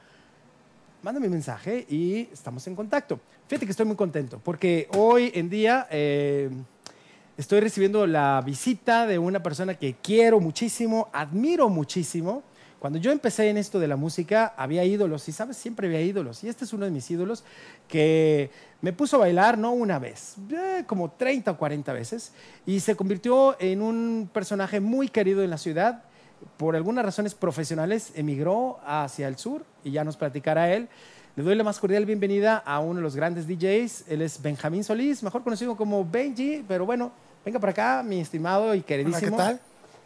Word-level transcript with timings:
Mándame 1.03 1.27
un 1.27 1.33
mensaje 1.33 1.85
y 1.89 2.29
estamos 2.33 2.65
en 2.67 2.75
contacto. 2.75 3.19
Fíjate 3.47 3.65
que 3.65 3.71
estoy 3.71 3.85
muy 3.85 3.95
contento 3.95 4.39
porque 4.43 4.87
hoy 4.95 5.31
en 5.33 5.49
día... 5.49 5.87
Eh, 5.91 6.49
estoy 7.37 7.59
recibiendo 7.59 8.07
la 8.07 8.41
visita 8.43 9.05
de 9.05 9.19
una 9.19 9.43
persona 9.43 9.75
que 9.75 9.95
quiero 10.01 10.39
muchísimo, 10.39 11.07
admiro 11.13 11.69
muchísimo. 11.69 12.41
Cuando 12.79 12.99
yo 12.99 13.11
empecé 13.11 13.49
en 13.49 13.57
esto 13.57 13.79
de 13.79 13.87
la 13.87 13.95
música, 13.95 14.53
había 14.57 14.83
ídolos, 14.83 15.27
y 15.29 15.31
sabes, 15.31 15.57
siempre 15.57 15.87
había 15.87 16.01
ídolos. 16.01 16.43
Y 16.43 16.49
este 16.49 16.65
es 16.65 16.73
uno 16.73 16.85
de 16.85 16.91
mis 16.91 17.09
ídolos 17.09 17.43
que 17.87 18.51
me 18.81 18.93
puso 18.93 19.17
a 19.17 19.19
bailar 19.19 19.57
no 19.57 19.71
una 19.71 19.97
vez, 19.97 20.35
eh, 20.51 20.83
como 20.85 21.11
30 21.11 21.51
o 21.51 21.57
40 21.57 21.93
veces, 21.93 22.33
y 22.65 22.79
se 22.79 22.95
convirtió 22.95 23.55
en 23.59 23.81
un 23.81 24.29
personaje 24.31 24.79
muy 24.79 25.07
querido 25.07 25.43
en 25.43 25.49
la 25.49 25.57
ciudad. 25.57 26.03
Por 26.57 26.75
algunas 26.75 27.05
razones 27.05 27.33
profesionales, 27.35 28.11
emigró 28.15 28.79
hacia 28.85 29.27
el 29.27 29.37
sur 29.37 29.63
y 29.83 29.91
ya 29.91 30.03
nos 30.03 30.17
platicará 30.17 30.73
él. 30.73 30.87
Le 31.35 31.43
doy 31.43 31.55
la 31.55 31.63
más 31.63 31.79
cordial 31.79 32.05
bienvenida 32.05 32.57
a 32.57 32.79
uno 32.79 32.95
de 32.95 33.01
los 33.01 33.15
grandes 33.15 33.47
DJs. 33.47 34.05
Él 34.07 34.21
es 34.21 34.41
Benjamín 34.41 34.83
Solís, 34.83 35.21
mejor 35.21 35.43
conocido 35.43 35.75
como 35.77 36.03
Benji, 36.03 36.65
pero 36.67 36.85
bueno, 36.85 37.11
Venga 37.47 37.59
para 37.61 37.71
acá, 37.71 38.03
mi 38.03 38.19
estimado 38.19 38.75
y 38.75 38.81
queridísimo. 38.81 39.37
¿qué 39.37 39.43
tal? 39.43 39.61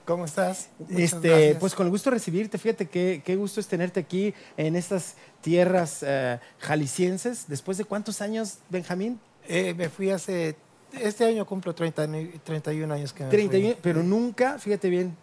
¿Cómo 0.06 0.26
estás? 0.26 0.70
este, 0.90 1.56
pues 1.56 1.74
con 1.74 1.88
el 1.88 1.92
gusto 1.92 2.12
de 2.12 2.18
recibirte. 2.18 2.60
Fíjate 2.60 2.88
qué, 2.88 3.24
qué 3.26 3.36
gusto 3.36 3.60
es 3.60 3.66
tenerte 3.66 4.00
aquí 4.00 4.32
en 4.58 4.76
estas 4.76 5.16
tierras 5.42 6.04
uh, 6.04 6.38
jaliscienses. 6.60 7.46
¿Después 7.48 7.80
de 7.80 7.86
cuántos 7.86 8.22
años, 8.22 8.60
Benjamín? 8.70 9.20
Eh, 9.48 9.74
me 9.74 9.90
fui 9.90 10.12
hace. 10.12 10.56
Este 10.94 11.26
año 11.26 11.44
cumplo 11.48 11.74
30, 11.74 12.08
31 12.44 12.94
años 12.94 13.12
que 13.12 13.24
me 13.24 13.32
31, 13.32 13.70
fui. 13.70 13.78
Pero 13.82 14.04
nunca, 14.04 14.60
fíjate 14.60 14.92
bien, 14.92 15.18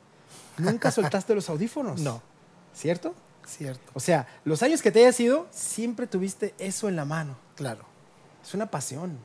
nunca 0.58 0.90
soltaste 0.90 1.34
los 1.34 1.48
audífonos. 1.48 2.00
No. 2.00 2.22
¿Cierto? 2.74 3.14
Cierto. 3.46 3.90
O 3.94 4.00
sea, 4.00 4.26
los 4.44 4.62
años 4.62 4.82
que 4.82 4.90
te 4.90 5.00
hayas 5.00 5.18
ido, 5.20 5.46
siempre 5.50 6.06
tuviste 6.06 6.54
eso 6.58 6.88
en 6.88 6.96
la 6.96 7.04
mano. 7.04 7.36
Claro. 7.56 7.84
Es 8.44 8.54
una 8.54 8.70
pasión. 8.70 9.18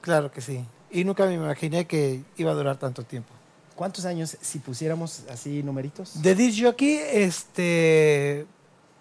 Claro 0.00 0.30
que 0.30 0.40
sí. 0.40 0.64
Y 0.90 1.04
nunca 1.04 1.26
me 1.26 1.34
imaginé 1.34 1.86
que 1.86 2.22
iba 2.36 2.50
a 2.50 2.54
durar 2.54 2.78
tanto 2.78 3.02
tiempo. 3.04 3.32
¿Cuántos 3.74 4.04
años, 4.04 4.36
si 4.40 4.58
pusiéramos 4.58 5.24
así 5.30 5.62
numeritos? 5.62 6.22
De 6.22 6.34
disc 6.34 6.62
jockey, 6.62 7.00
este, 7.10 8.46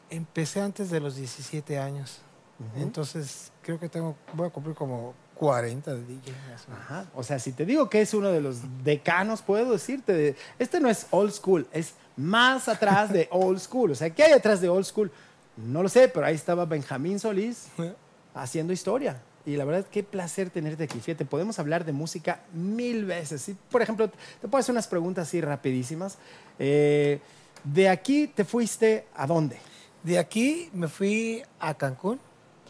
empecé 0.09 0.61
antes 0.61 0.89
de 0.89 0.99
los 0.99 1.15
17 1.15 1.77
años. 1.77 2.19
Uh 2.59 2.63
-huh. 2.63 2.83
Entonces, 2.83 3.51
creo 3.61 3.79
que 3.79 3.89
tengo, 3.89 4.15
voy 4.33 4.47
a 4.47 4.49
cumplir 4.49 4.75
como 4.75 5.13
40 5.35 5.93
de 5.93 6.05
DJ. 6.05 6.33
Ajá. 6.71 7.05
O 7.15 7.23
sea, 7.23 7.39
si 7.39 7.51
te 7.51 7.65
digo 7.65 7.89
que 7.89 8.01
es 8.01 8.13
uno 8.13 8.29
de 8.29 8.41
los 8.41 8.57
decanos, 8.83 9.41
puedo 9.41 9.71
decirte, 9.71 10.13
de, 10.13 10.35
este 10.59 10.79
no 10.79 10.89
es 10.89 11.07
old 11.11 11.31
school, 11.31 11.67
es 11.71 11.93
más 12.15 12.67
atrás 12.67 13.11
de 13.11 13.27
old 13.31 13.59
school. 13.59 13.91
O 13.91 13.95
sea, 13.95 14.09
¿qué 14.09 14.23
hay 14.23 14.31
atrás 14.33 14.61
de 14.61 14.69
old 14.69 14.85
school? 14.85 15.11
No 15.57 15.83
lo 15.83 15.89
sé, 15.89 16.07
pero 16.07 16.25
ahí 16.25 16.35
estaba 16.35 16.65
Benjamín 16.65 17.19
Solís 17.19 17.67
haciendo 18.33 18.73
historia. 18.73 19.21
Y 19.45 19.57
la 19.57 19.65
verdad, 19.65 19.85
qué 19.91 20.03
placer 20.03 20.49
tenerte 20.49 20.85
aquí. 20.85 20.99
Fíjate, 20.99 21.25
podemos 21.25 21.59
hablar 21.59 21.83
de 21.83 21.91
música 21.91 22.39
mil 22.53 23.05
veces. 23.05 23.41
¿sí? 23.41 23.57
Por 23.69 23.81
ejemplo, 23.81 24.09
te 24.09 24.47
puedo 24.47 24.59
hacer 24.59 24.71
unas 24.71 24.87
preguntas 24.87 25.27
así 25.27 25.41
rapidísimas. 25.41 26.17
Eh, 26.59 27.19
¿De 27.63 27.89
aquí 27.89 28.27
te 28.27 28.45
fuiste 28.45 29.05
a 29.15 29.27
dónde? 29.27 29.57
De 30.01 30.17
aquí 30.17 30.69
me 30.73 30.87
fui 30.87 31.43
a 31.59 31.73
Cancún. 31.73 32.19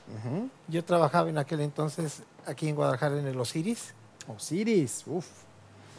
Uh 0.07 0.27
-huh. 0.27 0.49
Yo 0.67 0.83
trabajaba 0.83 1.29
en 1.29 1.37
aquel 1.37 1.61
entonces 1.61 2.23
aquí 2.45 2.69
en 2.69 2.75
Guadalajara 2.75 3.19
en 3.19 3.27
el 3.27 3.39
Osiris. 3.39 3.93
Osiris, 4.27 5.03
uff. 5.07 5.27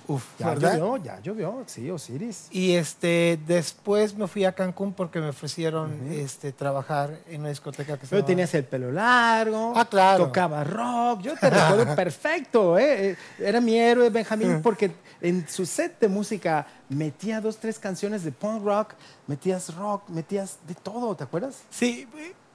Uf, 0.07 0.23
ya 0.39 0.49
¿verdad? 0.51 0.77
llovió, 0.79 1.03
ya 1.03 1.21
llovió, 1.21 1.65
sí, 1.67 1.91
Osiris. 1.91 2.49
Y 2.51 2.75
este, 2.75 3.39
después 3.47 4.15
me 4.15 4.29
fui 4.29 4.45
a 4.45 4.53
Cancún 4.53 4.93
porque 4.93 5.19
me 5.19 5.31
ofrecieron 5.31 5.93
uh 5.93 6.11
-huh. 6.11 6.19
este, 6.19 6.53
trabajar 6.53 7.19
en 7.27 7.41
una 7.41 7.49
discoteca 7.49 7.97
que 7.97 8.05
se 8.05 8.11
Pero 8.11 8.21
llamaba... 8.21 8.27
tenías 8.27 8.55
el 8.55 8.65
pelo 8.65 8.93
largo, 8.93 9.73
ah, 9.75 9.87
claro. 9.87 10.27
tocaba 10.27 10.63
rock, 10.63 11.23
yo 11.23 11.35
te 11.37 11.49
recuerdo 11.49 11.95
perfecto, 11.97 12.79
¿eh? 12.79 13.17
era 13.39 13.63
mi 13.63 13.79
héroe 13.79 14.11
Benjamín 14.11 14.61
porque 14.63 14.91
en 15.23 15.49
su 15.49 15.65
set 15.65 15.99
de 15.99 16.09
música 16.09 16.67
metía 16.91 17.41
dos, 17.41 17.57
tres 17.57 17.79
canciones 17.79 18.25
de 18.25 18.33
punk 18.33 18.63
rock, 18.63 18.93
metías 19.27 19.75
rock, 19.75 20.07
metías 20.11 20.59
de 20.67 20.75
todo, 20.75 21.17
¿te 21.17 21.25
acuerdas? 21.25 21.63
Sí, 21.71 22.07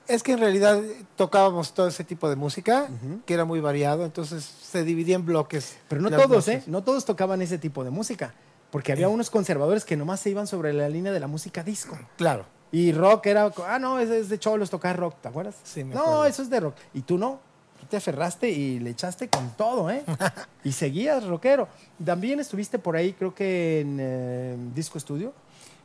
es 0.10 0.24
que 0.24 0.34
en 0.34 0.40
realidad 0.40 0.82
tocábamos 1.16 1.74
todo 1.74 1.88
ese 1.88 2.04
tipo 2.04 2.30
de 2.30 2.36
música, 2.36 2.88
uh 2.90 2.94
-huh. 3.08 3.24
que 3.26 3.34
era 3.34 3.46
muy 3.46 3.60
variado, 3.62 4.04
entonces 4.06 4.44
se 4.44 4.84
dividía 4.84 5.16
en 5.16 5.26
bloques. 5.26 5.78
Pero 5.88 6.02
no 6.02 6.10
todos, 6.10 6.48
¿eh? 6.48 6.64
No 6.68 6.84
todos 6.84 7.06
tocaban 7.06 7.42
ese 7.42 7.58
tipo 7.58 7.84
de 7.84 7.92
música, 7.92 8.34
porque 8.72 8.92
había 8.92 9.06
eh. 9.06 9.10
unos 9.10 9.30
conservadores 9.30 9.86
que 9.86 9.96
nomás 9.96 10.20
se 10.20 10.30
iban 10.32 10.48
sobre 10.48 10.74
la 10.74 10.90
línea 10.90 11.12
de 11.12 11.20
la 11.20 11.28
música 11.28 11.64
disco. 11.64 11.98
Claro. 12.18 12.46
Y 12.72 12.92
rock 12.92 13.28
era, 13.28 13.52
ah, 13.68 13.80
no, 13.80 14.00
es, 14.00 14.10
es 14.10 14.30
de 14.30 14.38
cholos 14.38 14.70
tocar 14.70 14.98
rock, 14.98 15.16
¿te 15.22 15.28
acuerdas? 15.28 15.56
Sí, 15.64 15.84
me 15.84 15.96
No, 15.96 16.02
acuerdo. 16.02 16.26
eso 16.26 16.42
es 16.44 16.50
de 16.50 16.60
rock. 16.60 16.76
Y 16.94 17.02
tú 17.02 17.18
no, 17.18 17.40
tú 17.80 17.86
te 17.88 17.98
aferraste 17.98 18.50
y 18.50 18.80
le 18.80 18.92
echaste 18.92 19.28
con 19.30 19.50
todo, 19.58 19.90
¿eh? 19.90 20.04
y 20.64 20.72
seguías 20.72 21.26
rockero. 21.26 21.68
También 22.04 22.40
estuviste 22.40 22.78
por 22.78 22.96
ahí, 22.96 23.14
creo 23.14 23.34
que 23.34 23.80
en 23.82 23.98
eh, 24.00 24.58
Disco 24.76 24.98
Estudio. 24.98 25.34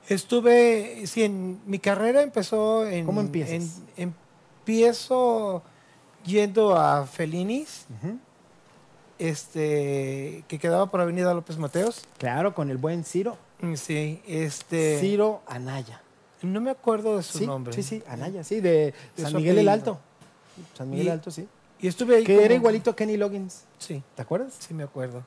Estuve, 0.08 1.06
sí, 1.06 1.22
en 1.22 1.60
mi 1.66 1.78
carrera 1.78 2.22
empezó 2.22 2.86
en... 2.86 3.06
¿Cómo 3.06 3.20
empiezas? 3.20 3.80
En, 3.96 4.14
empiezo 4.58 5.62
yendo 6.24 6.76
a 6.76 7.06
Felinis, 7.06 7.86
uh 7.88 8.06
-huh. 8.06 8.18
este, 9.18 10.44
que 10.46 10.58
quedaba 10.58 10.90
por 10.90 11.00
Avenida 11.00 11.32
López 11.32 11.56
Mateos. 11.56 12.02
Claro, 12.18 12.54
con 12.54 12.70
el 12.70 12.76
buen 12.76 13.04
Ciro. 13.04 13.36
Sí, 13.76 14.20
este... 14.26 14.98
Ciro 15.00 15.42
Anaya. 15.46 16.02
No 16.42 16.60
me 16.60 16.70
acuerdo 16.70 17.16
de 17.16 17.22
su 17.22 17.38
sí, 17.38 17.46
nombre. 17.46 17.72
Sí, 17.72 17.82
sí, 17.82 18.02
Anaya, 18.06 18.44
sí, 18.44 18.60
de, 18.60 18.92
de 19.16 19.22
San 19.22 19.34
Miguel 19.36 19.58
el 19.58 19.68
Alto. 19.68 19.98
San 20.76 20.90
Miguel 20.90 21.06
y, 21.06 21.10
Alto, 21.10 21.30
sí. 21.30 21.48
Y 21.80 21.88
estuve 21.88 22.16
ahí 22.16 22.24
Que 22.24 22.34
como... 22.34 22.44
era 22.44 22.54
igualito 22.54 22.90
a 22.90 22.96
Kenny 22.96 23.16
Loggins. 23.16 23.62
Sí. 23.78 24.02
¿Te 24.14 24.20
acuerdas? 24.20 24.52
Sí, 24.58 24.74
me 24.74 24.82
acuerdo. 24.82 25.24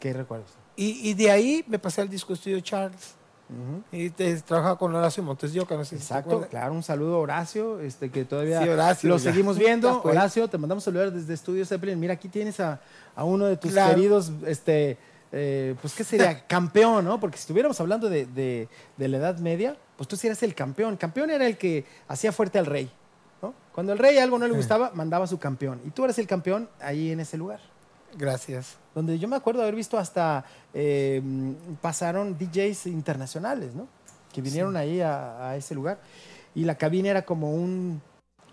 ¿Qué 0.00 0.12
recuerdas? 0.12 0.50
Y, 0.74 1.08
y 1.08 1.14
de 1.14 1.30
ahí 1.30 1.64
me 1.68 1.78
pasé 1.78 2.00
al 2.00 2.08
disco 2.08 2.32
estudio 2.32 2.58
Charles. 2.60 3.14
Uh 3.50 3.78
-huh. 3.78 3.82
Y 3.92 4.10
te, 4.10 4.36
trabajaba 4.42 4.78
con 4.78 4.94
Horacio 4.94 5.22
Montes 5.22 5.52
de 5.52 5.60
Oca, 5.60 5.76
no 5.76 5.84
sé 5.84 5.96
Exacto, 5.96 6.42
si 6.44 6.48
claro, 6.48 6.72
un 6.72 6.82
saludo 6.84 7.16
a 7.16 7.18
Horacio, 7.18 7.80
este, 7.80 8.08
que 8.10 8.24
todavía 8.24 8.62
sí, 8.62 8.68
Horacio, 8.68 9.08
lo 9.08 9.16
ya. 9.18 9.30
seguimos 9.30 9.58
viendo. 9.66 10.00
Horacio, 10.02 10.48
te 10.48 10.56
mandamos 10.58 10.84
saludar 10.84 11.12
desde 11.12 11.34
Estudio 11.34 11.66
Zeppelin. 11.66 11.98
Mira, 11.98 12.14
aquí 12.14 12.28
tienes 12.28 12.60
a, 12.60 12.80
a 13.16 13.24
uno 13.24 13.46
de 13.46 13.56
tus 13.56 13.72
Claro. 13.72 13.94
queridos, 13.94 14.30
este, 14.46 14.96
eh, 15.32 15.74
pues, 15.80 15.94
¿qué 15.94 16.04
sería? 16.04 16.46
campeón, 16.48 17.04
¿no? 17.04 17.18
Porque 17.18 17.36
si 17.36 17.42
estuviéramos 17.42 17.80
hablando 17.80 18.08
de, 18.08 18.26
de- 18.26 18.68
de 18.96 19.08
la 19.08 19.16
Edad 19.16 19.38
Media, 19.38 19.76
pues 19.96 20.06
tú 20.08 20.16
sí 20.16 20.26
eras 20.28 20.42
el 20.44 20.54
campeón. 20.54 20.96
Campeón 20.96 21.30
era 21.30 21.46
el 21.46 21.56
que 21.58 21.84
hacía 22.08 22.30
fuerte 22.32 22.58
al 22.58 22.66
rey, 22.66 22.88
¿no? 23.42 23.52
Cuando 23.72 23.92
el 23.92 23.98
rey 23.98 24.18
algo 24.18 24.38
no 24.38 24.46
le 24.46 24.54
gustaba, 24.54 24.92
mandaba 24.94 25.24
a 25.24 25.28
su 25.28 25.38
campeón. 25.38 25.80
Y 25.84 25.90
tú 25.90 26.04
eres 26.04 26.18
el 26.18 26.26
campeón 26.26 26.68
ahí 26.80 27.10
en 27.10 27.20
ese 27.20 27.36
lugar. 27.36 27.60
Gracias. 28.16 28.76
Donde 28.94 29.18
yo 29.18 29.28
me 29.28 29.36
acuerdo 29.36 29.62
haber 29.62 29.74
visto 29.74 29.98
hasta, 29.98 30.44
eh, 30.74 31.22
pasaron 31.80 32.36
DJs 32.38 32.86
internacionales, 32.86 33.74
¿no? 33.74 33.88
Que 34.32 34.40
vinieron 34.42 34.76
ahí 34.76 35.00
a, 35.00 35.50
a 35.50 35.56
ese 35.56 35.74
lugar. 35.74 35.98
Y 36.54 36.64
la 36.64 36.76
cabina 36.76 37.10
era 37.10 37.22
como 37.22 37.52
un, 37.54 38.00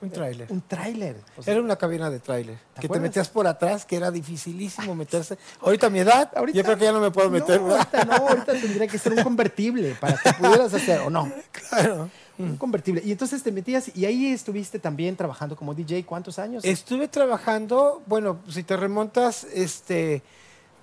Un 0.01 0.09
tráiler. 0.11 0.51
un 0.51 0.61
tráiler. 0.61 1.17
O 1.37 1.41
sea, 1.41 1.53
Era 1.53 1.63
una 1.63 1.75
cabina 1.75 2.09
de 2.11 2.19
tráiler. 2.19 2.57
Que 2.79 2.87
te 2.87 2.99
metías 2.99 3.29
por 3.29 3.47
atrás, 3.47 3.85
que 3.85 3.95
era 3.95 4.11
dificilísimo 4.11 4.93
meterse. 4.95 5.37
Ahorita 5.61 5.87
a 5.87 5.89
mi 5.89 5.99
edad, 5.99 6.31
Ahorita- 6.35 6.55
yo 6.57 6.63
creo 6.63 6.77
que 6.77 6.83
ya 6.85 6.91
no 6.91 6.99
me 6.99 7.09
puedo 7.11 7.29
meter. 7.31 7.59
no, 7.61 7.71
ahorita 7.75 8.05
no, 8.05 8.13
ahorita 8.13 8.53
tendría 8.53 8.87
que 8.87 8.97
ser 8.99 9.13
un 9.13 9.23
convertible 9.23 9.95
para 9.99 10.17
que 10.17 10.33
pudieras 10.33 10.71
hacer, 10.73 10.99
o 11.01 11.09
no, 11.09 11.31
Claro. 11.69 12.09
Un 12.39 12.57
convertible. 12.57 13.01
Y 13.03 13.11
entonces 13.11 13.41
te 13.43 13.51
metías 13.51 13.91
y 13.95 14.05
ahí 14.05 14.27
estuviste 14.27 14.79
también 14.79 15.15
trabajando 15.15 15.55
como 15.55 15.73
DJ, 15.73 16.05
¿cuántos 16.05 16.39
años? 16.39 16.63
Estuve 16.65 17.07
trabajando, 17.07 18.01
bueno, 18.05 18.39
si 18.49 18.63
te 18.63 18.77
remontas, 18.77 19.43
este, 19.53 20.21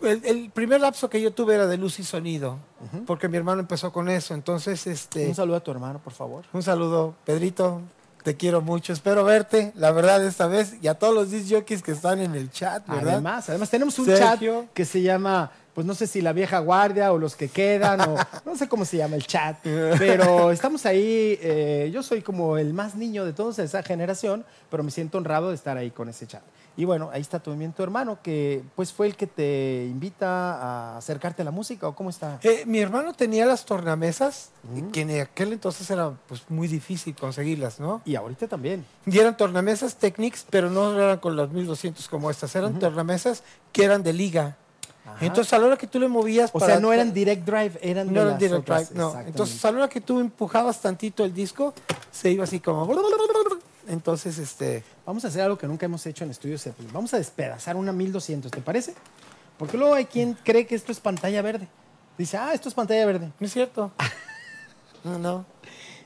el, 0.02 0.24
el 0.24 0.50
primer 0.50 0.80
lapso 0.80 1.08
que 1.08 1.20
yo 1.22 1.32
tuve 1.32 1.54
era 1.54 1.66
de 1.66 1.76
luz 1.76 1.98
y 1.98 2.04
sonido, 2.04 2.58
porque 3.06 3.28
mi 3.28 3.36
hermano 3.36 3.60
empezó 3.60 3.92
con 3.92 4.08
eso. 4.08 4.34
Entonces, 4.34 4.86
este, 4.86 5.28
Un 5.28 5.34
saludo 5.34 5.56
a 5.56 5.60
tu 5.60 5.70
hermano, 5.70 6.00
por 6.02 6.12
favor. 6.12 6.44
un 6.52 6.62
saludo, 6.62 7.14
Pedrito, 7.24 7.80
te 8.22 8.36
quiero 8.36 8.60
mucho, 8.62 8.92
espero 8.92 9.22
verte, 9.24 9.72
la 9.76 9.92
verdad, 9.92 10.24
esta 10.24 10.46
vez, 10.46 10.76
y 10.80 10.88
a 10.88 10.94
todos 10.94 11.14
los 11.14 11.30
disc 11.30 11.52
jockeys 11.52 11.82
que 11.82 11.92
están 11.92 12.20
en 12.20 12.34
el 12.34 12.50
chat, 12.50 12.86
¿verdad? 12.88 13.12
Además, 13.14 13.48
además 13.50 13.70
tenemos 13.70 13.98
un 13.98 14.06
Sergio. 14.06 14.62
chat 14.62 14.72
que 14.72 14.84
se 14.86 15.02
llama 15.02 15.50
pues 15.74 15.86
no 15.86 15.94
sé 15.94 16.06
si 16.06 16.20
la 16.20 16.32
vieja 16.32 16.60
guardia 16.60 17.12
o 17.12 17.18
los 17.18 17.36
que 17.36 17.48
quedan, 17.48 18.00
o 18.02 18.16
no 18.44 18.56
sé 18.56 18.68
cómo 18.68 18.84
se 18.84 18.96
llama 18.96 19.16
el 19.16 19.26
chat, 19.26 19.58
pero 19.62 20.50
estamos 20.50 20.86
ahí, 20.86 21.38
eh, 21.42 21.90
yo 21.92 22.02
soy 22.02 22.22
como 22.22 22.56
el 22.56 22.72
más 22.72 22.94
niño 22.94 23.24
de 23.24 23.32
toda 23.32 23.62
esa 23.62 23.82
generación, 23.82 24.44
pero 24.70 24.82
me 24.82 24.90
siento 24.90 25.18
honrado 25.18 25.48
de 25.48 25.56
estar 25.56 25.76
ahí 25.76 25.90
con 25.90 26.08
ese 26.08 26.26
chat. 26.26 26.42
Y 26.76 26.84
bueno, 26.84 27.10
ahí 27.12 27.20
está 27.20 27.38
también 27.38 27.72
tu 27.72 27.84
hermano, 27.84 28.18
que 28.20 28.62
pues 28.74 28.92
fue 28.92 29.06
el 29.06 29.16
que 29.16 29.28
te 29.28 29.86
invita 29.88 30.54
a 30.54 30.96
acercarte 30.96 31.42
a 31.42 31.44
la 31.44 31.52
música, 31.52 31.86
¿o 31.86 31.94
cómo 31.94 32.10
está? 32.10 32.40
Eh, 32.42 32.64
mi 32.66 32.80
hermano 32.80 33.12
tenía 33.12 33.46
las 33.46 33.64
tornamesas, 33.64 34.50
que 34.92 35.02
en 35.02 35.20
aquel 35.20 35.52
entonces 35.52 35.88
era 35.90 36.12
pues 36.26 36.42
muy 36.48 36.66
difícil 36.66 37.14
conseguirlas, 37.14 37.78
¿no? 37.78 38.02
Y 38.04 38.16
ahorita 38.16 38.48
también. 38.48 38.84
Y 39.06 39.18
eran 39.18 39.36
tornamesas 39.36 39.96
Technics, 39.96 40.46
pero 40.50 40.68
no 40.68 41.00
eran 41.00 41.18
con 41.18 41.36
los 41.36 41.52
1200 41.52 42.08
como 42.08 42.28
estas, 42.28 42.54
eran 42.56 42.78
tornamesas 42.80 43.44
que 43.72 43.84
eran 43.84 44.02
de 44.02 44.12
liga. 44.12 44.56
Entonces, 45.20 45.52
a 45.52 45.58
la 45.58 45.66
hora 45.66 45.76
que 45.76 45.86
tú 45.86 46.00
le 46.00 46.08
movías. 46.08 46.50
O 46.52 46.60
sea, 46.60 46.80
no 46.80 46.92
eran 46.92 47.12
direct 47.12 47.44
drive, 47.44 47.78
eran 47.82 48.12
No 48.12 48.22
eran 48.22 48.38
direct 48.38 48.66
drive, 48.66 48.88
no. 48.94 49.18
Entonces, 49.20 49.64
a 49.64 49.70
la 49.70 49.78
hora 49.78 49.88
que 49.88 50.00
tú 50.00 50.20
empujabas 50.20 50.80
tantito 50.80 51.24
el 51.24 51.34
disco, 51.34 51.74
se 52.10 52.30
iba 52.30 52.44
así 52.44 52.60
como. 52.60 52.90
Entonces, 53.86 54.38
este. 54.38 54.82
Vamos 55.04 55.24
a 55.24 55.28
hacer 55.28 55.42
algo 55.42 55.58
que 55.58 55.66
nunca 55.66 55.86
hemos 55.86 56.04
hecho 56.06 56.24
en 56.24 56.30
Estudios 56.30 56.62
Zeppelin. 56.62 56.92
Vamos 56.92 57.12
a 57.14 57.18
despedazar 57.18 57.76
una 57.76 57.92
1200, 57.92 58.50
¿te 58.50 58.60
parece? 58.60 58.94
Porque 59.58 59.76
luego 59.76 59.94
hay 59.94 60.06
quien 60.06 60.34
cree 60.42 60.66
que 60.66 60.74
esto 60.74 60.90
es 60.90 61.00
pantalla 61.00 61.42
verde. 61.42 61.68
Dice, 62.16 62.36
ah, 62.36 62.52
esto 62.54 62.68
es 62.68 62.74
pantalla 62.74 63.04
verde. 63.06 63.30
No 63.38 63.46
es 63.46 63.52
cierto. 63.52 63.92
no, 65.04 65.18
no. 65.18 65.53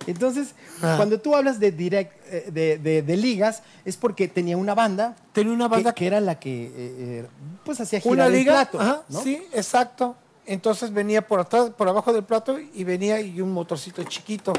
Entonces, 0.07 0.55
ah. 0.83 0.95
cuando 0.97 1.21
tú 1.21 1.35
hablas 1.35 1.61
de, 1.61 1.73
direct, 1.73 2.13
eh, 2.31 3.03
de, 3.05 3.17
ligas, 3.17 3.63
es 3.85 3.97
porque 3.97 4.29
tenía 4.29 4.57
una 4.57 4.75
banda. 4.75 5.17
Tenía 5.33 5.53
una 5.53 5.69
banda 5.69 5.93
que, 5.93 6.07
era 6.07 6.21
la 6.21 6.39
que 6.39 6.67
eh, 6.67 6.73
eh, 6.77 7.27
pues 7.65 7.81
hacía 7.81 8.01
girar 8.01 8.15
una 8.15 8.29
liga, 8.29 8.63
el 8.63 8.69
plato. 8.69 9.05
Sí, 9.23 9.47
exacto. 9.53 10.17
Entonces 10.47 10.93
venía 10.93 11.27
por 11.27 11.41
atrás, 11.41 11.71
por 11.71 11.89
abajo 11.89 12.13
del 12.13 12.25
plato 12.25 12.59
y 12.59 12.85
venía 12.85 13.21
y 13.21 13.41
un 13.41 13.53
motorcito 13.53 14.03
chiquito. 14.05 14.53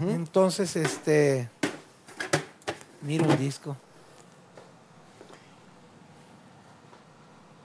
Entonces, 0.00 0.74
este. 0.76 1.48
Mira 3.00 3.26
un 3.26 3.36
disco. 3.36 3.76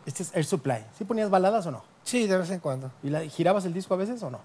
Este 0.05 0.23
es 0.23 0.33
Air 0.33 0.45
Supply. 0.45 0.85
¿Sí 0.97 1.03
ponías 1.05 1.29
baladas 1.29 1.65
o 1.67 1.71
no? 1.71 1.83
Sí, 2.03 2.27
de 2.27 2.37
vez 2.37 2.49
en 2.49 2.59
cuando. 2.59 2.91
¿Y 3.03 3.09
la, 3.09 3.21
girabas 3.21 3.65
el 3.65 3.73
disco 3.73 3.93
a 3.93 3.97
veces 3.97 4.23
o 4.23 4.29
no? 4.29 4.39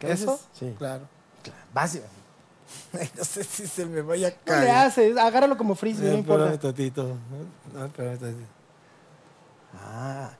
¿Eso? 0.00 0.40
Sí. 0.52 0.74
Claro. 0.78 1.08
claro. 1.42 1.58
Básico. 1.72 2.04
no 3.16 3.24
sé 3.24 3.44
si 3.44 3.66
se 3.66 3.86
me 3.86 4.02
vaya 4.02 4.28
a 4.28 4.30
caer. 4.30 4.60
¿Qué 4.60 4.64
le 4.64 4.70
haces? 4.70 5.16
Agárralo 5.16 5.56
como 5.56 5.74
frisbee, 5.74 6.06
no, 6.06 6.12
no 6.12 6.18
importa. 6.18 6.58
Tatito. 6.58 7.16
No, 7.74 7.88
tatito. 7.88 8.26
Ah, 9.74 10.30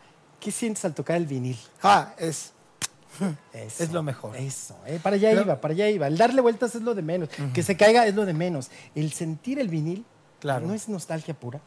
¿qué 0.40 0.50
sientes 0.50 0.84
al 0.84 0.94
tocar 0.94 1.16
el 1.16 1.26
vinil? 1.26 1.58
Ah, 1.82 2.14
es... 2.19 2.52
es 3.52 3.93
lo 3.93 4.02
mejor. 4.02 4.37
Eso, 4.37 4.76
eh, 4.87 5.00
para 5.02 5.16
allá 5.16 5.32
iba, 5.32 5.61
para 5.61 5.72
allá 5.72 5.88
iba. 5.88 6.06
El 6.06 6.16
darle 6.16 6.40
vueltas 6.40 6.75
es 6.75 6.82
lo 6.82 6.94
de 6.94 7.02
menos. 7.02 7.28
Que 7.52 7.62
se 7.62 7.76
caiga 7.76 8.06
es 8.06 8.14
lo 8.14 8.26
de 8.26 8.34
menos. 8.34 8.70
El 8.94 9.12
sentir 9.12 9.58
el 9.58 9.69
vinil 9.69 10.04
claro. 10.40 10.66
no 10.66 10.75
es 10.75 10.88
nostalgia 10.88 11.34
pura. 11.34 11.61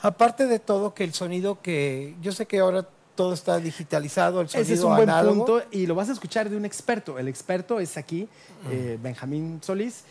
Aparte 0.00 0.46
de 0.46 0.58
todo, 0.58 0.94
que 0.94 1.04
el 1.04 1.14
sonido 1.14 1.60
que 1.60 2.16
yo 2.20 2.32
sé 2.32 2.46
que 2.46 2.58
ahora 2.60 2.88
todo 3.16 3.34
está 3.34 3.58
digitalizado, 3.58 4.40
el 4.40 4.48
sonido 4.48 4.62
Ese 4.62 4.74
es 4.74 4.84
un 4.84 4.94
buen 4.94 5.08
punto 5.08 5.62
y 5.72 5.86
lo 5.86 5.94
vas 5.94 6.08
a 6.08 6.12
escuchar 6.12 6.48
de 6.48 6.56
un 6.56 6.64
experto. 6.64 7.18
El 7.18 7.26
experto 7.26 7.80
es 7.80 7.96
aquí, 7.96 8.28
eh, 8.70 8.98
Benjamín 9.02 9.60
Solís. 9.62 10.04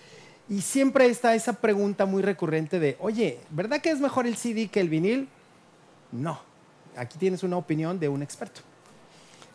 Y 0.50 0.62
siempre 0.62 1.06
está 1.08 1.34
esa 1.34 1.54
pregunta 1.54 2.06
muy 2.06 2.22
recurrente 2.22 2.80
de, 2.80 2.98
oye, 3.00 3.40
¿verdad 3.50 3.82
que 3.82 3.90
es 3.90 4.00
mejor 4.00 4.28
el 4.28 4.36
CD 4.36 4.68
que 4.68 4.80
el 4.80 4.90
vinil? 4.90 5.28
No. 6.12 6.40
Aquí 6.98 7.18
tienes 7.18 7.44
una 7.44 7.58
opinión 7.58 8.00
de 8.00 8.10
un 8.10 8.22
experto. 8.22 8.62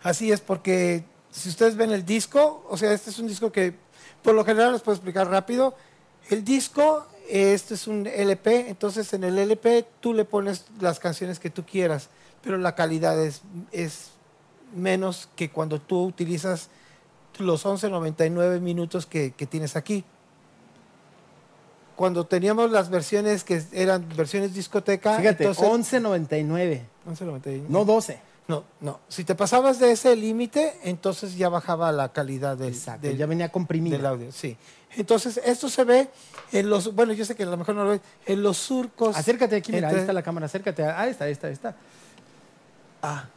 Así 0.02 0.32
es, 0.32 0.41
porque 0.41 1.05
si 1.31 1.49
ustedes 1.49 1.76
ven 1.76 1.91
el 1.93 2.05
disco, 2.05 2.64
o 2.69 2.76
sea, 2.76 2.93
este 2.93 3.11
es 3.11 3.19
un 3.19 3.29
disco 3.29 3.52
que 3.52 3.75
por 4.23 4.35
lo 4.35 4.44
general 4.44 4.73
les 4.73 4.82
puedo 4.82 4.97
explicar 4.97 5.29
rápido. 5.29 5.75
El 6.29 6.44
disco, 6.44 7.06
este 7.31 7.75
es 7.75 7.87
un 7.87 8.06
LP, 8.06 8.69
entonces 8.69 9.12
en 9.12 9.25
el 9.25 9.38
LP 9.38 9.87
tú 10.00 10.15
le 10.15 10.25
pones 10.25 10.65
las 10.81 10.99
canciones 10.99 11.38
que 11.38 11.50
tú 11.50 11.65
quieras 11.65 12.11
pero 12.43 12.59
la 12.59 12.75
calidad 12.75 13.23
es, 13.23 13.43
es 13.73 14.11
menos 14.75 15.29
que 15.37 15.50
cuando 15.50 15.81
tú 15.81 16.05
utilizas 16.05 16.69
los 17.38 17.65
11.99 17.65 18.61
minutos 18.61 19.06
que, 19.06 19.32
que 19.32 19.47
tienes 19.47 19.77
aquí. 19.77 20.05
Cuando 21.97 22.27
teníamos 22.27 22.71
las 22.71 22.88
versiones 22.88 23.44
que 23.44 23.62
eran 23.73 24.06
versiones 24.17 24.55
discoteca. 24.55 25.17
Fíjate, 25.17 25.49
11.99. 25.49 26.83
11.99. 27.06 27.69
No 27.69 27.85
12. 27.85 28.21
No, 28.48 28.64
no. 28.81 29.00
Si 29.08 29.25
te 29.25 29.34
pasabas 29.34 29.78
de 29.78 29.92
ese 29.92 30.16
límite, 30.16 30.78
entonces 30.82 31.37
ya 31.37 31.48
bajaba 31.48 31.92
la 31.92 32.12
calidad 32.12 32.56
del, 32.56 32.75
Exacto, 32.75 33.10
ya 33.10 33.26
venía 33.26 33.50
comprimido. 33.50 33.96
Del 33.96 34.06
audio, 34.06 34.32
sí. 34.32 34.56
Entonces, 34.96 35.40
esto 35.44 35.69
se 35.69 35.84
ve 35.84 36.08
en 36.50 36.69
los, 36.69 36.94
bueno, 36.94 37.12
yo 37.12 37.25
sé 37.25 37.37
que 37.37 37.44
a 37.44 37.46
lo 37.46 37.56
mejor 37.56 37.76
no 37.76 37.84
lo 37.84 37.90
ves, 37.90 38.00
en 38.26 38.42
los 38.42 38.56
surcos. 38.56 39.16
Acércate 39.16 39.56
aquí, 39.56 39.72
mira, 39.72 39.88
ahí 39.88 39.96
está 39.96 40.12
la 40.12 40.22
cámara, 40.22 40.46
acércate. 40.46 40.84
Ahí 40.84 41.10
está, 41.10 41.26
ahí 41.26 41.32
está, 41.32 41.46
ahí 41.46 41.52
está. 41.52 41.76
Ah, 43.02 43.28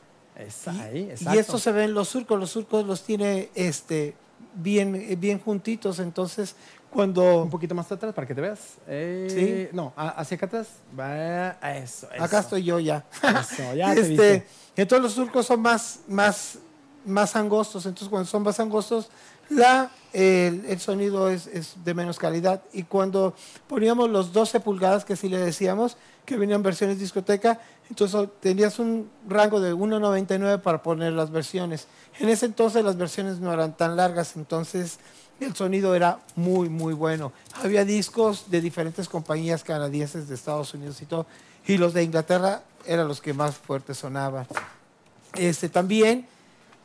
ahí, 0.81 1.13
y, 1.19 1.37
esto 1.37 1.59
se 1.59 1.71
ve 1.71 1.83
en 1.83 1.93
los 1.93 2.09
surcos, 2.09 2.39
los 2.39 2.49
surcos 2.49 2.85
los 2.85 3.03
tiene 3.03 3.49
este, 3.53 4.15
bien, 4.55 5.17
bien 5.19 5.39
juntitos, 5.39 5.99
entonces 5.99 6.55
cuando... 6.89 7.43
Un 7.43 7.49
poquito 7.49 7.75
más 7.75 7.91
atrás 7.91 8.13
para 8.13 8.27
que 8.27 8.35
te 8.35 8.41
veas. 8.41 8.59
Eh, 8.87 9.69
¿Sí? 9.71 9.75
No, 9.75 9.93
hacia 9.95 10.37
acá 10.37 10.45
atrás. 10.45 10.67
Va, 10.97 11.49
eso, 11.75 12.07
Acá 12.19 12.39
estoy 12.39 12.63
yo 12.63 12.79
ya. 12.79 13.03
Eso, 13.21 13.73
ya 13.73 13.93
te 13.95 14.01
este, 14.01 14.47
Entonces 14.75 15.03
los 15.03 15.13
surcos 15.13 15.45
son 15.45 15.61
más, 15.61 16.01
más, 16.07 16.59
más 17.05 17.35
angostos, 17.35 17.85
entonces 17.85 18.09
cuando 18.09 18.29
son 18.29 18.43
más 18.43 18.59
angostos, 18.59 19.09
la, 19.49 19.91
el, 20.13 20.65
el 20.67 20.79
sonido 20.79 21.29
es, 21.29 21.47
es, 21.47 21.75
de 21.83 21.93
menos 21.93 22.19
calidad. 22.19 22.61
Y 22.73 22.83
cuando 22.83 23.33
poníamos 23.67 24.09
los 24.09 24.33
12 24.33 24.59
pulgadas, 24.59 25.05
que 25.05 25.15
sí 25.15 25.29
le 25.29 25.37
decíamos, 25.37 25.97
que 26.25 26.37
venían 26.37 26.63
versiones 26.63 26.99
discoteca, 26.99 27.59
entonces 27.89 28.29
tenías 28.39 28.79
un 28.79 29.09
rango 29.27 29.59
de 29.59 29.73
1.99 29.73 30.61
para 30.61 30.81
poner 30.81 31.13
las 31.13 31.31
versiones. 31.31 31.87
En 32.19 32.29
ese 32.29 32.45
entonces 32.45 32.83
las 32.83 32.97
versiones 32.97 33.39
no 33.39 33.51
eran 33.51 33.75
tan 33.75 33.95
largas, 33.95 34.35
entonces 34.35 34.99
el 35.39 35.55
sonido 35.55 35.95
era 35.95 36.19
muy, 36.35 36.69
muy 36.69 36.93
bueno. 36.93 37.33
Había 37.61 37.85
discos 37.85 38.49
de 38.49 38.61
diferentes 38.61 39.09
compañías 39.09 39.63
canadienses 39.63 40.27
de 40.27 40.35
Estados 40.35 40.73
Unidos 40.73 41.01
y 41.01 41.05
todo, 41.05 41.25
y 41.67 41.77
los 41.77 41.93
de 41.93 42.03
Inglaterra 42.03 42.63
eran 42.85 43.07
los 43.07 43.21
que 43.21 43.33
más 43.33 43.55
fuertes 43.55 43.97
sonaban. 43.97 44.47
Este, 45.35 45.69
también 45.69 46.27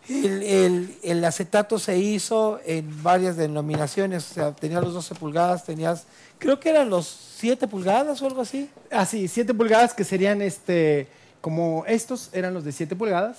el, 0.08 0.96
el, 1.02 1.24
acetato 1.24 1.78
se 1.78 1.98
hizo 1.98 2.60
en 2.64 3.02
varias 3.02 3.36
denominaciones, 3.36 4.30
o 4.30 4.34
sea, 4.34 4.52
tenía 4.54 4.80
los 4.80 4.94
12 4.94 5.14
pulgadas, 5.14 5.64
tenías, 5.64 6.04
creo 6.38 6.58
que 6.58 6.70
eran 6.70 6.88
los 6.88 7.06
7 7.06 7.68
pulgadas 7.68 8.22
o 8.22 8.26
algo 8.26 8.40
así. 8.40 8.70
Ah, 8.90 9.04
sí, 9.04 9.28
7 9.28 9.52
pulgadas 9.52 9.92
que 9.92 10.04
serían 10.04 10.40
este, 10.40 11.08
como 11.40 11.84
estos 11.86 12.30
eran 12.32 12.54
los 12.54 12.64
de 12.64 12.72
7 12.72 12.96
pulgadas. 12.96 13.36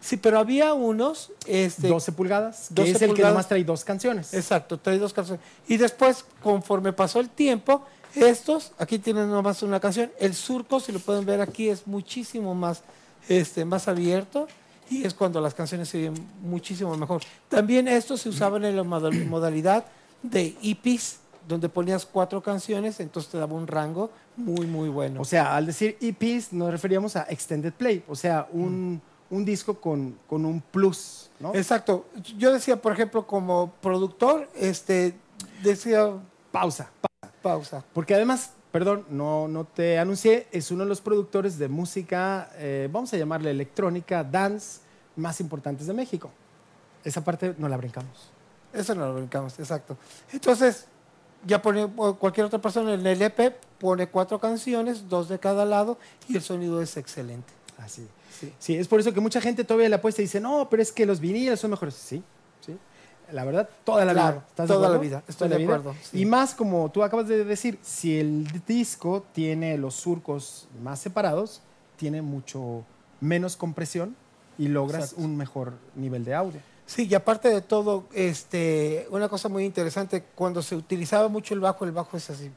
Sí, 0.00 0.16
pero 0.16 0.38
había 0.38 0.72
unos... 0.72 1.30
Este, 1.46 1.88
12 1.88 2.12
pulgadas, 2.12 2.68
que 2.74 2.90
es 2.90 3.02
el 3.02 3.14
que 3.14 3.22
nomás 3.22 3.46
trae 3.46 3.62
dos 3.62 3.84
canciones. 3.84 4.32
Exacto, 4.34 4.78
trae 4.78 4.98
dos 4.98 5.12
canciones. 5.12 5.44
Y 5.68 5.76
después, 5.76 6.24
conforme 6.42 6.92
pasó 6.92 7.20
el 7.20 7.28
tiempo, 7.28 7.84
estos, 8.14 8.72
aquí 8.78 8.98
tienen 8.98 9.30
nomás 9.30 9.62
una 9.62 9.78
canción. 9.78 10.10
El 10.18 10.34
surco, 10.34 10.80
si 10.80 10.90
lo 10.90 10.98
pueden 10.98 11.26
ver 11.26 11.40
aquí, 11.40 11.68
es 11.68 11.86
muchísimo 11.86 12.54
más, 12.54 12.82
este, 13.28 13.64
más 13.64 13.88
abierto 13.88 14.48
y 14.90 15.04
es 15.04 15.14
cuando 15.14 15.40
las 15.40 15.54
canciones 15.54 15.88
se 15.88 15.98
oyen 15.98 16.14
muchísimo 16.42 16.94
mejor. 16.96 17.22
También 17.48 17.88
esto 17.88 18.16
se 18.16 18.28
usaba 18.28 18.56
en 18.56 18.76
la 18.76 18.82
modalidad 18.82 19.84
de 20.22 20.56
EPs, 20.62 21.20
donde 21.48 21.68
ponías 21.68 22.04
cuatro 22.04 22.42
canciones, 22.42 23.00
entonces 23.00 23.30
te 23.30 23.38
daba 23.38 23.54
un 23.54 23.66
rango 23.66 24.10
muy, 24.36 24.66
muy 24.66 24.88
bueno. 24.88 25.20
O 25.20 25.24
sea, 25.24 25.56
al 25.56 25.66
decir 25.66 25.96
EPs 26.00 26.52
nos 26.52 26.70
referíamos 26.70 27.16
a 27.16 27.22
Extended 27.22 27.72
Play, 27.72 28.04
o 28.08 28.16
sea, 28.16 28.48
un, 28.52 29.00
un 29.30 29.44
disco 29.44 29.74
con, 29.74 30.18
con, 30.26 30.44
un 30.44 30.60
plus, 30.60 31.30
¿no? 31.38 31.54
Exacto. 31.54 32.06
Yo 32.36 32.52
decía, 32.52 32.82
por 32.82 32.92
ejemplo, 32.92 33.26
como 33.26 33.72
productor, 33.80 34.48
este, 34.56 35.14
decía... 35.62 36.10
Pausa, 36.50 36.90
pausa. 37.00 37.34
Pausa. 37.42 37.84
Porque 37.92 38.14
además 38.14 38.50
perdón, 38.72 39.04
no, 39.10 39.48
no 39.48 39.64
te 39.64 39.98
anuncié, 39.98 40.46
es 40.52 40.70
uno 40.70 40.84
de 40.84 40.88
los 40.88 41.00
productores 41.00 41.58
de 41.58 41.68
música, 41.68 42.50
eh, 42.56 42.88
vamos 42.90 43.12
a 43.12 43.16
llamarle 43.16 43.50
electrónica, 43.50 44.22
dance, 44.22 44.80
más 45.16 45.40
importantes 45.40 45.86
de 45.86 45.92
México. 45.92 46.30
Esa 47.04 47.24
parte 47.24 47.54
no 47.58 47.68
la 47.68 47.76
brincamos. 47.76 48.30
Eso 48.72 48.94
no 48.94 49.06
la 49.06 49.12
brincamos, 49.12 49.58
exacto. 49.58 49.96
Entonces, 50.32 50.86
ya 51.44 51.60
pone 51.60 51.86
cualquier 52.18 52.46
otra 52.46 52.60
persona 52.60 52.94
en 52.94 53.04
el 53.04 53.20
EP, 53.20 53.56
pone 53.78 54.08
cuatro 54.08 54.38
canciones, 54.38 55.08
dos 55.08 55.28
de 55.28 55.38
cada 55.38 55.64
lado, 55.64 55.98
y 56.28 56.36
el 56.36 56.42
sonido 56.42 56.80
es 56.80 56.96
excelente. 56.96 57.52
Así. 57.78 58.06
Sí. 58.38 58.52
sí, 58.58 58.76
es 58.76 58.86
por 58.86 59.00
eso 59.00 59.12
que 59.12 59.20
mucha 59.20 59.40
gente 59.40 59.64
todavía 59.64 59.88
le 59.88 59.96
apuesta 59.96 60.22
y 60.22 60.26
dice, 60.26 60.40
no, 60.40 60.68
pero 60.70 60.82
es 60.82 60.92
que 60.92 61.04
los 61.04 61.18
viniles 61.20 61.58
son 61.58 61.70
mejores. 61.70 61.94
Sí, 61.94 62.22
la 63.32 63.44
verdad, 63.44 63.68
toda 63.84 64.04
la 64.04 64.12
vida. 64.12 64.44
toda 64.54 64.88
la 64.88 64.98
vida, 64.98 65.22
estoy 65.28 65.48
de 65.48 65.62
acuerdo. 65.62 65.94
Y 66.12 66.24
más 66.26 66.54
como 66.54 66.90
tú 66.90 67.02
acabas 67.02 67.28
de 67.28 67.44
decir, 67.44 67.78
si 67.82 68.18
el 68.18 68.46
disco 68.66 69.24
tiene 69.32 69.76
los 69.78 69.94
surcos 69.94 70.68
más 70.82 70.98
separados, 71.00 71.62
tiene 71.96 72.22
mucho, 72.22 72.84
menos 73.20 73.56
compresión 73.56 74.16
y 74.58 74.68
logras 74.68 75.04
Exacto. 75.12 75.24
un 75.24 75.36
mejor 75.36 75.74
nivel 75.94 76.24
de 76.24 76.34
audio. 76.34 76.60
Sí, 76.86 77.06
y 77.08 77.14
aparte 77.14 77.48
de 77.48 77.60
todo, 77.62 78.04
este, 78.12 79.06
una 79.10 79.28
cosa 79.28 79.48
muy 79.48 79.64
interesante, 79.64 80.24
cuando 80.34 80.60
se 80.62 80.74
utilizaba 80.74 81.28
mucho 81.28 81.54
el 81.54 81.60
bajo, 81.60 81.84
el 81.84 81.92
bajo 81.92 82.16
es 82.16 82.28
así, 82.30 82.50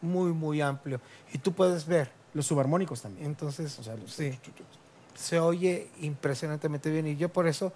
muy, 0.00 0.32
muy 0.32 0.60
amplio. 0.60 1.00
Y 1.32 1.38
tú 1.38 1.52
puedes 1.52 1.86
ver. 1.86 2.10
Los 2.34 2.46
subarmónicos 2.46 3.00
también. 3.02 3.26
Entonces, 3.26 3.78
O 3.78 3.82
sea, 3.84 3.94
los- 3.94 4.12
sí, 4.12 4.36
se 5.14 5.38
oye 5.38 5.88
impresionantemente 6.00 6.90
bien. 6.90 7.06
Y 7.06 7.16
yo 7.16 7.28
por 7.28 7.46
eso 7.46 7.72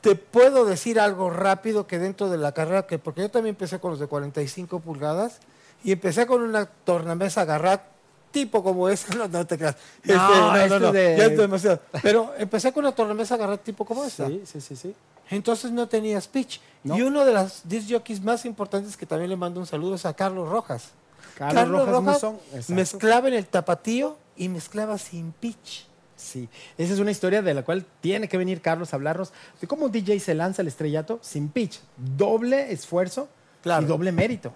te 0.00 0.14
puedo 0.14 0.64
decir 0.64 1.00
algo 1.00 1.30
rápido 1.30 1.86
que 1.86 1.98
dentro 1.98 2.28
de 2.30 2.38
la 2.38 2.52
carrera, 2.52 2.86
que 2.86 2.98
porque 2.98 3.22
yo 3.22 3.30
también 3.30 3.54
empecé 3.54 3.78
con 3.80 3.90
los 3.92 4.00
de 4.00 4.06
45 4.06 4.80
pulgadas 4.80 5.38
y 5.84 5.92
empecé 5.92 6.26
con 6.26 6.42
una 6.42 6.66
tornamesa 6.66 7.44
Garrat 7.44 7.82
tipo 8.30 8.62
como 8.62 8.88
esa, 8.88 9.14
no, 9.16 9.26
no 9.28 9.46
te 9.46 9.56
creas. 9.58 9.76
Este, 10.02 10.14
No, 10.14 10.56
este 10.56 10.92
de- 10.92 11.16
ya 11.16 11.24
es 11.26 11.36
demasiado. 11.36 11.80
Pero 12.02 12.32
empecé 12.38 12.72
con 12.72 12.84
una 12.84 12.94
tornamesa 12.94 13.36
Garrat 13.36 13.62
tipo 13.62 13.84
como 13.84 14.04
esa. 14.04 14.26
Sí, 14.28 14.42
sí, 14.44 14.60
sí, 14.60 14.76
sí. 14.76 14.94
Entonces 15.30 15.70
no 15.72 15.88
tenías 15.88 16.28
pitch. 16.28 16.60
No. 16.84 16.96
Y 16.96 17.02
uno 17.02 17.24
de 17.24 17.32
los 17.32 17.62
disc 17.64 17.90
jockeys 17.90 18.22
más 18.22 18.44
importantes 18.44 18.96
que 18.96 19.04
también 19.06 19.30
le 19.30 19.36
mando 19.36 19.60
un 19.60 19.66
saludo 19.66 19.94
es 19.96 20.06
a 20.06 20.14
Carlos 20.14 20.48
Rojas. 20.48 20.90
Carlos, 21.36 21.88
Rojas, 21.88 22.02
Musón. 22.14 22.38
exacto. 22.52 22.72
mezclaba 22.74 23.28
en 23.28 23.34
el 23.34 23.46
tapatío 23.46 24.16
y 24.36 24.48
mezclaba 24.48 24.96
sin 24.98 25.32
pitch. 25.32 25.86
Sí, 26.18 26.48
esa 26.76 26.92
es 26.94 26.98
una 26.98 27.12
historia 27.12 27.42
de 27.42 27.54
la 27.54 27.62
cual 27.64 27.84
tiene 28.00 28.28
que 28.28 28.36
venir 28.36 28.60
Carlos 28.60 28.92
a 28.92 28.96
hablarnos 28.96 29.32
de 29.60 29.66
cómo 29.68 29.84
un 29.86 29.92
DJ 29.92 30.18
se 30.18 30.34
lanza 30.34 30.62
al 30.62 30.68
estrellato 30.68 31.20
sin 31.22 31.48
pitch. 31.48 31.80
Doble 31.96 32.72
esfuerzo 32.72 33.28
Claro. 33.62 33.84
y 33.84 33.86
doble 33.86 34.10
mérito. 34.12 34.52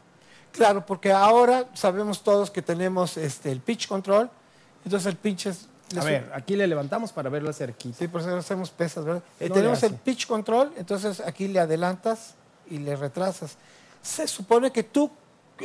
Claro, 0.50 0.84
porque 0.84 1.12
ahora 1.12 1.66
sabemos 1.74 2.22
todos 2.22 2.50
que 2.50 2.62
tenemos 2.62 3.16
este, 3.16 3.50
el 3.52 3.60
pitch 3.60 3.86
control. 3.86 4.28
Entonces 4.84 5.06
el 5.06 5.16
pitch 5.16 5.46
es... 5.46 5.68
A 5.96 6.04
ver, 6.04 6.30
aquí 6.34 6.56
le 6.56 6.66
levantamos 6.66 7.12
para 7.12 7.30
verlo 7.30 7.52
cerquita. 7.52 7.96
Sí, 7.98 8.08
por 8.08 8.22
eso 8.22 8.34
hacemos 8.36 8.70
pesas, 8.70 9.04
¿verdad? 9.04 9.22
Eh, 9.38 9.48
No 9.48 9.54
tenemos 9.54 9.82
el 9.84 9.94
pitch 9.94 10.26
control, 10.26 10.72
entonces 10.76 11.20
aquí 11.20 11.46
le 11.48 11.60
adelantas 11.60 12.34
y 12.68 12.78
le 12.78 12.96
retrasas. 12.96 13.56
Se 14.02 14.26
supone 14.26 14.72
que 14.72 14.82
tú, 14.82 15.10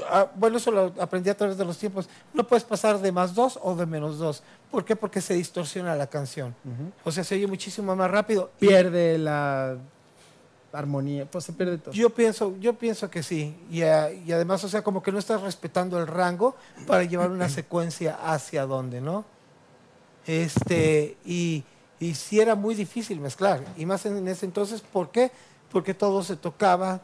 ah, 0.09 0.27
bueno, 0.35 0.57
eso 0.57 0.69
lo 0.69 0.93
aprendí 0.99 1.29
a 1.29 1.37
través 1.37 1.57
de 1.57 1.63
los 1.65 1.77
tiempos, 1.77 2.09
no 2.33 2.45
puedes 2.45 2.65
pasar 2.65 2.99
de 2.99 3.11
más 3.11 3.33
dos 3.33 3.57
o 3.63 3.73
de 3.75 3.85
menos 3.85 4.17
dos. 4.17 4.43
¿Por 4.71 4.83
qué? 4.83 4.95
Porque 4.95 5.21
se 5.21 5.33
distorsiona 5.33 5.95
la 5.95 6.07
canción. 6.07 6.53
O 7.03 7.11
sea, 7.11 7.23
se 7.23 7.35
oye 7.35 7.47
muchísimo 7.47 7.95
más 7.95 8.11
rápido. 8.11 8.51
Y 8.59 8.67
Pierde 8.67 9.17
la 9.17 9.77
armonía, 10.73 11.25
pues 11.25 11.45
se 11.45 11.53
pierde 11.53 11.77
todo. 11.77 11.93
Yo 11.93 12.09
pienso, 12.09 12.55
yo 12.59 12.73
pienso 12.73 13.09
que 13.09 13.23
sí. 13.23 13.55
Y, 13.71 13.81
ah, 13.83 14.11
y 14.11 14.31
además, 14.31 14.63
o 14.63 14.69
sea, 14.69 14.83
como 14.83 15.01
que 15.01 15.11
no 15.11 15.17
estás 15.19 15.41
respetando 15.41 15.97
el 15.99 16.07
rango 16.07 16.55
para 16.85 17.03
llevar 17.03 17.31
una 17.31 17.49
secuencia 17.49 18.17
hacia 18.21 18.65
dónde, 18.65 19.01
¿no? 19.01 19.25
Este, 20.25 21.17
y, 21.25 21.63
y 21.99 22.13
sí 22.15 22.39
era 22.39 22.55
muy 22.55 22.75
difícil 22.75 23.19
mezclar. 23.19 23.63
Y 23.77 23.85
más 23.85 24.05
en 24.05 24.27
ese 24.27 24.45
entonces, 24.45 24.81
¿por 24.81 25.09
qué? 25.09 25.31
Porque 25.71 25.93
todo 25.93 26.21
se 26.23 26.35
tocaba 26.35 27.01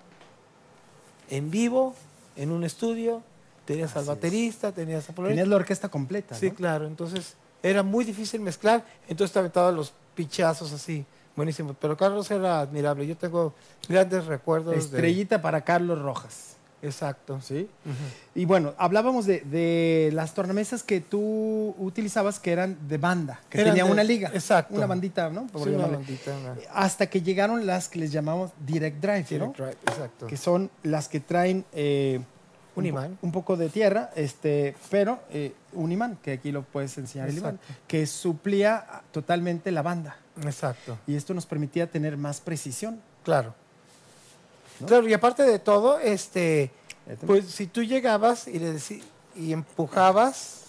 en 1.30 1.50
vivo, 1.50 1.96
en 2.36 2.52
un 2.52 2.64
estudio, 2.66 3.24
tenías 3.66 3.96
al 3.96 4.02
Así 4.02 4.10
baterista, 4.10 4.72
tenías 4.74 5.10
a 5.10 5.14
Tenías 5.14 5.48
la 5.48 5.56
orquesta 5.56 5.90
completa, 5.90 6.36
Sí, 6.36 6.50
¿no? 6.50 6.56
claro. 6.56 6.86
Entonces 6.86 7.36
era 7.64 7.82
muy 7.82 8.06
difícil 8.06 8.42
mezclar. 8.42 8.86
Entonces 9.08 9.34
te 9.34 9.40
aventaba 9.40 9.72
los 9.72 9.94
pichazos 10.16 10.72
así. 10.74 11.06
Buenísimo. 11.36 11.74
Pero 11.80 11.98
Carlos 11.98 12.30
era 12.30 12.60
admirable. 12.60 13.08
Yo 13.08 13.18
tengo 13.18 13.56
grandes 13.90 14.26
recuerdos. 14.26 14.74
de- 14.76 14.80
Estrellita 14.80 15.42
para 15.42 15.62
Carlos 15.62 16.00
Rojas. 16.00 16.52
Exacto. 16.84 17.40
¿sí? 17.42 17.70
Y 18.36 18.44
bueno, 18.44 18.74
hablábamos 18.78 19.26
de, 19.26 19.40
de 19.40 20.10
las 20.14 20.34
tornamesas 20.34 20.84
que 20.84 21.00
tú 21.00 21.74
utilizabas 21.80 22.42
que 22.42 22.52
eran 22.52 22.78
de 22.90 22.98
banda, 22.98 23.40
que 23.50 23.62
Eran 23.62 23.72
tenía 23.72 23.86
de- 23.86 23.92
una 23.94 24.04
liga. 24.04 24.30
exacto. 24.34 24.76
Una 24.76 24.86
bandita, 24.86 25.30
¿no? 25.30 25.48
Sí, 25.64 25.70
una 25.70 25.88
bandita, 25.88 26.32
una- 26.38 26.58
Hasta 26.74 27.08
que 27.08 27.22
llegaron 27.22 27.66
las 27.66 27.88
que 27.88 28.00
les 28.00 28.12
llamamos 28.12 28.52
Direct 28.66 29.02
Drive, 29.02 29.26
¿no? 29.40 29.54
Direct 29.54 29.58
drive, 29.58 29.78
Exacto. 29.88 30.28
que 30.28 30.36
son 30.36 30.70
las 30.84 31.08
que 31.08 31.22
traen 31.22 31.64
eh, 31.72 32.20
Un 32.76 32.86
imán. 32.88 33.18
un 33.22 33.32
poco 33.32 33.56
de 33.56 33.70
tierra, 33.70 34.10
este, 34.16 34.76
pero 34.90 35.20
eh, 35.30 35.54
un 35.74 35.92
imán, 35.92 36.18
que 36.24 36.32
aquí 36.34 36.52
lo 36.52 36.64
puedes 36.64 36.98
enseñar 36.98 37.30
el 37.30 37.38
imán, 37.38 37.60
que 37.88 38.08
suplía 38.08 39.04
totalmente 39.12 39.72
la 39.72 39.82
banda. 39.84 40.18
Exacto. 40.42 40.98
Y 41.06 41.16
esto 41.16 41.34
nos 41.36 41.46
permitía 41.46 41.90
tener 41.90 42.18
más 42.18 42.42
precisión. 42.42 43.00
Claro. 43.24 43.54
¿No? 44.80 44.88
Claro, 44.88 45.08
y 45.08 45.14
aparte 45.14 45.44
de 45.44 45.60
todo, 45.60 46.00
este, 46.00 46.72
pues 47.28 47.46
si 47.46 47.68
tú 47.68 47.84
llegabas 47.84 48.48
y 48.48 48.58
le 48.58 48.74
decí- 48.74 49.04
y 49.36 49.54
empujabas, 49.54 50.64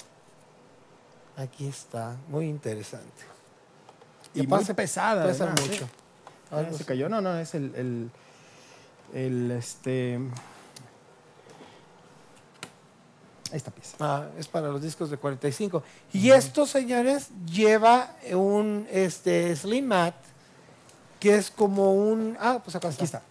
aquí 1.38 1.66
está, 1.66 2.16
muy 2.28 2.46
interesante. 2.46 3.08
y 4.34 4.38
muy 4.40 4.46
aparte 4.46 4.74
pesada. 4.74 5.24
Pesa 5.26 5.46
mucho. 5.46 5.84
¿eh? 5.84 5.88
Ah, 6.50 6.64
se 6.76 6.84
cayó, 6.84 7.08
no, 7.08 7.20
no, 7.20 7.36
es 7.38 7.54
el, 7.54 7.74
el, 7.74 8.10
el, 9.14 9.50
este, 9.52 10.18
esta 13.54 13.70
pieza. 13.70 13.96
Ah, 14.00 14.26
es 14.38 14.48
para 14.48 14.68
los 14.68 14.82
discos 14.82 15.10
de 15.10 15.16
45. 15.16 15.82
Y 16.12 16.30
esto, 16.30 16.66
señores, 16.66 17.28
lleva 17.46 18.16
un 18.32 18.86
este, 18.90 19.54
Slim 19.56 19.86
Mat, 19.86 20.14
que 21.20 21.36
es 21.36 21.50
como 21.50 21.94
un... 21.94 22.36
Ah, 22.40 22.60
pues 22.62 22.76
acá 22.76 22.88
está. 22.88 23.02
Aquí 23.02 23.04
está. 23.04 23.22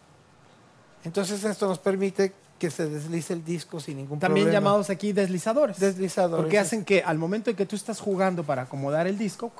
Entonces 1.03 1.43
esto 1.43 1.67
nos 1.67 1.79
permite 1.79 2.33
que 2.57 2.71
se 2.71 2.87
deslice 2.87 3.33
el 3.33 3.43
disco 3.43 3.79
sin 3.79 3.97
ningún 3.97 4.19
También 4.19 4.45
problema. 4.45 4.61
llamados 4.61 4.89
aquí 4.89 5.11
deslizadores. 5.11 5.77
deslizadores. 5.79 6.43
Porque 6.43 6.57
hacen 6.57 6.85
que 6.85 7.03
al 7.03 7.17
momento 7.17 7.49
en 7.49 7.57
que 7.57 7.65
tú 7.65 7.75
estás 7.75 7.99
jugando 7.99 8.43
para 8.43 8.61
acomodar 8.63 9.05
el 9.05 9.17
disco, 9.17 9.51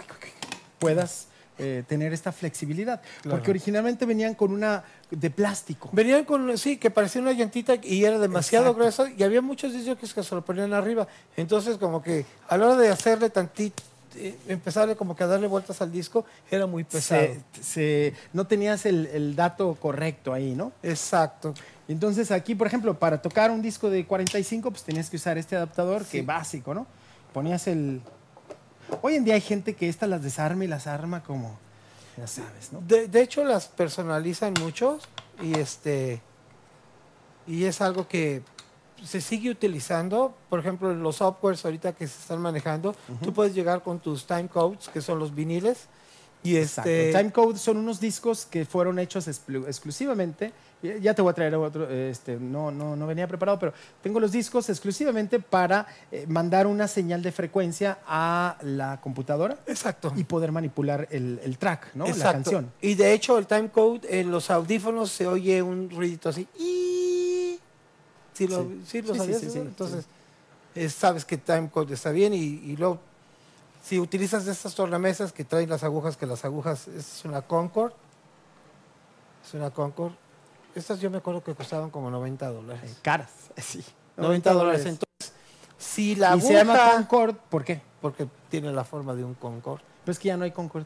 puedas 0.79 1.27
eh, 1.57 1.83
tener 1.88 2.13
esta 2.13 2.31
flexibilidad. 2.31 3.01
Claro. 3.22 3.38
Porque 3.38 3.51
originalmente 3.51 4.05
venían 4.05 4.33
con 4.36 4.51
una 4.51 4.83
de 5.12 5.29
plástico. 5.29 5.89
Venían 5.91 6.25
con, 6.25 6.57
sí, 6.57 6.77
que 6.77 6.89
parecía 6.89 7.22
una 7.22 7.31
llantita 7.33 7.75
y 7.81 8.03
era 8.03 8.17
demasiado 8.19 8.65
Exacto. 8.65 8.79
grueso 8.79 9.07
y 9.17 9.24
había 9.24 9.41
muchos 9.41 9.74
discos 9.74 10.13
que 10.13 10.24
se 10.24 10.36
lo 10.36 10.43
ponían 10.43 10.74
arriba. 10.74 11.07
Entonces, 11.38 11.77
como 11.77 12.01
que 12.01 12.25
a 12.48 12.57
la 12.57 12.65
hora 12.67 12.77
de 12.77 12.89
hacerle 12.89 13.29
tantito, 13.29 13.83
eh, 14.15 14.36
empezarle 14.48 14.95
como 14.95 15.15
que 15.15 15.24
a 15.24 15.27
darle 15.27 15.48
vueltas 15.48 15.81
al 15.81 15.91
disco, 15.91 16.25
era 16.51 16.65
muy 16.67 16.83
pesado. 16.83 17.22
Se- 17.53 17.63
se- 17.63 18.13
no 18.31 18.45
tenías 18.48 18.86
el, 18.86 19.07
el 19.07 19.36
dato 19.36 19.75
correcto 19.79 20.33
ahí, 20.33 20.53
¿no? 20.55 20.72
Exacto. 20.83 21.53
Entonces 21.88 22.31
aquí, 22.31 22.55
por 22.55 22.65
ejemplo, 22.67 22.98
para 22.98 23.22
tocar 23.22 23.51
un 23.51 23.62
disco 23.62 23.89
de 23.89 24.05
45, 24.05 24.72
pues 24.72 24.83
tenías 24.83 25.10
que 25.10 25.17
usar 25.17 25.38
este 25.38 25.55
adaptador, 25.55 26.03
que 26.05 26.19
Sí. 26.19 26.22
básico, 26.22 26.74
¿no? 26.74 26.88
Ponías 27.33 27.67
el... 27.67 28.01
Hoy 29.01 29.15
en 29.15 29.25
día 29.25 29.33
hay 29.35 29.41
gente 29.41 29.75
que 29.75 29.89
estas 29.89 30.09
las 30.09 30.21
desarma 30.23 30.63
y 30.65 30.67
las 30.67 30.88
arma 30.88 31.23
como, 31.23 31.57
ya 32.17 32.27
sabes, 32.27 32.71
¿no? 32.71 32.81
De, 32.81 33.07
de 33.07 33.21
hecho, 33.21 33.43
las 33.43 33.67
personalizan 33.67 34.53
mucho 34.59 35.00
y 35.41 35.57
este 35.57 36.21
y 37.47 37.65
es 37.65 37.81
algo 37.81 38.07
que 38.07 38.41
se 39.03 39.19
sigue 39.19 39.50
utilizando. 39.50 40.33
Por 40.50 40.59
ejemplo, 40.59 40.93
los 40.93 41.17
softwares 41.17 41.63
ahorita 41.65 41.93
que 41.93 42.07
se 42.07 42.19
están 42.19 42.39
manejando, 42.39 42.95
tú 43.21 43.33
puedes 43.33 43.53
llegar 43.53 43.83
con 43.83 44.00
tus 44.00 44.25
time 44.25 44.47
codes, 44.47 44.88
que 44.89 45.01
son 45.01 45.19
los 45.19 45.35
viniles, 45.35 45.88
y 46.43 46.57
Exacto. 46.57 46.89
este 46.89 47.17
Timecode 47.17 47.57
son 47.57 47.77
unos 47.77 48.00
discos 48.00 48.45
que 48.45 48.65
fueron 48.65 49.00
hechos 49.00 49.27
exclu- 49.27 49.65
exclusivamente. 49.67 50.53
Ya 51.02 51.13
te 51.13 51.22
voy 51.22 51.32
a 51.32 51.34
traer 51.34 51.56
otro, 51.56 51.90
este, 51.90 52.36
no, 52.36 52.70
no, 52.70 52.96
no 52.98 53.08
venía 53.08 53.25
preparado, 53.25 53.58
pero 53.58 53.74
tengo 54.02 54.20
los 54.20 54.34
discos 54.34 54.70
exclusivamente 54.70 55.40
para 55.40 55.88
eh, 56.12 56.25
mandar 56.28 56.68
una 56.68 56.90
señal 56.90 57.22
de 57.22 57.32
frecuencia 57.32 58.00
a 58.06 58.58
la 58.63 59.00
computadora 59.00 59.58
exacto. 59.66 60.12
y 60.16 60.25
poder 60.25 60.52
manipular 60.52 61.08
el, 61.10 61.40
el 61.44 61.58
track, 61.58 61.96
¿no? 61.96 62.06
La 62.06 62.32
canción. 62.34 62.70
Y 62.82 62.96
de 62.96 63.13
hecho, 63.13 63.38
el 63.38 63.48
time 63.48 63.70
code 63.70 64.02
en 64.20 64.30
los 64.30 64.52
audífonos 64.52 65.10
se 65.10 65.25
oye 65.25 65.62
un 65.62 65.90
ruidito 65.90 66.28
así. 66.30 66.48
¿Sí 68.34 68.48
lo, 68.48 68.63
Sí. 68.63 68.82
sí 68.86 69.02
lo 69.04 69.13
Sí, 69.13 69.20
sabías 69.20 69.42
sí, 69.42 69.60
Entonces, 69.60 70.06
eh, 70.75 70.90
sabes 70.90 71.24
que 71.24 71.38
time 71.38 71.70
code 71.70 71.94
está 71.94 72.12
bien 72.12 72.34
y, 72.34 72.38
y 72.38 72.75
luego, 72.75 73.00
si 73.84 74.00
utilizas 74.00 74.48
estas 74.48 74.75
tornamesas 74.75 75.32
que 75.32 75.44
traen 75.46 75.70
las 75.70 75.84
agujas, 75.84 76.18
que 76.18 76.25
las 76.25 76.44
agujas, 76.44 76.88
es 76.88 77.24
una 77.25 77.42
Concord. 77.42 77.94
Es 79.46 79.54
una 79.54 79.70
Concord. 79.72 80.13
Estas 80.75 81.00
yo 81.00 81.10
me 81.10 81.18
acuerdo 81.18 81.44
que 81.44 81.53
costaban 81.53 81.89
como 81.89 82.10
90 82.10 82.48
dólares. 82.50 82.92
Eh, 82.92 82.96
Caras, 83.01 83.32
sí. 83.58 83.84
90 84.18 84.53
dólares. 84.53 84.86
Entonces, 84.86 85.34
si 85.77 86.15
la 86.15 86.36
y 86.36 86.42
se 86.42 86.53
llama 86.53 86.74
aguja, 86.74 86.94
Concord, 86.94 87.36
¿por 87.50 87.63
qué? 87.63 87.82
porque 88.01 88.27
tiene 88.50 88.72
la 88.74 88.84
forma 88.84 89.15
de 89.15 89.24
un 89.24 89.34
Concord. 89.34 89.82
Pues 90.03 90.20
que 90.20 90.27
ya 90.27 90.38
no 90.38 90.44
hay 90.44 90.51
Concord. 90.51 90.84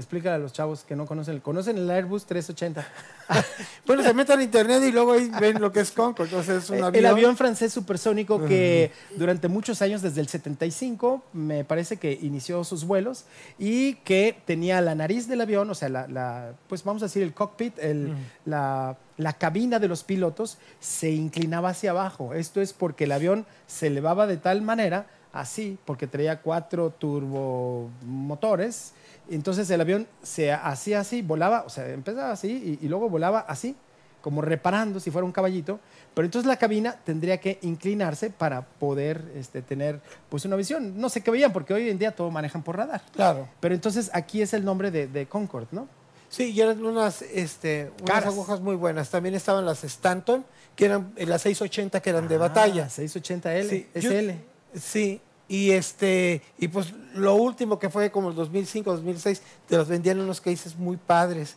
Explícale 0.00 0.34
a 0.36 0.38
los 0.38 0.52
chavos 0.52 0.82
que 0.82 0.96
no 0.96 1.06
conocen. 1.06 1.38
¿Conocen 1.40 1.78
el 1.78 1.88
Airbus 1.90 2.24
380? 2.26 2.86
Bueno, 3.86 4.02
se 4.04 4.12
meten 4.14 4.38
a 4.40 4.42
internet 4.42 4.82
y 4.84 4.90
luego 4.92 5.12
ahí 5.12 5.30
ven 5.40 5.60
lo 5.60 5.70
que 5.72 5.80
es 5.80 5.90
Concord. 5.92 6.26
Entonces, 6.26 6.64
es 6.64 6.70
un 6.70 6.76
Eh, 6.78 6.82
avión. 6.82 7.04
El 7.04 7.10
avión 7.10 7.36
francés 7.36 7.72
supersónico 7.72 8.44
que 8.44 8.90
durante 9.16 9.46
muchos 9.48 9.82
años, 9.82 10.00
desde 10.02 10.20
el 10.20 10.28
75, 10.28 11.22
me 11.32 11.64
parece 11.64 11.96
que 11.96 12.12
inició 12.22 12.62
sus 12.64 12.84
vuelos 12.84 13.24
y 13.58 13.94
que 13.96 14.36
tenía 14.46 14.80
la 14.80 14.94
nariz 14.94 15.26
del 15.28 15.40
avión, 15.40 15.68
o 15.70 15.74
sea, 15.74 15.88
la, 15.88 16.06
la- 16.08 16.52
pues 16.68 16.82
vamos 16.84 17.02
a 17.02 17.06
decir 17.06 17.22
el 17.22 17.32
cockpit, 17.34 17.78
el- 17.78 18.14
la, 18.44 18.96
la 19.16 19.32
cabina 19.34 19.78
de 19.80 19.88
los 19.88 20.02
pilotos 20.04 20.58
se 20.80 21.10
inclinaba 21.10 21.70
hacia 21.70 21.90
abajo. 21.90 22.32
Esto 22.34 22.60
es 22.60 22.72
porque 22.72 23.04
el 23.04 23.12
avión 23.12 23.44
se 23.66 23.88
elevaba 23.88 24.26
de 24.28 24.36
tal 24.38 24.62
manera 24.62 25.06
así, 25.32 25.78
porque 25.84 26.06
traía 26.08 26.40
cuatro 26.42 26.90
turbomotores. 26.90 28.92
Entonces 29.30 29.70
el 29.70 29.80
avión 29.80 30.06
se 30.22 30.52
hacía 30.52 31.00
así, 31.00 31.22
volaba, 31.22 31.62
o 31.66 31.70
sea, 31.70 31.88
empezaba 31.88 32.32
así 32.32 32.78
y, 32.80 32.84
y 32.84 32.88
luego 32.88 33.08
volaba 33.08 33.40
así, 33.40 33.76
como 34.20 34.42
reparando 34.42 35.00
si 35.00 35.10
fuera 35.10 35.24
un 35.24 35.32
caballito. 35.32 35.80
Pero 36.14 36.26
entonces 36.26 36.46
la 36.46 36.56
cabina 36.56 36.96
tendría 37.04 37.38
que 37.38 37.58
inclinarse 37.62 38.30
para 38.30 38.62
poder 38.66 39.22
este, 39.36 39.62
tener 39.62 40.00
pues 40.28 40.44
una 40.44 40.56
visión. 40.56 41.00
No 41.00 41.08
sé 41.08 41.22
qué 41.22 41.30
veían, 41.30 41.52
porque 41.52 41.72
hoy 41.72 41.88
en 41.88 41.98
día 41.98 42.10
todo 42.14 42.30
manejan 42.30 42.62
por 42.62 42.76
radar. 42.76 43.02
Claro. 43.14 43.48
Pero 43.60 43.74
entonces 43.74 44.10
aquí 44.12 44.42
es 44.42 44.52
el 44.52 44.64
nombre 44.64 44.90
de, 44.90 45.06
de 45.06 45.26
Concorde, 45.26 45.68
¿no? 45.70 45.88
Sí, 46.28 46.50
y 46.52 46.60
eran 46.60 46.84
unas, 46.84 47.22
este, 47.22 47.90
unas 48.02 48.24
agujas 48.26 48.60
muy 48.60 48.76
buenas. 48.76 49.10
También 49.10 49.34
estaban 49.34 49.64
las 49.66 49.82
Stanton, 49.84 50.44
que 50.76 50.84
eran 50.86 51.12
eh, 51.16 51.26
las 51.26 51.42
680 51.42 52.00
que 52.00 52.10
eran 52.10 52.28
de 52.28 52.34
Ah, 52.36 52.38
batalla. 52.38 52.88
680L, 52.88 53.68
Sí, 53.68 53.88
yo- 53.94 54.10
SL. 54.10 54.30
Sí, 54.78 55.20
y 55.50 55.72
este 55.72 56.42
y 56.58 56.68
pues 56.68 56.94
lo 57.14 57.34
último 57.34 57.80
que 57.80 57.90
fue 57.90 58.12
como 58.12 58.28
el 58.30 58.36
2005, 58.36 58.88
2006, 58.92 59.42
te 59.68 59.76
las 59.76 59.88
vendían 59.88 60.20
unos 60.20 60.40
cases 60.40 60.76
muy 60.76 60.96
padres. 60.96 61.56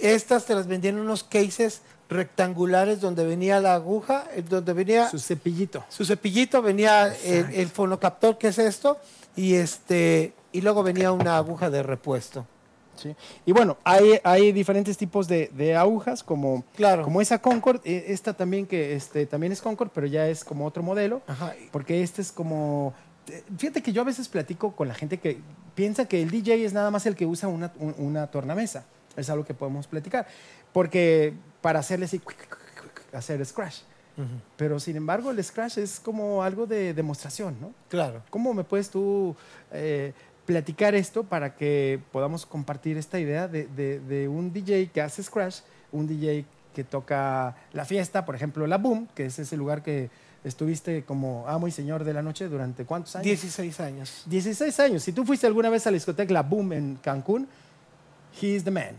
Estas 0.00 0.46
te 0.46 0.54
las 0.54 0.68
vendían 0.68 1.00
unos 1.00 1.24
cases 1.24 1.82
rectangulares 2.08 3.00
donde 3.00 3.26
venía 3.26 3.60
la 3.60 3.74
aguja, 3.74 4.24
eh, 4.36 4.42
donde 4.48 4.72
venía 4.72 5.10
Su 5.10 5.18
su, 5.18 5.26
cepillito. 5.26 5.84
cepillito, 5.90 6.62
venía 6.62 7.12
el, 7.24 7.66
fonocaptor 7.68 8.38
que 8.38 8.48
es 8.48 8.58
esto 8.58 8.98
y 9.34 9.54
este 9.54 10.32
y 10.52 10.60
luego 10.60 10.84
venía 10.84 11.10
una 11.10 11.36
aguja 11.36 11.70
de 11.70 11.82
repuesto. 11.82 12.46
Sí. 12.94 13.16
Y 13.44 13.50
bueno, 13.50 13.76
hay, 13.82 14.20
hay 14.22 14.52
diferentes 14.52 14.96
tipos 14.96 15.26
de, 15.26 15.50
de 15.52 15.74
agujas, 15.74 16.22
como, 16.22 16.62
Claro. 16.76 17.02
como 17.02 17.20
esa 17.20 17.40
Concord, 17.40 17.80
eh, 17.84 18.04
esta 18.10 18.34
también 18.34 18.64
que 18.68 18.94
este, 18.94 19.26
también 19.26 19.52
es 19.52 19.60
Concord, 19.60 19.90
pero 19.92 20.06
ya 20.06 20.28
es 20.28 20.44
como 20.44 20.64
otro 20.64 20.84
modelo, 20.84 21.20
Ajá. 21.26 21.52
porque 21.72 22.04
este 22.04 22.22
es 22.22 22.30
como... 22.30 22.94
eh, 23.28 23.42
Fíjate 23.58 23.82
que 23.82 23.92
yo 23.92 24.02
a 24.02 24.04
veces 24.04 24.28
platico 24.28 24.74
con 24.76 24.88
la 24.88 24.94
gente 24.94 25.18
que 25.18 25.38
piensa 25.74 26.06
que 26.06 26.22
el 26.22 26.30
DJ 26.30 26.64
es 26.64 26.72
nada 26.72 26.90
más 26.90 27.06
el 27.06 27.16
que 27.16 27.26
usa 27.26 27.48
una, 27.48 27.72
un- 27.78 27.94
una 27.98 28.26
tornamesa. 28.28 28.84
Es 29.16 29.30
algo 29.30 29.44
que 29.44 29.54
podemos 29.54 29.86
platicar. 29.86 30.26
Porque 30.72 31.34
para 31.60 31.78
hacerle 31.80 32.06
así, 32.06 32.20
hacer 33.12 33.44
scratch. 33.44 33.76
Pero 34.56 34.78
sin 34.78 34.96
embargo, 34.96 35.32
el 35.32 35.42
scratch 35.42 35.78
es 35.78 35.98
como 35.98 36.44
algo 36.44 36.66
de 36.66 36.94
demostración, 36.94 37.56
¿no? 37.60 37.72
Claro. 37.88 38.22
¿Cómo 38.30 38.54
me 38.54 38.62
puedes 38.62 38.88
tú 38.88 39.34
eh, 39.72 40.12
platicar 40.46 40.94
esto 40.94 41.24
para 41.24 41.56
que 41.56 42.00
podamos 42.12 42.46
compartir 42.46 42.96
esta 42.96 43.18
idea 43.18 43.48
de, 43.48 43.66
de- 43.66 43.98
de 43.98 44.28
un 44.28 44.52
DJ 44.52 44.88
que 44.92 45.00
hace 45.00 45.20
scratch, 45.22 45.56
un 45.90 46.06
DJ 46.06 46.44
que 46.74 46.84
toca 46.84 47.56
la 47.72 47.84
fiesta, 47.84 48.24
por 48.24 48.36
ejemplo, 48.36 48.66
la 48.68 48.78
Boom, 48.78 49.08
que 49.16 49.26
es 49.26 49.38
ese 49.40 49.56
lugar 49.56 49.82
que 49.82 50.10
estuviste 50.44 51.04
como 51.04 51.44
amo 51.48 51.66
y 51.66 51.70
señor 51.70 52.04
de 52.04 52.12
la 52.12 52.22
noche 52.22 52.48
durante 52.48 52.84
cuántos 52.84 53.16
años? 53.16 53.24
16 53.24 53.80
años. 53.80 54.22
16 54.26 54.80
años. 54.80 55.02
Si 55.02 55.12
tú 55.12 55.24
fuiste 55.24 55.46
alguna 55.46 55.70
vez 55.70 55.86
a 55.86 55.90
la 55.90 55.94
discoteca 55.94 56.32
La 56.32 56.42
Boom 56.42 56.72
en 56.72 56.96
Cancún, 57.02 57.48
he 58.40 58.54
is 58.54 58.64
the 58.64 58.70
man. 58.70 58.94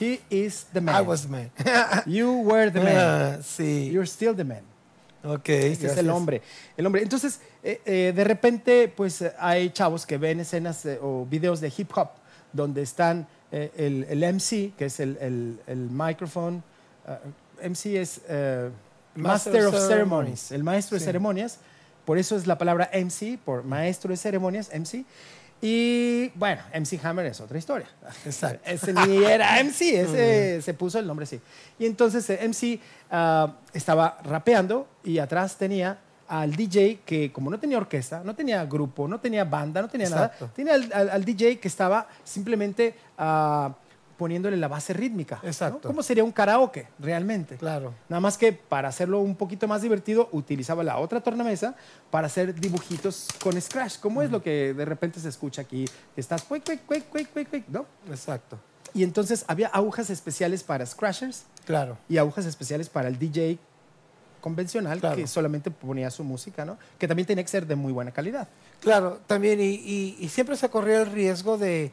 He 0.00 0.20
is 0.30 0.66
the 0.72 0.80
man. 0.80 1.02
I 1.02 1.06
was 1.06 1.28
man. 1.28 1.50
You 2.06 2.42
were 2.42 2.70
the 2.70 2.80
man. 2.80 2.96
Ah, 2.96 3.38
sí. 3.42 3.90
You're 3.92 4.06
still 4.06 4.34
the 4.34 4.44
man. 4.44 4.62
Ok. 5.22 5.48
Este 5.50 5.86
es 5.86 5.96
el 5.98 6.08
hombre. 6.10 6.40
El 6.76 6.86
hombre. 6.86 7.02
Entonces, 7.02 7.40
eh, 7.62 7.80
eh, 7.84 8.12
de 8.14 8.24
repente, 8.24 8.88
pues 8.88 9.22
hay 9.38 9.70
chavos 9.70 10.06
que 10.06 10.16
ven 10.16 10.40
escenas 10.40 10.84
eh, 10.86 10.98
o 11.02 11.26
videos 11.26 11.60
de 11.60 11.72
hip 11.76 11.90
hop 11.96 12.08
donde 12.52 12.82
están 12.82 13.28
eh, 13.52 13.70
el, 13.76 14.04
el 14.08 14.34
MC, 14.34 14.72
que 14.76 14.86
es 14.86 14.98
el, 15.00 15.18
el, 15.20 15.60
el 15.66 15.90
microphone. 15.90 16.62
ah, 17.06 17.18
MC 17.62 17.96
es 17.96 18.22
eh, 18.28 18.70
Master, 19.14 19.52
Master 19.52 19.66
of 19.66 19.74
of 19.74 19.80
Ceremonies, 19.88 20.40
Ceremonies. 20.40 20.52
el 20.52 20.64
maestro 20.64 20.94
de 20.96 21.00
Sí. 21.00 21.04
ceremonias. 21.06 21.58
Por 22.04 22.18
eso 22.18 22.36
es 22.36 22.46
la 22.46 22.56
palabra 22.58 22.90
MC, 22.92 23.38
por 23.44 23.64
maestro 23.64 24.10
de 24.10 24.16
ceremonias, 24.16 24.70
MC. 24.72 25.04
Y 25.62 26.28
bueno, 26.36 26.62
MC 26.72 26.98
Hammer 27.04 27.26
es 27.26 27.40
otra 27.40 27.58
historia. 27.58 27.86
Exacto. 28.24 28.60
Ese 28.64 28.92
ni 28.94 29.22
era 29.24 29.60
MC, 29.62 30.00
ese 30.00 30.62
se 30.62 30.74
puso 30.74 30.98
el 30.98 31.06
nombre 31.06 31.24
así. 31.24 31.38
Y 31.78 31.84
entonces 31.86 32.28
eh, 32.30 32.38
MC 32.48 32.80
ah, 33.10 33.56
estaba 33.74 34.18
rapeando 34.24 34.88
y 35.04 35.18
atrás 35.18 35.56
tenía 35.56 35.98
al 36.28 36.54
DJ 36.54 37.00
que 37.04 37.30
como 37.32 37.50
no 37.50 37.58
tenía 37.58 37.76
orquesta, 37.76 38.22
no 38.24 38.34
tenía 38.34 38.64
grupo, 38.64 39.06
no 39.06 39.20
tenía 39.20 39.44
banda, 39.44 39.82
no 39.82 39.88
tenía 39.88 40.06
Exacto. 40.06 40.44
nada, 40.46 40.54
tenía 40.54 40.74
al, 40.74 40.90
al- 40.94 41.10
al 41.10 41.24
DJ 41.24 41.58
que 41.58 41.68
estaba 41.68 42.06
simplemente 42.24 42.94
ah, 43.18 43.74
poniéndole 44.20 44.58
la 44.58 44.68
base 44.68 44.92
rítmica. 44.92 45.40
¿no? 45.42 45.48
Exacto. 45.48 45.88
¿Cómo 45.88 46.02
sería 46.02 46.22
un 46.22 46.30
karaoke 46.30 46.86
realmente? 46.98 47.56
Claro. 47.56 47.94
Nada 48.10 48.20
más 48.20 48.36
que 48.36 48.52
para 48.52 48.88
hacerlo 48.90 49.20
un 49.20 49.34
poquito 49.34 49.66
más 49.66 49.80
divertido, 49.80 50.28
utilizaba 50.32 50.84
la 50.84 50.98
otra 50.98 51.22
tornamesa 51.22 51.74
para 52.10 52.26
hacer 52.26 52.54
dibujitos 52.54 53.28
con 53.42 53.58
Scratch. 53.58 53.98
¿Cómo 53.98 54.20
es 54.20 54.30
lo 54.30 54.42
que 54.42 54.74
de 54.74 54.84
repente 54.84 55.18
se 55.20 55.30
escucha 55.30 55.62
aquí? 55.62 55.86
Que 56.14 56.20
estás, 56.20 56.42
cuic, 56.42 56.64
cuic, 56.66 56.84
cuic, 56.84 57.08
cuic, 57.08 57.32
cuic, 57.32 57.48
cuic, 57.48 57.68
¿no? 57.68 57.86
Exacto. 58.10 58.58
Y 58.92 59.04
entonces 59.04 59.46
había 59.48 59.68
agujas 59.68 60.10
especiales 60.10 60.62
para 60.62 60.84
Scratchers 60.84 61.44
Claro. 61.64 61.96
y 62.06 62.18
agujas 62.18 62.44
especiales 62.44 62.90
para 62.90 63.08
el 63.08 63.18
DJ 63.18 63.58
convencional 64.42 65.00
Claro. 65.00 65.16
que 65.16 65.26
solamente 65.26 65.70
ponía 65.70 66.10
su 66.10 66.24
música, 66.24 66.66
¿no? 66.66 66.76
Que 66.98 67.08
también 67.08 67.26
tenía 67.26 67.42
que 67.44 67.48
ser 67.50 67.66
de 67.66 67.74
muy 67.74 67.92
buena 67.92 68.10
calidad. 68.10 68.48
Claro, 68.80 69.20
también, 69.26 69.60
y, 69.60 69.64
y- 69.76 70.16
y 70.20 70.28
siempre 70.28 70.56
se 70.56 70.68
corría 70.68 71.00
el 71.00 71.10
riesgo 71.10 71.56
de 71.56 71.90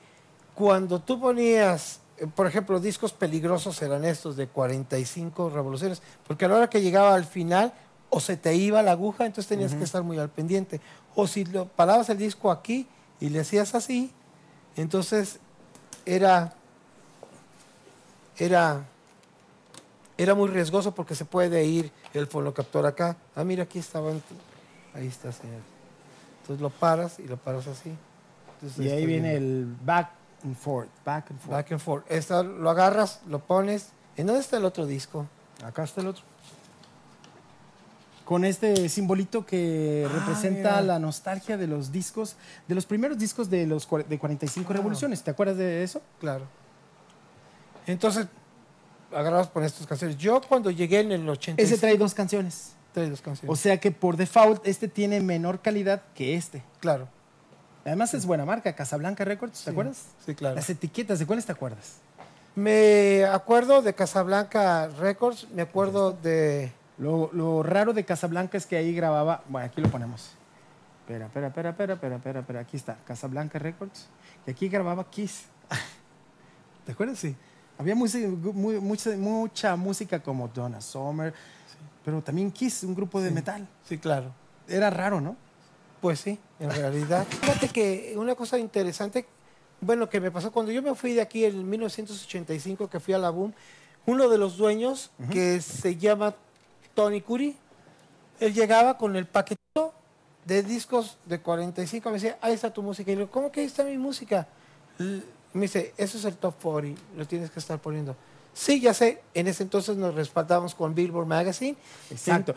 cuando 0.55 0.99
tú 0.99 1.19
ponías, 1.21 1.99
por 2.35 2.47
ejemplo, 2.47 2.79
discos 2.79 3.13
peligrosos 3.13 3.81
eran 3.81 4.03
estos 4.03 4.35
de 4.35 4.47
45 4.47 5.49
revoluciones, 5.49 6.01
porque 6.27 6.45
a 6.45 6.47
la 6.47 6.55
hora 6.55 6.69
que 6.69 6.81
llegaba 6.81 7.13
al 7.13 7.25
final, 7.25 7.73
o 8.09 8.19
se 8.19 8.37
te 8.37 8.55
iba 8.55 8.81
la 8.81 8.91
aguja, 8.91 9.25
entonces 9.25 9.47
tenías 9.47 9.75
que 9.75 9.83
estar 9.83 10.01
muy 10.03 10.17
al 10.17 10.29
pendiente. 10.29 10.81
O 11.15 11.27
si 11.27 11.45
lo, 11.45 11.67
parabas 11.67 12.09
el 12.09 12.17
disco 12.17 12.51
aquí 12.51 12.87
y 13.19 13.29
le 13.29 13.41
hacías 13.41 13.75
así, 13.75 14.11
entonces 14.75 15.39
era, 16.05 16.53
era, 18.37 18.85
era 20.17 20.35
muy 20.35 20.49
riesgoso 20.49 20.95
porque 20.95 21.15
se 21.15 21.25
puede 21.25 21.65
ir 21.65 21.91
el 22.13 22.27
fonocaptor 22.27 22.85
acá. 22.85 23.17
Ah, 23.35 23.43
mira, 23.43 23.63
aquí 23.63 23.79
estaba. 23.79 24.11
Ahí 24.93 25.07
está, 25.07 25.31
señor. 25.31 25.61
Entonces 26.41 26.61
lo 26.61 26.69
paras 26.69 27.19
y 27.19 27.27
lo 27.27 27.37
paras 27.37 27.67
así. 27.67 27.91
Entonces, 28.55 28.85
Y 28.85 28.89
ahí 28.89 29.05
viene 29.05 29.31
bien. 29.31 29.43
el 29.43 29.75
back 29.83 30.11
and 30.43 30.55
forth, 30.55 30.89
back 31.05 31.29
and 31.31 31.39
forth. 31.39 31.51
Back 31.51 31.71
and 31.71 31.81
forth. 31.81 32.05
Esta 32.11 32.43
lo 32.43 32.69
agarras, 32.69 33.21
lo 33.27 33.39
pones. 33.39 33.87
¿En 34.15 34.27
dónde 34.27 34.41
está 34.41 34.57
el 34.57 34.65
otro 34.65 34.85
disco? 34.85 35.25
Acá 35.63 35.83
está 35.83 36.01
el 36.01 36.07
otro. 36.07 36.23
Con 38.25 38.43
este 38.43 38.89
simbolito 38.89 39.45
que 39.45 40.05
Ah, 40.05 40.13
representa 40.13 40.69
mira. 40.71 40.81
la 40.81 40.99
nostalgia 40.99 41.55
de 41.57 41.65
los 41.65 41.91
discos, 41.93 42.35
de 42.67 42.75
los 42.75 42.85
primeros 42.85 43.17
discos 43.17 43.49
de 43.49 43.65
los 43.65 43.87
de 44.09 44.19
45 44.19 44.67
Claro. 44.67 44.79
revoluciones. 44.81 45.23
¿Te 45.23 45.31
acuerdas 45.31 45.57
de 45.57 45.81
eso? 45.83 46.01
Claro. 46.19 46.45
Entonces, 47.85 48.27
agarrabas 49.13 49.47
por 49.47 49.63
estas 49.63 49.87
canciones. 49.87 50.17
Yo 50.17 50.41
cuando 50.41 50.69
llegué 50.71 50.99
en 50.99 51.13
el 51.13 51.27
80. 51.29 51.61
Ese 51.61 51.77
trae 51.77 51.97
dos 51.97 52.13
canciones. 52.13 52.73
trae 52.93 53.09
dos 53.09 53.21
canciones. 53.21 53.49
O 53.51 53.55
sea 53.55 53.79
que 53.79 53.91
por 53.91 54.17
default 54.17 54.65
este 54.67 54.87
tiene 54.89 55.21
menor 55.21 55.61
calidad 55.61 56.01
que 56.13 56.35
este. 56.35 56.63
claro. 56.81 57.07
Además 57.87 58.13
es 58.13 58.25
buena 58.25 58.45
marca, 58.45 58.73
Casablanca 58.73 59.23
Records, 59.25 59.59
¿te 59.59 59.63
Sí, 59.65 59.69
acuerdas? 59.71 60.03
Sí, 60.25 60.35
claro. 60.35 60.55
Las 60.55 60.69
etiquetas, 60.69 61.19
¿de 61.19 61.25
cuáles 61.25 61.45
te 61.45 61.53
acuerdas? 61.53 61.97
Me 62.55 63.23
acuerdo 63.25 63.81
de 63.81 63.93
Casablanca 63.95 64.87
Records, 64.99 65.47
me 65.53 65.61
acuerdo 65.61 66.11
de... 66.11 66.71
Lo, 66.97 67.29
lo 67.31 67.63
raro 67.63 67.93
de 67.93 68.03
Casablanca 68.03 68.57
es 68.57 68.65
que 68.65 68.75
ahí 68.75 68.93
grababa, 68.93 69.43
bueno, 69.47 69.67
aquí 69.67 69.79
lo 69.81 69.89
ponemos. 69.89 70.31
Espera, 71.01 71.27
espera, 71.27 71.47
espera, 71.47 71.69
espera, 71.69 71.93
espera, 71.93 72.15
espera, 72.17 72.39
espera, 72.41 72.59
aquí 72.59 72.75
está, 72.75 72.97
Casablanca 73.05 73.57
Records. 73.59 74.07
Y 74.45 74.51
aquí 74.51 74.67
grababa 74.67 75.09
Kiss. 75.09 75.45
¿Te 76.85 76.91
acuerdas? 76.91 77.19
Sí. 77.19 77.35
Había 77.77 77.95
mucha, 77.95 78.17
mucha 79.17 79.75
música 79.75 80.19
como 80.19 80.47
Donna 80.49 80.81
Summer, 80.81 81.33
pero 82.03 82.21
también 82.21 82.51
Kiss, 82.51 82.83
un 82.83 82.95
grupo 82.95 83.21
de 83.21 83.29
Sí. 83.29 83.33
metal. 83.35 83.67
Sí, 83.87 83.97
claro. 83.97 84.31
Era 84.67 84.89
raro, 84.89 85.21
¿no? 85.21 85.37
Pues 86.01 86.19
sí, 86.19 86.39
en 86.59 86.71
realidad. 86.71 87.25
Fíjate 87.41 87.69
que 87.69 88.13
una 88.15 88.35
cosa 88.35 88.57
interesante, 88.59 89.25
bueno, 89.81 90.09
que 90.09 90.19
me 90.19 90.31
pasó 90.31 90.51
cuando 90.51 90.71
yo 90.71 90.81
me 90.81 90.93
fui 90.95 91.13
de 91.13 91.21
aquí 91.21 91.45
en 91.45 91.67
1985, 91.69 92.89
que 92.89 92.99
fui 92.99 93.13
a 93.13 93.17
la 93.17 93.29
Boom, 93.29 93.53
uno 94.05 94.29
de 94.29 94.37
los 94.37 94.57
dueños, 94.57 95.11
que 95.31 95.59
se 95.61 95.97
llama 95.97 96.33
Tony 96.95 97.21
Curry, 97.21 97.57
él 98.39 98.53
llegaba 98.53 98.97
con 98.97 99.15
el 99.15 99.25
paquetito 99.25 99.93
de 100.45 100.63
discos 100.63 101.17
de 101.25 101.39
45, 101.41 102.09
me 102.09 102.13
decía, 102.13 102.37
ahí 102.41 102.53
está 102.53 102.71
tu 102.71 102.81
música. 102.81 103.11
Y 103.11 103.17
yo, 103.17 103.29
¿cómo 103.29 103.51
que 103.51 103.59
ahí 103.59 103.65
está 103.65 103.83
mi 103.83 103.97
música? 103.97 104.47
Me 104.97 105.61
dice, 105.61 105.93
eso 105.97 106.17
es 106.17 106.25
el 106.25 106.37
top 106.37 106.55
40, 106.61 107.01
lo 107.17 107.27
tienes 107.27 107.51
que 107.51 107.59
estar 107.59 107.79
poniendo. 107.79 108.15
Sí, 108.53 108.79
ya 108.79 108.93
sé, 108.93 109.21
en 109.33 109.47
ese 109.47 109.63
entonces 109.63 109.97
nos 109.97 110.15
respaldamos 110.15 110.73
con 110.73 110.95
Billboard 110.95 111.27
Magazine. 111.27 111.77
Exacto. 112.09 112.55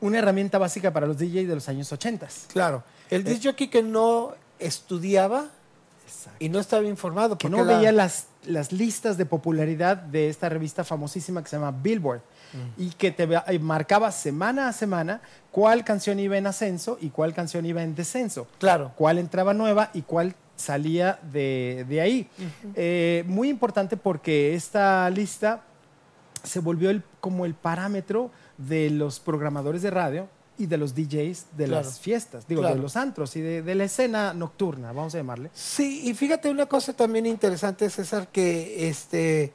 Una 0.00 0.18
herramienta 0.18 0.58
básica 0.58 0.92
para 0.92 1.06
los 1.06 1.16
DJs 1.18 1.48
de 1.48 1.54
los 1.54 1.68
años 1.68 1.90
80. 1.92 2.28
Claro. 2.52 2.82
El 3.10 3.26
Eh. 3.26 3.40
jockey 3.42 3.68
que 3.68 3.82
no 3.82 4.34
estudiaba 4.58 5.46
Exacto. 6.06 6.36
y 6.44 6.48
no 6.48 6.58
estaba 6.60 6.84
informado. 6.84 7.38
que 7.38 7.48
no 7.48 7.64
la- 7.64 7.76
veía 7.78 7.92
las, 7.92 8.26
las 8.44 8.72
listas 8.72 9.16
de 9.16 9.24
popularidad 9.26 9.96
de 9.96 10.28
esta 10.28 10.48
revista 10.48 10.84
famosísima 10.84 11.42
que 11.42 11.48
se 11.48 11.56
llama 11.56 11.70
Billboard 11.82 12.20
Mm. 12.52 12.80
y 12.82 12.90
que 12.90 13.10
te 13.10 13.24
eh, 13.24 13.58
marcaba 13.58 14.12
semana 14.12 14.68
a 14.68 14.72
semana 14.72 15.20
cuál 15.50 15.84
canción 15.84 16.20
iba 16.20 16.36
en 16.36 16.46
ascenso 16.46 16.96
y 17.00 17.08
cuál 17.10 17.34
canción 17.34 17.66
iba 17.66 17.82
en 17.82 17.94
descenso, 17.94 18.46
Claro. 18.60 18.92
cuál 18.96 19.18
entraba 19.18 19.52
nueva 19.52 19.90
y 19.94 20.02
cuál 20.02 20.34
salía 20.56 21.18
de, 21.32 21.84
de 21.88 22.00
ahí. 22.00 22.28
Eh, 22.76 23.24
muy 23.26 23.48
importante 23.48 23.96
porque 23.96 24.54
esta 24.54 25.08
lista 25.10 25.62
se 26.44 26.60
volvió 26.60 26.90
el- 26.90 27.02
como 27.20 27.44
el 27.46 27.54
parámetro 27.54 28.30
de 28.58 28.90
los 28.90 29.20
programadores 29.20 29.82
de 29.82 29.90
radio 29.90 30.28
y 30.58 30.66
de 30.66 30.78
los 30.78 30.94
DJs 30.94 31.46
de 31.56 31.66
Claro. 31.66 31.84
las 31.84 32.00
fiestas, 32.00 32.46
digo, 32.48 32.62
Claro. 32.62 32.76
de 32.76 32.80
los 32.82 32.96
antros 32.96 33.36
y 33.36 33.40
de, 33.42 33.62
de 33.62 33.74
la 33.74 33.84
escena 33.84 34.32
nocturna, 34.32 34.92
vamos 34.92 35.14
a 35.14 35.18
llamarle. 35.18 35.50
Sí, 35.52 36.02
y 36.08 36.14
fíjate 36.14 36.50
una 36.50 36.66
cosa 36.66 36.94
también 36.94 37.26
interesante, 37.26 37.90
César, 37.90 38.28
que 38.28 38.88
este 38.88 39.52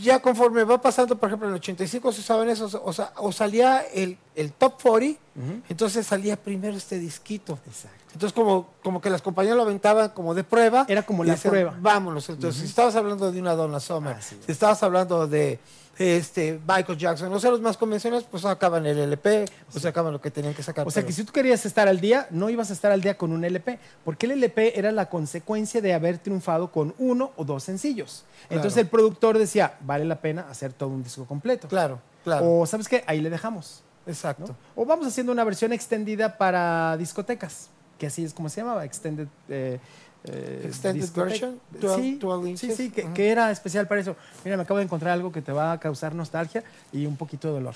ya 0.00 0.22
conforme 0.22 0.64
va 0.64 0.80
pasando, 0.80 1.16
por 1.18 1.28
ejemplo, 1.28 1.46
en 1.48 1.54
el 1.54 1.58
85 1.58 2.12
se 2.12 2.20
usaban 2.20 2.48
esos, 2.48 2.74
o, 2.74 2.92
sea, 2.92 3.12
o 3.16 3.32
salía 3.32 3.80
el, 3.92 4.16
el 4.34 4.52
top 4.52 4.80
40, 4.82 5.20
entonces 5.68 6.06
salía 6.06 6.36
primero 6.36 6.74
este 6.76 6.98
disquito. 6.98 7.58
Exacto. 7.66 7.98
Entonces 8.14 8.32
como, 8.32 8.68
como 8.82 9.00
que 9.00 9.10
las 9.10 9.20
compañías 9.20 9.56
lo 9.56 9.62
aventaban 9.62 10.10
como 10.10 10.34
de 10.34 10.44
prueba. 10.44 10.86
Era 10.88 11.02
como 11.02 11.22
la 11.24 11.32
decían, 11.34 11.50
prueba. 11.50 11.76
Vámonos. 11.80 12.28
Entonces, 12.30 12.62
si 12.62 12.68
estabas 12.68 12.94
hablando 12.96 13.30
de 13.32 13.40
una 13.40 13.54
Donna 13.54 13.80
Summer, 13.80 14.16
es. 14.16 14.24
si 14.46 14.52
estabas 14.52 14.82
hablando 14.84 15.26
de 15.26 15.58
este 15.98 16.60
Michael 16.66 16.98
Jackson, 16.98 17.32
o 17.32 17.38
sea, 17.40 17.50
los 17.50 17.60
más 17.60 17.76
convencionales, 17.76 18.26
pues 18.30 18.42
sacaban 18.42 18.84
el 18.86 18.98
LP, 18.98 19.44
o 19.74 19.78
sacaban 19.78 20.12
lo 20.12 20.20
que 20.20 20.30
tenían 20.30 20.54
que 20.54 20.62
sacar. 20.62 20.86
O 20.86 20.90
sea 20.90 21.02
pero- 21.02 21.06
que 21.08 21.12
si 21.12 21.24
tú 21.24 21.32
querías 21.32 21.64
estar 21.66 21.86
al 21.88 22.00
día, 22.00 22.26
no 22.30 22.50
ibas 22.50 22.70
a 22.70 22.72
estar 22.72 22.90
al 22.92 23.00
día 23.00 23.16
con 23.16 23.32
un 23.32 23.44
LP, 23.44 23.78
porque 24.04 24.26
el 24.26 24.32
LP 24.32 24.78
era 24.78 24.90
la 24.92 25.08
consecuencia 25.08 25.80
de 25.80 25.94
haber 25.94 26.18
triunfado 26.18 26.70
con 26.72 26.94
uno 26.98 27.32
o 27.36 27.44
dos 27.44 27.62
sencillos. 27.62 28.24
Entonces 28.50 28.78
el 28.78 28.88
productor 28.88 29.38
decía, 29.38 29.74
vale 29.80 30.04
la 30.04 30.20
pena 30.20 30.46
hacer 30.50 30.72
todo 30.72 30.88
un 30.90 31.02
disco 31.02 31.24
completo. 31.26 31.68
Claro, 31.68 32.00
claro. 32.24 32.60
O 32.60 32.66
sabes 32.66 32.88
qué, 32.88 33.04
ahí 33.06 33.20
le 33.20 33.30
dejamos. 33.30 33.82
exacto. 34.06 34.48
¿no? 34.76 34.82
O 34.82 34.84
vamos 34.84 35.06
haciendo 35.06 35.32
una 35.32 35.44
versión 35.44 35.72
extendida 35.72 36.36
para 36.36 36.96
discotecas, 36.98 37.68
que 37.98 38.06
así 38.08 38.24
es 38.24 38.34
como 38.34 38.48
se 38.48 38.60
llamaba, 38.60 38.84
extended. 38.84 39.28
eh, 39.48 39.78
eh, 40.24 40.62
Extended 40.66 41.10
version, 41.14 41.60
12 41.80 42.02
sí, 42.02 42.14
12 42.16 42.56
sí, 42.56 42.72
sí, 42.74 42.90
que, 42.90 43.04
Ujú. 43.04 43.14
que 43.14 43.30
era 43.30 43.50
especial 43.50 43.86
para 43.86 44.00
eso. 44.00 44.16
Mira, 44.44 44.56
me 44.56 44.62
acabo 44.62 44.78
de 44.78 44.84
encontrar 44.84 45.12
algo 45.12 45.30
que 45.30 45.42
te 45.42 45.52
va 45.52 45.72
a 45.72 45.80
causar 45.80 46.14
nostalgia 46.14 46.64
y 46.92 47.06
un 47.06 47.16
poquito 47.16 47.48
de 47.48 47.54
dolor. 47.54 47.74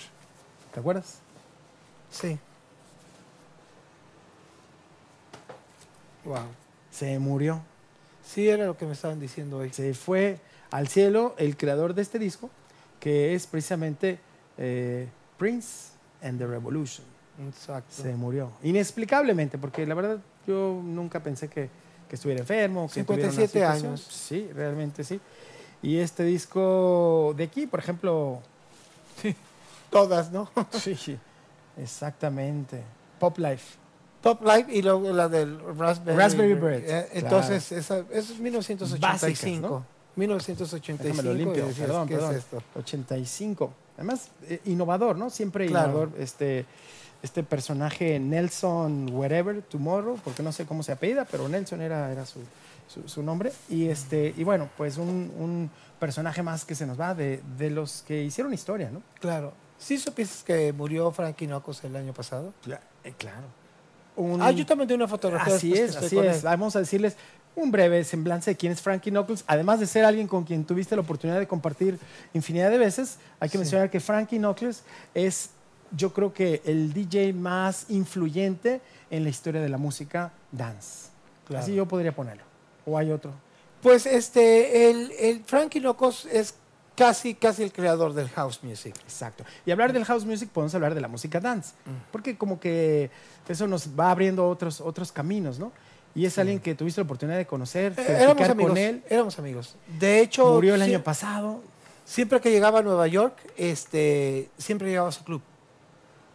¿Te 0.73 0.81
acuerdas? 0.81 1.19
Sí. 2.11 2.39
Wow. 6.25 6.47
Se 6.91 7.19
murió. 7.19 7.61
Sí, 8.25 8.49
era 8.49 8.67
lo 8.67 8.77
que 8.77 8.87
me 8.87 8.93
estaban 8.93 9.21
diciendo 9.21 9.59
hoy. 9.59 9.73
se 9.73 9.95
fue 9.95 10.39
al 10.71 10.89
cielo 10.89 11.35
el 11.39 11.57
creador 11.57 11.95
de 11.95 12.03
este 12.03 12.19
disco, 12.19 12.51
que 13.01 13.35
es 13.35 13.47
precisamente 13.47 14.19
eh, 14.59 15.09
Prince 15.39 15.91
and 16.23 16.39
the 16.39 16.47
Revolution. 16.47 17.07
Exacto. 17.47 18.03
Se 18.03 18.15
murió. 18.15 18.51
Inexplicablemente, 18.63 19.59
porque 19.59 19.87
la 19.87 19.95
verdad 19.95 20.19
yo 20.47 20.81
nunca 20.85 21.23
pensé 21.23 21.49
que, 21.49 21.71
que 22.09 22.17
estuviera 22.17 22.41
enfermo. 22.41 22.89
Que 22.93 23.05
tuviera 23.05 23.29
una 23.29 23.33
57 23.33 23.49
situación. 23.49 23.87
años. 23.91 24.01
Sí, 24.11 24.49
realmente 24.55 25.05
sí. 25.05 25.21
Y 25.83 25.99
este 25.99 26.25
disco 26.25 27.35
de 27.37 27.45
aquí, 27.45 27.67
por 27.67 27.79
ejemplo, 27.81 28.41
Todas, 29.91 30.31
¿no? 30.33 30.51
sí, 30.73 31.19
exactamente. 31.81 32.83
Pop 33.19 33.39
Life. 33.39 33.77
Top 34.21 34.43
Life 34.45 34.67
y 34.73 34.83
luego 34.83 35.13
la 35.13 35.29
del 35.29 35.59
Raspberry, 35.79 36.19
Raspberry 36.19 36.55
Bird, 36.55 36.83
Eh, 36.85 37.09
Entonces, 37.13 37.71
esa, 37.73 37.99
eso 38.11 38.33
es 38.33 38.39
1985. 38.41 39.01
Básicas, 39.01 39.61
¿no? 39.71 39.87
1985. 40.17 41.03
Déjame 41.03 41.23
lo 41.23 41.35
limpio, 41.35 41.67
decías, 41.67 41.87
perdón, 41.87 42.09
¿qué 42.09 42.15
perdón. 42.17 42.31
es 42.33 42.39
esto? 42.39 42.63
85. 42.77 43.73
Además, 43.97 44.29
eh, 44.49 44.61
innovador, 44.67 45.17
¿no? 45.17 45.31
Siempre 45.31 45.67
Claro. 45.67 45.89
innovador 45.91 46.13
este, 46.21 46.67
este 47.23 47.43
personaje 47.43 48.19
Nelson 48.21 49.11
Wherever 49.13 49.61
Tomorrow, 49.63 50.19
porque 50.23 50.43
no 50.43 50.53
sé 50.53 50.67
cómo 50.67 50.83
se 50.83 50.93
apellida, 50.93 51.25
pero 51.25 51.49
Nelson 51.49 51.81
era, 51.81 52.11
era 52.13 52.25
su, 52.27 52.41
su- 52.87 53.09
su 53.09 53.23
nombre. 53.23 53.53
Y, 53.69 53.89
este, 53.89 54.33
y 54.37 54.45
bueno, 54.45 54.69
pues 54.77 54.97
un, 54.99 55.33
un 55.39 55.71
personaje 55.99 56.43
más 56.43 56.65
que 56.65 56.75
se 56.75 56.87
nos 56.87 56.99
va 57.01 57.15
de, 57.15 57.41
de 57.59 57.71
los 57.71 58.03
que 58.07 58.23
hicieron 58.23 58.55
historia, 58.55 58.91
¿no? 58.91 59.03
Claro. 59.21 59.53
¿Sí 59.79 59.99
supiste 59.99 60.45
que 60.45 60.73
murió 60.73 61.11
Frankie 61.13 61.47
Knuckles 61.47 61.83
el 61.85 61.95
año 61.97 62.13
pasado? 62.13 62.53
Eh, 63.05 63.13
claro. 63.19 63.47
Un- 64.17 64.43
Ah, 64.43 64.51
yo 64.51 64.67
también 64.67 64.89
tengo 64.89 64.97
una 65.05 65.09
fotografía. 65.09 65.55
Así 65.55 65.73
es, 65.73 65.97
así 65.97 66.19
es. 66.19 66.37
él. 66.39 66.43
Vamos 66.43 66.75
a 66.77 66.81
decirles 66.81 67.17
un 67.55 67.71
breve 67.73 68.03
semblanza 68.05 68.51
de 68.51 68.57
quién 68.57 68.73
es 68.73 68.81
Frankie 68.81 69.11
Knuckles. 69.11 69.45
Además 69.47 69.79
de 69.81 69.87
ser 69.87 70.05
alguien 70.05 70.27
con 70.29 70.45
quien 70.45 70.65
tuviste 70.65 70.95
la 70.97 71.03
oportunidad 71.03 71.39
de 71.39 71.47
compartir 71.47 71.99
infinidad 72.33 72.71
de 72.71 72.79
veces, 72.79 73.19
hay 73.41 73.49
que 73.49 73.53
Sí. 73.53 73.59
mencionar 73.59 73.91
que 73.91 74.01
Frankie 74.01 74.39
Knuckles 74.39 74.83
es, 75.15 75.51
yo 75.93 76.13
creo 76.13 76.33
que 76.33 76.63
el 76.65 76.93
DJ 76.93 77.33
más 77.33 77.87
influyente 77.89 78.81
en 79.11 79.25
la 79.25 79.31
historia 79.31 79.61
de 79.61 79.69
la 79.69 79.79
música 79.79 80.33
dance. 80.53 81.09
Claro. 81.47 81.63
Así 81.63 81.75
yo 81.75 81.87
podría 81.87 82.15
ponerlo. 82.15 82.45
¿O 82.87 82.97
hay 82.99 83.11
otro? 83.11 83.33
Pues 83.83 84.07
este, 84.07 84.91
el, 84.91 85.13
el 85.19 85.45
Frankie 85.45 85.81
Knuckles 85.81 86.27
es 86.27 86.55
casi, 86.97 87.35
casi 87.35 87.63
el 87.63 87.73
creador 87.73 88.13
del 88.13 88.29
house 88.31 88.61
music. 88.63 88.95
Exacto. 89.05 89.45
Y 89.65 89.71
hablar 89.71 89.93
del 89.93 90.05
house 90.05 90.25
music, 90.25 90.51
podemos 90.51 90.75
hablar 90.75 90.95
de 90.95 91.01
la 91.01 91.09
música 91.09 91.39
dance, 91.41 91.75
Mm. 91.87 92.11
porque 92.11 92.37
como 92.37 92.59
que 92.59 93.11
eso 93.49 93.67
nos 93.67 93.89
va 93.99 94.11
abriendo 94.11 94.49
otros, 94.49 94.81
otros 94.81 95.13
caminos, 95.13 95.59
¿no? 95.59 95.73
Y 96.15 96.25
es 96.27 96.37
alguien 96.39 96.59
que 96.59 96.75
tuviste 96.75 97.01
la 97.01 97.05
oportunidad 97.05 97.37
de 97.39 97.47
conocer, 97.47 97.95
Eh, 97.97 98.05
éramos 98.21 98.49
amigos. 98.49 98.71
con 98.73 98.79
él. 98.79 99.03
Éramos 99.09 99.39
amigos. 99.39 99.77
De 100.01 100.21
hecho, 100.21 100.53
Murió 100.55 100.75
el 100.75 100.83
sí- 100.83 100.91
año 100.95 101.05
pasado. 101.05 101.61
siempre 102.05 102.41
que 102.41 102.51
llegaba 102.51 102.81
a 102.81 102.83
Nueva 102.83 103.07
York, 103.07 103.37
este, 103.57 104.49
siempre 104.59 104.89
llegaba 104.89 105.11
a 105.11 105.13
su 105.13 105.23
club. 105.23 105.41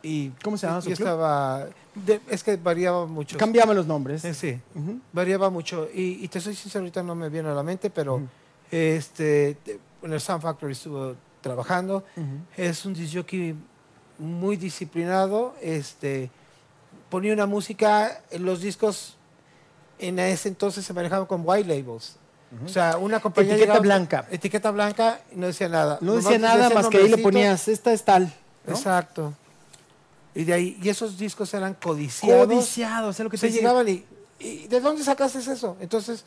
Y 0.05 0.29
¿Cómo 0.43 0.57
se 0.57 0.67
club? 0.67 0.91
estaba, 0.91 1.65
de- 1.95 2.19
es 2.29 2.43
que 2.43 2.57
variaba 2.57 3.05
mucho. 3.05 3.37
Cambiamos 3.37 3.73
los 3.75 3.87
nombres. 3.87 4.21
Sí, 4.37 4.59
variaba 5.13 5.49
mucho. 5.49 5.87
Y, 5.93 6.23
y 6.23 6.27
te 6.27 6.41
soy 6.41 6.53
sincero, 6.55 6.81
ahorita 6.83 7.01
no 7.03 7.15
me 7.15 7.29
viene 7.29 7.47
a 7.49 7.53
la 7.53 7.63
mente, 7.63 7.89
pero 7.89 8.21
este, 8.69 9.55
te- 9.63 9.79
en 10.01 10.11
el 10.13 10.19
Sound 10.19 10.41
Factory 10.41 10.73
estuvo 10.73 11.15
trabajando. 11.41 12.03
Es 12.57 12.85
un 12.85 12.93
disjockey 12.93 13.55
muy 14.19 14.57
disciplinado. 14.57 15.55
Este, 15.61 16.29
ponía 17.09 17.33
una 17.33 17.45
música, 17.45 18.21
en 18.31 18.45
los 18.45 18.59
discos 18.61 19.15
en 19.99 20.19
ese 20.19 20.49
entonces 20.49 20.83
se 20.85 20.93
manejaban 20.93 21.27
con 21.27 21.43
white 21.45 21.67
labels. 21.67 22.17
O 22.65 22.67
sea, 22.67 22.97
una 22.97 23.19
compañía 23.19 23.53
Etiqueta 23.53 23.73
llegaba- 23.73 23.81
blanca. 23.81 24.27
Etiqueta 24.29 24.69
blanca 24.71 25.21
y 25.33 25.37
no 25.39 25.47
decía 25.47 25.69
nada. 25.69 25.97
No 26.01 26.07
Nomás 26.15 26.23
decía 26.25 26.37
nada 26.39 26.69
más 26.71 26.87
que 26.87 26.97
ahí 26.97 27.07
le 27.09 27.17
ponías, 27.19 27.67
esta 27.69 27.93
es 27.93 28.03
tal. 28.03 28.31
¿no? 28.67 28.73
Exacto. 28.73 29.33
Y 30.35 30.43
de 30.45 30.53
ahí, 30.53 30.79
y 30.81 30.89
esos 30.89 31.17
discos 31.17 31.53
eran 31.53 31.75
codiciados. 31.75 32.47
Codiciado, 32.47 33.13
sé 33.13 33.23
lo 33.23 33.29
que 33.29 33.37
te 33.37 33.41
Se 33.41 33.47
decía. 33.47 33.61
llegaban 33.61 33.87
y, 33.87 34.03
y 34.39 34.67
¿de 34.67 34.79
dónde 34.79 35.03
sacaste 35.03 35.39
eso? 35.39 35.77
Entonces, 35.79 36.25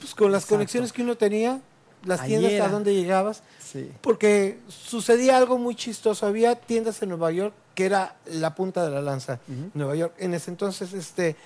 pues 0.00 0.14
con 0.14 0.30
las 0.30 0.42
Exacto. 0.42 0.54
conexiones 0.56 0.92
que 0.92 1.02
uno 1.02 1.16
tenía, 1.16 1.60
las 2.04 2.24
tiendas 2.24 2.52
a 2.60 2.68
dónde 2.68 2.94
llegabas, 2.94 3.42
Sí. 3.60 3.90
porque 4.00 4.60
sucedía 4.68 5.36
algo 5.36 5.58
muy 5.58 5.74
chistoso. 5.74 6.24
Había 6.26 6.54
tiendas 6.54 7.02
en 7.02 7.08
Nueva 7.10 7.32
York 7.32 7.52
que 7.74 7.84
era 7.86 8.16
la 8.26 8.54
punta 8.54 8.84
de 8.84 8.90
la 8.90 9.02
lanza. 9.02 9.40
Nueva 9.74 9.94
York. 9.96 10.14
En 10.18 10.34
ese 10.34 10.50
entonces, 10.50 10.92
este, 10.92 11.36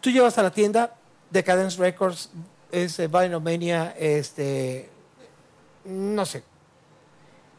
tú 0.00 0.10
llevas 0.10 0.38
a 0.38 0.42
la 0.44 0.50
tienda 0.52 0.94
Decadence 1.30 1.76
Records, 1.78 2.30
es 2.72 2.98
Vinyl 2.98 3.92
este, 3.98 4.88
no 5.84 6.24
sé. 6.24 6.42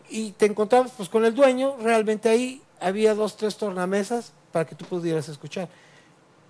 Y 0.10 0.32
te 0.32 0.46
encontrabas 0.46 0.92
pues 0.96 1.08
con 1.10 1.24
el 1.26 1.34
dueño, 1.36 1.76
realmente 1.82 2.28
ahí 2.30 2.62
había 2.82 3.15
dos, 3.15 3.38
tres 3.38 3.56
tornamesas 3.58 4.34
para 4.52 4.65
que 4.65 4.76
tú 4.76 4.86
pudieras 4.86 5.30
escuchar. 5.30 5.70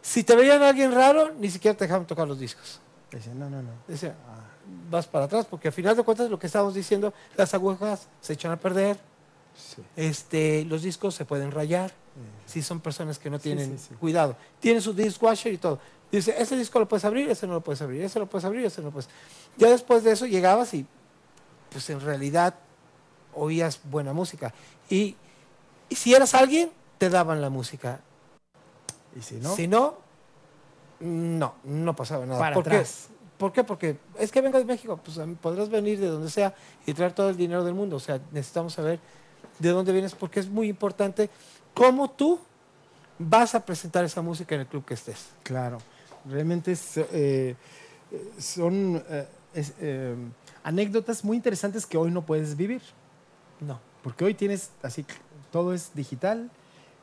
Si 0.02 0.24
te 0.24 0.36
veían 0.36 0.62
a 0.64 0.70
alguien 0.70 0.92
raro, 0.94 1.32
ni 1.40 1.50
siquiera 1.52 1.78
te 1.78 1.86
dejaban 1.86 2.08
tocar 2.08 2.28
los 2.28 2.40
discos. 2.40 2.80
Decía, 3.12 3.34
no, 3.36 3.50
no, 3.50 3.62
no. 3.62 3.70
Decía, 3.88 4.16
Ah, 4.28 4.40
vas 4.90 5.06
para 5.06 5.26
atrás, 5.26 5.46
porque 5.50 5.68
al 5.68 5.74
final 5.74 5.96
de 5.96 6.04
cuentas 6.04 6.30
lo 6.30 6.40
que 6.40 6.48
estábamos 6.48 6.74
diciendo, 6.74 7.14
las 7.36 7.54
agujas 7.54 8.08
se 8.22 8.34
echan 8.34 8.52
a 8.52 8.58
perder, 8.58 8.98
sí. 9.56 9.84
este, 9.96 10.64
los 10.66 10.82
discos 10.82 11.14
se 11.14 11.26
pueden 11.26 11.52
rayar, 11.52 11.92
si 12.46 12.62
son 12.62 12.80
personas 12.82 13.18
que 13.20 13.30
no 13.30 13.38
Sí, 13.38 13.44
tienen 13.44 13.78
sí, 13.78 13.86
sí. 13.90 13.96
cuidado. 13.96 14.36
Tienen 14.60 14.82
su 14.82 14.94
dishwasher 14.94 15.54
y 15.54 15.58
todo. 15.58 15.80
Dice, 16.12 16.36
ese 16.38 16.58
disco 16.58 16.78
lo 16.80 16.88
puedes 16.88 17.06
abrir, 17.06 17.30
ese 17.30 17.48
no 17.48 17.54
lo 17.54 17.62
puedes 17.62 17.82
abrir, 17.82 18.02
ese 18.02 18.20
lo 18.20 18.26
puedes 18.28 18.44
abrir, 18.44 18.66
ese 18.66 18.82
no 18.82 18.88
lo 18.88 18.92
puedes. 18.92 19.10
Ya 19.58 19.70
después 19.70 20.04
de 20.04 20.12
eso 20.12 20.26
llegabas 20.26 20.74
y, 20.74 20.86
pues 21.72 21.90
en 21.90 22.02
realidad, 22.02 22.56
oías 23.34 23.80
buena 23.86 24.12
música. 24.14 24.54
Y, 24.90 25.16
y 25.92 25.96
si 25.96 26.16
eras 26.16 26.34
alguien, 26.34 26.72
te 26.98 27.10
daban 27.10 27.42
la 27.42 27.50
música. 27.50 28.00
Y 29.14 29.22
si 29.22 29.36
no, 29.36 29.56
Si 29.56 29.68
no, 29.68 29.98
no, 31.02 31.56
no 31.66 31.96
pasaba 31.96 32.26
nada. 32.26 32.40
Para 32.40 32.56
¿Por 32.56 32.64
qué? 32.64 32.70
atrás. 32.70 33.10
¿Por 33.38 33.52
qué? 33.52 33.66
Porque 33.66 33.98
es 34.18 34.32
que 34.32 34.40
vengo 34.40 34.58
de 34.58 34.64
México, 34.64 34.98
pues 35.04 35.18
mí 35.18 35.36
podrás 35.36 35.68
venir 35.68 36.00
de 36.00 36.08
donde 36.08 36.30
sea 36.30 36.56
y 36.86 36.94
traer 36.94 37.12
todo 37.12 37.30
el 37.30 37.36
dinero 37.36 37.66
del 37.66 37.74
mundo. 37.74 37.98
O 37.98 38.00
sea, 38.00 38.22
necesitamos 38.32 38.72
saber 38.72 39.02
de 39.60 39.70
dónde 39.70 39.92
vienes 39.92 40.16
porque 40.16 40.40
es 40.40 40.48
muy 40.48 40.70
importante 40.70 41.30
cómo 41.74 42.10
tú 42.10 42.40
vas 43.20 43.54
a 43.54 43.66
presentar 43.66 44.06
esa 44.06 44.22
música 44.22 44.56
en 44.56 44.62
el 44.62 44.68
club 44.68 44.86
que 44.86 44.94
estés. 44.94 45.28
claro. 45.44 45.80
Realmente 46.24 46.74
es, 46.74 46.98
eh, 46.98 47.56
son 48.38 49.04
eh, 49.10 49.28
es, 49.56 49.74
eh, 49.80 50.16
anécdotas 50.64 51.26
muy 51.26 51.36
interesantes 51.36 51.88
que 51.88 51.98
hoy 51.98 52.12
no 52.12 52.22
puedes 52.24 52.56
vivir. 52.56 52.82
No. 53.60 53.80
Porque 54.04 54.26
hoy 54.26 54.36
tienes 54.36 54.70
así, 54.84 55.04
todo 55.52 55.74
es 55.74 55.94
digital. 55.94 56.50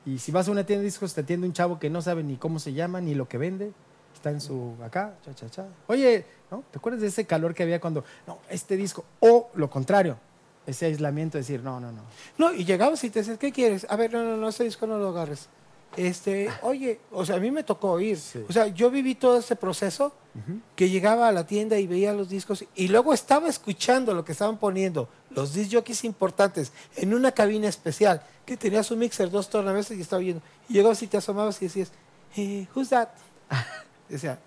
Y 0.06 0.18
si 0.18 0.32
vas 0.32 0.48
a 0.48 0.50
una 0.50 0.64
tienda 0.64 0.80
de 0.80 0.86
discos, 0.86 1.14
te 1.14 1.20
atiende 1.20 1.46
un 1.46 1.52
chavo 1.52 1.78
que 1.78 1.90
no 1.90 2.00
sabe 2.02 2.22
ni 2.22 2.36
cómo 2.36 2.58
se 2.58 2.72
llama, 2.72 3.00
ni 3.00 3.14
lo 3.14 3.28
que 3.28 3.38
vende. 3.38 3.72
Está 4.14 4.30
en 4.30 4.40
su 4.40 4.74
acá, 4.82 5.14
cha, 5.24 5.34
cha, 5.34 5.48
cha. 5.48 5.66
Oye, 5.86 6.24
¿no? 6.50 6.64
¿te 6.70 6.78
acuerdas 6.78 7.00
de 7.02 7.08
ese 7.08 7.26
calor 7.26 7.54
que 7.54 7.62
había 7.62 7.80
cuando, 7.80 8.04
no, 8.26 8.38
este 8.48 8.76
disco? 8.76 9.04
O 9.20 9.50
lo 9.54 9.70
contrario, 9.70 10.18
ese 10.66 10.86
aislamiento, 10.86 11.38
decir, 11.38 11.62
no, 11.62 11.78
no, 11.78 11.92
no. 11.92 12.02
No, 12.36 12.52
y 12.52 12.64
llegabas 12.64 13.02
y 13.04 13.10
te 13.10 13.20
decías, 13.20 13.38
¿qué 13.38 13.52
quieres? 13.52 13.86
A 13.88 13.96
ver, 13.96 14.12
no, 14.12 14.24
no, 14.24 14.36
no, 14.36 14.48
ese 14.48 14.64
disco 14.64 14.86
no 14.86 14.98
lo 14.98 15.08
agarres. 15.08 15.48
Este, 15.96 16.48
oye, 16.62 17.00
o 17.10 17.24
sea, 17.24 17.36
a 17.36 17.40
mí 17.40 17.50
me 17.50 17.64
tocó 17.64 17.92
oír. 17.92 18.16
Sí. 18.18 18.44
O 18.48 18.52
sea, 18.52 18.68
yo 18.68 18.90
viví 18.90 19.14
todo 19.14 19.38
ese 19.38 19.56
proceso 19.56 20.12
que 20.76 20.88
llegaba 20.88 21.26
a 21.26 21.32
la 21.32 21.44
tienda 21.48 21.78
y 21.80 21.88
veía 21.88 22.12
los 22.12 22.28
discos 22.28 22.64
y 22.76 22.86
luego 22.86 23.12
estaba 23.12 23.48
escuchando 23.48 24.14
lo 24.14 24.24
que 24.24 24.30
estaban 24.30 24.56
poniendo, 24.56 25.08
los 25.30 25.52
disc 25.52 25.72
jockeys 25.74 26.04
importantes, 26.04 26.70
en 26.94 27.12
una 27.12 27.32
cabina 27.32 27.66
especial 27.66 28.22
que 28.46 28.56
tenía 28.56 28.84
su 28.84 28.96
mixer, 28.96 29.30
dos 29.32 29.50
tornamesas 29.50 29.96
y 29.96 30.00
estaba 30.02 30.20
oyendo. 30.20 30.40
Y 30.68 30.74
llegabas 30.74 31.02
y 31.02 31.08
te 31.08 31.16
asomabas 31.16 31.60
y 31.60 31.64
decías, 31.64 31.90
eh, 32.36 32.68
who's 32.72 32.90
that? 32.90 33.08
Decía, 34.08 34.38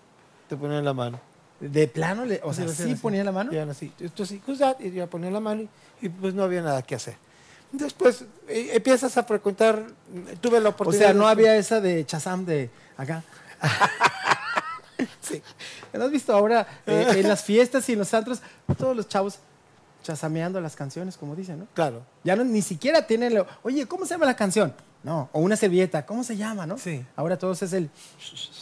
te 0.48 0.56
ponían 0.56 0.86
la 0.86 0.94
mano. 0.94 1.20
De 1.60 1.88
plano, 1.90 2.24
le- 2.26 2.40
o 2.44 2.54
sea, 2.54 2.68
Sí, 2.70 2.74
sí, 2.76 2.84
sí, 2.84 2.90
sí. 2.92 2.96
ponía 2.96 3.24
la 3.26 3.32
mano. 3.34 3.52
Así, 3.70 3.92
sí, 4.26 4.42
who's 4.48 4.60
that? 4.60 4.80
Y 4.80 4.92
ya 4.92 5.08
ponían 5.08 5.34
la 5.34 5.42
mano 5.42 5.64
y, 5.64 6.06
y, 6.06 6.08
pues 6.10 6.34
no 6.34 6.44
había 6.44 6.62
nada 6.62 6.82
que 6.84 6.96
hacer. 6.96 7.16
Después 7.72 8.26
eh, 8.48 8.72
empiezas 8.74 9.18
a 9.18 9.24
frecuentar, 9.24 9.86
tuve 10.42 10.60
la 10.60 10.70
O 10.70 10.72
oportunidad. 10.74 11.06
sea, 11.08 11.14
no 11.14 11.26
de- 11.26 11.32
había 11.32 11.56
esa 11.56 11.80
de 11.80 12.06
Chazam 12.06 12.46
de 12.46 12.70
acá. 12.98 13.24
Sí. 15.22 15.42
¿No 15.94 16.04
has 16.06 16.12
visto 16.12 16.34
ahora 16.34 16.68
eh, 16.86 17.08
en 17.18 17.28
las 17.28 17.44
fiestas 17.44 17.88
y 17.90 17.94
en 17.94 18.00
los 18.00 18.14
antros 18.14 18.40
todos 18.78 18.96
los 18.96 19.08
chavos 19.08 19.40
chasameando 20.04 20.60
las 20.62 20.76
canciones, 20.76 21.18
como 21.18 21.36
dicen, 21.36 21.60
¿no? 21.60 21.68
Claro. 21.74 22.04
Ya 22.24 22.36
no, 22.36 22.44
ni 22.44 22.62
siquiera 22.62 23.06
tienen, 23.08 23.34
lo, 23.36 23.48
oye, 23.64 23.86
¿cómo 23.88 24.06
se 24.06 24.14
llama 24.14 24.26
la 24.26 24.36
canción? 24.36 24.74
No, 25.04 25.30
o 25.32 25.40
una 25.40 25.56
servilleta, 25.56 26.06
¿cómo 26.06 26.24
se 26.24 26.38
llama, 26.38 26.68
no? 26.68 26.78
Sí. 26.78 27.04
Ahora 27.16 27.38
todos 27.38 27.62
es 27.64 27.74
el, 27.74 27.90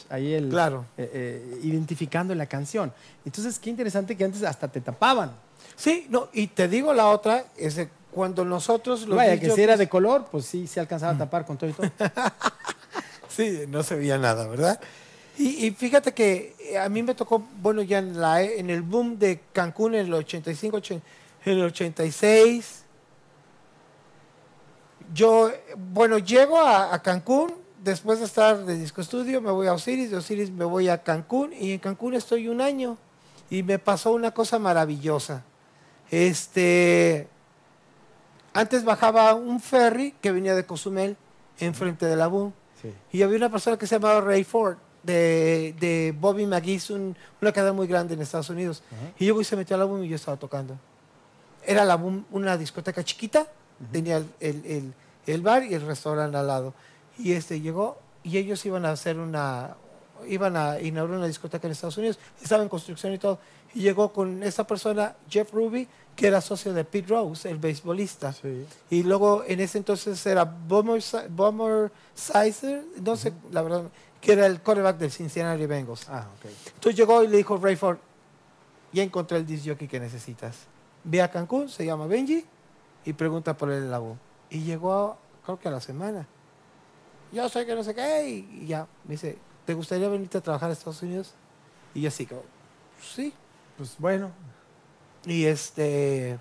ahí 0.09 0.33
el, 0.33 0.49
Claro. 0.49 0.85
eh, 0.97 1.09
eh, 1.13 1.59
identificando 1.63 2.33
la 2.35 2.45
canción. 2.45 2.93
Entonces, 3.25 3.59
qué 3.59 3.69
interesante 3.69 4.15
que 4.15 4.23
antes 4.23 4.43
hasta 4.43 4.69
te 4.69 4.79
tapaban. 4.79 5.31
Sí, 5.75 6.07
no, 6.09 6.29
y 6.33 6.47
te 6.47 6.69
digo 6.69 6.93
la 6.93 7.07
otra, 7.09 7.43
es 7.57 7.75
de 7.75 7.89
cuando 8.11 8.43
nosotros 8.45 9.07
los 9.07 9.17
Vaya, 9.17 9.39
que 9.39 9.49
si 9.51 9.61
era 9.61 9.77
de 9.77 9.87
color, 9.87 10.27
pues 10.31 10.45
sí, 10.45 10.67
se 10.67 10.79
alcanzaba 10.79 11.13
a 11.13 11.17
tapar 11.17 11.45
con 11.45 11.57
todo 11.57 11.69
y 11.69 11.73
todo. 11.73 11.89
Sí, 13.29 13.61
no 13.69 13.83
se 13.83 13.95
veía 13.95 14.17
nada, 14.17 14.47
¿verdad? 14.47 14.81
Y, 15.37 15.65
y 15.67 15.71
fíjate 15.71 16.13
que 16.13 16.55
eh, 16.59 16.77
a 16.77 16.89
mí 16.89 17.03
me 17.03 17.15
tocó, 17.15 17.41
bueno, 17.61 17.81
ya 17.81 17.99
en, 17.99 18.19
la, 18.19 18.41
e- 18.43 18.59
en 18.59 18.69
el 18.69 18.81
boom 18.81 19.17
de 19.17 19.39
Cancún 19.53 19.95
en 19.95 20.07
el 20.07 20.13
85, 20.13 20.77
ochen- 20.77 21.01
en 21.45 21.53
el 21.59 21.63
86. 21.63 22.83
Yo, 25.13 25.51
bueno, 25.93 26.17
llego 26.17 26.59
a, 26.59 26.93
a 26.93 27.01
Cancún, 27.01 27.53
después 27.83 28.19
de 28.19 28.25
estar 28.25 28.65
de 28.65 28.77
Disco 28.77 28.99
Estudio, 29.01 29.39
me 29.41 29.51
voy 29.51 29.67
a 29.67 29.73
Osiris, 29.73 30.11
de 30.11 30.17
Osiris 30.17 30.51
me 30.51 30.65
voy 30.65 30.89
a 30.89 31.01
Cancún, 31.03 31.53
y 31.53 31.71
en 31.73 31.79
Cancún 31.79 32.15
estoy 32.15 32.47
un 32.49 32.59
año. 32.61 32.97
Y 33.49 33.63
me 33.63 33.79
pasó 33.79 34.11
una 34.11 34.31
cosa 34.31 34.59
maravillosa. 34.59 35.43
Este, 36.11 37.27
antes 38.59 38.83
bajaba 38.83 39.33
un 39.35 39.59
ferry 39.59 40.13
que 40.21 40.31
venía 40.31 40.55
de 40.55 40.65
Cozumel, 40.65 41.15
enfrente 41.59 42.05
de 42.05 42.15
la 42.15 42.27
boom. 42.27 42.53
Sí. 42.81 42.93
Y 43.11 43.21
había 43.23 43.37
una 43.37 43.49
persona 43.49 43.77
que 43.77 43.87
se 43.87 43.95
llamaba 43.95 44.21
Ray 44.21 44.43
Ford, 44.43 44.77
de, 45.03 45.75
de 45.79 46.13
Bobby 46.17 46.45
McGee, 46.45 46.79
un- 46.93 47.15
una 47.41 47.51
cadena 47.53 47.73
muy 47.73 47.87
grande 47.87 48.13
en 48.15 48.21
Estados 48.21 48.49
Unidos. 48.49 48.83
Ajá. 48.91 49.11
Y 49.17 49.25
llegó 49.25 49.39
y 49.41 49.45
se 49.45 49.55
metió 49.55 49.75
a 49.75 49.79
la 49.79 49.85
boom 49.85 50.03
y 50.03 50.09
yo 50.09 50.15
estaba 50.15 50.37
tocando. 50.37 50.77
Era 51.65 51.85
la 51.85 51.95
boom 51.95 52.25
una 52.31 52.57
discoteca 52.57 53.03
chiquita, 53.03 53.47
tenía 53.91 54.17
el, 54.17 54.29
el- 54.39 54.65
el- 54.65 54.93
el 55.27 55.41
bar 55.41 55.63
y 55.63 55.73
el 55.73 55.85
restaurante 55.85 56.35
al 56.37 56.47
lado. 56.47 56.73
Y 57.17 57.33
este 57.33 57.61
llegó 57.61 57.97
y 58.23 58.37
ellos 58.37 58.65
iban 58.65 58.85
a 58.85 58.91
hacer 58.91 59.17
una, 59.17 59.75
iban 60.27 60.57
a 60.57 60.79
inaugurar 60.81 61.17
una 61.19 61.27
discoteca 61.27 61.67
en 61.67 61.71
Estados 61.71 61.97
Unidos, 61.97 62.19
estaba 62.41 62.63
en 62.63 62.69
construcción 62.69 63.13
y 63.13 63.17
todo. 63.19 63.39
Y 63.73 63.81
llegó 63.81 64.11
con 64.11 64.41
esa 64.43 64.65
persona, 64.65 65.15
Jeff 65.29 65.53
Ruby, 65.53 65.87
que 66.15 66.27
era 66.27 66.41
socio 66.41 66.73
de 66.73 66.83
Pete 66.83 67.07
Rose, 67.07 67.49
el 67.49 67.57
beisbolista. 67.57 68.33
Sí. 68.33 68.65
Y 68.89 69.03
luego 69.03 69.43
en 69.47 69.59
ese 69.59 69.77
entonces 69.77 70.25
era 70.25 70.43
Bomber, 70.43 71.01
Bomber 71.29 71.91
Sizer, 72.13 72.83
no 73.01 73.15
sé, 73.15 73.31
la 73.51 73.61
verdad, 73.61 73.83
que 74.19 74.33
era 74.33 74.45
el 74.47 74.61
quarterback 74.61 74.97
del 74.97 75.11
Cincinnati 75.11 75.65
Bengals. 75.65 76.09
Ah, 76.09 76.27
ok. 76.37 76.51
Entonces 76.75 76.95
llegó 76.97 77.23
y 77.23 77.27
le 77.27 77.37
dijo 77.37 77.57
Rayford, 77.57 77.97
ya 78.91 79.03
encontré 79.03 79.37
el 79.37 79.45
disc 79.45 79.65
jockey 79.67 79.87
que 79.87 79.99
necesitas. 79.99 80.57
Ve 81.03 81.21
a 81.21 81.31
Cancún, 81.31 81.69
se 81.69 81.85
llama 81.85 82.07
Benji, 82.07 82.43
y 83.05 83.13
pregunta 83.13 83.55
por 83.55 83.71
él 83.71 83.83
en 83.83 83.91
la 83.91 83.99
voz. 83.99 84.17
Y 84.49 84.63
llegó, 84.63 85.17
creo 85.45 85.59
que 85.59 85.67
a 85.67 85.71
la 85.71 85.79
semana. 85.79 86.27
Yo 87.31 87.47
sé 87.47 87.65
que 87.65 87.75
no 87.75 87.83
sé 87.83 87.93
qué, 87.93 88.27
y, 88.27 88.63
y 88.63 88.67
ya, 88.67 88.87
me 89.05 89.11
dice, 89.11 89.37
¿te 89.65 89.73
gustaría 89.73 90.09
venirte 90.09 90.39
a 90.39 90.41
trabajar 90.41 90.69
a 90.69 90.73
Estados 90.73 91.01
Unidos? 91.03 91.33
Y 91.93 92.01
yo 92.01 92.09
así, 92.09 92.25
como, 92.25 92.41
sí. 93.01 93.33
Pues 93.79 93.95
bueno, 93.97 94.29
Y 95.25 95.45
este, 95.45 96.37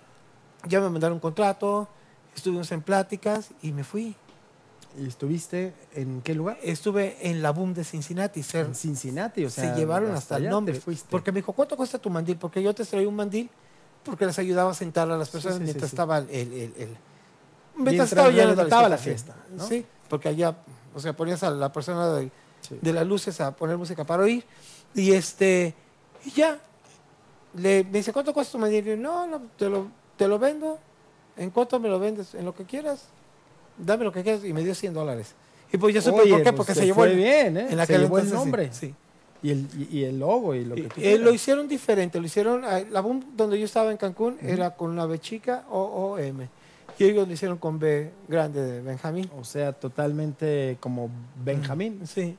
ya 0.66 0.80
me 0.80 0.90
mandaron 0.90 1.14
un 1.14 1.20
contrato, 1.20 1.88
estuvimos 2.34 2.70
en 2.72 2.82
pláticas 2.82 3.50
y 3.62 3.70
me 3.72 3.84
fui. 3.84 4.14
¿y 4.98 5.06
estuviste 5.06 5.72
en 5.94 6.20
qué 6.22 6.34
lugar? 6.34 6.58
Estuve 6.62 7.16
en 7.30 7.40
la 7.42 7.50
boom 7.52 7.72
de 7.74 7.84
Cincinnati, 7.84 8.42
ser- 8.42 8.66
En 8.66 8.74
Cincinnati, 8.74 9.44
o 9.44 9.50
sea. 9.50 9.72
se 9.72 9.78
llevaron 9.78 10.10
hasta, 10.12 10.38
el 10.38 10.48
nombre. 10.48 10.74
te 10.74 10.80
fuiste. 10.80 11.06
Porque 11.10 11.30
me 11.30 11.36
dijo, 11.36 11.52
¿cuánto 11.52 11.76
cuesta 11.76 11.98
tu 12.00 12.10
mandil? 12.10 12.36
Porque 12.36 12.60
yo 12.62 12.74
te 12.74 12.84
traía 12.84 13.08
un 13.08 13.14
mandil 13.14 13.48
porque 14.04 14.26
les 14.26 14.36
ayudaba 14.40 14.72
a 14.72 14.74
sentar 14.74 15.08
a 15.10 15.16
las 15.16 15.28
personas 15.28 15.58
sí, 15.58 15.60
sí, 15.60 15.64
mientras 15.64 15.90
sí. 15.90 15.94
estaba 15.94 16.18
el... 16.18 16.28
el, 16.30 16.52
el- 16.52 16.74
el- 16.78 16.96
Mientras 17.76 18.08
estaba 18.10 18.28
de 18.30 18.44
reventaba 18.44 18.88
la 18.88 18.96
discoteca, 18.96 18.98
fiesta, 18.98 19.36
¿no? 19.56 19.64
Sí, 19.68 19.86
porque 20.08 20.28
allá, 20.30 20.56
o 20.94 20.98
sea, 20.98 21.14
ponías 21.14 21.44
a 21.44 21.50
la 21.50 21.70
persona 21.72 22.08
de, 22.14 22.30
de 22.80 22.92
las 22.92 23.06
luces 23.06 23.40
a 23.40 23.54
poner 23.54 23.76
música 23.76 24.02
para 24.04 24.24
oír. 24.24 24.44
Y 24.96 25.12
este, 25.12 25.74
y 26.24 26.30
ya. 26.32 26.58
Le, 27.54 27.84
me 27.84 27.98
dice, 27.98 28.12
¿cuánto 28.12 28.32
cuesta 28.32 28.58
tu 28.58 28.66
yo, 28.66 28.96
no, 28.96 29.26
no, 29.26 29.42
te 29.56 29.68
lo, 29.68 29.88
te 30.16 30.28
lo 30.28 30.38
vendo. 30.38 30.78
¿En 31.36 31.50
cuánto 31.50 31.78
me 31.80 31.88
lo 31.88 31.98
vendes? 31.98 32.34
En 32.34 32.44
lo 32.44 32.54
que 32.54 32.64
quieras. 32.64 33.06
Dame 33.76 34.04
lo 34.04 34.12
que 34.12 34.22
quieras. 34.22 34.44
Y 34.44 34.52
me 34.52 34.62
dio 34.62 34.74
100 34.74 34.94
dólares. 34.94 35.34
Y 35.72 35.76
pues 35.78 35.94
yo 35.94 36.00
supe 36.00 36.22
Oye, 36.22 36.30
por 36.30 36.38
qué, 36.38 36.44
pues 36.44 36.56
porque 36.56 36.74
te 36.74 36.80
se 36.80 36.86
llevó 36.86 37.04
el, 37.04 37.16
bien, 37.16 37.56
¿eh? 37.56 37.66
en 37.70 37.76
se 37.76 37.80
aquel 37.80 38.00
llevó 38.02 38.18
el 38.18 38.24
entonces, 38.24 38.30
sí, 38.30 38.34
nombre. 38.34 38.70
Sí. 38.72 38.94
Y, 39.42 39.50
el, 39.50 39.68
y, 39.78 39.98
y 39.98 40.04
el 40.04 40.18
logo 40.18 40.54
y 40.54 40.64
lo 40.64 40.74
que 40.74 40.82
tú 40.82 41.00
eh, 41.00 41.16
lo 41.16 41.32
hicieron 41.32 41.68
diferente, 41.68 42.18
lo 42.18 42.26
hicieron, 42.26 42.64
ah, 42.64 42.80
la 42.90 43.00
boom 43.00 43.24
donde 43.36 43.56
yo 43.56 43.66
estaba 43.66 43.92
en 43.92 43.96
Cancún 43.96 44.36
era 44.42 44.74
con 44.74 44.90
una 44.90 45.06
B 45.06 45.20
chica 45.20 45.64
o 45.70 45.80
o 45.80 46.18
M 46.18 46.48
y 46.98 47.04
ellos 47.04 47.28
lo 47.28 47.32
hicieron 47.32 47.58
con 47.58 47.78
B 47.78 48.10
grande 48.26 48.60
de 48.60 48.80
Benjamín. 48.80 49.30
O 49.38 49.44
sea, 49.44 49.72
totalmente 49.72 50.76
como 50.80 51.10
Benjamín. 51.44 52.00
Sí. 52.06 52.36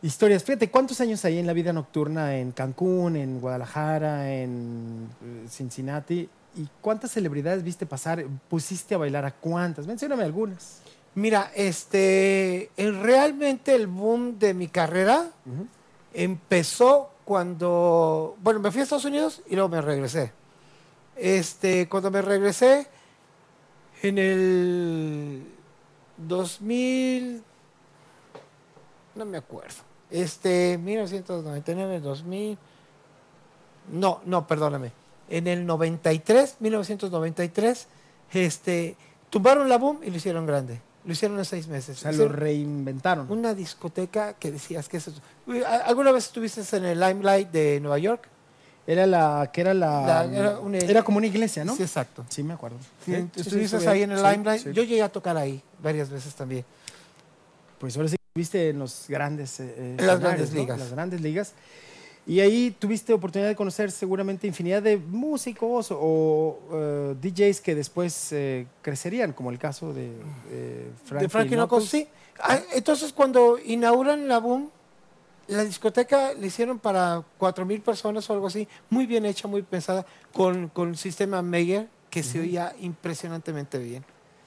Historias. 0.00 0.44
Fíjate, 0.44 0.70
¿cuántos 0.70 1.00
años 1.00 1.24
hay 1.24 1.38
en 1.38 1.46
la 1.46 1.52
vida 1.52 1.72
nocturna 1.72 2.36
en 2.36 2.52
Cancún, 2.52 3.16
en 3.16 3.40
Guadalajara, 3.40 4.32
en 4.32 5.08
eh, 5.24 5.48
Cincinnati? 5.48 6.28
¿Y 6.56 6.68
cuántas 6.80 7.10
celebridades 7.10 7.64
viste 7.64 7.84
pasar? 7.84 8.24
¿Pusiste 8.48 8.94
a 8.94 8.98
bailar 8.98 9.24
a 9.24 9.32
cuántas? 9.32 9.88
Mencióname 9.88 10.22
algunas. 10.22 10.82
Mira, 11.16 11.50
este, 11.52 12.70
en 12.76 13.02
realmente 13.02 13.74
el 13.74 13.88
boom 13.88 14.38
de 14.38 14.54
mi 14.54 14.68
carrera 14.68 15.30
empezó 16.14 17.10
cuando, 17.24 18.36
bueno, 18.40 18.60
me 18.60 18.70
fui 18.70 18.80
a 18.80 18.84
Estados 18.84 19.04
Unidos 19.04 19.42
y 19.48 19.54
luego 19.56 19.68
me 19.68 19.80
regresé. 19.80 20.32
Este, 21.16 21.88
cuando 21.88 22.12
me 22.12 22.22
regresé 22.22 22.86
en 24.02 24.18
el 24.18 25.42
2000, 26.18 27.42
no 29.16 29.24
me 29.24 29.38
acuerdo. 29.38 29.87
Este, 30.10 30.78
1999, 30.78 32.00
2000, 32.00 32.58
no, 33.92 34.20
no, 34.24 34.46
perdóname. 34.46 34.92
En 35.28 35.46
el 35.46 35.66
93, 35.66 36.56
1993, 36.60 37.86
este, 38.32 38.96
tumbaron 39.30 39.68
la 39.68 39.76
boom 39.78 40.00
y 40.02 40.10
lo 40.10 40.16
hicieron 40.16 40.46
grande. 40.46 40.80
Lo 41.04 41.12
hicieron 41.12 41.38
en 41.38 41.44
seis 41.44 41.68
meses. 41.68 41.98
O 41.98 42.00
sea, 42.00 42.12
lo 42.12 42.28
reinventaron. 42.28 43.30
una 43.30 43.54
discoteca 43.54 44.34
que 44.34 44.50
decías 44.50 44.88
que 44.88 44.98
es 44.98 45.08
eso. 45.08 45.20
Uy, 45.46 45.62
¿a- 45.62 45.84
¿Alguna 45.86 46.12
vez 46.12 46.24
estuviste 46.26 46.62
en 46.76 46.84
el 46.84 47.00
Limelight 47.00 47.50
de 47.50 47.80
Nueva 47.80 47.98
York? 47.98 48.28
Era 48.86 49.06
la 49.06 49.50
que 49.52 49.60
era 49.60 49.74
la, 49.74 50.06
La- 50.06 50.24
era 50.34 50.58
una- 50.60 50.78
era 50.78 51.02
como 51.02 51.18
una 51.18 51.26
iglesia, 51.26 51.64
¿no? 51.64 51.76
Sí, 51.76 51.82
exacto. 51.82 52.24
Sí, 52.28 52.42
me 52.42 52.54
acuerdo. 52.54 52.78
Sí, 53.04 53.12
Sí, 53.14 53.28
sí, 53.34 53.40
estuviste 53.40 53.80
sí, 53.80 53.86
ahí 53.86 54.02
en 54.02 54.12
el 54.12 54.22
Limelight. 54.22 54.66
Yo 54.72 54.82
llegué 54.82 55.02
a 55.02 55.08
tocar 55.10 55.36
ahí 55.36 55.62
varias 55.82 56.08
veces 56.10 56.34
también. 56.34 56.64
Pues 57.78 57.96
ahora 57.96 58.08
sí 58.08 58.16
viste 58.38 58.70
en 58.70 58.78
los 58.78 59.04
grandes 59.08 59.60
eh, 59.60 59.74
eh, 59.76 59.96
En 59.98 60.06
las 60.06 60.20
grandes 60.20 60.52
¿no? 60.52 60.60
ligas. 60.60 60.78
Las 60.78 60.92
grandes 60.92 61.20
ligas. 61.20 61.54
Y 62.28 62.40
ahí 62.40 62.76
tuviste 62.78 63.14
oportunidad 63.14 63.48
de 63.48 63.56
conocer 63.56 63.90
seguramente 63.90 64.46
infinidad 64.46 64.82
de 64.82 64.98
músicos 64.98 65.88
o 65.90 66.58
eh, 66.74 67.14
DJs 67.22 67.62
que 67.62 67.74
después 67.74 68.32
eh, 68.32 68.66
crecerían, 68.82 69.32
como 69.32 69.50
el 69.50 69.58
caso 69.58 69.94
de 69.94 70.10
eh, 70.50 70.90
Frankie 71.06 71.24
de 71.24 71.28
Frankie 71.30 71.54
Knuckles. 71.54 71.88
Knuckles, 71.88 71.88
sí. 71.88 72.08
Ah, 72.38 72.60
entonces, 72.74 73.14
cuando 73.14 73.58
inauguran 73.58 74.28
la 74.28 74.40
boom, 74.40 74.70
la 75.46 75.64
discoteca 75.64 76.34
la 76.34 76.46
hicieron 76.46 76.78
para 76.78 77.22
4.000 77.40 77.80
personas 77.80 78.28
o 78.28 78.34
algo 78.34 78.48
así, 78.48 78.68
muy 78.90 79.06
bien 79.06 79.24
hecha, 79.24 79.48
muy 79.48 79.62
pensada, 79.62 80.04
con, 80.34 80.68
con 80.68 80.90
el 80.90 80.98
sistema 80.98 81.40
Meyer, 81.40 81.88
que 82.10 82.22
se 82.22 82.40
oía 82.40 82.74
impresionantemente 82.78 83.78
bien. 83.78 84.04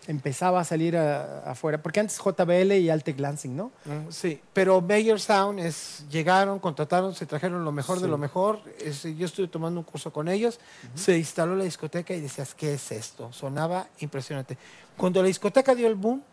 Empezaba 0.08 0.60
a 0.62 0.64
salir 0.64 0.98
a- 0.98 1.42
afuera, 1.52 1.82
porque 1.82 2.00
antes 2.00 2.18
JBL 2.18 2.72
y 2.80 2.90
Altec 2.90 3.20
Lansing, 3.20 3.56
¿no? 3.56 3.72
Sí, 4.10 4.42
pero 4.52 4.82
Meyer 4.82 5.20
Sound 5.20 5.60
es, 5.60 6.06
llegaron, 6.10 6.58
contrataron, 6.58 7.14
se 7.14 7.28
trajeron 7.28 7.64
lo 7.64 7.72
mejor 7.72 8.00
de 8.00 8.08
lo 8.08 8.18
mejor. 8.18 8.60
Es- 8.80 9.04
yo 9.04 9.26
estuve 9.28 9.48
tomando 9.48 9.80
un 9.80 9.84
curso 9.86 10.12
con 10.12 10.28
ellos, 10.28 10.60
se 10.96 11.18
instaló 11.18 11.56
la 11.56 11.66
discoteca 11.66 12.14
y 12.16 12.20
decías, 12.22 12.56
¿qué 12.56 12.74
es 12.74 12.92
esto? 12.92 13.32
Sonaba 13.32 13.88
impresionante. 14.00 14.58
Cuando 14.98 15.22
la 15.22 15.28
discoteca 15.28 15.76
dio 15.76 15.88
el 15.88 15.96
boom, 15.96 16.24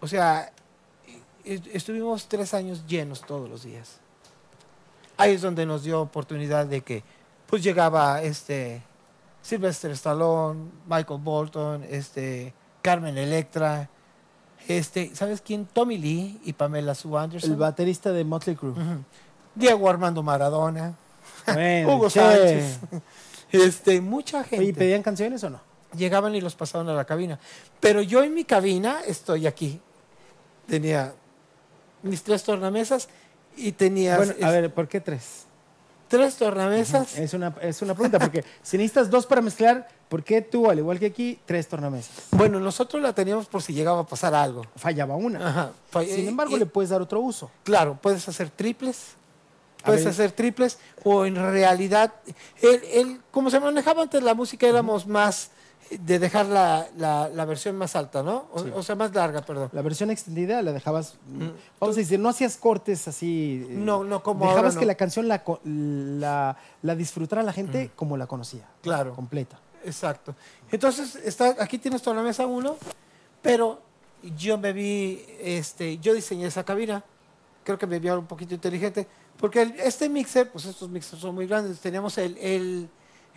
o 0.00 0.06
sea, 0.06 0.52
e- 1.46 1.60
estuvimos 1.72 2.28
tres 2.28 2.52
años 2.52 2.84
llenos 2.86 3.22
todos 3.22 3.48
los 3.48 3.62
días. 3.62 3.96
Ahí 5.16 5.32
es 5.34 5.40
donde 5.42 5.64
nos 5.66 5.82
dio 5.84 6.00
oportunidad 6.02 6.66
de 6.66 6.82
que, 6.82 7.02
pues 7.46 7.62
llegaba 7.62 8.22
este 8.22 8.82
Sylvester 9.42 9.90
Stallone, 9.92 10.70
Michael 10.86 11.20
Bolton, 11.22 11.84
este 11.88 12.52
Carmen 12.82 13.16
Electra, 13.16 13.88
este, 14.66 15.14
¿sabes 15.14 15.40
quién? 15.40 15.66
Tommy 15.66 15.98
Lee 15.98 16.40
y 16.44 16.52
Pamela 16.52 16.94
Sue 16.94 17.18
Anderson. 17.18 17.50
El 17.50 17.56
baterista 17.56 18.12
de 18.12 18.24
Motley 18.24 18.56
Crue. 18.56 18.74
Diego 19.54 19.88
Armando 19.88 20.22
Maradona, 20.22 20.94
Bueno, 21.46 21.96
Hugo 21.96 22.08
che. 22.10 22.20
Sánchez, 22.20 22.78
este, 23.52 24.00
mucha 24.00 24.44
gente. 24.44 24.64
¿y 24.64 24.72
¿pedían 24.72 25.02
canciones 25.02 25.42
o 25.44 25.50
no? 25.50 25.60
Llegaban 25.96 26.34
y 26.34 26.40
los 26.40 26.54
pasaban 26.54 26.88
a 26.90 26.92
la 26.92 27.04
cabina. 27.06 27.38
Pero 27.80 28.02
yo 28.02 28.22
en 28.22 28.34
mi 28.34 28.44
cabina 28.44 29.00
estoy 29.06 29.46
aquí. 29.46 29.80
Tenía 30.66 31.14
mis 32.02 32.22
tres 32.22 32.44
tornamesas 32.44 33.08
y 33.56 33.72
tenía 33.72 34.18
Bueno, 34.18 34.34
a 34.42 34.50
ver, 34.50 34.72
¿por 34.72 34.86
qué 34.86 35.00
tres? 35.00 35.47
Tres 36.08 36.36
tornamesas. 36.36 37.16
Es 37.18 37.34
una, 37.34 37.54
es 37.60 37.80
una 37.82 37.94
pregunta, 37.94 38.18
porque 38.18 38.44
si 38.62 38.76
necesitas 38.78 39.10
dos 39.10 39.26
para 39.26 39.40
mezclar, 39.40 39.86
¿por 40.08 40.24
qué 40.24 40.40
tú, 40.42 40.68
al 40.70 40.78
igual 40.78 40.98
que 40.98 41.06
aquí, 41.06 41.38
tres 41.46 41.68
tornamesas? 41.68 42.10
Bueno, 42.32 42.58
nosotros 42.60 43.02
la 43.02 43.12
teníamos 43.12 43.46
por 43.46 43.62
si 43.62 43.72
llegaba 43.74 44.00
a 44.00 44.06
pasar 44.06 44.34
algo. 44.34 44.64
Fallaba 44.76 45.14
una. 45.16 45.48
Ajá. 45.48 45.72
Sin 46.04 46.24
y- 46.24 46.28
embargo, 46.28 46.56
y- 46.56 46.60
le 46.60 46.66
puedes 46.66 46.90
dar 46.90 47.00
otro 47.02 47.20
uso. 47.20 47.50
Claro, 47.64 47.98
puedes 48.00 48.26
hacer 48.28 48.50
triples. 48.50 49.14
Puedes 49.84 50.04
hacer 50.06 50.32
triples 50.32 50.76
o 51.04 51.24
en 51.24 51.36
realidad, 51.36 52.12
el, 52.60 52.82
el- 52.84 53.20
como 53.30 53.48
se 53.48 53.60
manejaba 53.60 54.02
antes 54.02 54.22
la 54.22 54.34
música, 54.34 54.66
éramos 54.66 55.06
más 55.06 55.50
de 55.90 56.18
dejar 56.18 56.46
la, 56.46 56.86
la- 56.96 57.28
la 57.28 57.44
versión 57.44 57.76
más 57.76 57.96
alta, 57.96 58.22
¿no? 58.22 58.46
O, 58.52 58.62
Sí. 58.64 58.70
o 58.74 58.82
sea, 58.82 58.94
más 58.94 59.14
larga, 59.14 59.42
perdón. 59.42 59.70
La 59.72 59.82
versión 59.82 60.10
extendida 60.10 60.60
la 60.62 60.72
dejabas, 60.72 61.14
vamos 61.80 61.96
a 61.96 62.00
decir, 62.00 62.18
no 62.20 62.28
hacías 62.28 62.56
cortes 62.56 63.08
así. 63.08 63.66
eh, 63.68 63.74
No, 63.74 64.04
no 64.04 64.22
como 64.22 64.40
Dejabas 64.46 64.58
ahora, 64.64 64.74
no. 64.74 64.80
que 64.80 64.86
la 64.86 64.94
canción 64.96 65.28
la, 65.28 65.42
la, 65.64 66.56
la 66.82 66.94
disfrutara 66.94 67.42
la 67.42 67.52
gente 67.52 67.90
como 67.96 68.16
la 68.16 68.26
conocía. 68.26 68.66
Claro. 68.82 69.14
Completa. 69.14 69.58
Exacto. 69.84 70.34
Entonces, 70.70 71.16
está, 71.16 71.56
aquí 71.60 71.78
tienes 71.78 72.02
toda 72.02 72.16
la 72.16 72.22
mesa 72.22 72.46
uno, 72.46 72.76
pero 73.42 73.80
yo 74.36 74.58
me 74.58 74.72
vi, 74.72 75.24
este, 75.40 75.98
yo 75.98 76.12
diseñé 76.14 76.46
esa 76.46 76.64
cabina, 76.64 77.04
creo 77.64 77.78
que 77.78 77.86
me 77.86 77.98
vi 77.98 78.08
un 78.10 78.26
poquito 78.26 78.54
inteligente, 78.54 79.06
porque 79.38 79.62
el- 79.62 79.78
este 79.80 80.08
mixer, 80.08 80.50
pues 80.50 80.64
estos 80.64 80.88
mixers 80.88 81.22
son 81.22 81.34
muy 81.34 81.46
grandes, 81.46 81.78
teníamos 81.78 82.18
el, 82.18 82.36
el, 82.38 82.88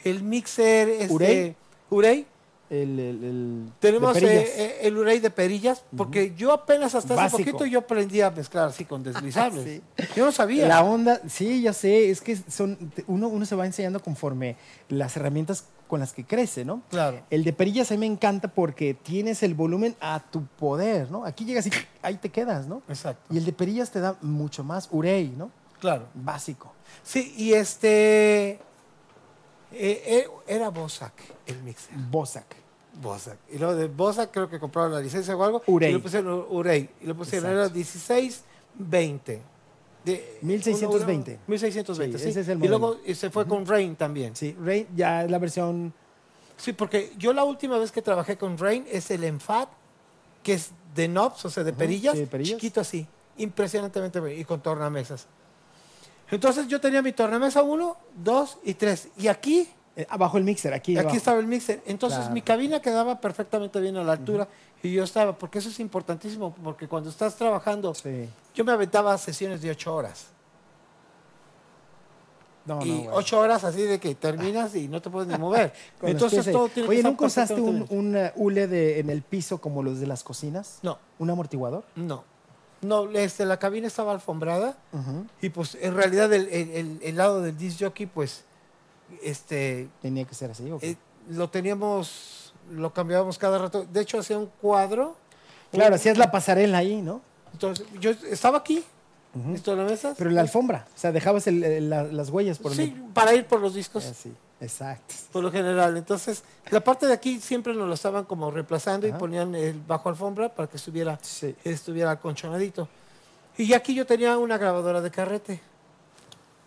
el 0.03 0.23
mixer, 0.23 0.89
este, 0.89 1.13
¿Urey? 1.13 1.55
Urey, 1.91 2.25
El, 2.71 2.97
el- 2.99 3.23
el- 3.25 3.71
tenemos 3.79 4.13
de 4.15 4.21
perillas. 4.21 4.43
eh, 4.49 4.53
eh, 4.55 4.77
el 4.83 4.97
Urey 4.97 5.19
de 5.19 5.29
perillas, 5.29 5.83
porque 5.97 6.33
yo 6.37 6.53
apenas 6.53 6.95
hasta 6.95 7.13
hace 7.15 7.23
Básico. 7.23 7.37
poquito 7.51 7.65
yo 7.65 7.79
aprendí 7.79 8.21
a 8.21 8.31
mezclar 8.31 8.69
así 8.69 8.85
con 8.85 9.03
deslizables. 9.03 9.65
Sí. 9.97 10.05
Yo 10.15 10.23
no 10.25 10.31
sabía. 10.31 10.67
La 10.67 10.81
onda, 10.81 11.19
sí, 11.27 11.61
ya 11.61 11.73
sé, 11.73 12.09
es 12.09 12.21
que 12.21 12.37
son, 12.37 12.77
uno, 13.07 13.27
uno 13.27 13.45
se 13.45 13.55
va 13.55 13.65
enseñando 13.65 14.01
conforme 14.01 14.55
las 14.87 15.17
herramientas 15.17 15.65
con 15.89 15.99
las 15.99 16.13
que 16.13 16.23
crece, 16.23 16.63
¿no? 16.63 16.81
Claro. 16.89 17.21
El 17.29 17.43
de 17.43 17.51
perillas 17.51 17.91
a 17.91 17.95
mí 17.95 17.99
me 17.99 18.05
encanta 18.05 18.47
porque 18.47 18.93
tienes 18.93 19.43
el 19.43 19.53
volumen 19.53 19.93
a 19.99 20.21
tu 20.31 20.45
poder, 20.45 21.11
¿no? 21.11 21.25
Aquí 21.25 21.43
llegas 21.43 21.67
y 21.67 21.71
ahí 22.01 22.15
te 22.15 22.29
quedas, 22.29 22.67
¿no? 22.67 22.81
Exacto. 22.87 23.33
Y 23.33 23.37
el 23.37 23.43
de 23.43 23.51
perillas 23.51 23.91
te 23.91 23.99
da 23.99 24.15
mucho 24.21 24.63
más 24.63 24.87
urey, 24.91 25.27
¿no? 25.37 25.51
Claro. 25.81 26.05
Básico. 26.13 26.71
Sí, 27.03 27.33
y 27.35 27.51
este 27.53 28.51
eh, 28.51 28.59
eh, 29.73 30.27
era 30.47 30.69
Bosac 30.69 31.13
el 31.45 31.61
mixer. 31.63 31.93
Bosac. 32.09 32.45
Bosac. 33.01 33.37
Y 33.51 33.57
luego 33.57 33.75
de 33.75 33.87
Bosac 33.87 34.31
creo 34.31 34.49
que 34.49 34.59
compraron 34.59 34.91
la 34.93 34.99
licencia 34.99 35.35
o 35.35 35.43
algo. 35.43 35.61
Urey. 35.67 35.91
Y 35.91 35.93
le 35.93 35.99
pusieron 35.99 36.45
Urey. 36.49 36.89
Y 37.01 37.05
le 37.05 37.13
pusieron, 37.15 37.49
era 37.51 37.61
Exacto. 37.67 37.75
1620. 37.77 39.41
De, 40.03 40.39
1620. 40.41 41.31
uno- 41.31 41.37
uno- 41.37 41.43
1620, 41.47 42.17
Sí, 42.17 42.23
sí. 42.23 42.29
ese 42.31 42.41
es 42.41 42.47
el 42.47 42.63
y 42.63 42.67
luego 42.67 42.97
se 43.13 43.29
fue 43.29 43.45
con 43.47 43.65
Rain 43.67 43.95
también. 43.95 44.35
Sí, 44.35 44.55
Rey 44.59 44.87
ya 44.95 45.23
es 45.23 45.29
la 45.31 45.37
versión 45.37 45.93
Sí, 46.57 46.73
porque 46.73 47.11
yo 47.17 47.33
la 47.33 47.43
última 47.43 47.77
vez 47.79 47.91
que 47.91 48.01
trabajé 48.03 48.37
con 48.37 48.55
Rain 48.57 48.85
es 48.91 49.09
el 49.09 49.23
Enfat, 49.23 49.67
que 50.43 50.53
es 50.53 50.71
de 50.93 51.07
knobs, 51.07 51.43
o 51.45 51.49
sea, 51.49 51.63
de 51.63 51.73
perillas, 51.73 52.13
sí, 52.13 52.19
de 52.21 52.27
perillas. 52.27 52.55
chiquito 52.59 52.81
así, 52.81 53.07
impresionantemente 53.37 54.19
bien, 54.19 54.39
y 54.39 54.45
con 54.45 54.61
tornamesas. 54.61 55.25
Entonces 56.29 56.67
yo 56.67 56.79
tenía 56.79 57.01
mi 57.01 57.13
tornamesa 57.13 57.63
1, 57.63 57.97
2 58.23 58.59
y 58.63 58.75
3. 58.75 59.07
Y 59.17 59.27
aquí, 59.27 59.67
abajo 60.09 60.37
el 60.37 60.43
mixer, 60.43 60.73
aquí. 60.73 60.93
aquí 60.93 60.99
abajo. 61.01 61.17
estaba 61.17 61.39
el 61.39 61.47
mixer. 61.47 61.81
Entonces 61.85 62.19
Claro. 62.19 62.33
mi 62.33 62.41
cabina 62.41 62.81
quedaba 62.81 63.19
perfectamente 63.21 63.79
bien 63.79 63.97
a 63.97 64.03
la 64.03 64.13
altura 64.13 64.47
y 64.83 64.91
yo 64.91 65.03
estaba, 65.03 65.37
porque 65.37 65.59
eso 65.59 65.69
es 65.69 65.79
importantísimo, 65.79 66.53
porque 66.63 66.87
cuando 66.87 67.09
estás 67.09 67.35
trabajando, 67.35 67.93
Sí. 67.93 68.27
yo 68.55 68.63
me 68.65 68.71
aventaba 68.71 69.17
sesiones 69.17 69.61
de 69.61 69.71
8 69.71 69.93
horas. 69.95 70.27
No, 72.63 72.75
no, 72.75 72.85
y 72.85 72.91
bueno. 72.99 73.11
8 73.15 73.39
horas 73.39 73.63
así 73.63 73.81
de 73.81 73.99
que 73.99 74.13
terminas 74.13 74.75
y 74.75 74.87
no 74.87 75.01
te 75.01 75.09
puedes 75.09 75.27
ni 75.27 75.35
mover. 75.37 75.73
Entonces 76.03 76.45
todo 76.51 76.69
tiene 76.69 76.87
que 76.87 76.89
Oye, 76.91 76.99
estar 76.99 77.11
¿nunca 77.11 77.25
usaste 77.25 77.55
un, 77.59 77.87
un 77.89 78.15
eh, 78.15 78.31
hule 78.35 78.67
de, 78.67 78.99
en 78.99 79.09
el 79.09 79.23
piso 79.23 79.59
como 79.59 79.81
los 79.81 79.99
de 79.99 80.05
las 80.05 80.23
cocinas? 80.23 80.77
No. 80.83 80.99
¿Un 81.17 81.29
amortiguador? 81.31 81.83
No. 81.95 82.23
No, 82.81 83.09
este, 83.11 83.45
la 83.45 83.57
cabina 83.57 83.85
estaba 83.87 84.11
alfombrada 84.11 84.75
y 85.39 85.49
pues 85.49 85.77
en 85.81 85.95
realidad 85.95 86.33
el, 86.33 86.47
el- 86.49 86.69
el- 86.71 86.99
el 87.03 87.15
lado 87.15 87.41
del 87.41 87.55
disc 87.55 87.79
jockey 87.79 88.07
pues 88.07 88.43
este 89.23 89.89
Tenía 90.01 90.25
que 90.25 90.35
ser 90.35 90.51
así. 90.51 90.69
¿o 90.71 90.79
qué? 90.79 90.91
eh, 90.91 90.97
lo 91.29 91.49
teníamos, 91.49 92.53
lo 92.71 92.93
cambiábamos 92.93 93.37
cada 93.37 93.57
rato. 93.57 93.85
De 93.91 94.01
hecho 94.01 94.19
hacía 94.19 94.37
un 94.37 94.49
cuadro. 94.61 95.15
claro, 95.71 95.95
hacías 95.95 96.17
la 96.17 96.31
pasarela 96.31 96.79
ahí, 96.79 97.01
¿no? 97.01 97.21
Entonces 97.53 97.85
yo 97.99 98.11
estaba 98.11 98.57
aquí, 98.59 98.83
Ujú. 99.35 99.49
mis 99.49 99.61
tornamesas. 99.63 100.15
Pero 100.17 100.29
la 100.29 100.41
alfombra, 100.41 100.87
o 100.95 100.97
sea, 100.99 101.11
dejabas 101.11 101.47
el- 101.47 101.63
el- 101.63 101.89
la- 101.89 102.03
las 102.03 102.29
huellas 102.29 102.57
por 102.59 102.73
Sí, 102.73 102.87
donde- 102.91 103.13
para 103.13 103.33
ir 103.33 103.45
por 103.45 103.59
los 103.61 103.73
discos. 103.73 104.05
Así, 104.05 104.33
exacto. 104.59 105.13
Por 105.31 105.43
lo 105.43 105.51
general. 105.51 105.95
Entonces, 105.97 106.43
la 106.69 106.81
parte 106.81 107.05
de 107.07 107.13
aquí 107.13 107.39
siempre 107.39 107.73
nos 107.73 107.87
lo 107.87 107.93
estaban 107.93 108.25
como 108.25 108.51
reemplazando 108.51 109.07
y 109.07 109.11
ponían 109.13 109.53
el 109.55 109.79
bajo 109.79 110.09
alfombra 110.09 110.49
para 110.49 110.67
que 110.69 110.77
estuviera, 110.77 111.17
Sí. 111.21 111.55
estuviera 111.63 112.11
acolchonadito. 112.11 112.87
Y 113.57 113.73
aquí 113.73 113.93
yo 113.93 114.05
tenía 114.05 114.37
una 114.37 114.57
grabadora 114.57 115.01
de 115.01 115.11
carrete. 115.11 115.61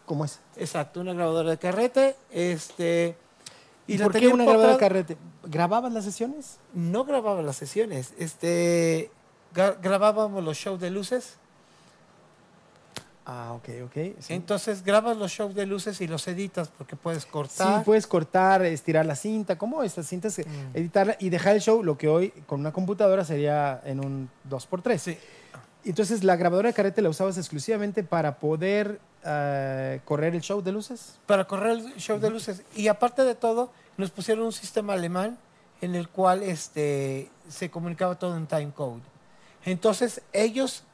¿Cómo 0.07 0.25
es? 0.25 0.41
Exacto, 0.57 1.01
una 1.01 1.13
grabadora 1.15 1.51
de 1.51 1.59
carrete. 1.59 2.15
Este, 2.31 3.17
¿Y, 3.87 3.97
la 3.99 4.05
por 4.05 4.13
qué 4.19 4.29
una 4.29 4.45
grabadora 4.45 4.73
de 4.73 4.79
carrete? 4.79 5.17
¿Grababas 5.45 5.93
las 5.93 6.05
sesiones? 6.05 6.59
No 6.75 7.05
grababa 7.05 7.41
las 7.43 7.57
sesiones. 7.57 8.13
Este, 8.19 9.11
gra- 9.55 9.77
grabábamos 9.81 10.45
los 10.45 10.57
shows 10.57 10.81
de 10.81 10.91
luces. 10.91 11.37
Ah, 13.27 13.53
ok, 13.55 13.69
ok. 13.87 13.93
Sí. 14.21 14.35
Entonces 14.35 14.85
grabas 14.85 15.17
los 15.17 15.31
shows 15.31 15.55
de 15.55 15.65
luces 15.65 15.99
y 16.03 16.07
los 16.07 16.29
editas 16.29 16.69
porque 16.77 16.95
puedes 16.95 17.23
Sí, 17.23 17.29
cortar. 17.31 17.83
puedes 17.83 18.07
cortar, 18.07 18.63
estirar 18.67 19.07
la 19.07 19.17
cinta, 19.17 19.57
¿cómo? 19.57 19.83
Estas 19.83 20.07
cintas, 20.07 20.39
eh, 20.39 20.45
Mm. 20.47 20.77
editarla 20.77 21.17
y 21.19 21.31
dejar 21.31 21.55
el 21.55 21.63
show, 21.63 21.83
lo 21.83 21.97
que 21.97 22.09
hoy 22.09 22.31
con 22.47 22.61
una 22.61 22.73
computadora 22.73 23.25
sería 23.25 23.81
en 23.87 24.05
un 24.05 24.29
2x3. 24.47 25.01
Sí. 25.01 25.19
Entonces, 25.87 26.23
la 26.23 26.37
grabadora 26.37 26.69
de 26.69 26.75
carrete 26.75 27.01
la 27.01 27.09
usabas 27.09 27.39
exclusivamente 27.39 28.05
para 28.05 28.39
poder 28.39 29.01
eh, 29.25 30.01
correr 30.05 30.35
el 30.35 30.43
show 30.43 30.63
de 30.63 30.73
luces. 30.73 31.19
Para 31.27 31.47
correr 31.47 31.79
el 31.79 31.97
show 31.97 32.19
de 32.19 32.31
luces. 32.31 32.63
Y 32.75 32.89
aparte 32.89 33.25
de 33.25 33.35
todo, 33.35 33.71
nos 33.97 34.11
pusieron 34.11 34.45
un 34.45 34.53
sistema 34.53 34.93
alemán 34.93 35.39
en 35.81 35.95
el 35.95 36.09
cual 36.09 36.43
este, 36.43 37.31
se 37.49 37.71
comunicaba 37.71 38.19
todo 38.19 38.37
en 38.37 38.47
timecode. 38.47 39.03
Entonces 39.65 40.23
ellos 40.33 40.85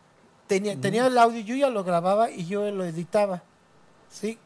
tenían, 0.46 0.80
tenían 0.80 1.06
el 1.06 1.18
audio, 1.18 1.40
yo 1.40 1.56
ya 1.56 1.70
lo 1.70 1.84
grababa 1.84 2.30
y 2.30 2.46
yo 2.46 2.70
lo 2.70 2.84
editaba. 2.84 3.42
¿sí? 4.10 4.38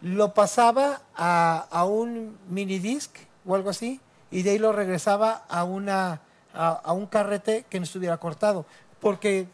Lo 0.00 0.34
pasaba 0.34 1.02
a, 1.14 1.66
a 1.70 1.84
un 1.84 2.38
mini 2.48 2.78
disc 2.78 3.16
o 3.46 3.54
algo 3.54 3.70
así 3.70 4.00
y 4.30 4.42
de 4.42 4.50
ahí 4.50 4.58
lo 4.58 4.72
regresaba 4.72 5.44
a, 5.48 5.64
una, 5.64 6.20
a, 6.54 6.68
a 6.68 6.92
un 6.92 7.06
carrete 7.06 7.64
que 7.68 7.78
no 7.78 7.84
estuviera 7.84 8.16
cortado. 8.18 8.64
Porque 9.00 9.48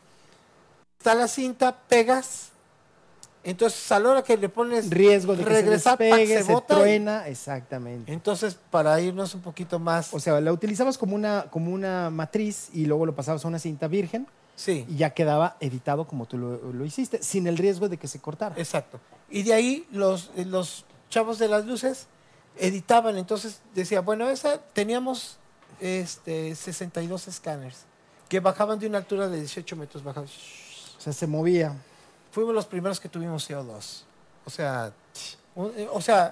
está 0.99 1.15
la 1.15 1.29
cinta, 1.29 1.75
pegas, 1.89 2.51
entonces 3.51 3.91
a 3.93 3.99
la 3.99 4.11
hora 4.11 4.23
que 4.23 4.37
le 4.37 4.49
pones 4.49 4.91
Riesgo 4.91 5.35
de 5.37 5.45
que 5.45 5.51
regresar, 5.51 5.99
se 5.99 6.05
despegue, 6.05 6.39
se 6.39 6.45
se, 6.45 6.53
bota 6.53 6.75
y- 6.75 6.77
truena, 6.79 7.29
exactamente. 7.29 8.13
Entonces, 8.13 8.57
para 8.71 9.01
irnos 9.01 9.35
un 9.35 9.41
poquito 9.41 9.79
más. 9.79 10.13
O 10.13 10.21
sea, 10.21 10.41
la 10.41 10.53
utilizabas 10.53 10.99
como 10.99 11.15
una, 11.15 11.47
como 11.51 11.73
una 11.73 12.11
matriz 12.11 12.69
y 12.73 12.87
luego 12.87 13.07
lo 13.07 13.15
pasabas 13.15 13.45
a 13.45 13.49
una 13.49 13.59
cinta 13.59 13.89
virgen 13.89 14.27
Sí. 14.59 14.85
Y 14.89 14.97
ya 14.97 15.11
quedaba 15.11 15.57
editado 15.61 16.09
como 16.09 16.27
tú 16.27 16.37
lo, 16.37 16.73
lo 16.73 16.85
hiciste, 16.85 17.23
sin 17.23 17.47
el 17.47 17.57
riesgo 17.57 17.89
de 17.89 17.97
que 17.97 18.09
se 18.09 18.19
cortara. 18.19 18.57
Exacto. 18.59 18.99
Y 19.31 19.45
de 19.45 19.55
ahí 19.55 19.87
los, 19.93 20.33
los 20.35 20.85
chavos 21.11 21.39
de 21.39 21.47
las 21.47 21.65
luces 21.65 22.09
editaban. 22.59 23.17
Entonces 23.17 23.61
decía, 23.73 24.01
bueno, 24.01 24.29
esa 24.29 24.59
teníamos 24.73 25.39
este, 25.81 26.57
62 26.57 27.29
escáneres 27.29 27.85
que 28.29 28.41
bajaban 28.41 28.81
de 28.81 28.89
una 28.89 28.99
altura 28.99 29.29
de 29.29 29.39
18 29.39 29.77
metros. 29.77 30.03
Bajaban. 30.03 30.29
O 30.29 31.01
sea, 31.01 31.13
se 31.13 31.29
movía. 31.29 31.77
Fuimos 32.39 32.55
los 32.55 32.67
primeros 32.67 33.01
que 33.01 33.09
tuvimos 33.09 33.51
CO2. 33.51 34.03
O 34.47 34.51
sea, 34.51 34.93
eh, 35.57 35.89
o 35.93 36.01
sea, 36.01 36.31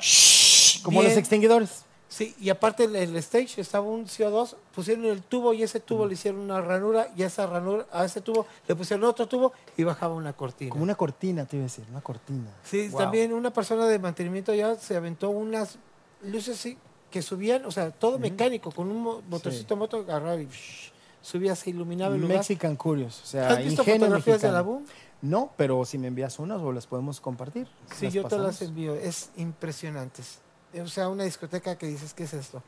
Como 0.84 1.00
Bien. 1.00 1.10
los 1.10 1.18
extinguidores. 1.18 1.82
sí, 2.08 2.32
y 2.40 2.48
aparte 2.48 2.84
el, 2.84 2.94
el 2.94 3.16
stage 3.16 3.60
estaba 3.60 3.84
un 3.88 4.06
CO2, 4.06 4.54
pusieron 4.72 5.04
el 5.06 5.20
tubo 5.22 5.52
y 5.52 5.64
ese 5.64 5.80
tubo 5.80 6.06
le 6.06 6.14
hicieron 6.14 6.42
una 6.42 6.60
ranura 6.60 7.08
y 7.16 7.24
a 7.24 7.26
esa 7.26 7.48
ranura, 7.48 7.86
a 7.90 8.04
ese 8.04 8.20
tubo 8.20 8.46
le 8.68 8.76
pusieron 8.76 9.02
otro 9.04 9.26
tubo 9.26 9.52
y 9.76 9.82
bajaba 9.82 10.14
una 10.14 10.32
cortina. 10.32 10.70
Como 10.70 10.84
una 10.84 10.94
cortina, 10.94 11.44
te 11.44 11.56
iba 11.56 11.64
a 11.64 11.66
decir, 11.68 11.84
una 11.90 12.00
cortina. 12.00 12.50
Sí, 12.62 12.86
Wow. 12.90 13.00
también 13.00 13.32
una 13.32 13.52
persona 13.52 13.86
de 13.88 13.98
mantenimiento 13.98 14.54
ya 14.54 14.76
se 14.76 14.94
aventó 14.96 15.30
unas 15.30 15.76
luces 16.22 16.56
sí, 16.56 16.78
que 17.10 17.20
subían, 17.20 17.64
o 17.66 17.72
sea, 17.72 17.90
todo 17.90 18.20
mecánico, 18.20 18.70
con 18.70 18.88
un 18.88 19.02
mo- 19.02 19.22
motorcito 19.28 19.74
moto 19.76 19.96
agarraba 19.98 20.40
y 20.40 20.46
shh, 20.46 20.92
subía, 21.20 21.56
se 21.56 21.70
iluminaba 21.70 22.14
el 22.14 22.20
lugar. 22.20 22.36
Mexican 22.38 22.76
Curious. 22.76 23.22
O 23.24 23.26
sea, 23.26 23.48
¿Has 23.48 23.58
visto 23.64 23.82
fotografías 23.82 24.40
de 24.40 24.52
la 24.52 24.62
boom? 24.62 24.84
No, 25.22 25.50
pero 25.56 25.84
si 25.84 25.98
me 25.98 26.08
envías 26.08 26.38
unas 26.38 26.60
o 26.60 26.72
las 26.72 26.86
podemos 26.86 27.20
compartir. 27.20 27.66
Sí, 27.96 28.10
yo 28.10 28.22
te 28.26 28.36
las 28.36 28.46
pasamos. 28.56 28.62
envío, 28.62 28.94
es 28.94 29.30
impresionantes. 29.36 30.38
O 30.82 30.86
sea, 30.88 31.08
una 31.08 31.24
discoteca 31.24 31.76
que 31.78 31.86
dices, 31.86 32.12
¿qué 32.14 32.24
es 32.24 32.34
esto? 32.34 32.62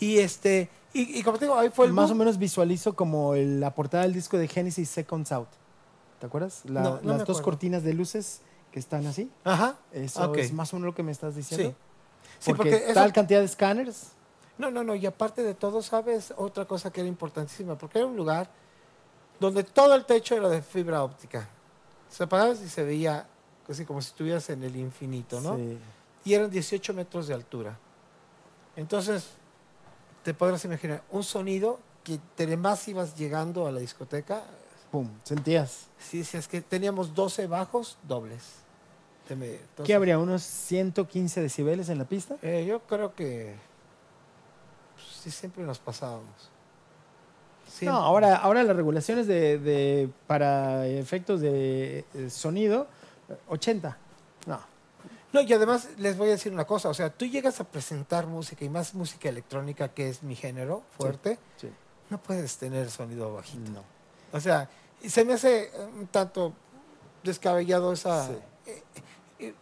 Y 0.00 0.18
este, 0.18 0.70
y, 0.92 1.18
y 1.18 1.22
como 1.24 1.38
te 1.38 1.46
digo, 1.46 1.58
ahí 1.58 1.70
fue 1.70 1.86
el 1.86 1.92
Más 1.92 2.10
o 2.10 2.14
menos 2.14 2.38
visualizo 2.38 2.94
como 2.94 3.34
el- 3.34 3.58
la 3.60 3.74
portada 3.74 4.04
del 4.04 4.12
disco 4.12 4.38
de 4.38 4.46
Genesis 4.46 4.88
Seconds 4.88 5.32
Out. 5.32 5.48
¿Te 6.20 6.26
acuerdas? 6.26 6.62
La- 6.64 6.82
No, 6.82 6.90
no 7.02 7.12
me 7.12 7.18
las 7.18 7.26
dos 7.26 7.40
cortinas 7.42 7.82
de 7.82 7.94
luces 7.94 8.42
que 8.70 8.78
están 8.78 9.06
así. 9.06 9.28
Ajá. 9.44 9.76
Eso 9.92 10.34
es 10.34 10.52
más 10.52 10.72
o 10.72 10.76
menos 10.76 10.86
lo 10.88 10.94
que 10.94 11.02
me 11.02 11.10
estás 11.12 11.34
diciendo. 11.34 11.70
Sí. 11.70 11.74
Sí, 12.38 12.54
porque, 12.54 12.70
porque 12.70 12.84
eso- 12.84 12.94
tal 12.94 13.12
cantidad 13.12 13.40
de 13.40 13.46
escáneres. 13.46 14.08
No, 14.56 14.70
no, 14.70 14.84
no, 14.84 14.94
y 14.94 15.04
aparte 15.06 15.42
de 15.42 15.54
todo, 15.54 15.82
¿sabes? 15.82 16.32
Otra 16.36 16.64
cosa 16.64 16.92
que 16.92 17.00
era 17.00 17.08
importantísima, 17.08 17.76
porque 17.76 17.98
era 17.98 18.06
un 18.06 18.16
lugar 18.16 18.48
donde 19.40 19.64
todo 19.64 19.94
el 19.94 20.04
techo 20.04 20.36
era 20.36 20.48
de 20.48 20.62
fibra 20.62 21.02
óptica. 21.02 21.48
Apagaba 22.20 22.52
y 22.52 22.68
se 22.68 22.82
veía 22.82 23.26
así 23.68 23.84
como 23.84 24.00
si 24.02 24.08
estuvieras 24.08 24.48
en 24.50 24.62
el 24.64 24.74
infinito, 24.76 25.40
¿no? 25.40 25.56
Sí. 25.56 25.78
Y 26.24 26.34
eran 26.34 26.50
18 26.50 26.94
metros 26.94 27.28
de 27.28 27.34
altura. 27.34 27.78
Entonces, 28.76 29.26
te 30.24 30.34
podrás 30.34 30.64
imaginar, 30.64 31.02
un 31.10 31.22
sonido 31.22 31.78
que 32.04 32.14
entre 32.14 32.56
más 32.56 32.86
ibas 32.88 33.16
llegando 33.16 33.66
a 33.66 33.72
la 33.72 33.80
discoteca, 33.80 34.42
Pum, 34.90 35.08
sentías. 35.22 35.86
sí, 35.98 36.24
sí, 36.24 36.36
es 36.38 36.48
que 36.48 36.60
teníamos 36.62 37.14
12 37.14 37.46
bajos 37.46 37.98
dobles. 38.06 38.42
Me- 39.28 39.36
¿Qué 39.46 39.54
entonces, 39.56 39.94
habría? 39.96 40.18
¿Unos 40.18 40.42
115 40.42 41.42
decibeles 41.42 41.88
en 41.90 41.98
la 41.98 42.04
pista? 42.06 42.36
eh, 42.40 42.64
yo 42.66 42.80
creo 42.80 43.14
que 43.14 43.54
pues, 44.94 45.06
sí, 45.22 45.30
siempre 45.30 45.62
nos 45.64 45.78
pasábamos. 45.78 46.50
No, 47.82 47.92
ahora, 47.96 48.36
ahora 48.36 48.62
las 48.62 48.76
regulaciones 48.76 49.26
de, 49.26 49.58
de- 49.58 50.08
para 50.26 50.86
efectos 50.86 51.40
de 51.40 52.04
eh, 52.14 52.30
sonido, 52.30 52.86
eh, 53.28 53.36
80. 53.48 53.96
No. 54.46 54.60
No, 55.32 55.40
y 55.42 55.52
además 55.52 55.88
les 55.98 56.16
voy 56.16 56.28
a 56.28 56.32
decir 56.32 56.52
una 56.52 56.64
cosa, 56.64 56.88
o 56.88 56.94
sea, 56.94 57.10
tú 57.10 57.26
llegas 57.26 57.60
a 57.60 57.64
presentar 57.64 58.26
música 58.26 58.64
y 58.64 58.68
más 58.70 58.94
música 58.94 59.28
electrónica, 59.28 59.88
que 59.88 60.08
es 60.08 60.22
mi 60.22 60.34
género 60.34 60.82
fuerte, 60.96 61.38
Sí. 61.60 61.68
no 62.08 62.18
puedes 62.22 62.56
tener 62.56 62.90
sonido 62.90 63.34
bajito. 63.34 63.70
No. 63.70 63.82
O 64.32 64.40
sea, 64.40 64.68
se 65.06 65.24
me 65.26 65.34
hace 65.34 65.70
un 65.98 66.06
tanto 66.06 66.54
descabellado 67.22 67.92
esa... 67.92 68.26
Sí. 68.26 68.32
eh, 68.66 68.82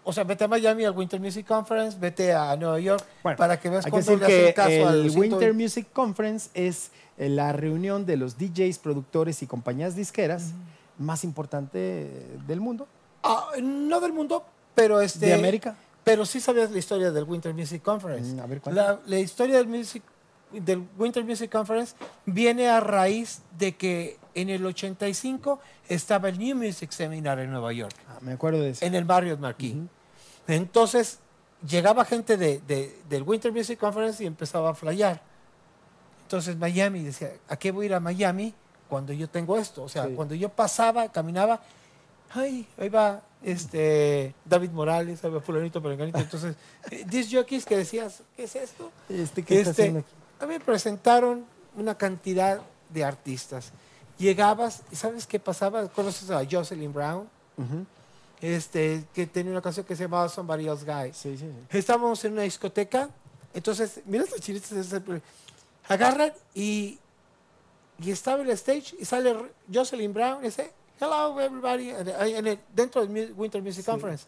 o 0.04 0.12
sea, 0.12 0.24
vete 0.24 0.44
a 0.44 0.48
Miami 0.48 0.84
al 0.84 0.96
Winter 0.96 1.20
Music 1.20 1.46
Conference, 1.46 1.98
vete 1.98 2.32
a 2.32 2.56
Nueva 2.56 2.80
York 2.80 3.04
Bueno, 3.22 3.36
para 3.36 3.60
que 3.60 3.68
veas 3.68 3.84
Hay 3.84 3.92
que 3.92 4.02
cuándo 4.02 4.18
decir 4.18 4.36
le 4.36 4.46
que 4.46 4.54
caso 4.54 4.88
al 4.88 5.06
el 5.06 5.10
Winter 5.18 5.54
Music 5.54 5.86
Conference 5.92 6.50
es 6.54 6.90
eh, 7.18 7.28
la 7.28 7.52
reunión 7.52 8.06
de 8.06 8.16
los 8.16 8.38
DJs, 8.38 8.78
productores 8.78 9.42
y 9.42 9.46
compañías 9.46 9.94
disqueras 9.94 10.52
más 10.98 11.24
importante 11.24 12.10
del 12.46 12.60
mundo, 12.60 12.86
Ah, 13.26 13.50
no 13.60 14.00
del 14.00 14.12
mundo, 14.12 14.44
pero 14.74 15.00
este... 15.00 15.26
de 15.26 15.34
América. 15.34 15.76
Pero 16.04 16.24
sí 16.24 16.40
sabías 16.40 16.70
la 16.70 16.78
historia 16.78 17.10
del 17.10 17.24
Winter 17.24 17.52
Music 17.52 17.82
Conference. 17.82 18.34
Mm, 18.34 18.40
a 18.40 18.46
ver, 18.46 18.62
la, 18.66 19.00
la 19.04 19.18
historia 19.18 19.56
del, 19.56 19.66
music, 19.66 20.04
del 20.60 20.86
Winter 20.98 21.24
Music 21.24 21.50
Conference 21.50 21.94
viene 22.24 22.68
a 22.68 22.80
raíz 22.80 23.40
de 23.58 23.74
que 23.76 24.16
en 24.34 24.50
el 24.50 24.64
85 24.66 25.60
estaba 25.88 26.28
el 26.28 26.38
New 26.38 26.56
Music 26.56 26.90
Seminar 26.90 27.38
en 27.38 27.50
Nueva 27.50 27.72
York, 27.72 27.94
Ah, 28.08 28.18
me 28.20 28.32
acuerdo 28.32 28.60
de 28.60 28.70
eso. 28.70 28.84
en 28.84 28.94
el 28.94 29.04
Marriott 29.04 29.38
Marquis. 29.40 29.74
Ujú. 29.74 29.88
Entonces 30.48 31.18
llegaba 31.66 32.04
gente 32.04 32.36
de, 32.36 32.60
de- 32.60 32.98
del 33.08 33.22
Winter 33.22 33.52
Music 33.52 33.78
Conference 33.78 34.22
y 34.22 34.26
empezaba 34.26 34.70
a 34.70 34.74
flyar. 34.74 35.20
Entonces 36.22 36.56
Miami 36.56 37.02
decía, 37.02 37.32
¿a 37.48 37.56
qué 37.56 37.70
voy 37.70 37.84
a 37.84 37.86
ir 37.86 37.94
a 37.94 38.00
Miami 38.00 38.52
cuando 38.88 39.12
yo 39.12 39.28
tengo 39.28 39.56
esto? 39.56 39.82
O 39.84 39.88
sea, 39.88 40.06
Sí. 40.06 40.12
cuando 40.14 40.34
yo 40.34 40.48
pasaba, 40.48 41.10
caminaba, 41.10 41.60
ay, 42.34 42.66
ahí 42.78 42.88
va 42.88 43.22
este 43.42 44.34
David 44.44 44.70
Morales, 44.70 45.24
ahí 45.24 45.30
va 45.30 45.40
fulanito, 45.40 45.80
perenganito. 45.80 46.18
Entonces, 46.18 46.56
eh, 46.90 47.04
disc 47.06 47.32
jockeys 47.32 47.64
que 47.64 47.76
decías, 47.76 48.22
¿qué 48.36 48.44
es 48.44 48.56
esto? 48.56 48.90
Este, 49.08 49.42
¿Qué 49.44 49.58
está 49.58 49.70
Este, 49.70 49.82
haciendo 49.82 50.00
aquí? 50.00 50.08
A 50.40 50.46
mí 50.46 50.54
me 50.54 50.60
presentaron 50.60 51.44
una 51.76 51.96
cantidad 51.96 52.60
de 52.90 53.04
artistas. 53.04 53.72
Llegabas, 54.18 54.82
y 54.90 54.96
¿sabes 54.96 55.26
qué 55.26 55.38
pasaba? 55.38 55.88
Conoces 55.88 56.30
a 56.30 56.42
Jocelyn 56.50 56.92
Brown, 56.92 57.28
Ujú. 57.58 57.84
este, 58.40 59.04
que 59.14 59.26
tenía 59.26 59.52
una 59.52 59.60
canción 59.62 59.84
que 59.84 59.94
se 59.96 60.04
llamaba 60.04 60.28
Somebody 60.28 60.66
Else 60.68 60.84
Guy. 60.84 61.12
Sí, 61.12 61.36
sí, 61.36 61.44
sí. 61.70 61.78
Estábamos 61.78 62.24
en 62.24 62.32
una 62.32 62.42
discoteca, 62.42 63.10
entonces, 63.54 64.00
mira 64.06 64.24
estos 64.24 64.40
chinitos, 64.40 64.72
ese- 64.72 65.02
agarran 65.88 66.32
y, 66.54 66.98
y 67.98 68.10
estaba 68.10 68.42
en 68.42 68.48
el 68.48 68.52
stage 68.54 68.94
y 68.98 69.04
sale 69.04 69.34
Jocelyn 69.72 70.12
Brown 70.12 70.40
y 70.42 70.46
dice, 70.46 70.72
hello 71.00 71.38
everybody, 71.40 71.90
en 71.90 72.08
el- 72.08 72.34
en 72.36 72.46
el- 72.46 72.60
dentro 72.74 73.06
del 73.06 73.32
Winter 73.34 73.62
Music. 73.62 73.84
Conference. 73.86 74.24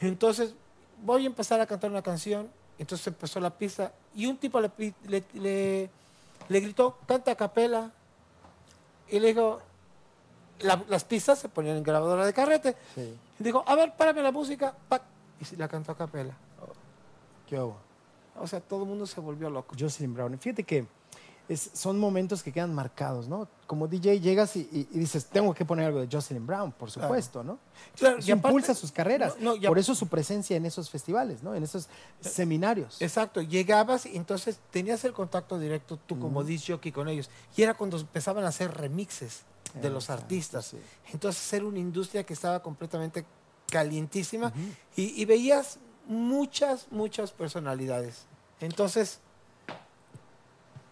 Entonces, 0.00 0.54
voy 1.02 1.24
a 1.24 1.26
empezar 1.26 1.60
a 1.60 1.66
cantar 1.66 1.90
una 1.90 2.02
canción, 2.02 2.50
entonces 2.82 3.06
empezó 3.06 3.40
la 3.40 3.50
pista 3.50 3.92
y 4.14 4.26
un 4.26 4.36
tipo 4.36 4.60
le, 4.60 4.70
le, 5.08 5.24
le- 5.34 5.90
le 6.48 6.60
gritó, 6.60 6.98
canta 7.06 7.30
a 7.32 7.34
capela, 7.36 7.90
y 9.08 9.18
le 9.20 9.28
dijo, 9.28 9.60
la- 10.60 10.82
las 10.88 11.04
pistas 11.04 11.38
se 11.38 11.48
ponían 11.48 11.76
en 11.76 11.82
grabadora 11.82 12.26
de 12.26 12.32
carrete, 12.32 12.76
sí. 12.94 13.16
y 13.38 13.42
dijo, 13.44 13.64
a 13.66 13.74
ver, 13.74 13.94
párame 13.96 14.22
la 14.22 14.32
música, 14.32 14.74
pac, 14.88 15.02
y 15.40 15.56
la 15.56 15.68
cantó 15.68 15.92
a 15.92 15.96
capela. 15.96 16.34
¿Qué 17.48 17.56
hago? 17.56 17.76
O 18.38 18.46
sea, 18.46 18.60
todo 18.60 18.82
el 18.84 18.88
mundo 18.88 19.06
se 19.06 19.20
volvió 19.20 19.50
loco. 19.50 19.74
Jocelyn 19.78 20.14
Brown. 20.14 20.38
Fíjate 20.38 20.64
que 20.64 20.86
es- 21.52 21.70
son 21.74 21.98
momentos 21.98 22.42
que 22.42 22.52
quedan 22.52 22.74
marcados, 22.74 23.28
¿no? 23.28 23.48
Como 23.66 23.88
DJ 23.88 24.20
llegas 24.20 24.56
y, 24.56 24.60
y- 24.72 24.88
y 24.92 24.98
dices, 24.98 25.26
tengo 25.26 25.54
que 25.54 25.64
poner 25.64 25.86
algo 25.86 26.00
de 26.00 26.08
Jocelyn 26.10 26.46
Brown, 26.46 26.72
por 26.72 26.90
Claro. 26.90 27.08
supuesto, 27.08 27.42
¿no? 27.44 27.58
Claro, 27.96 28.18
Eso 28.18 28.28
y 28.28 28.32
aparte- 28.32 28.48
impulsa 28.48 28.74
sus 28.74 28.92
carreras. 28.92 29.36
No, 29.38 29.50
no, 29.50 29.56
y 29.56 29.66
por 29.66 29.78
eso 29.78 29.94
su 29.94 30.08
presencia 30.08 30.56
en 30.56 30.66
esos 30.66 30.90
festivales, 30.90 31.42
¿no? 31.42 31.54
En 31.54 31.62
esos 31.62 31.88
seminarios. 32.20 33.00
Exacto, 33.00 33.40
llegabas 33.42 34.06
y 34.06 34.16
entonces 34.16 34.58
tenías 34.70 35.04
el 35.04 35.12
contacto 35.12 35.58
directo 35.58 35.96
tú 35.96 36.18
como 36.18 36.44
disc 36.44 36.66
jockey 36.68 36.92
con 36.92 37.08
ellos. 37.08 37.30
Y 37.56 37.62
era 37.62 37.74
cuando 37.74 37.98
empezaban 37.98 38.44
a 38.44 38.48
hacer 38.48 38.72
remixes 38.72 39.42
de 39.80 39.88
los 39.90 40.10
artistas. 40.10 40.66
sí. 40.66 40.78
Entonces 41.12 41.50
era 41.52 41.64
una 41.64 41.78
industria 41.78 42.24
que 42.24 42.34
estaba 42.34 42.62
completamente 42.62 43.24
calientísima 43.70 44.52
y, 44.96 45.20
y 45.20 45.24
veías 45.24 45.78
muchas, 46.06 46.86
muchas 46.90 47.30
personalidades. 47.32 48.26
Entonces, 48.60 49.18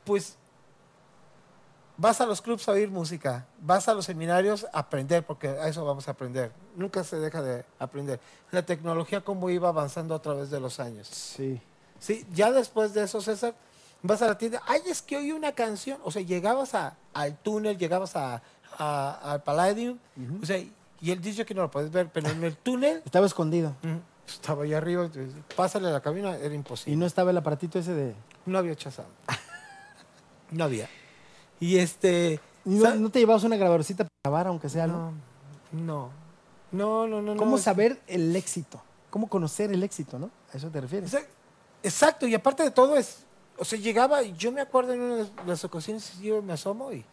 pues 0.05 0.37
vas 2.01 2.21
a 2.23 2.27
los 2.27 2.41
clubs 2.41 2.67
a 2.69 2.73
oír 2.73 2.91
música, 2.91 3.47
vas 3.61 3.87
a 3.89 3.95
los 3.95 4.07
seminarios 4.07 4.67
a 4.73 4.79
aprender, 4.81 5.23
porque 5.25 5.49
a 5.49 5.69
eso 5.69 5.85
vamos 5.85 6.09
a 6.09 6.13
aprender. 6.13 6.51
Nunca 6.75 7.05
se 7.05 7.17
deja 7.19 7.43
de 7.43 7.65
aprender. 7.79 8.19
La 8.51 8.63
tecnología 8.65 9.21
cómo 9.21 9.51
iba 9.51 9.69
avanzando 9.69 10.15
a 10.15 10.23
través 10.23 10.49
de 10.51 10.61
los 10.61 10.81
años. 10.81 11.07
Sí. 11.09 11.61
Sí, 11.99 12.27
ya 12.33 12.51
después 12.51 12.95
de 12.95 13.03
eso, 13.05 13.21
César, 13.21 13.55
vas 14.03 14.23
a 14.23 14.27
la 14.29 14.39
tienda, 14.39 14.63
ay, 14.67 14.81
es 14.87 15.03
que 15.03 15.19
oí 15.19 15.33
una 15.33 15.53
canción, 15.53 16.01
o 16.03 16.11
sea, 16.11 16.23
llegabas 16.23 16.75
a- 16.75 16.97
al 17.13 17.37
túnel, 17.37 17.77
llegabas 17.77 18.17
a, 18.17 18.41
a- 18.79 19.33
al 19.33 19.43
Palladium, 19.43 19.99
o 20.43 20.47
sea, 20.47 20.57
y 20.57 21.11
él 21.11 21.21
dice 21.21 21.45
que 21.45 21.55
no 21.55 21.61
lo 21.61 21.71
puedes 21.71 21.91
ver, 21.91 22.09
pero 22.11 22.31
en 22.31 22.43
el 22.43 22.57
túnel 22.57 23.03
Estaba 23.05 23.27
escondido. 23.27 23.75
estaba 24.27 24.65
allá 24.65 24.79
arriba, 24.79 25.05
entonces, 25.05 25.35
pásale 25.55 25.89
a 25.89 25.91
la 25.91 26.01
cabina, 26.01 26.35
era 26.37 26.55
Y 26.55 26.57
imposible. 26.57 26.97
no 26.97 27.05
estaba 27.05 27.31
el 27.31 27.37
aparatito 27.37 27.79
ese 27.79 27.93
de... 27.93 28.15
No 28.47 28.57
había 28.57 28.75
chazado. 28.75 29.09
no 30.51 30.65
había. 30.65 30.89
Y 31.61 31.77
este... 31.79 32.41
¿Y 32.65 32.71
no, 32.71 33.11
te 33.11 33.19
llevabas 33.21 33.45
una 33.45 33.57
grabadorcita 33.57 34.05
para 34.05 34.11
grabar, 34.25 34.47
aunque 34.49 34.69
sea 34.69 34.85
algo? 34.85 35.13
no, 35.73 36.11
no, 36.73 37.07
no, 37.07 37.07
no, 37.07 37.23
no. 37.23 37.37
¿Cómo 37.37 37.59
saber 37.59 38.01
el 38.07 38.35
éxito? 38.37 38.83
¿Cómo 39.11 39.29
conocer 39.29 39.73
el 39.73 39.83
éxito, 39.83 40.19
no? 40.19 40.31
¿A 40.53 40.57
eso 40.57 40.69
te 40.69 40.81
refieres? 40.81 41.13
Exact- 41.13 41.27
Exacto, 41.83 42.27
y 42.27 42.35
aparte 42.35 42.63
de 42.63 42.71
todo 42.71 42.97
es, 42.97 43.25
o 43.59 43.65
sea, 43.65 43.79
llegaba, 43.79 44.23
y 44.23 44.35
yo 44.35 44.53
me 44.53 44.61
acuerdo 44.61 44.93
en 44.93 45.01
una 45.01 45.17
de 45.17 45.29
las 45.47 45.65
ocasiones, 45.65 46.19
yo 46.21 46.43
me 46.43 46.53
asomo 46.53 46.93
y, 46.93 47.05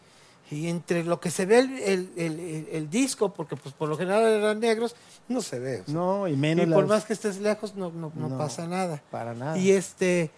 Y 0.50 0.68
entre 0.68 1.04
lo 1.04 1.20
que 1.20 1.30
se 1.30 1.44
ve 1.44 1.58
el, 1.58 2.10
el- 2.16 2.68
el- 2.72 2.88
disco, 2.90 3.34
porque 3.34 3.54
pues 3.56 3.74
por 3.74 3.86
lo 3.88 3.98
general 3.98 4.22
eran 4.24 4.58
negros, 4.60 4.96
no 5.28 5.42
se 5.42 5.58
ve. 5.58 5.80
o 5.82 5.84
sea. 5.84 5.94
No, 5.94 6.26
y 6.28 6.32
y 6.32 6.36
menos 6.36 6.66
por 6.66 6.84
las- 6.84 6.88
más 6.88 7.04
que 7.04 7.12
estés 7.12 7.38
lejos, 7.38 7.74
no 7.74 7.90
No. 7.90 8.38
pasa 8.38 8.66
nada. 8.66 9.02
Para 9.10 9.34
nada. 9.34 9.58
Y 9.58 9.72
este, 9.72 10.30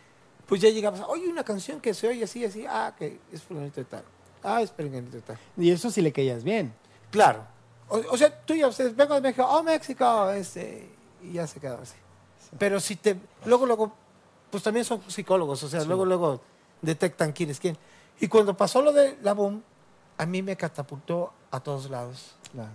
pues 0.51 0.61
ya 0.61 0.69
llegabas, 0.69 1.03
oye, 1.07 1.29
una 1.29 1.45
canción 1.45 1.81
que 1.81 1.95
se 1.95 2.09
oye 2.09 2.25
así, 2.25 2.45
así, 2.45 2.67
ah, 2.69 2.93
que 2.99 3.21
es 3.31 3.41
fulanito 3.41 3.81
de 3.81 3.85
tal. 3.85 4.03
Ah, 4.43 4.61
es 4.61 4.73
perenganito 4.73 5.17
de 5.17 5.23
tal. 5.23 5.39
Y 5.57 5.71
eso 5.71 5.93
sí 5.93 6.03
le 6.03 6.13
caías 6.13 6.43
bien. 6.43 6.75
Claro. 7.13 7.47
O, 7.89 7.99
o 8.11 8.17
sea, 8.17 8.37
tú 8.45 8.57
ya 8.57 8.67
ustedes, 8.67 8.97
vengo 8.97 9.15
de 9.15 9.21
México, 9.21 9.47
oh, 9.49 9.63
México, 9.63 10.31
este, 10.33 10.91
y 11.23 11.35
ya 11.35 11.47
se 11.47 11.61
quedaba 11.61 11.83
así. 11.83 11.95
Pero 12.59 12.81
si 12.81 12.97
te, 12.97 13.17
luego, 13.45 13.65
luego, 13.65 13.93
pues 14.51 14.65
también 14.65 14.85
son 14.85 15.01
psicólogos, 15.07 15.63
o 15.63 15.69
sea, 15.69 15.85
luego, 15.85 16.05
luego 16.05 16.41
detectan 16.83 17.31
quién 17.31 17.51
es 17.51 17.61
quién. 17.61 17.79
Y 18.19 18.27
cuando 18.27 18.57
pasó 18.57 18.83
lo 18.83 18.93
de 18.93 19.19
la 19.23 19.35
boom, 19.35 19.63
a 20.19 20.27
mí 20.27 20.43
me 20.43 20.57
catapultó 20.57 21.33
a 21.53 21.61
todos 21.61 21.89
lados. 21.89 22.35
Claro. 22.51 22.73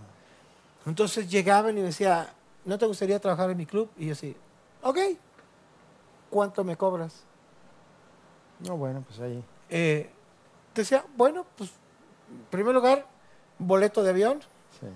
Entonces 0.85 1.29
llegaban 1.29 1.77
y 1.77 1.81
me 1.81 1.87
decía, 1.87 2.33
¿no 2.63 2.77
te 2.77 2.85
gustaría 2.85 3.19
trabajar 3.19 3.49
en 3.49 3.57
mi 3.57 3.65
club? 3.65 3.89
Y 3.97 4.05
yo 4.05 4.13
así, 4.13 4.33
ok, 4.81 4.97
¿cuánto 6.29 6.63
me 6.63 6.77
cobras? 6.77 7.25
No, 8.59 8.77
bueno, 8.77 9.03
pues 9.07 9.19
ahí. 9.19 9.43
Eh, 9.69 10.09
decía, 10.73 11.05
bueno, 11.17 11.45
pues, 11.57 11.71
en 12.29 12.43
primer 12.49 12.73
lugar, 12.73 13.05
boleto 13.59 14.03
de 14.03 14.09
avión, 14.11 14.39
Sí. 14.79 14.87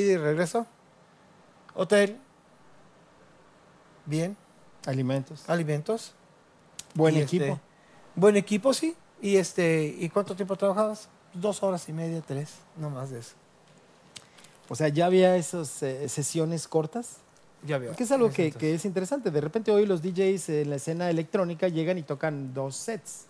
y 0.00 0.02
de 0.04 0.18
regreso, 0.18 0.66
hotel, 1.74 2.18
bien, 4.04 4.36
Alimentos. 4.86 5.48
alimentos. 5.48 6.12
Buen 6.94 7.16
y 7.16 7.20
equipo. 7.20 7.44
este, 7.44 7.60
buen 8.14 8.36
equipo, 8.36 8.72
sí. 8.72 8.96
Y 9.20 9.36
este, 9.36 9.84
¿y 9.98 10.08
cuánto 10.10 10.36
tiempo 10.36 10.56
trabajabas? 10.56 11.08
Dos 11.34 11.62
horas 11.62 11.88
y 11.88 11.92
media, 11.92 12.22
tres, 12.26 12.54
no 12.76 12.88
más 12.90 13.10
de 13.10 13.18
eso. 13.20 13.34
O 14.68 14.74
sea, 14.74 14.88
ya 14.88 15.06
había 15.06 15.36
esas 15.36 15.82
eh, 15.82 16.08
sesiones 16.08 16.66
cortas. 16.68 17.18
Ya 17.66 17.78
veo. 17.78 17.94
Que 17.96 18.04
es 18.04 18.10
algo 18.12 18.30
que, 18.30 18.52
que 18.52 18.74
es 18.74 18.84
interesante. 18.84 19.30
De 19.30 19.40
repente 19.40 19.70
hoy 19.70 19.86
los 19.86 20.02
DJs 20.02 20.48
en 20.50 20.70
la 20.70 20.76
escena 20.76 21.10
electrónica 21.10 21.68
llegan 21.68 21.98
y 21.98 22.02
tocan 22.02 22.52
dos 22.54 22.76
sets. 22.76 23.26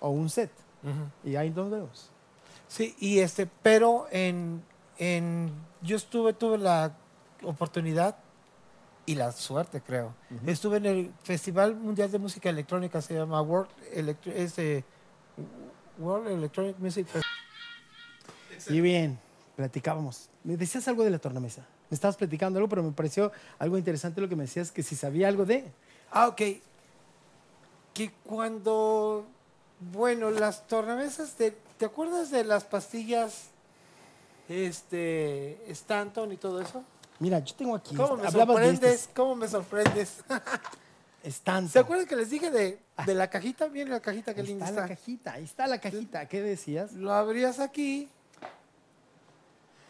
O 0.00 0.10
un 0.10 0.28
set. 0.30 0.50
Ujú. 0.82 1.30
Y 1.30 1.36
ahí 1.36 1.50
nos 1.50 1.70
vemos. 1.70 2.10
Sí, 2.68 2.94
y 2.98 3.18
este, 3.20 3.46
pero 3.62 4.06
en, 4.10 4.62
en 4.98 5.50
yo 5.82 5.96
estuve, 5.96 6.32
tuve 6.32 6.58
la 6.58 6.96
oportunidad 7.44 8.16
y 9.06 9.14
la 9.14 9.30
suerte, 9.32 9.80
creo. 9.80 10.14
Estuve 10.46 10.76
en 10.78 10.86
el 10.86 11.12
Festival 11.22 11.74
Mundial 11.74 12.10
de 12.10 12.18
Música 12.18 12.48
Electrónica, 12.50 13.00
se 13.02 13.14
llama 13.14 13.40
World, 13.42 13.68
Electro- 13.94 14.32
este, 14.32 14.84
World 15.98 16.28
Electronic 16.28 16.78
Music 16.78 17.06
Festival. 17.06 18.78
Y 18.78 18.80
bien, 18.80 19.18
platicábamos. 19.56 20.30
Me 20.44 20.56
decías 20.56 20.86
algo 20.88 21.04
de 21.04 21.10
la 21.10 21.18
tornamesa. 21.18 21.66
Me 21.92 21.96
estabas 21.96 22.16
platicando 22.16 22.58
algo, 22.58 22.70
pero 22.70 22.82
me 22.82 22.90
pareció 22.92 23.30
algo 23.58 23.76
interesante 23.76 24.22
lo 24.22 24.26
que 24.26 24.34
me 24.34 24.44
decías, 24.44 24.72
que 24.72 24.82
si 24.82 24.96
sabía 24.96 25.28
algo 25.28 25.44
de... 25.44 25.62
Ah, 26.10 26.28
ok. 26.28 26.40
Que 27.92 28.10
cuando, 28.24 29.26
bueno, 29.92 30.30
las 30.30 30.66
tornamesas, 30.66 31.36
de, 31.36 31.54
¿te 31.76 31.84
acuerdas 31.84 32.30
de 32.30 32.44
las 32.44 32.64
pastillas, 32.64 33.48
este, 34.48 35.70
Stanton 35.70 36.32
y 36.32 36.38
todo 36.38 36.62
eso? 36.62 36.82
Mira, 37.18 37.40
yo 37.40 37.54
tengo 37.56 37.76
aquí... 37.76 37.94
¿Cómo 37.94 38.16
me 38.16 38.30
sorprendes? 38.30 39.10
¿Cómo 39.14 39.36
me 39.36 39.48
sorprendes? 39.48 40.24
Stanton. 41.24 41.68
¿Se 41.68 41.78
acuerdan 41.78 42.06
que 42.06 42.16
les 42.16 42.30
dije 42.30 42.50
de, 42.50 42.80
de 43.04 43.14
la 43.14 43.28
cajita? 43.28 43.68
Miren 43.68 43.90
la 43.90 44.00
cajita, 44.00 44.32
qué 44.32 44.40
Ahí 44.40 44.46
linda 44.46 44.66
está 44.66 44.80
la 44.80 44.88
cajita, 44.88 45.32
ahí 45.34 45.44
está 45.44 45.66
la 45.66 45.78
cajita. 45.78 46.26
¿Qué 46.26 46.40
decías? 46.40 46.94
Lo 46.94 47.12
abrías 47.12 47.60
aquí. 47.60 48.08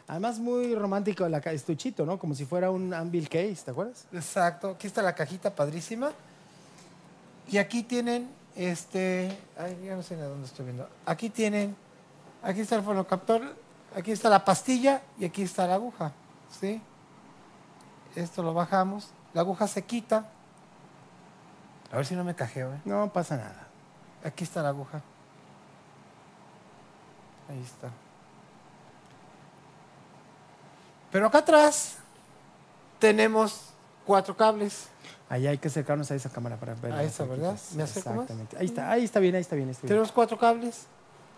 Además, 0.08 0.38
muy 0.38 0.74
romántico 0.74 1.24
el 1.24 1.34
estuchito, 1.34 2.04
¿no? 2.04 2.18
Como 2.18 2.34
si 2.34 2.44
fuera 2.44 2.70
un 2.70 2.92
Anvil 2.92 3.28
Case, 3.28 3.58
¿te 3.64 3.70
acuerdas? 3.70 4.06
Exacto. 4.12 4.70
Aquí 4.70 4.86
está 4.86 5.02
la 5.02 5.14
cajita 5.14 5.54
padrísima. 5.54 6.12
Y 7.48 7.58
aquí 7.58 7.82
tienen, 7.82 8.30
este, 8.56 9.36
ay, 9.58 9.78
ya 9.84 9.96
no 9.96 10.02
sé 10.02 10.16
de 10.16 10.22
dónde 10.22 10.46
estoy 10.46 10.66
viendo. 10.66 10.88
Aquí 11.06 11.30
tienen, 11.30 11.76
aquí 12.42 12.60
está 12.60 12.76
el 12.76 12.82
fonocaptor, 12.82 13.54
aquí 13.96 14.12
está 14.12 14.28
la 14.28 14.44
pastilla 14.44 15.02
y 15.18 15.24
aquí 15.24 15.42
está 15.42 15.66
la 15.66 15.74
aguja, 15.74 16.12
¿sí? 16.60 16.80
Esto 18.14 18.42
lo 18.42 18.54
bajamos, 18.54 19.10
la 19.34 19.40
aguja 19.40 19.66
se 19.66 19.82
quita. 19.82 20.28
A 21.90 21.96
ver 21.96 22.06
si 22.06 22.14
no 22.14 22.24
me 22.24 22.34
cajeo, 22.34 22.72
¿eh? 22.72 22.80
No 22.84 23.12
pasa 23.12 23.36
nada. 23.36 23.68
Aquí 24.24 24.44
está 24.44 24.62
la 24.62 24.70
aguja. 24.70 25.02
Ahí 27.48 27.60
está. 27.62 27.90
Pero 31.12 31.26
acá 31.26 31.38
atrás 31.38 31.98
tenemos 32.98 33.66
cuatro 34.06 34.36
cables. 34.36 34.88
Ahí 35.28 35.46
hay 35.46 35.58
que 35.58 35.68
acercarnos 35.68 36.10
a 36.10 36.14
esa 36.14 36.28
cámara 36.30 36.56
para 36.56 36.74
ver. 36.74 36.92
A 36.92 37.02
esa, 37.04 37.24
¿verdad? 37.24 37.56
¿Me 37.74 37.82
acerco 37.84 38.10
más? 38.10 38.18
Exactamente. 38.22 38.56
Ahí 38.58 38.66
está, 38.66 38.90
ahí 38.90 39.04
está 39.04 39.20
bien, 39.20 39.34
ahí 39.34 39.40
está 39.40 39.54
bien. 39.56 39.68
ahí 39.68 39.72
está 39.72 39.82
bien. 39.82 39.88
Tenemos 39.88 40.10
cuatro 40.12 40.38
cables. 40.38 40.86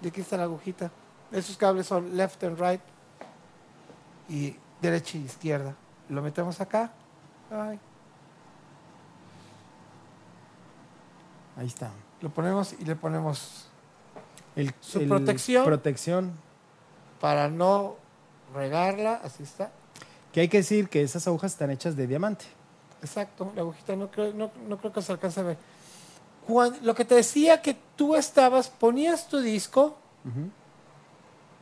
Y 0.00 0.08
aquí 0.08 0.20
está 0.20 0.36
la 0.36 0.44
agujita. 0.44 0.90
Esos 1.32 1.56
cables 1.56 1.86
son 1.86 2.16
left 2.16 2.42
and 2.44 2.58
right. 2.60 2.80
Y 4.28 4.56
derecha 4.80 5.18
y 5.18 5.24
izquierda. 5.24 5.74
Lo 6.08 6.22
metemos 6.22 6.60
acá. 6.60 6.90
Ay, 7.50 7.78
Ahí 11.56 11.66
está. 11.66 11.90
lo 12.20 12.30
ponemos 12.30 12.72
y 12.72 12.84
le 12.84 12.96
ponemos 12.96 13.66
El, 14.56 14.74
Su 14.80 15.00
el- 15.00 15.08
protección. 15.08 15.64
Protección. 15.64 16.32
para 17.20 17.48
no 17.48 17.96
regarla. 18.54 19.20
Así 19.22 19.42
está. 19.42 19.70
Que 20.32 20.40
hay 20.40 20.48
que 20.48 20.58
decir 20.58 20.88
que 20.88 21.02
esas 21.02 21.26
agujas 21.26 21.52
están 21.52 21.70
hechas 21.70 21.96
de 21.96 22.06
diamante. 22.06 22.44
Exacto, 23.02 23.52
la 23.54 23.60
agujita 23.60 23.94
no 23.96 24.10
creo, 24.10 24.32
no, 24.32 24.50
no 24.66 24.78
creo 24.78 24.92
que 24.92 25.02
se 25.02 25.12
alcance 25.12 25.40
a 25.40 25.42
ver. 25.42 25.58
Lo 26.82 26.94
que 26.94 27.04
te 27.04 27.14
decía 27.14 27.60
que 27.62 27.76
tú 27.96 28.16
estabas, 28.16 28.68
ponías 28.68 29.28
tu 29.28 29.40
disco 29.40 29.96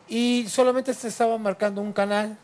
y 0.09 0.47
solamente 0.49 0.95
te 0.95 1.09
estaba 1.09 1.39
marcando 1.39 1.81
un 1.81 1.93
canal. 1.93 2.37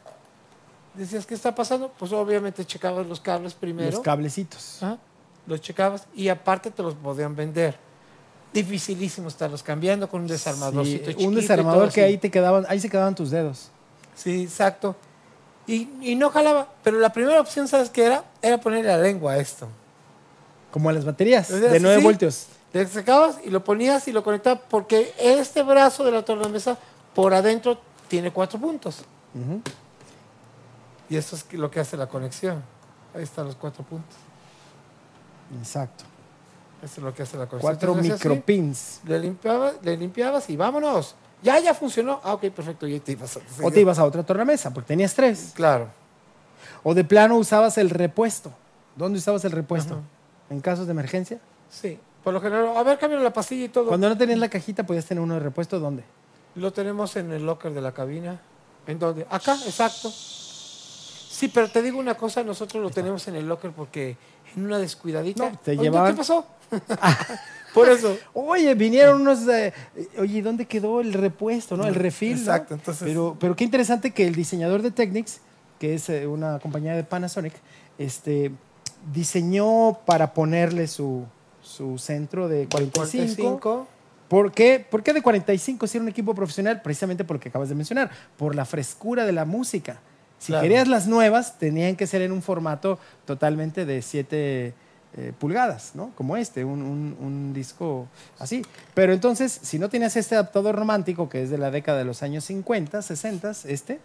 Decías, 0.94 1.26
¿qué 1.26 1.34
está 1.34 1.54
pasando? 1.54 1.92
Pues 1.98 2.12
obviamente 2.12 2.64
checabas 2.64 3.06
los 3.06 3.20
cables 3.20 3.54
primero. 3.54 3.90
Los 3.90 4.00
cablecitos. 4.00 4.80
Los 5.46 5.60
checabas 5.60 6.06
y 6.14 6.28
aparte 6.28 6.70
te 6.70 6.82
los 6.82 6.94
podían 6.94 7.34
vender. 7.36 7.76
Dificilísimo 8.52 9.28
estarlos 9.28 9.62
cambiando 9.62 10.08
con 10.08 10.22
un 10.22 10.26
desarmadorcito 10.26 11.04
Sí, 11.04 11.10
chiquito 11.12 11.28
un 11.28 11.34
desarmador 11.34 11.92
que 11.92 12.00
así. 12.02 12.12
ahí 12.12 12.18
te 12.18 12.30
quedaban, 12.30 12.64
ahí 12.68 12.80
se 12.80 12.88
quedaban 12.88 13.14
tus 13.14 13.30
dedos. 13.30 13.70
Sí, 14.18 14.42
exacto. 14.42 14.96
Y, 15.66 15.88
y 16.02 16.16
no 16.16 16.30
jalaba. 16.30 16.68
Pero 16.82 16.98
la 16.98 17.12
primera 17.12 17.40
opción, 17.40 17.68
¿sabes 17.68 17.88
qué 17.88 18.04
era? 18.04 18.24
Era 18.42 18.58
ponerle 18.58 18.88
la 18.88 18.98
lengua 18.98 19.34
a 19.34 19.38
esto. 19.38 19.68
Como 20.72 20.90
a 20.90 20.92
las 20.92 21.04
baterías, 21.04 21.48
de 21.48 21.80
9 21.80 21.98
sí. 21.98 22.04
voltios. 22.04 22.46
Le 22.72 22.86
sacabas 22.86 23.38
y 23.44 23.50
lo 23.50 23.64
ponías 23.64 24.06
y 24.08 24.12
lo 24.12 24.22
conectabas 24.22 24.60
porque 24.68 25.14
este 25.18 25.62
brazo 25.62 26.04
de 26.04 26.10
la 26.10 26.22
tornamesa 26.22 26.76
por 27.14 27.32
adentro 27.32 27.78
tiene 28.08 28.32
cuatro 28.32 28.58
puntos. 28.58 28.98
Y 31.08 31.16
eso 31.16 31.36
es 31.36 31.50
lo 31.52 31.70
que 31.70 31.80
hace 31.80 31.96
la 31.96 32.06
conexión. 32.08 32.62
Ahí 33.14 33.22
están 33.22 33.46
los 33.46 33.54
cuatro 33.54 33.84
puntos. 33.84 34.16
Exacto. 35.58 36.04
Eso 36.82 36.94
es 36.96 37.02
lo 37.02 37.14
que 37.14 37.22
hace 37.22 37.38
la 37.38 37.46
conexión. 37.46 37.72
Cuatro 37.72 37.94
micropins. 37.94 39.00
Le 39.04 39.18
limpiabas, 39.18 39.74
le 39.82 39.96
limpiabas 39.96 40.50
y 40.50 40.56
vámonos. 40.56 41.14
Ya, 41.42 41.58
ya 41.60 41.72
funcionó. 41.74 42.20
Ah, 42.24 42.34
ok, 42.34 42.46
perfecto. 42.50 42.86
Y 42.86 42.94
ahí 42.94 43.00
te 43.00 43.12
ibas 43.12 43.36
a 43.36 43.40
O 43.62 43.70
te 43.70 43.80
ibas 43.80 43.98
a 43.98 44.04
otra 44.04 44.22
tornamesa, 44.24 44.72
porque 44.72 44.88
tenías 44.88 45.14
tres. 45.14 45.52
Claro. 45.54 45.88
O 46.82 46.94
de 46.94 47.04
plano 47.04 47.36
usabas 47.36 47.78
el 47.78 47.90
repuesto. 47.90 48.52
¿Dónde 48.96 49.18
usabas 49.18 49.44
el 49.44 49.52
repuesto? 49.52 49.94
Ajá. 49.94 50.02
En 50.50 50.60
casos 50.60 50.86
de 50.86 50.92
emergencia. 50.92 51.38
Sí. 51.70 51.98
Por 52.24 52.34
lo 52.34 52.40
general, 52.40 52.76
a 52.76 52.82
ver, 52.82 52.98
cambio 52.98 53.20
la 53.20 53.32
pastilla 53.32 53.66
y 53.66 53.68
todo. 53.68 53.88
Cuando 53.88 54.08
no 54.08 54.16
tenías 54.18 54.38
la 54.38 54.48
cajita, 54.48 54.84
podías 54.84 55.04
tener 55.06 55.22
uno 55.22 55.34
de 55.34 55.40
repuesto. 55.40 55.78
¿Dónde? 55.78 56.02
Lo 56.56 56.72
tenemos 56.72 57.14
en 57.16 57.30
el 57.32 57.46
locker 57.46 57.72
de 57.72 57.80
la 57.80 57.92
cabina. 57.92 58.40
¿En 58.86 58.98
dónde? 58.98 59.26
Acá, 59.30 59.54
exacto. 59.66 60.10
Sí, 60.10 61.48
pero 61.48 61.70
te 61.70 61.82
digo 61.82 61.98
una 61.98 62.16
cosa, 62.16 62.42
nosotros 62.42 62.82
lo 62.82 62.90
tenemos 62.90 63.28
en 63.28 63.36
el 63.36 63.46
locker 63.46 63.70
porque 63.70 64.16
en 64.56 64.64
una 64.64 64.78
descuidadita. 64.78 65.50
No, 65.50 65.58
te 65.58 65.72
Oye, 65.72 65.82
llevaban- 65.82 66.12
¿Qué 66.12 66.18
pasó? 66.18 66.44
Por 67.78 67.88
eso. 67.96 68.18
Oye, 68.34 68.74
vinieron 68.74 69.20
unos. 69.22 69.46
de- 69.46 69.72
oye, 70.18 70.42
¿dónde 70.42 70.66
quedó 70.66 71.00
el 71.00 71.12
repuesto, 71.12 71.76
no? 71.76 71.86
El 71.86 71.94
refil. 71.94 72.32
¿no? 72.34 72.38
Exacto, 72.38 72.74
entonces- 72.74 73.06
Pero, 73.08 73.36
pero 73.38 73.54
qué 73.56 73.64
interesante 73.64 74.10
que 74.12 74.26
el 74.26 74.34
diseñador 74.34 74.82
de 74.82 74.90
Technics, 74.90 75.40
que 75.78 75.94
es 75.94 76.08
eh, 76.08 76.26
una 76.26 76.58
compañía 76.58 76.94
de 76.94 77.04
Panasonic, 77.04 77.52
este, 77.98 78.50
diseñó 79.12 79.98
para 80.04 80.34
ponerle 80.34 80.86
su, 80.86 81.24
su 81.62 81.98
centro 81.98 82.48
de 82.48 82.66
45. 82.68 83.60
45. 83.60 83.86
¿Por 84.28 84.52
qué? 84.52 84.84
¿Por 84.90 85.02
qué 85.02 85.12
de 85.14 85.22
45 85.22 85.86
si 85.86 85.96
era 85.96 86.02
un 86.02 86.08
equipo 86.08 86.34
profesional? 86.34 86.82
Precisamente 86.82 87.24
por 87.24 87.36
lo 87.36 87.40
que 87.40 87.48
acabas 87.48 87.68
de 87.70 87.74
mencionar, 87.74 88.10
por 88.36 88.54
la 88.54 88.64
frescura 88.66 89.24
de 89.24 89.32
la 89.32 89.44
música. 89.46 90.00
Si 90.38 90.48
Claro. 90.52 90.62
querías 90.62 90.86
las 90.86 91.06
nuevas, 91.06 91.58
tenían 91.58 91.96
que 91.96 92.06
ser 92.06 92.22
en 92.22 92.30
un 92.32 92.42
formato 92.42 92.98
totalmente 93.24 93.86
de 93.86 94.02
7 94.02 94.74
eh, 95.16 95.32
pulgadas, 95.38 95.92
¿no? 95.94 96.10
Como 96.14 96.36
este, 96.36 96.64
un, 96.64 96.82
un- 96.82 97.16
un 97.20 97.52
disco 97.54 98.06
así. 98.38 98.62
Pero 98.94 99.12
entonces, 99.12 99.50
si 99.62 99.78
no 99.78 99.88
tenías 99.88 100.16
este 100.16 100.34
adaptador 100.34 100.76
romántico, 100.76 101.28
que 101.28 101.42
es 101.42 101.50
de 101.50 101.58
la 101.58 101.70
década 101.70 101.98
de 101.98 102.04
los 102.04 102.22
años 102.22 102.44
50, 102.44 103.00
60, 103.02 103.50
este, 103.64 104.00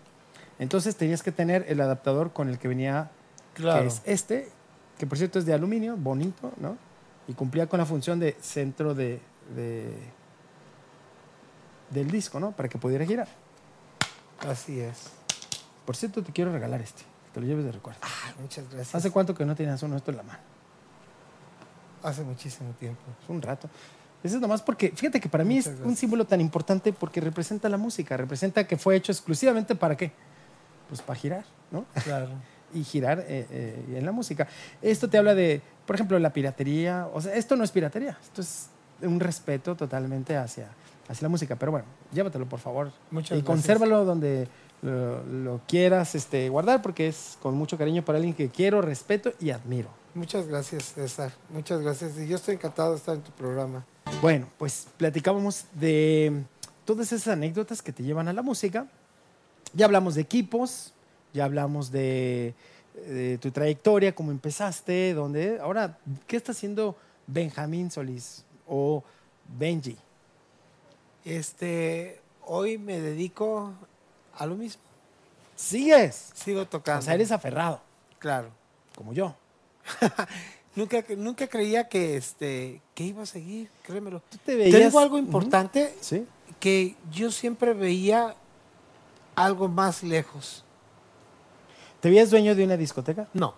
entonces 0.59 0.95
tenías 0.95 1.21
que 1.23 1.31
tener 1.31 1.65
el 1.67 1.81
adaptador 1.81 2.31
con 2.31 2.47
el 2.49 2.57
que 2.59 2.67
venía, 2.67 3.11
Claro. 3.53 3.81
que 3.81 3.87
es 3.87 4.01
este, 4.05 4.49
que 4.97 5.05
por 5.05 5.17
cierto 5.17 5.39
es 5.39 5.45
de 5.45 5.53
aluminio, 5.53 5.97
bonito, 5.97 6.51
¿no? 6.59 6.77
Y 7.27 7.33
cumplía 7.33 7.67
con 7.67 7.79
la 7.79 7.85
función 7.85 8.19
de 8.19 8.35
centro 8.41 8.93
de, 8.95 9.19
de- 9.55 9.93
del 11.89 12.09
disco, 12.09 12.39
¿no? 12.39 12.51
Para 12.51 12.69
que 12.69 12.77
pudiera 12.77 13.05
girar. 13.05 13.27
Así 14.47 14.79
es. 14.79 15.09
Por 15.85 15.95
cierto, 15.95 16.23
te 16.23 16.31
quiero 16.31 16.51
regalar 16.51 16.81
este, 16.81 17.01
que 17.03 17.31
te 17.33 17.41
lo 17.41 17.45
lleves 17.47 17.65
de 17.65 17.71
recuerdo. 17.71 17.99
Ah, 18.03 18.33
muchas 18.41 18.65
gracias. 18.69 18.95
¿Hace 18.95 19.11
cuánto 19.11 19.35
que 19.35 19.45
no 19.45 19.55
tenías 19.55 19.81
uno 19.83 19.95
esto 19.97 20.11
en 20.11 20.17
la 20.17 20.23
mano? 20.23 20.39
Hace 22.03 22.21
muchísimo 22.23 22.71
tiempo. 22.79 23.01
Es 23.23 23.29
un 23.29 23.41
rato. 23.41 23.69
Eso 24.23 24.35
es 24.35 24.41
nomás 24.41 24.61
porque, 24.61 24.91
fíjate 24.95 25.19
que 25.19 25.27
para 25.27 25.43
mí 25.43 25.57
es 25.57 25.69
un 25.83 25.95
símbolo 25.97 26.25
tan 26.25 26.39
importante 26.39 26.93
porque 26.93 27.19
representa 27.19 27.67
la 27.67 27.77
música, 27.77 28.15
representa 28.15 28.65
que 28.65 28.77
fue 28.77 28.95
hecho 28.95 29.11
exclusivamente 29.11 29.75
para 29.75 29.97
qué? 29.97 30.11
Pues 30.87 31.01
para 31.01 31.19
girar, 31.19 31.45
¿no? 31.71 31.85
Claro. 32.03 32.29
Y 32.75 32.83
girar 32.83 33.19
eh, 33.19 33.45
eh, 33.51 33.97
en 33.97 34.03
la 34.03 34.11
música. 34.11 34.47
Esto 34.81 35.07
te 35.07 35.19
habla 35.19 35.35
de, 35.35 35.61
por 35.85 35.95
ejemplo, 35.95 36.17
la 36.17 36.33
piratería. 36.33 37.07
O 37.13 37.21
sea, 37.21 37.35
esto 37.35 37.55
no 37.55 37.63
es 37.63 37.69
piratería, 37.69 38.17
esto 38.19 38.41
es 38.41 38.69
un 39.03 39.19
respeto 39.19 39.75
totalmente 39.75 40.35
hacia, 40.35 40.69
hacia 41.07 41.23
la 41.23 41.29
música. 41.29 41.55
Pero 41.55 41.71
bueno, 41.71 41.85
llévatelo, 42.11 42.47
por 42.47 42.59
favor. 42.59 42.91
Muchas 43.11 43.37
y 43.37 43.41
gracias. 43.41 43.45
consérvalo 43.45 44.05
donde 44.05 44.47
lo, 44.83 45.23
lo 45.23 45.61
quieras 45.67 46.13
este, 46.13 46.49
guardar 46.49 46.81
porque 46.81 47.07
es 47.07 47.37
con 47.41 47.55
mucho 47.55 47.77
cariño 47.77 48.03
para 48.03 48.17
alguien 48.17 48.35
que 48.35 48.49
quiero, 48.49 48.81
respeto 48.81 49.31
y 49.39 49.49
admiro. 49.51 49.89
Muchas 50.13 50.47
gracias, 50.47 50.93
César. 50.93 51.31
Muchas 51.49 51.81
gracias. 51.81 52.17
Y 52.19 52.27
yo 52.27 52.35
estoy 52.35 52.55
encantado 52.55 52.91
de 52.91 52.97
estar 52.97 53.15
en 53.15 53.21
tu 53.21 53.31
programa. 53.31 53.85
Bueno, 54.21 54.47
pues 54.57 54.87
platicábamos 54.97 55.65
de 55.73 56.43
todas 56.85 57.11
esas 57.11 57.29
anécdotas 57.29 57.81
que 57.81 57.91
te 57.91 58.03
llevan 58.03 58.27
a 58.27 58.33
la 58.33 58.43
música. 58.43 58.87
Ya 59.73 59.85
hablamos 59.85 60.15
de 60.15 60.21
equipos, 60.21 60.93
ya 61.33 61.45
hablamos 61.45 61.89
de, 61.91 62.53
de 63.07 63.39
tu 63.39 63.49
trayectoria, 63.49 64.13
cómo 64.13 64.31
empezaste, 64.31 65.13
dónde. 65.13 65.59
Ahora, 65.59 65.97
¿qué 66.27 66.37
está 66.37 66.51
haciendo 66.51 66.95
Benjamín 67.25 67.89
Solís 67.89 68.45
o 68.67 69.03
Benji? 69.57 69.97
Este, 71.25 72.19
hoy 72.45 72.77
me 72.77 72.99
dedico 72.99 73.73
a 74.37 74.45
lo 74.45 74.55
mismo. 74.55 74.81
¿Sigues? 75.55 76.31
Sigo 76.33 76.65
tocando. 76.67 76.99
O 76.99 77.03
sea, 77.03 77.13
eres 77.13 77.31
aferrado, 77.31 77.81
Claro. 78.19 78.49
como 78.95 79.13
yo. 79.13 79.35
Nunca, 80.75 81.03
nunca 81.17 81.45
creía 81.45 81.87
que, 81.87 82.17
este, 82.17 82.81
que 82.95 83.03
iba 83.03 83.21
a 83.21 83.25
seguir, 83.27 83.69
créemelo. 83.83 84.23
Tú 84.27 84.39
te 84.43 84.55
veías... 84.55 84.81
digo 84.83 84.97
algo 84.99 85.19
importante, 85.19 85.95
Sí. 86.01 86.25
que 86.59 86.95
yo 87.11 87.29
siempre 87.31 87.75
veía 87.75 88.33
algo 89.35 89.67
más 89.67 90.01
lejos. 90.01 90.63
¿Te 91.99 92.09
veías 92.09 92.31
dueño 92.31 92.55
de 92.55 92.63
una 92.63 92.75
discoteca? 92.75 93.27
No, 93.35 93.53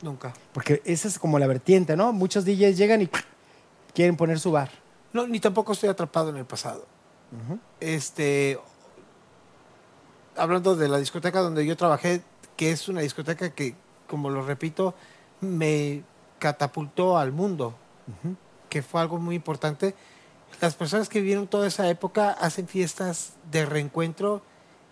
nunca. 0.00 0.32
Porque 0.54 0.80
esa 0.86 1.06
es 1.08 1.18
como 1.18 1.38
la 1.38 1.46
vertiente, 1.46 1.96
¿no? 1.98 2.14
Muchos 2.14 2.46
DJs 2.46 2.78
llegan 2.78 3.02
y 3.02 3.10
quieren 3.92 4.16
poner 4.16 4.40
su 4.40 4.50
bar. 4.50 4.70
No, 5.12 5.26
ni 5.26 5.40
tampoco 5.40 5.72
estoy 5.74 5.90
atrapado 5.90 6.30
en 6.30 6.38
el 6.38 6.46
pasado. 6.46 6.86
Este, 7.78 8.58
hablando 10.38 10.76
de 10.76 10.88
la 10.88 10.98
discoteca 10.98 11.40
donde 11.40 11.64
yo 11.66 11.76
trabajé, 11.76 12.22
que 12.56 12.70
es 12.70 12.88
una 12.88 13.00
discoteca 13.00 13.50
que, 13.50 13.74
como 14.06 14.30
lo 14.30 14.42
repito, 14.44 14.94
me 15.40 16.02
catapultó 16.38 17.18
al 17.18 17.32
mundo, 17.32 17.74
Ujú. 18.06 18.36
que 18.68 18.82
fue 18.82 19.00
algo 19.00 19.18
muy 19.18 19.34
importante. 19.36 19.94
Las 20.60 20.74
personas 20.74 21.08
que 21.08 21.20
vivieron 21.20 21.46
toda 21.46 21.66
esa 21.66 21.88
época 21.88 22.30
hacen 22.30 22.66
fiestas 22.68 23.32
de 23.50 23.66
reencuentro 23.66 24.42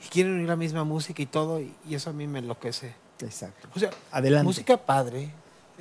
y 0.04 0.08
quieren 0.08 0.38
oír 0.38 0.48
la 0.48 0.56
misma 0.56 0.84
música 0.84 1.22
y 1.22 1.26
todo, 1.26 1.60
y, 1.60 1.74
y 1.88 1.94
eso 1.94 2.10
a 2.10 2.12
mí 2.12 2.26
me 2.26 2.40
enloquece. 2.40 2.94
Exacto. 3.20 3.68
O 3.74 3.78
sea, 3.78 3.90
Adelante. 4.12 4.44
música 4.44 4.76
padre, 4.76 5.30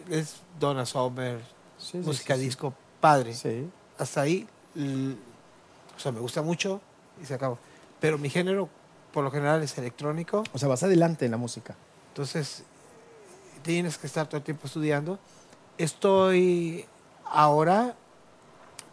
es 0.09 0.37
Donna 0.59 0.85
Summer, 0.85 1.39
Sí, 1.77 1.91
sí, 1.91 1.97
música 1.99 2.35
sí, 2.35 2.41
disco 2.41 2.73
padre. 3.01 3.33
Sí. 3.33 3.67
hasta 3.97 4.21
ahí, 4.21 4.47
o 4.77 5.99
sea, 5.99 6.11
me 6.11 6.19
gusta 6.19 6.41
mucho 6.41 6.79
y 7.21 7.25
se 7.25 7.33
acabó. 7.33 7.57
Pero 7.99 8.17
mi 8.17 8.29
género, 8.29 8.69
por 9.15 9.23
lo 9.23 9.31
general, 9.31 9.63
es 9.63 9.75
electrónico, 9.77 10.43
O 10.53 10.59
sea, 10.59 10.67
vas 10.67 10.83
adelante 10.83 11.23
en 11.25 11.31
la 11.31 11.37
música. 11.37 11.73
entonces 12.09 12.63
tienes 13.63 13.97
que 13.97 14.05
estar 14.07 14.27
todo 14.27 14.37
el 14.37 14.43
tiempo 14.43 14.67
estudiando. 14.67 15.17
Estoy 15.77 16.85
ahora, 17.25 17.95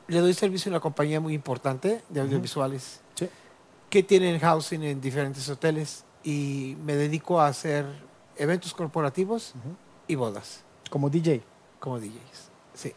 le 0.07 0.20
doy 0.20 0.33
servicio 0.35 0.70
a 0.70 0.75
una 0.75 0.81
compañía 0.81 1.20
muy 1.20 1.35
importante 1.35 2.03
de 2.09 2.20
audiovisuales 2.20 3.01
Sí. 3.14 3.29
que 3.91 4.03
tienen 4.03 4.39
housing 4.39 4.83
en 4.85 5.01
diferentes 5.01 5.49
hoteles 5.49 6.05
y 6.25 6.77
me 6.85 6.95
dedico 6.95 7.41
a 7.41 7.49
hacer 7.49 7.85
eventos 8.37 8.73
corporativos 8.75 9.55
y 10.07 10.14
bodas 10.14 10.61
Como 10.91 11.11
DJ. 11.11 11.43
como 11.81 11.99
DJs. 11.99 12.51
Sí. 12.75 12.93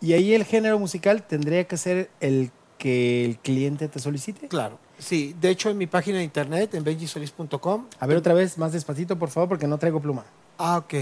Y 0.00 0.12
ahí 0.14 0.34
el 0.34 0.44
género 0.44 0.78
musical 0.78 1.22
tendría 1.26 1.64
que 1.66 1.76
ser 1.76 2.10
el 2.20 2.50
que 2.86 3.24
el 3.24 3.38
cliente 3.38 3.88
te 3.88 3.98
solicite. 3.98 4.46
Claro. 4.46 4.78
Sí, 4.96 5.34
de 5.40 5.50
hecho 5.50 5.70
en 5.70 5.76
mi 5.76 5.88
página 5.88 6.18
de 6.18 6.24
internet, 6.24 6.72
en 6.74 6.84
benjisolis.com, 6.84 7.86
A 7.98 8.06
ver 8.06 8.16
otra 8.16 8.32
vez, 8.32 8.56
más 8.58 8.72
despacito, 8.72 9.18
por 9.18 9.28
favor, 9.28 9.48
porque 9.48 9.66
no 9.66 9.76
traigo 9.76 9.98
pluma. 9.98 10.24
Ah, 10.56 10.78
ok. 10.78 10.94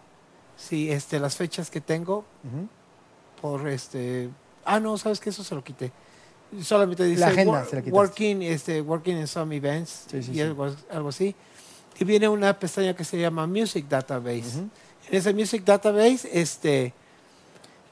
Sí, 0.58 0.92
este, 0.92 1.20
las 1.20 1.36
fechas 1.36 1.70
que 1.70 1.82
tengo 1.82 2.26
Ujú. 2.44 2.68
por, 3.42 3.68
este, 3.70 4.30
ah, 4.66 4.80
no, 4.80 4.98
sabes 4.98 5.20
que 5.20 5.30
eso 5.30 5.44
se 5.44 5.56
lo 5.56 5.64
quité. 5.64 5.92
Solamente 6.64 7.04
dice 7.04 7.22
La 7.22 7.28
agenda 7.28 7.64
se 7.66 7.82
la 7.82 7.92
working, 7.92 8.42
este, 8.42 8.82
working 8.82 9.18
in 9.18 9.28
some 9.28 9.56
events 9.56 10.06
Sí, 10.10 10.24
sí, 10.24 10.32
y 10.32 10.34
sí. 10.36 10.42
Algo, 10.42 10.76
algo 10.92 11.10
así. 11.10 11.36
Y 12.00 12.04
viene 12.06 12.28
una 12.28 12.58
pestaña 12.58 12.96
que 12.96 13.04
se 13.04 13.20
llama 13.20 13.46
Music 13.46 13.86
Database. 13.88 14.58
Ujú. 14.58 14.70
En 15.10 15.16
ese 15.18 15.34
Music 15.34 15.64
Database, 15.64 16.28
este, 16.32 16.94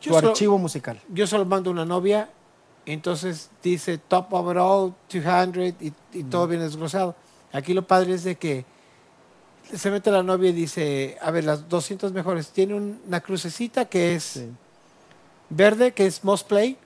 Tu 0.02 0.10
yo 0.10 0.16
solo, 0.16 0.30
archivo 0.30 0.58
musical. 0.58 1.00
yo 1.10 1.28
solo 1.28 1.46
mando 1.46 1.72
una 1.72 1.86
novia, 1.86 2.30
entonces 2.86 3.50
dice 3.62 3.98
Top 3.98 4.32
Overall 4.34 4.94
200 5.12 5.74
y, 5.82 5.94
y 6.14 6.24
todo 6.24 6.48
bien 6.48 6.62
desglosado. 6.62 7.16
Aquí 7.58 7.74
lo 7.74 7.86
padre 7.88 8.14
es 8.14 8.24
de 8.24 8.36
que 8.36 8.66
se 9.74 9.90
mete 9.92 10.12
la 10.12 10.22
novia 10.24 10.50
y 10.52 10.54
dice, 10.54 11.18
a 11.22 11.32
ver, 11.32 11.44
las 11.44 11.68
200 11.68 12.14
mejores. 12.14 12.50
Tiene 12.50 12.76
un- 12.76 13.02
una 13.08 13.20
crucecita 13.20 13.86
que 13.86 14.16
es 14.16 14.24
Sí. 14.24 14.50
verde, 15.50 15.92
que 15.94 16.06
es 16.06 16.24
Most 16.24 16.48
Play, 16.48 16.78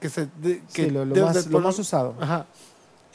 que 0.00 0.08
se 0.08 0.28
de- 0.40 0.62
que 0.72 0.84
Sí, 0.86 0.90
lo, 0.90 1.04
más, 1.04 1.46
lo 1.46 1.68
usado. 1.68 2.14
Ajá. 2.20 2.46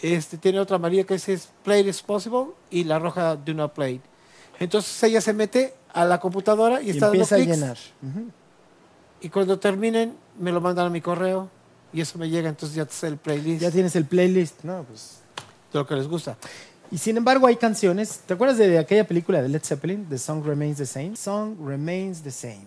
Este 0.02 0.38
tiene 0.38 0.60
otra 0.60 0.76
amarilla 0.78 1.04
que 1.04 1.16
dice 1.16 1.34
es 1.34 1.50
Play 1.64 1.90
is 1.90 2.02
possible 2.02 2.46
y 2.70 2.84
la 2.86 3.00
roja 3.00 3.36
Do 3.36 3.54
not 3.54 3.74
play. 3.74 4.00
Entonces 4.60 5.02
ella 5.04 5.20
se 5.20 5.34
mete 5.34 5.74
a 5.94 6.06
la 6.06 6.20
computadora 6.20 6.82
y, 6.82 6.88
Y 6.88 6.90
está 6.92 7.08
dando 7.08 7.16
empieza 7.24 7.36
a 7.36 7.38
clics, 7.40 7.58
llenar. 7.58 7.78
Y 9.22 9.30
cuando 9.30 9.58
terminen 9.60 10.16
me 10.40 10.52
lo 10.52 10.62
mandan 10.62 10.86
a 10.86 10.90
mi 10.90 11.02
correo 11.02 11.50
y 11.92 12.00
eso 12.02 12.18
me 12.20 12.30
llega, 12.30 12.48
entonces 12.50 12.76
ya 12.76 12.84
está 12.84 13.08
el 13.08 13.18
playlist 13.18 13.62
Ya 13.62 13.72
tienes 13.72 13.96
el 13.96 14.06
playlist. 14.06 14.64
No, 14.64 14.84
pues. 14.84 15.20
de 15.74 15.80
lo 15.80 15.86
que 15.86 15.96
les 15.96 16.08
gusta. 16.08 16.38
Y 16.92 16.98
sin 16.98 17.18
embargo 17.18 17.48
hay 17.48 17.56
canciones. 17.56 18.22
¿Te 18.26 18.34
acuerdas 18.34 18.58
de 18.58 18.78
aquella 18.78 19.06
película 19.08 19.42
de 19.42 19.50
Led 19.50 19.64
Zeppelin? 19.64 20.08
The 20.10 20.18
Song 20.18 20.44
Remains 20.44 20.78
the 20.78 20.86
Same. 20.86 21.16
Song 21.16 21.56
Remains 21.64 22.22
the 22.22 22.32
Same. 22.32 22.66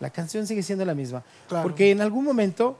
La 0.00 0.10
canción 0.10 0.46
sigue 0.46 0.62
siendo 0.62 0.84
la 0.84 0.94
misma. 0.94 1.22
Claro. 1.48 1.62
Porque 1.62 1.90
en 1.90 2.00
algún 2.00 2.24
momento 2.24 2.76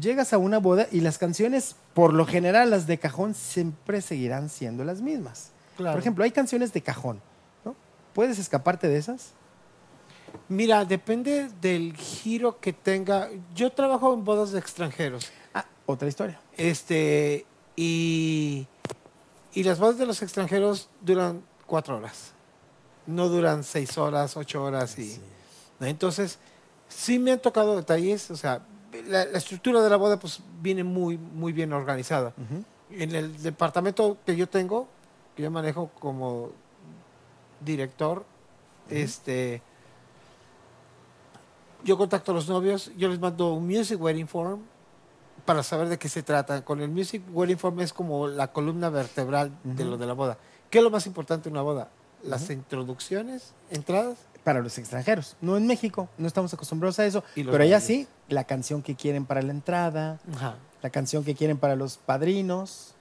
llegas 0.00 0.32
a 0.32 0.38
una 0.38 0.58
boda 0.58 0.86
y 0.90 1.00
las 1.00 1.18
canciones, 1.18 1.76
por 1.94 2.14
lo 2.14 2.26
general 2.26 2.70
las 2.70 2.86
de 2.86 2.98
cajón, 2.98 3.34
siempre 3.34 4.00
seguirán 4.00 4.48
siendo 4.48 4.84
las 4.84 5.00
mismas. 5.00 5.50
Claro. 5.76 5.94
Por 5.94 6.00
ejemplo, 6.00 6.24
hay 6.24 6.30
canciones 6.30 6.72
de 6.72 6.82
cajón. 6.82 7.20
¿no? 7.64 7.74
¿Puedes 8.14 8.38
escaparte 8.38 8.88
de 8.88 8.96
esas? 8.96 9.32
Mira, 10.48 10.84
depende 10.84 11.50
del 11.60 11.96
giro 11.96 12.58
que 12.58 12.72
tenga. 12.72 13.28
Yo 13.54 13.70
trabajo 13.70 14.14
en 14.14 14.24
bodas 14.24 14.52
de 14.52 14.58
extranjeros. 14.58 15.30
Ah, 15.54 15.66
otra 15.86 16.08
historia. 16.08 16.40
Este, 16.56 17.46
y, 17.76 18.66
y 19.54 19.62
las 19.64 19.78
bodas 19.78 19.98
de 19.98 20.06
los 20.06 20.22
extranjeros 20.22 20.88
duran 21.00 21.42
cuatro 21.66 21.96
horas. 21.96 22.32
No 23.06 23.28
duran 23.28 23.64
seis 23.64 23.98
horas, 23.98 24.36
ocho 24.36 24.62
horas. 24.62 24.98
Y, 24.98 25.10
Sí. 25.10 25.20
¿no? 25.80 25.86
Entonces, 25.86 26.38
sí 26.88 27.18
me 27.18 27.32
han 27.32 27.40
tocado 27.40 27.76
detalles. 27.76 28.30
O 28.30 28.36
sea, 28.36 28.62
la, 29.08 29.24
la 29.24 29.38
estructura 29.38 29.82
de 29.82 29.90
la 29.90 29.96
boda 29.96 30.18
pues 30.18 30.40
viene 30.60 30.84
muy, 30.84 31.18
muy 31.18 31.52
bien 31.52 31.72
organizada. 31.72 32.32
En 32.90 33.14
el 33.14 33.42
departamento 33.42 34.18
que 34.24 34.36
yo 34.36 34.48
tengo, 34.48 34.86
que 35.36 35.42
yo 35.42 35.50
manejo 35.50 35.90
como 35.98 36.50
director, 37.60 38.24
este, 38.90 39.62
yo 41.84 41.96
contacto 41.96 42.32
a 42.32 42.34
los 42.34 42.48
novios, 42.48 42.92
yo 42.96 43.08
les 43.08 43.18
mando 43.18 43.54
un 43.54 43.66
music 43.66 44.00
wedding 44.00 44.28
form 44.28 44.60
para 45.44 45.62
saber 45.62 45.88
de 45.88 45.98
qué 45.98 46.08
se 46.08 46.22
trata. 46.22 46.64
Con 46.64 46.80
el 46.80 46.88
music 46.88 47.22
wedding 47.32 47.58
form 47.58 47.80
es 47.80 47.92
como 47.92 48.28
la 48.28 48.52
columna 48.52 48.90
vertebral 48.90 49.50
de 49.64 49.84
lo 49.84 49.96
de 49.98 50.06
la 50.06 50.12
boda. 50.14 50.38
¿Qué 50.70 50.78
es 50.78 50.84
lo 50.84 50.90
más 50.90 51.06
importante 51.06 51.48
en 51.48 51.54
una 51.54 51.62
boda? 51.62 51.88
Las 52.22 52.48
introducciones, 52.50 53.52
entradas. 53.70 54.18
Para 54.44 54.58
los 54.60 54.76
extranjeros, 54.76 55.36
no 55.40 55.56
en 55.56 55.68
México, 55.68 56.08
no 56.18 56.26
estamos 56.26 56.52
acostumbrados 56.52 56.98
a 56.98 57.06
eso, 57.06 57.22
pero 57.36 57.62
allá 57.62 57.78
sí, 57.78 58.08
la 58.28 58.42
canción 58.42 58.82
que 58.82 58.96
quieren 58.96 59.24
para 59.24 59.40
la 59.40 59.52
entrada, 59.52 60.18
Ajá. 60.34 60.56
la 60.82 60.90
canción 60.90 61.22
que 61.22 61.36
quieren 61.36 61.58
para 61.58 61.76
los 61.76 61.96
padrinos, 61.98 62.94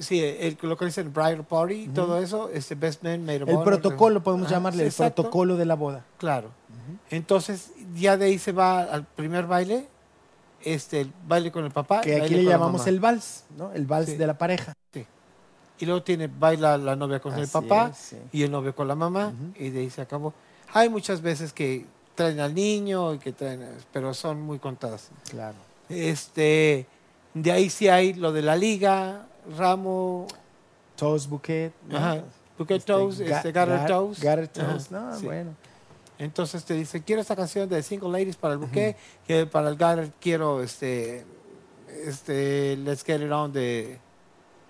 Sí, 0.00 0.20
el, 0.20 0.58
lo 0.60 0.76
que 0.76 0.84
dicen 0.86 1.12
bridal 1.12 1.44
party, 1.44 1.86
todo 1.94 2.18
eso, 2.20 2.50
este 2.50 2.74
best 2.74 3.04
man, 3.04 3.24
maid 3.24 3.44
of 3.44 3.48
el 3.48 3.60
protocolo, 3.62 4.18
que- 4.20 4.24
podemos 4.24 4.50
llamarle, 4.50 4.78
sí, 4.78 4.82
el 4.82 4.88
exacto. 4.88 5.22
protocolo 5.22 5.56
de 5.56 5.64
la 5.66 5.76
boda. 5.76 6.04
Claro. 6.18 6.50
Entonces, 7.10 7.70
ya 7.94 8.16
de 8.16 8.26
ahí 8.26 8.38
se 8.40 8.50
va 8.52 8.80
al 8.82 9.04
primer 9.04 9.46
baile, 9.46 9.86
este, 10.64 11.02
el 11.02 11.12
baile 11.26 11.50
con 11.52 11.64
el 11.64 11.70
papá. 11.70 12.00
Que 12.00 12.20
aquí 12.20 12.34
le 12.34 12.44
llamamos 12.44 12.86
el 12.86 13.00
vals, 13.00 13.44
¿no? 13.56 13.72
El 13.72 13.86
vals 13.86 14.10
Sí. 14.10 14.16
de 14.16 14.26
la 14.26 14.36
pareja. 14.38 14.72
Y 15.78 15.84
luego 15.86 16.02
tiene, 16.04 16.28
baila 16.28 16.78
la 16.78 16.94
novia 16.94 17.18
con 17.18 17.34
el 17.36 17.48
papá 17.48 17.88
es, 17.92 17.96
sí. 17.98 18.16
y 18.30 18.42
el 18.44 18.52
novio 18.52 18.72
con 18.74 18.86
la 18.86 18.94
mamá, 18.94 19.32
y 19.58 19.70
de 19.70 19.80
ahí 19.80 19.90
se 19.90 20.00
acabó. 20.00 20.32
Hay 20.74 20.88
muchas 20.88 21.20
veces 21.22 21.52
que 21.52 21.86
traen 22.14 22.38
al 22.38 22.54
niño, 22.54 23.14
y 23.14 23.18
que 23.18 23.32
traen, 23.32 23.66
pero 23.92 24.14
son 24.14 24.40
muy 24.40 24.60
contadas. 24.60 25.08
Claro. 25.28 25.56
Este, 25.88 26.86
de 27.34 27.50
ahí 27.52 27.68
sí 27.68 27.88
hay 27.88 28.14
lo 28.14 28.32
de 28.32 28.42
la 28.42 28.54
liga, 28.54 29.26
ramo, 29.58 30.28
Toast 30.94 31.28
bouquet. 31.28 31.72
ajá, 31.92 32.22
bouquet 32.56 32.76
Este, 32.78 32.92
toast, 32.92 33.20
ga- 33.20 33.36
este, 33.38 33.50
gather 33.52 33.78
ga- 33.80 33.86
toast. 33.88 34.22
gather 34.22 34.50
Ajá, 34.56 34.72
toast, 34.72 34.90
no, 34.92 35.18
sí. 35.18 35.24
bueno. 35.24 35.50
Entonces 36.22 36.64
te 36.64 36.74
dice, 36.74 37.02
quiero 37.02 37.20
esta 37.20 37.34
canción 37.34 37.68
de 37.68 37.82
Single 37.82 38.10
Ladies 38.10 38.36
para 38.36 38.54
el 38.54 38.58
bouquet, 38.58 38.96
que 39.26 39.44
para 39.46 39.68
el 39.68 39.76
gather 39.76 40.10
quiero 40.20 40.62
este, 40.62 41.24
este, 42.06 42.76
Let's 42.76 43.02
Get 43.04 43.20
It 43.20 43.32
On 43.32 43.52
de 43.52 43.98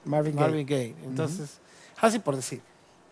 Marvin 0.07 0.35
Gaye. 0.35 0.47
Marvin 0.47 0.67
Gaye. 0.67 0.95
Entonces, 1.05 1.59
así 2.01 2.19
por 2.19 2.37
decir. 2.37 2.63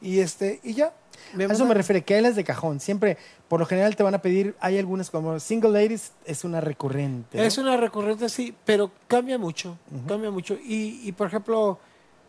Y 0.00 0.20
este, 0.20 0.58
y 0.62 0.72
ya. 0.72 0.94
Me 1.34 1.44
A 1.44 1.48
eso 1.48 1.66
me 1.66 1.74
refiero, 1.74 2.02
que 2.02 2.16
él 2.16 2.24
es 2.24 2.34
de 2.34 2.42
cajón. 2.42 2.80
Siempre, 2.80 3.18
por 3.46 3.60
lo 3.60 3.66
general, 3.66 3.94
te 3.94 4.02
van 4.02 4.14
a 4.14 4.22
pedir, 4.22 4.56
hay 4.58 4.78
algunas 4.78 5.10
como 5.10 5.38
Single 5.38 5.72
Ladies, 5.72 6.12
es 6.24 6.42
una 6.44 6.62
recurrente. 6.62 7.36
¿no? 7.36 7.44
Es 7.44 7.58
una 7.58 7.76
recurrente, 7.76 8.30
sí, 8.30 8.54
pero 8.64 8.90
cambia 9.06 9.36
mucho, 9.36 9.76
cambia 10.08 10.30
mucho. 10.30 10.54
Y, 10.54 11.06
y, 11.06 11.12
por 11.12 11.26
ejemplo, 11.26 11.78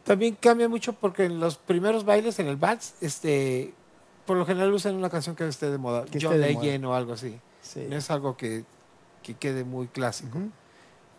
también 0.03 0.35
cambia 0.37 0.67
mucho 0.67 0.91
porque 0.91 1.23
en 1.23 1.39
los 1.39 1.55
primeros 1.55 2.03
bailes, 2.03 2.37
en 2.39 2.47
el 2.47 2.57
Vals, 2.57 2.95
este, 2.99 3.73
por 4.25 4.37
lo 4.37 4.45
general 4.45 4.71
usan 4.73 4.95
una 4.95 5.09
canción 5.09 5.35
que 5.35 5.47
esté 5.47 5.69
de 5.69 5.77
moda, 5.77 6.05
Que 6.05 6.19
John. 6.21 6.39
Legend 6.39 6.85
o 6.85 6.93
algo 6.93 7.13
así. 7.13 7.39
Sí. 7.61 7.85
No 7.89 7.95
es 7.97 8.09
algo 8.11 8.37
que, 8.37 8.63
que 9.23 9.33
quede 9.35 9.63
muy 9.63 9.87
clásico. 9.87 10.37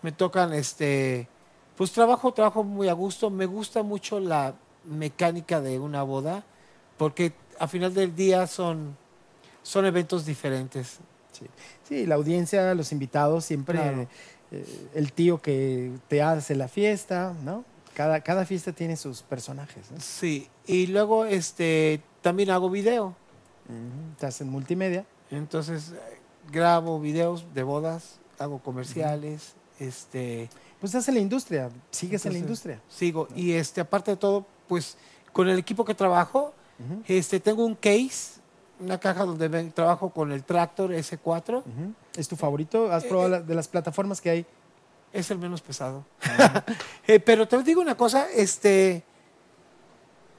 Me 0.03 0.13
tocan, 0.13 0.53
este, 0.53 1.29
pues 1.77 1.93
trabajo, 1.93 2.33
trabajo 2.33 2.65
muy 2.65 2.89
a 2.89 2.93
gusto. 2.93 3.31
Me 3.31 3.47
gusta 3.47 3.83
mucho 3.83 4.19
la 4.21 4.55
mecánica 4.85 5.61
de 5.61 5.79
una 5.79 6.03
boda 6.03 6.45
porque 6.97 7.33
a 7.59 7.69
final 7.69 7.95
del 7.95 8.15
día 8.17 8.47
son, 8.47 8.97
son 9.63 9.87
eventos 9.87 10.25
diferentes. 10.27 10.99
Sí. 11.33 11.47
Sí, 11.89 12.07
la 12.07 12.17
audiencia, 12.17 12.75
los 12.75 12.93
invitados, 12.93 13.45
siempre 13.45 13.79
Claro. 13.79 14.07
eh, 14.51 14.67
el 14.95 15.13
tío 15.13 15.41
que 15.41 15.93
te 16.09 16.21
hace 16.23 16.55
la 16.55 16.69
fiesta, 16.69 17.35
¿no? 17.45 17.65
Cada, 17.95 18.21
cada 18.21 18.45
fiesta 18.47 18.73
tiene 18.73 18.97
sus 18.97 19.23
personajes. 19.23 19.91
¿no? 19.91 20.01
Sí, 20.01 20.49
y 20.67 20.87
luego 20.87 21.25
este 21.27 22.03
también 22.23 22.51
hago 22.51 22.71
video. 22.71 23.15
Te 24.19 24.27
hacen 24.27 24.49
multimedia. 24.49 25.05
Entonces 25.31 25.93
eh, 25.93 26.19
grabo 26.51 27.01
videos 27.01 27.45
de 27.55 27.63
bodas, 27.63 28.19
hago 28.39 28.59
comerciales, 28.59 29.55
este 29.79 30.49
Pues 30.81 30.91
estás 30.95 31.09
en 31.09 31.15
la 31.15 31.21
industria, 31.21 31.71
sigues 31.91 32.27
en 32.27 32.33
la 32.33 32.39
industria. 32.39 32.81
Sigo 32.89 33.29
y 33.35 33.53
este 33.53 33.81
aparte 33.81 34.11
de 34.13 34.17
todo, 34.17 34.45
pues 34.69 34.97
con 35.33 35.49
el 35.49 35.59
equipo 35.59 35.85
que 35.85 35.95
trabajo, 35.95 36.53
este 37.07 37.41
tengo 37.41 37.65
un 37.65 37.75
case, 37.77 38.41
una 38.81 38.99
caja 38.99 39.25
donde 39.25 39.49
ven- 39.49 39.71
trabajo 39.73 40.11
con 40.11 40.33
el 40.33 40.43
Tractor 40.45 40.91
S4, 40.93 41.59
Ujú. 41.61 41.95
¿Es 42.17 42.29
tu 42.29 42.37
favorito? 42.37 42.93
¿Has 42.93 43.05
Eh, 43.05 43.09
probado 43.09 43.37
eh. 43.37 43.43
de 43.43 43.55
las 43.55 43.69
plataformas 43.69 44.21
que 44.21 44.29
hay? 44.31 44.47
Es 45.13 45.31
el 45.31 45.39
menos 45.39 45.61
pesado. 45.61 46.05
Eh, 47.07 47.19
pero 47.19 47.49
te 47.49 47.61
digo 47.65 47.81
una 47.81 47.97
cosa, 47.97 48.29
este 48.31 49.03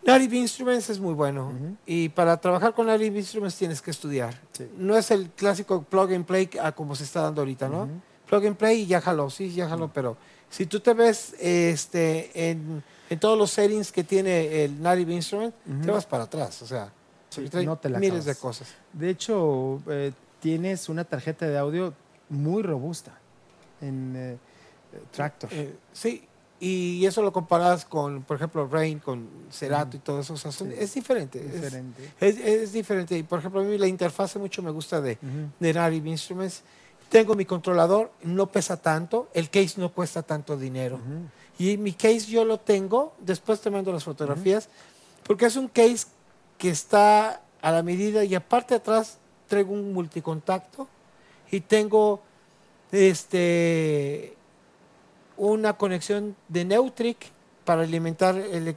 Native 0.06 0.38
Instruments 0.38 0.90
es 0.90 1.00
muy 1.00 1.14
bueno 1.14 1.52
y 1.86 2.08
para 2.10 2.38
trabajar 2.38 2.74
con 2.74 2.88
Native 2.88 3.20
Instruments 3.20 3.58
tienes 3.58 3.82
que 3.82 3.92
estudiar. 3.92 4.40
Sí. 4.54 4.70
No 4.78 4.98
es 4.98 5.12
el 5.12 5.30
clásico 5.32 5.84
plug 5.84 6.14
and 6.14 6.26
play 6.26 6.50
a 6.62 6.72
como 6.72 6.96
se 6.96 7.04
está 7.04 7.22
dando 7.22 7.42
ahorita, 7.42 7.68
¿no? 7.68 7.90
Plug 8.30 8.46
and 8.48 8.56
play 8.56 8.82
y 8.82 8.86
ya 8.86 9.02
jaló, 9.02 9.30
sí, 9.30 9.54
ya 9.54 9.68
jaló, 9.68 9.92
pero 9.92 10.16
si 10.50 10.66
tú 10.66 10.80
te 10.80 10.94
ves 10.94 11.36
este, 11.40 12.32
en, 12.50 12.82
en 13.10 13.20
todos 13.20 13.38
los 13.38 13.52
settings 13.52 13.92
que 13.92 14.06
tiene 14.06 14.64
el 14.64 14.82
Native 14.82 15.14
Instrument, 15.14 15.54
te 15.84 15.92
vas 15.92 16.06
para 16.06 16.24
atrás, 16.24 16.62
o 16.62 16.66
sea, 16.66 16.92
Sí, 17.34 17.42
porque 17.42 17.50
trae 17.50 17.66
no 17.66 17.78
te 17.78 17.90
la 17.90 18.00
miles 18.00 18.26
de 18.26 18.36
cosas. 18.36 18.68
De 18.92 19.10
hecho, 19.10 19.82
eh, 19.90 20.12
tienes 20.40 20.88
una 20.88 21.04
tarjeta 21.04 21.48
de 21.48 21.58
audio 21.58 21.94
muy 22.30 22.62
robusta 22.62 23.12
en 23.82 24.14
eh, 24.16 24.38
Tractor. 25.12 25.50
Eh, 25.54 25.76
sí, 25.92 26.24
y 26.60 27.06
eso 27.06 27.22
lo 27.22 27.34
comparas 27.34 27.84
con, 27.86 28.24
por 28.24 28.38
ejemplo, 28.38 28.68
Rain, 28.68 29.00
con 29.00 29.28
Cerato 29.52 29.98
y 29.98 30.00
todo 30.00 30.22
eso, 30.22 30.34
o 30.34 30.38
sea, 30.38 30.52
son- 30.52 30.70
Sí. 30.70 30.76
es 30.80 30.94
diferente. 30.94 31.40
es- 31.40 31.54
diferente. 31.62 32.10
Es, 32.22 32.38
es 32.38 32.74
diferente. 32.74 33.18
Y 33.18 33.24
por 33.24 33.40
ejemplo, 33.40 33.62
a 33.62 33.64
mí 33.64 33.78
la 33.78 33.88
interfase 33.88 34.40
mucho 34.40 34.62
me 34.64 34.72
gusta 34.72 35.02
de, 35.02 35.18
de 35.60 35.74
Native 35.74 36.10
Instruments. 36.10 36.62
Tengo 37.10 37.36
mi 37.36 37.46
controlador, 37.46 38.12
no 38.24 38.48
pesa 38.48 38.78
tanto, 38.78 39.30
el 39.34 39.50
case 39.50 39.80
no 39.80 39.90
cuesta 39.92 40.24
tanto 40.24 40.58
dinero. 40.58 41.00
Y 41.60 41.78
mi 41.78 41.94
case 41.94 42.22
yo 42.28 42.44
lo 42.46 42.60
tengo, 42.60 43.14
después 43.20 43.60
te 43.62 43.70
mando 43.70 43.92
las 43.92 44.04
fotografías, 44.04 44.70
porque 45.24 45.46
es 45.46 45.56
un 45.56 45.68
case 45.68 46.08
que 46.58 46.70
está 46.70 47.42
a 47.62 47.72
la 47.72 47.84
medida 47.84 48.24
y 48.24 48.34
aparte 48.36 48.74
atrás 48.74 49.18
traigo 49.48 49.74
un 49.74 49.94
multicontacto 49.94 50.88
y 51.52 51.60
tengo 51.62 52.22
este 52.92 54.36
una 55.38 55.74
conexión 55.74 56.36
de 56.48 56.66
Neutric 56.66 57.32
para 57.66 57.84
alimentar 57.84 58.36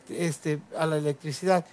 este, 0.09 0.61
a 0.79 0.87
la 0.87 0.97
electricidad. 0.97 1.65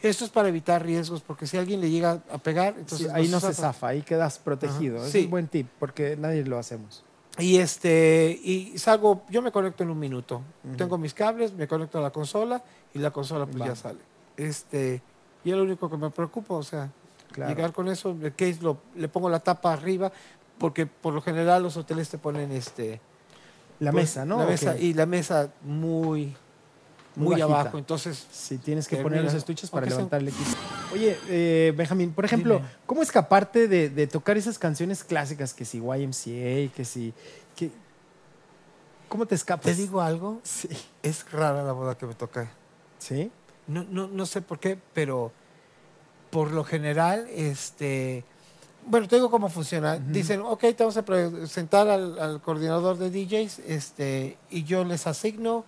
Esto 0.00 0.24
es 0.24 0.30
para 0.30 0.48
evitar 0.48 0.84
riesgos, 0.84 1.22
porque 1.22 1.46
si 1.46 1.56
alguien 1.56 1.80
le 1.80 1.90
llega 1.90 2.22
a 2.30 2.38
pegar, 2.38 2.74
Sí, 2.74 2.80
entonces 2.80 3.10
ahí 3.12 3.28
no 3.28 3.40
se 3.40 3.48
zafa. 3.48 3.72
zafa, 3.72 3.88
ahí 3.88 4.02
quedas 4.02 4.38
protegido. 4.38 5.04
Es 5.04 5.14
un 5.14 5.30
buen 5.30 5.48
tip, 5.48 5.66
porque 5.78 6.16
nadie 6.16 6.44
lo 6.44 6.58
hacemos. 6.58 7.04
Y 7.38 7.58
este, 7.58 8.38
y 8.42 8.76
salgo, 8.78 9.22
yo 9.28 9.42
me 9.42 9.52
conecto 9.52 9.82
en 9.84 9.90
un 9.90 9.98
minuto. 9.98 10.42
Tengo 10.76 10.98
mis 10.98 11.14
cables, 11.14 11.52
me 11.52 11.66
conecto 11.68 11.98
a 11.98 12.00
la 12.00 12.10
consola 12.10 12.62
y 12.94 12.98
la 12.98 13.10
consola 13.12 13.46
pues 13.46 13.64
ya 13.64 13.76
sale. 13.76 14.00
Este, 14.36 15.00
y 15.44 15.50
es 15.50 15.56
lo 15.56 15.62
único 15.64 15.88
que 15.90 15.96
me 15.96 16.10
preocupa, 16.10 16.54
o 16.54 16.62
sea, 16.62 16.90
Claro. 17.32 17.50
llegar 17.54 17.72
con 17.72 17.88
eso, 17.88 18.16
el 18.22 18.34
case 18.34 18.58
lo, 18.62 18.78
le 18.96 19.06
pongo 19.08 19.28
la 19.28 19.40
tapa 19.40 19.72
arriba, 19.72 20.10
porque 20.58 20.86
por 20.86 21.12
lo 21.12 21.20
general 21.20 21.62
los 21.62 21.76
hoteles 21.76 22.08
te 22.08 22.16
ponen 22.18 22.50
este 22.52 23.00
La 23.80 23.92
pues, 23.92 24.04
mesa, 24.04 24.24
¿no? 24.24 24.38
La 24.38 24.44
¿O 24.44 24.48
mesa, 24.48 24.76
y 24.76 24.92
la 24.94 25.06
mesa 25.06 25.50
muy, 25.62 26.34
Muy 27.16 27.40
abajo. 27.40 27.78
Entonces, 27.78 28.26
Sí, 28.30 28.58
tienes 28.58 28.86
que 28.86 28.96
Termina. 28.96 29.16
poner 29.16 29.24
los 29.24 29.34
estuches 29.34 29.70
para 29.70 29.82
Aunque 29.82 29.90
sea- 29.90 29.98
levantar 29.98 30.20
el 30.20 30.28
equipo. 30.28 30.50
Oye, 30.92 31.18
eh, 31.28 31.72
Benjamín, 31.76 32.12
por 32.12 32.24
ejemplo, 32.24 32.56
Dime. 32.56 32.68
¿cómo 32.86 33.02
escaparte 33.02 33.66
de, 33.68 33.88
de 33.90 34.06
tocar 34.06 34.36
esas 34.36 34.58
canciones 34.58 35.02
clásicas? 35.04 35.52
Que 35.52 35.64
si 35.64 35.78
YMCA, 35.78 36.72
que 36.74 36.84
si... 36.84 37.12
Que, 37.56 37.70
¿Cómo 39.08 39.26
te 39.26 39.34
escapas? 39.34 39.64
te 39.64 39.74
digo 39.74 40.00
algo, 40.00 40.40
Sí. 40.44 40.68
es 41.02 41.30
rara 41.32 41.62
la 41.62 41.72
boda 41.72 41.96
que 41.96 42.06
me 42.06 42.14
toca. 42.14 42.50
¿Sí? 42.98 43.30
No, 43.66 43.84
no, 43.90 44.06
no 44.06 44.26
sé 44.26 44.40
por 44.42 44.58
qué, 44.60 44.78
pero 44.94 45.32
por 46.30 46.50
lo 46.52 46.62
general, 46.62 47.26
este, 47.30 48.24
bueno, 48.86 49.06
te 49.08 49.16
digo 49.16 49.30
cómo 49.30 49.48
funciona. 49.48 49.96
Dicen, 49.98 50.40
ok, 50.40 50.60
te 50.60 50.76
vamos 50.80 50.96
a 50.96 51.04
presentar 51.04 51.88
al, 51.88 52.18
al 52.18 52.40
coordinador 52.40 52.96
de 52.98 53.10
DJs, 53.10 53.58
este, 53.66 54.38
y 54.50 54.64
yo 54.64 54.84
les 54.84 55.06
asigno 55.06 55.64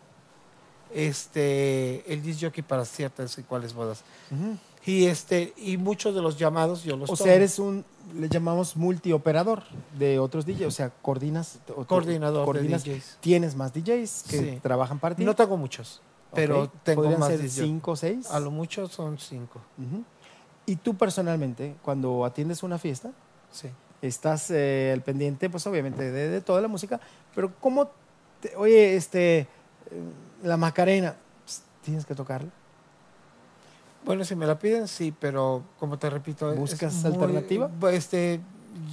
este, 0.95 2.13
el 2.13 2.23
disc 2.23 2.41
jockey 2.43 2.63
para 2.63 2.85
ciertas 2.85 3.37
y 3.39 3.43
cuáles 3.43 3.73
bodas. 3.75 4.03
Ujú. 4.31 4.57
Y 4.87 5.05
este, 5.07 5.53
y 5.59 5.77
muchos 5.77 6.15
de 6.15 6.23
los 6.23 6.39
llamados 6.39 6.83
yo 6.83 6.97
los 6.97 7.11
O 7.11 7.15
tomo. 7.17 7.27
sea, 7.27 7.35
eres 7.35 7.59
un, 7.59 7.85
le 8.15 8.29
llamamos 8.31 8.77
multioperador 8.77 9.63
de 9.99 10.19
otros 10.19 10.47
DJs, 10.47 10.63
o 10.67 10.71
sea, 10.71 10.91
coordinas... 11.03 11.59
o- 11.77 11.85
coordinador 11.85 12.47
coordinas, 12.47 12.83
de 12.85 12.95
DJs. 12.95 13.19
Tienes 13.21 13.55
más 13.55 13.73
DJs 13.75 14.25
que 14.29 14.39
Sí. 14.39 14.59
trabajan 14.63 14.99
para 14.99 15.15
ti. 15.15 15.23
No 15.25 15.35
tengo 15.37 15.59
muchos, 15.59 16.01
pero 16.35 16.63
Ok. 16.63 16.73
tengo 16.83 17.03
¿Podrían 17.03 17.21
más 17.21 17.29
ser 17.29 17.49
cinco 17.51 17.91
o 17.93 17.97
seis? 17.97 18.31
A 18.31 18.41
lo 18.41 18.51
mucho 18.51 18.89
son 18.89 19.19
cinco. 19.19 19.61
Ujú. 19.79 20.03
Y 20.71 20.77
tú 20.77 20.95
personalmente, 20.97 21.75
cuando 21.83 22.25
atiendes 22.25 22.63
una 22.63 22.79
fiesta, 22.79 23.11
Sí. 23.51 23.69
estás 24.03 24.51
eh, 24.53 24.93
al 24.95 25.03
pendiente, 25.03 25.51
pues 25.51 25.67
obviamente, 25.67 26.09
de, 26.13 26.29
de 26.29 26.41
toda 26.41 26.61
la 26.61 26.69
música, 26.69 27.01
pero 27.35 27.53
¿cómo, 27.61 27.91
te- 28.41 28.55
oye, 28.57 28.95
este, 28.95 29.39
eh, 29.41 29.47
La 30.45 30.57
Macarena, 30.57 31.17
Psst, 31.45 31.63
tienes 31.83 32.07
que 32.07 32.15
tocarla. 32.15 32.51
Bueno, 34.05 34.25
si 34.25 34.37
me 34.37 34.47
la 34.47 34.59
piden, 34.61 34.87
sí, 34.87 35.13
pero 35.19 35.65
como 35.81 35.99
te 35.99 36.09
repito, 36.09 36.53
es 36.53 36.57
¿Buscas 36.59 36.95
muy- 36.95 37.13
alternativa? 37.15 37.69
Este, 37.91 38.41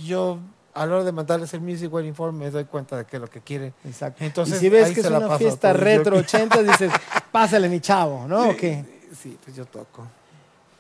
yo 0.04 0.40
a 0.74 0.86
la 0.88 0.96
hora 0.96 1.04
de 1.04 1.12
mandarles 1.12 1.54
el 1.54 1.62
Music 1.62 1.94
Well 1.94 2.08
Inform 2.08 2.38
me 2.38 2.50
doy 2.50 2.66
cuenta 2.66 2.98
de 2.98 3.06
que 3.06 3.18
es 3.18 3.22
lo 3.22 3.30
que 3.30 3.42
quieren. 3.42 3.72
Exacto. 3.86 4.24
Entonces, 4.24 4.58
y 4.58 4.60
si 4.62 4.70
ves 4.70 4.92
que 4.96 5.02
es 5.02 5.06
una 5.12 5.38
fiesta 5.38 5.74
retro 5.74 6.16
jockey. 6.18 6.40
80, 6.42 6.64
dices, 6.64 6.92
pásale 7.32 7.70
mi 7.70 7.80
chavo, 7.82 8.26
¿no? 8.28 8.50
¿O 8.50 8.56
qué? 8.58 8.84
Sí, 9.16 9.38
pues 9.44 9.56
yo 9.56 9.66
toco. 9.66 10.08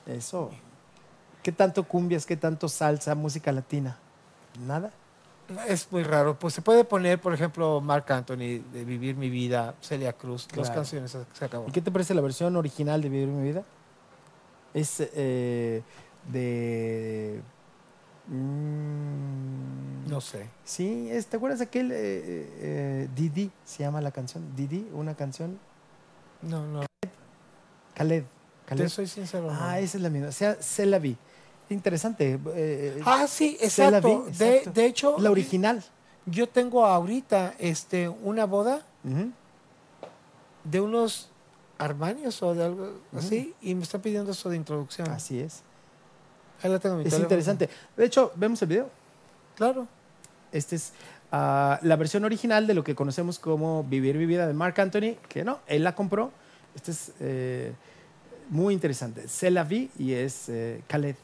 Eso. 0.07 0.49
¿Qué 1.47 1.53
tanto 1.53 1.85
cumbias, 1.85 2.25
qué 2.25 2.35
tanto 2.35 2.67
salsa, 2.67 3.15
música 3.15 3.53
latina? 3.53 3.97
Nada. 4.65 4.91
Es 5.69 5.89
muy 5.93 6.03
raro. 6.03 6.37
Pues 6.37 6.53
se 6.53 6.61
puede 6.61 6.83
poner, 6.83 7.21
por 7.21 7.33
ejemplo, 7.33 7.79
Mark 7.79 8.03
Anthony 8.11 8.59
de 8.73 8.83
Vivir 8.83 9.15
mi 9.15 9.29
vida, 9.29 9.73
Celia 9.79 10.11
Cruz, 10.11 10.45
dos 10.53 10.65
Claro. 10.65 10.73
canciones, 10.81 11.11
se- 11.33 11.45
acabó. 11.45 11.65
¿Y 11.69 11.71
qué 11.71 11.81
te 11.81 11.89
parece 11.89 12.13
la 12.13 12.19
versión 12.19 12.57
original 12.57 13.01
de 13.01 13.07
Vivir 13.07 13.29
mi 13.29 13.47
vida? 13.47 13.63
Es 14.73 14.97
eh, 14.99 15.83
de... 16.29 17.41
mm, 18.27 20.09
No 20.09 20.19
sé. 20.19 20.49
Sí, 20.65 21.07
es- 21.09 21.27
¿te 21.27 21.37
acuerdas 21.37 21.61
aquel 21.61 21.93
eh, 21.93 21.97
eh, 22.59 23.09
Didi? 23.15 23.49
Se 23.63 23.83
llama 23.83 24.01
la 24.01 24.11
canción. 24.11 24.53
Didi, 24.53 24.85
una 24.91 25.15
canción. 25.15 25.57
No, 26.41 26.67
no. 26.67 26.81
Khaled. 27.95 28.23
Te 28.23 28.29
Khaled. 28.65 28.89
soy 28.89 29.07
sincero. 29.07 29.45
no. 29.49 29.57
Ah, 29.57 29.79
esa 29.79 29.95
es 29.95 30.03
la 30.03 30.09
misma. 30.09 30.27
O 30.27 30.31
sea, 30.33 30.61
Se 30.61 30.85
la 30.85 30.99
vi. 30.99 31.15
Interesante. 31.69 32.39
eh, 32.55 33.01
Ah, 33.05 33.27
sí, 33.27 33.51
la 33.53 33.59
vi, 33.59 33.65
exacto. 33.65 34.25
De, 34.37 34.57
exacto. 34.57 34.71
de 34.81 34.85
hecho, 34.85 35.15
la 35.19 35.31
original. 35.31 35.83
yo 36.25 36.47
tengo 36.47 36.85
ahorita 36.85 37.55
este, 37.59 38.07
una 38.09 38.45
boda 38.45 38.83
de 40.63 40.81
unos 40.81 41.29
Armanios 41.79 42.41
o 42.41 42.55
de 42.55 42.63
algo 42.65 42.99
así 43.15 43.53
y 43.61 43.75
me 43.75 43.83
están 43.83 44.01
pidiendo 44.01 44.31
eso 44.31 44.49
de 44.49 44.55
introducción. 44.55 45.09
Así 45.09 45.39
es. 45.39 45.61
Ahí 46.63 46.71
la 46.71 46.79
tengo 46.79 46.95
en 46.95 46.99
mi 46.99 47.03
Es 47.03 47.11
teléfono. 47.11 47.25
interesante. 47.25 47.69
De 47.95 48.05
hecho, 48.05 48.31
vemos 48.35 48.61
el 48.63 48.67
video. 48.67 48.89
Claro. 49.55 49.87
Esta 50.51 50.75
es 50.75 50.93
ah, 51.31 51.79
la 51.83 51.95
versión 51.95 52.23
original 52.25 52.65
de 52.65 52.73
lo 52.73 52.83
que 52.83 52.95
conocemos 52.95 53.37
como 53.37 53.83
Vivir 53.83 54.15
mi 54.17 54.25
vida 54.25 54.47
de 54.47 54.53
Mark 54.53 54.79
Anthony, 54.81 55.15
que 55.29 55.43
no, 55.43 55.59
él 55.67 55.83
la 55.83 55.93
compró. 55.93 56.31
Este 56.75 56.91
es 56.91 57.11
eh, 57.19 57.73
muy 58.49 58.73
interesante. 58.73 59.27
Se 59.27 59.51
la 59.51 59.63
vi 59.63 59.91
y 59.99 60.13
es 60.13 60.49
eh, 60.49 60.81
Khaled. 60.87 61.15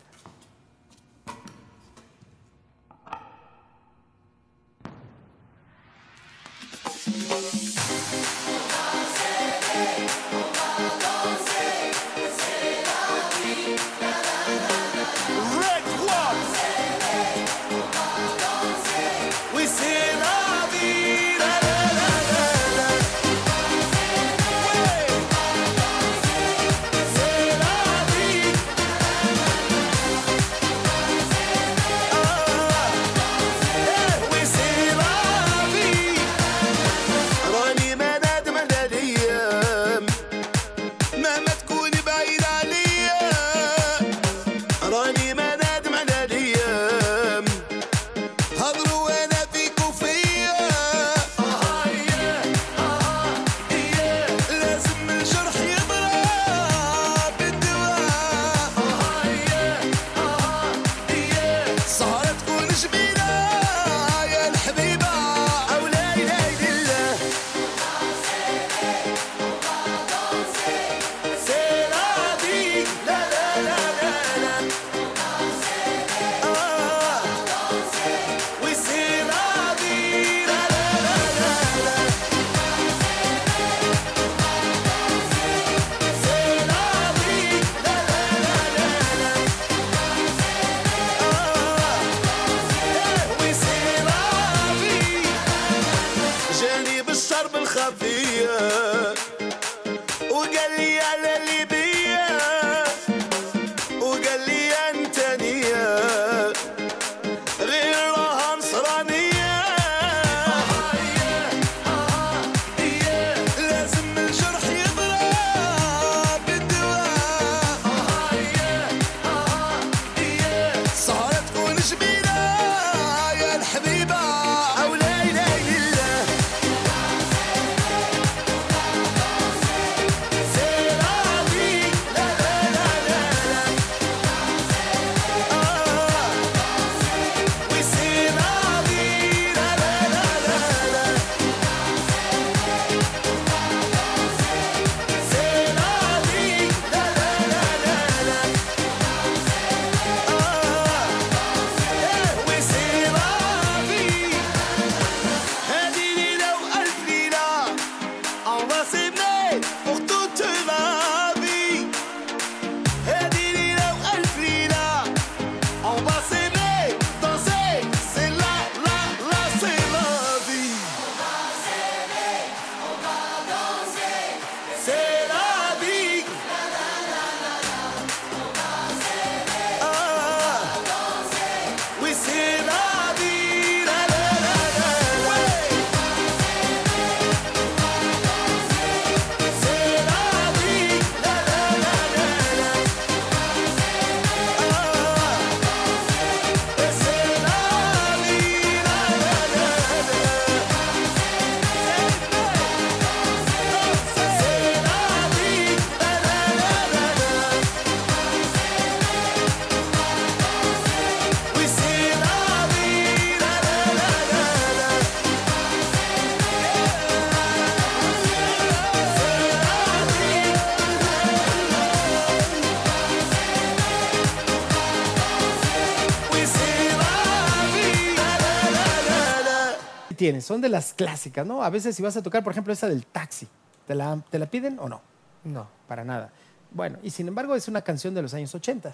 Tienes, 230.23 230.45
son 230.45 230.61
de 230.61 230.69
las 230.69 230.93
clásicas, 230.93 231.45
¿no? 231.45 231.61
A 231.63 231.69
veces 231.69 231.97
si 231.97 232.01
vas 232.01 232.15
a 232.15 232.23
tocar, 232.23 232.43
por 232.45 232.51
ejemplo, 232.53 232.71
esa 232.71 232.87
del 232.87 233.05
taxi, 233.05 233.45
¿te 233.85 233.93
la, 233.93 234.17
te 234.29 234.39
la 234.39 234.45
piden 234.45 234.79
o 234.79 234.87
no? 234.87 235.01
No. 235.43 235.67
Para 235.85 236.05
nada. 236.05 236.29
Bueno, 236.71 236.97
y 237.03 237.09
sin 237.09 237.27
embargo 237.27 237.53
es 237.55 237.67
una 237.67 237.81
canción 237.81 238.13
de 238.13 238.21
los 238.21 238.33
años 238.33 238.55
80. 238.55 238.89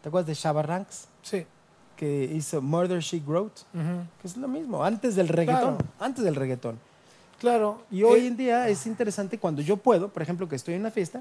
¿Te 0.00 0.08
acuerdas 0.08 0.28
de 0.28 0.34
Shabba 0.34 0.62
Ranks? 0.62 1.08
Sí. 1.22 1.44
Que 1.96 2.22
hizo 2.32 2.62
Murder 2.62 3.00
She 3.00 3.18
Wrote, 3.26 3.62
que 4.22 4.28
es 4.28 4.36
lo 4.36 4.46
mismo, 4.46 4.84
antes 4.84 5.16
del 5.16 5.26
reggaetón, 5.26 5.76
Claro. 5.76 5.92
antes 5.98 6.22
del 6.24 6.36
reggaetón. 6.36 6.78
Claro. 7.40 7.82
Y 7.90 8.04
hoy 8.04 8.20
Eh, 8.20 8.26
en 8.28 8.36
día 8.36 8.68
es 8.68 8.86
interesante 8.86 9.38
cuando 9.38 9.62
yo 9.62 9.76
puedo, 9.76 10.08
por 10.08 10.22
ejemplo, 10.22 10.48
que 10.48 10.54
estoy 10.54 10.74
en 10.74 10.80
una 10.82 10.92
fiesta 10.92 11.20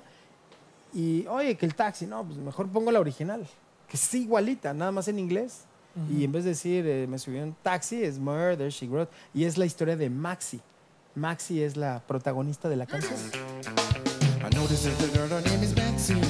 y, 0.94 1.26
oye, 1.28 1.58
que 1.58 1.66
el 1.66 1.74
taxi, 1.74 2.06
no, 2.06 2.24
pues 2.24 2.38
mejor 2.38 2.68
pongo 2.70 2.92
la 2.92 3.00
original, 3.00 3.48
que 3.88 3.98
es 3.98 4.14
igualita, 4.14 4.76
nada 4.76 4.92
más 4.92 5.08
en 5.08 5.18
inglés. 5.18 5.64
Y 6.10 6.24
en 6.24 6.32
vez 6.32 6.44
de 6.44 6.52
decir, 6.52 6.86
eh, 6.88 7.08
me 7.08 7.18
subí 7.18 7.40
a 7.40 7.44
un 7.44 7.56
taxi, 7.62 8.04
es 8.04 8.20
Murder, 8.20 8.70
She 8.72 8.88
Wrote. 8.88 9.12
Y 9.34 9.44
es 9.44 9.58
la 9.58 9.66
historia 9.66 9.96
de 9.96 10.10
Maxi. 10.10 10.62
Maxi 11.16 11.62
es 11.62 11.76
la 11.76 12.02
protagonista 12.08 12.70
de 12.70 12.76
la 12.76 12.86
canción. 12.86 13.20
I 14.42 14.50
know 14.52 14.66
this 14.68 14.86
little 14.86 15.08
girl, 15.10 15.28
her 15.28 15.42
name 15.50 15.62
is 15.64 15.76
Maxine. 15.76 16.24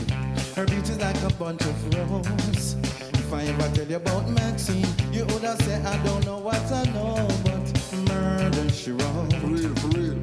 Her 0.56 0.66
beauty's 0.66 0.98
like 0.98 1.22
a 1.22 1.34
bunch 1.38 1.62
of 1.62 1.96
roses. 1.96 2.76
If 3.14 3.32
I 3.32 3.44
ever 3.44 3.70
tell 3.76 3.88
you 3.88 3.98
about 3.98 4.28
Maxine, 4.30 4.88
you 5.12 5.26
would 5.26 5.44
have 5.44 5.62
said, 5.62 5.86
I 5.86 6.04
don't 6.04 6.26
know 6.26 6.40
what 6.40 6.60
I 6.72 6.84
know, 6.92 7.28
but 7.44 7.62
murder 8.10 8.70
she 8.70 8.92
wrote. 8.92 9.34
For 9.34 9.48
real, 9.48 9.76
for 9.76 9.88
real. 9.90 10.18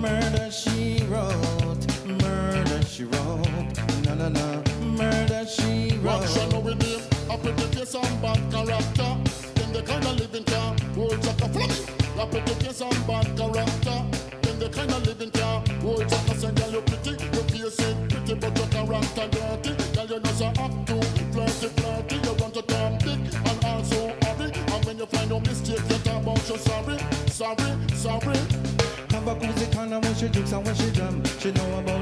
Murder 0.00 0.50
she 0.50 1.04
wrote. 1.08 1.86
Murder 2.04 2.82
she 2.82 3.04
wrote. 3.04 3.46
No, 4.04 4.14
no, 4.14 4.28
no. 4.28 4.62
Murder 4.82 5.46
she 5.46 5.96
wrote. 5.98 7.09
A 7.30 7.38
pretty 7.38 7.62
face 7.76 7.94
and 7.94 8.22
bad 8.22 8.40
character. 8.50 9.10
Then 9.54 9.72
the 9.72 9.82
kind 9.86 10.04
of 10.04 10.18
living 10.18 10.42
car 10.44 10.74
Hold 10.96 11.22
Jack 11.22 11.40
a 11.40 11.48
flummy 11.48 11.78
A 12.18 12.26
pretty 12.26 12.54
face 12.64 12.80
and 12.80 13.06
bad 13.06 13.26
character. 13.38 13.98
Then 14.42 14.58
the 14.58 14.68
kind 14.68 14.90
of 14.90 15.06
living 15.06 15.30
car 15.30 15.62
Hold 15.80 16.08
Jack 16.08 16.28
a 16.28 16.34
say 16.34 16.50
Girl 16.50 16.70
you 16.70 16.82
pretty 16.82 17.10
Your 17.30 17.44
face 17.44 17.78
is 17.78 17.94
pretty 18.10 18.34
But 18.34 18.58
your 18.58 18.66
character 18.66 19.28
dirty. 19.30 19.72
Girl 19.94 20.06
you 20.06 20.20
know 20.20 20.32
so 20.32 20.46
up 20.46 20.74
to 20.86 20.96
Flirty 21.30 21.68
flirty 21.78 22.16
You 22.16 22.34
want 22.34 22.54
to 22.54 22.62
turn 22.62 22.98
big 22.98 23.20
And 23.46 23.64
also 23.64 24.10
hurry 24.22 24.50
And 24.74 24.84
when 24.84 24.98
you 24.98 25.06
find 25.06 25.30
no 25.30 25.38
mistake 25.38 25.78
You 25.88 25.98
talk 26.02 26.22
about 26.22 26.48
you 26.48 26.58
sorry 26.58 26.98
Sorry, 27.30 27.70
sorry. 27.94 28.36
Have 29.12 29.26
a 29.26 29.34
cozy 29.34 29.66
corner 29.72 29.98
when 29.98 30.14
she 30.14 30.28
jokes 30.28 30.52
and 30.52 30.66
when 30.66 30.74
she 30.74 30.90
jam. 30.90 31.24
She 31.38 31.52
know 31.52 31.78
about 31.78 31.99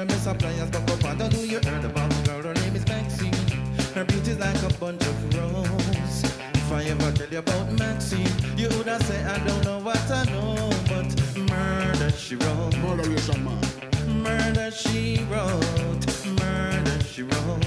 of 0.00 0.10
I 0.10 0.14
miss 0.14 0.26
a 0.26 0.34
players, 0.34 0.70
but 0.70 0.90
up 0.90 1.20
and 1.20 1.30
do 1.30 1.46
you 1.46 1.56
heard 1.56 1.84
about 1.84 2.10
the 2.10 2.30
girl? 2.30 2.42
Her 2.42 2.54
name 2.54 2.76
is 2.76 2.86
Maxine. 2.86 3.32
Her 3.94 4.04
beauty's 4.04 4.38
like 4.38 4.62
a 4.62 4.72
bunch 4.78 5.02
of 5.02 5.36
roses. 5.36 6.24
If 6.54 6.72
I 6.72 6.84
ever 6.84 7.12
tell 7.12 7.28
you 7.28 7.38
about 7.38 7.72
Maxine, 7.72 8.28
you 8.56 8.68
would 8.68 8.86
have 8.86 9.02
say 9.02 9.22
I 9.24 9.38
don't 9.46 9.64
know 9.64 9.78
what 9.80 10.10
I 10.10 10.24
know, 10.24 10.70
but 10.88 11.08
murder 11.50 12.10
she 12.10 12.36
wrote. 12.36 12.76
Moderation 12.78 13.44
man 13.44 14.22
Murder 14.22 14.70
she 14.70 15.24
wrote. 15.30 16.06
Murder 16.38 17.04
she 17.04 17.22
wrote. 17.22 17.66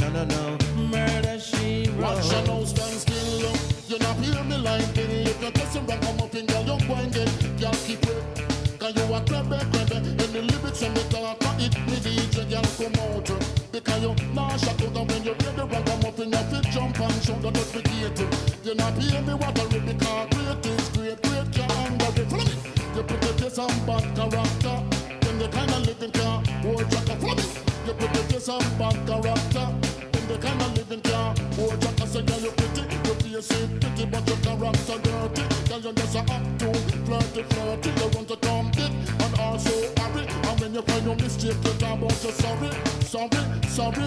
No, 0.00 0.08
no, 0.10 0.24
no. 0.24 0.58
Murder 0.76 1.38
she 1.38 1.90
wrote. 1.96 2.16
Watch 2.16 2.32
your 2.32 2.46
nose 2.46 2.70
stand 2.70 3.00
still. 3.00 3.52
You 3.88 3.98
not 3.98 4.16
hear 4.16 4.44
me 4.44 4.56
like 4.58 4.94
bill. 4.94 5.26
If 5.26 5.42
you're 5.42 5.50
kissing 5.52 5.86
wrong, 5.86 6.00
come 6.00 6.20
up 6.20 6.34
in 6.34 6.46
girl, 6.46 6.62
you 6.62 6.86
going 6.86 7.10
get. 7.10 7.28
Can't 7.58 7.76
keep 7.86 8.02
it. 8.06 8.45
Cause 8.86 9.08
you 9.08 9.14
a 9.14 9.20
crabbe, 9.26 9.58
crabbe. 9.72 9.96
And 9.96 10.18
the 10.30 10.42
lyrics 10.42 10.82
and 10.82 10.96
the 10.96 11.02
talk, 11.10 11.42
it 11.58 11.74
me 11.90 11.96
DJ, 12.06 12.48
girl, 12.48 12.62
come 12.78 12.94
out. 13.02 13.26
Because 13.72 14.00
you 14.00 14.14
nah 14.32 14.56
shut 14.56 14.80
out 14.80 14.96
and 14.96 15.10
when 15.10 15.24
you 15.24 15.34
hear 15.34 15.52
the 15.58 15.66
wrong, 15.66 15.82
come 15.82 16.04
up 16.06 16.18
in 16.20 16.30
your 16.30 16.44
fit, 16.46 16.70
jump 16.70 17.00
and 17.00 17.22
show 17.24 17.34
the 17.40 17.50
notificator. 17.50 18.30
You 18.64 18.74
not 18.76 18.94
hear 18.94 19.20
me 19.22 19.32
really 19.34 19.94
can't 19.98 20.30
great 20.30 20.66
is 20.66 20.88
great, 20.90 21.20
great, 21.20 21.50
can't 21.50 22.00
it. 22.18 22.30
Follow 22.30 22.44
me. 22.44 22.54
You 22.94 23.02
put 23.02 23.20
the 23.22 23.32
face 23.34 23.58
and 23.58 23.86
bad 23.86 24.04
character. 24.14 24.78
Then 25.20 25.38
the 25.40 25.48
kind 25.48 25.70
of 25.72 25.86
living 25.86 26.12
car, 26.12 26.42
hold 26.62 26.82
a 26.82 27.16
follow 27.18 27.34
me. 27.34 27.42
You 27.86 27.92
put 27.92 28.12
the 28.14 28.22
face 28.30 28.48
and 28.48 28.78
bad 28.78 28.96
character. 29.04 29.95
The 30.26 30.38
kind 30.38 30.60
of 30.60 30.76
living 30.76 31.00
car, 31.02 31.34
hold 31.54 31.80
jack 31.80 32.00
a 32.00 32.06
say, 32.06 32.22
girl, 32.22 32.40
you 32.40 32.50
pretty. 32.50 32.82
Your 33.06 33.14
face 33.14 33.50
is 33.50 33.68
pretty, 33.78 34.06
but 34.06 34.26
your 34.26 34.36
character 34.38 34.98
dirty. 35.06 35.42
Girl, 35.68 35.80
you 35.80 35.92
just 35.92 36.14
a 36.16 36.20
up 36.20 36.42
to 36.58 36.74
flirty, 37.06 37.42
flirty. 37.42 37.90
You 37.90 38.08
want 38.10 38.28
to 38.28 38.36
come 38.36 38.70
big 38.72 38.90
and 38.90 39.38
also 39.38 39.70
hurry. 39.96 40.26
And 40.26 40.60
when 40.60 40.74
you 40.74 40.82
find 40.82 41.04
your 41.06 41.14
mistake, 41.14 41.56
you 41.62 41.72
talk 41.78 41.98
about 41.98 42.24
you 42.24 42.32
sorry, 42.32 42.70
sorry, 43.06 43.42
sorry. 43.68 44.06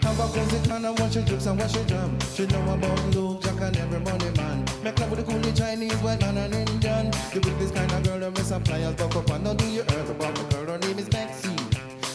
Have 0.00 0.20
a 0.20 0.26
cozy 0.32 0.68
kind 0.68 0.86
of 0.86 0.98
watch 0.98 1.12
she 1.12 1.22
jokes 1.22 1.46
and 1.46 1.60
watch 1.60 1.72
she 1.72 1.84
jam. 1.84 2.18
She 2.34 2.46
know 2.46 2.72
about 2.72 3.14
Luke, 3.14 3.42
Jack 3.42 3.60
and 3.60 3.76
every 3.76 4.00
money 4.00 4.30
man. 4.36 4.64
Make 4.82 4.98
love 4.98 5.10
with 5.10 5.26
the 5.26 5.30
coolie 5.30 5.56
Chinese, 5.56 5.96
white 5.96 6.20
man 6.20 6.38
and 6.38 6.54
Indian. 6.54 7.06
You 7.34 7.40
with 7.40 7.58
this 7.58 7.70
kind 7.70 7.92
of 7.92 8.02
girl, 8.02 8.18
that 8.18 8.32
miss 8.32 8.50
a 8.50 8.60
flyers, 8.60 8.94
buck 8.94 9.14
up 9.14 9.28
and 9.30 9.44
don't 9.44 9.58
do 9.58 9.66
your 9.66 9.84
earth 9.84 10.10
about 10.10 10.34
the 10.36 10.44
girl. 10.44 10.66
Her 10.72 10.78
name 10.78 10.98
is 10.98 11.12
Maxine. 11.12 11.58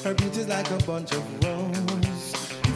Her 0.03 0.13
beauty's 0.15 0.47
like 0.47 0.69
a 0.71 0.77
bunch 0.85 1.11
of 1.11 1.43
roses. 1.43 1.58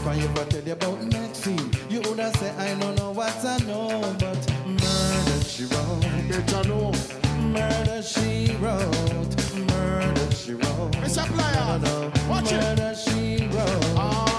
If 0.04 0.10
I 0.10 0.18
ever 0.18 0.44
tell 0.50 0.62
you 0.64 0.74
about 0.74 1.02
Maxine, 1.14 1.72
you 1.90 2.02
would 2.02 2.20
have 2.20 2.36
said 2.36 2.60
I 2.60 2.78
don't 2.78 2.98
know 2.98 3.12
what 3.12 3.34
I 3.46 3.58
know, 3.60 4.14
but 4.20 4.52
murder 4.68 5.44
she 5.46 5.64
wrote. 5.64 6.02
Better 6.28 6.68
know. 6.68 6.92
Murder 7.40 8.02
she 8.02 8.54
wrote. 8.58 9.56
Murder 9.56 10.32
she 10.36 10.56
wrote. 10.56 10.98
It's 10.98 11.16
a 11.16 11.24
player. 11.24 12.12
Watch 12.28 12.52
it. 12.52 12.62
Murder 12.62 12.94
she 12.96 13.48
wrote. 13.48 13.86
Ah. 13.96 14.33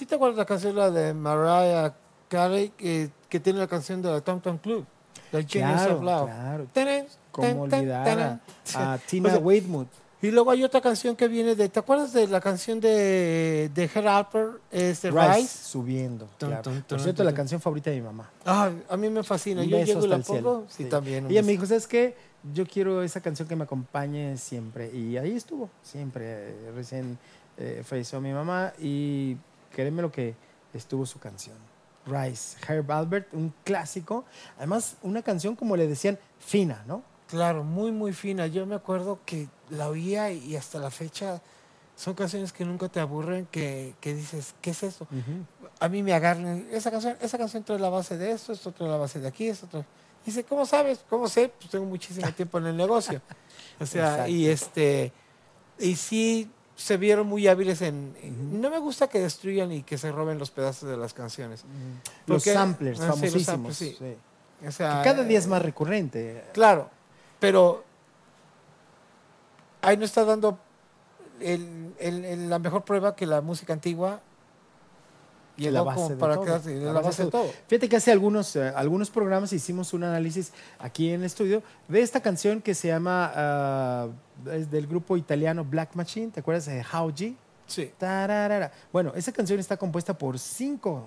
¿Sí 0.00 0.06
te 0.06 0.14
acuerdas 0.14 0.38
la 0.38 0.46
canción 0.46 0.74
la 0.74 0.90
de 0.90 1.12
Mariah 1.12 1.92
Carey 2.28 2.70
que, 2.70 3.10
que 3.28 3.38
tiene 3.38 3.58
la 3.58 3.66
canción 3.66 4.00
de 4.00 4.08
la 4.10 4.22
Tom 4.22 4.40
Tom 4.40 4.56
Club? 4.56 4.86
The 5.30 5.44
Genius 5.44 5.72
Claro, 5.82 5.96
of 5.96 6.02
Love. 6.02 6.24
claro. 6.30 6.66
Tenen, 6.72 7.06
ten, 7.06 7.42
ten, 7.42 7.58
olvidar 7.58 8.40
a, 8.74 8.92
a. 8.94 8.98
Tina 9.06 9.28
O 9.28 9.32
sea, 9.32 9.40
Weymouth. 9.40 9.88
Y 10.22 10.30
luego 10.30 10.50
hay 10.50 10.64
otra 10.64 10.80
canción 10.80 11.14
que 11.16 11.28
viene 11.28 11.54
de. 11.54 11.68
¿Te 11.68 11.78
acuerdas 11.78 12.14
de 12.14 12.26
la 12.28 12.40
canción 12.40 12.80
de, 12.80 13.70
de 13.74 13.84
Herb 13.94 14.08
Alper? 14.08 14.48
Este, 14.72 15.10
Rise, 15.10 15.34
Rise. 15.36 15.64
subiendo. 15.64 16.28
Tun, 16.38 16.48
claro. 16.48 16.62
tun, 16.62 16.72
Por 16.76 16.82
tun, 16.84 17.00
cierto, 17.00 17.22
la 17.24 17.34
canción 17.34 17.60
favorita 17.60 17.90
de 17.90 17.96
mi 17.96 18.02
mamá. 18.02 18.30
Ay, 18.46 18.82
a 18.88 18.96
mí 18.96 19.08
me 19.10 19.22
fascina. 19.22 19.62
Yo 19.64 19.78
llego 19.84 20.04
y 20.04 20.08
la 20.08 20.18
pongo. 20.18 20.64
Sí, 20.68 20.84
Sí. 20.84 20.88
también. 20.88 21.26
Ella 21.30 21.42
me 21.42 21.52
dijo, 21.52 21.66
¿sabes 21.66 21.86
qué? 21.86 22.16
Yo 22.54 22.66
quiero 22.66 23.02
esa 23.02 23.20
canción 23.20 23.46
que 23.46 23.54
me 23.56 23.64
acompañe 23.64 24.36
siempre. 24.38 24.90
Y 24.94 25.16
ahí 25.18 25.36
estuvo, 25.36 25.68
siempre. 25.82 26.24
Eh, 26.26 26.72
Recién 26.74 27.18
eh, 27.58 27.82
falleció 27.84 28.20
mi 28.20 28.32
mamá 28.32 28.72
y 28.78 29.36
créeme 29.70 30.02
lo 30.02 30.12
que 30.12 30.34
estuvo 30.74 31.06
su 31.06 31.18
canción. 31.18 31.56
Rise, 32.06 32.56
Herb 32.66 32.90
Albert, 32.90 33.32
un 33.34 33.52
clásico. 33.64 34.24
Además, 34.56 34.96
una 35.02 35.22
canción, 35.22 35.56
como 35.56 35.76
le 35.76 35.86
decían, 35.86 36.18
fina, 36.38 36.82
¿no? 36.86 37.02
Claro, 37.28 37.62
muy, 37.62 37.92
muy 37.92 38.12
fina. 38.12 38.46
Yo 38.46 38.66
me 38.66 38.74
acuerdo 38.74 39.20
que 39.24 39.48
la 39.70 39.88
oía 39.88 40.32
y 40.32 40.56
hasta 40.56 40.78
la 40.78 40.90
fecha 40.90 41.40
son 41.94 42.14
canciones 42.14 42.52
que 42.52 42.64
nunca 42.64 42.88
te 42.88 42.98
aburren, 42.98 43.46
que, 43.46 43.94
que 44.00 44.14
dices, 44.14 44.54
¿qué 44.62 44.70
es 44.70 44.82
eso? 44.82 45.06
A 45.78 45.88
mí 45.88 46.02
me 46.02 46.14
agarran, 46.14 46.66
esa 46.72 46.90
canción, 46.90 47.16
esa 47.20 47.38
canción 47.38 47.62
trae 47.62 47.78
la 47.78 47.90
base 47.90 48.16
de 48.16 48.32
esto, 48.32 48.52
esto 48.52 48.72
trae 48.72 48.88
la 48.88 48.96
base 48.96 49.20
de 49.20 49.28
aquí, 49.28 49.48
esto 49.48 49.66
trae... 49.66 49.84
Dice, 50.24 50.44
¿cómo 50.44 50.66
sabes? 50.66 51.04
¿Cómo 51.08 51.28
sé? 51.28 51.52
Pues 51.58 51.70
tengo 51.70 51.84
muchísimo 51.86 52.30
tiempo 52.32 52.58
en 52.58 52.66
el 52.66 52.76
negocio. 52.76 53.22
O 53.78 53.86
sea, 53.86 54.28
y 54.28 54.46
este, 54.48 55.12
y 55.78 55.94
sí 55.96 56.50
se 56.80 56.96
vieron 56.96 57.26
muy 57.26 57.46
hábiles 57.46 57.82
en... 57.82 58.14
No 58.60 58.70
me 58.70 58.78
gusta 58.78 59.08
que 59.08 59.20
destruyan 59.20 59.70
y 59.70 59.82
que 59.82 59.98
se 59.98 60.10
roben 60.10 60.38
los 60.38 60.50
pedazos 60.50 60.88
de 60.88 60.96
las 60.96 61.12
canciones. 61.12 61.62
Los 62.26 62.42
Porque- 62.42 62.54
samplers 62.54 62.98
Ah, 63.00 63.02
sí, 63.02 63.06
los 63.08 63.16
famosísimos. 63.20 63.44
samplers, 63.46 63.76
sí. 63.76 63.96
sí. 63.98 64.66
O 64.66 64.72
sea, 64.72 65.02
Que 65.02 65.10
cada 65.10 65.24
día 65.24 65.38
es 65.38 65.46
más 65.46 65.60
recurrente. 65.60 66.42
Claro, 66.54 66.88
pero 67.38 67.84
ahí 69.82 69.96
no 69.96 70.04
está 70.04 70.24
dando 70.24 70.58
el- 71.40 71.94
el- 71.98 72.24
el- 72.24 72.50
la 72.50 72.58
mejor 72.58 72.84
prueba 72.84 73.14
que 73.16 73.26
la 73.26 73.40
música 73.40 73.72
antigua 73.72 74.20
llegó 75.64 75.74
la 75.74 75.82
base 75.82 75.96
como 75.96 76.08
de 76.10 76.16
para 76.16 76.34
todo. 76.34 76.44
quedarse, 76.44 76.74
la 76.76 76.92
base 77.00 77.24
de 77.24 77.30
todo. 77.30 77.52
Fíjate 77.68 77.88
que 77.88 77.96
hace 77.96 78.10
algunos, 78.12 78.56
eh, 78.56 78.72
algunos 78.74 79.10
programas 79.10 79.52
hicimos 79.52 79.92
un 79.92 80.04
análisis 80.04 80.52
aquí 80.78 81.10
en 81.10 81.20
el 81.20 81.26
estudio 81.26 81.62
de 81.88 82.00
esta 82.02 82.20
canción 82.20 82.60
que 82.60 82.74
se 82.74 82.88
llama, 82.88 83.32
ah, 83.34 84.08
es 84.52 84.70
del 84.70 84.86
grupo 84.86 85.16
italiano 85.16 85.64
Black 85.64 85.94
Machine, 85.94 86.28
¿te 86.32 86.40
acuerdas 86.40 86.66
de 86.66 86.80
How 86.92 87.10
G? 87.12 87.36
Sí. 87.66 87.92
Tararara. 87.98 88.72
Bueno, 88.92 89.12
esa 89.14 89.30
canción 89.32 89.60
está 89.60 89.76
compuesta 89.76 90.16
por 90.16 90.38
cinco 90.38 91.06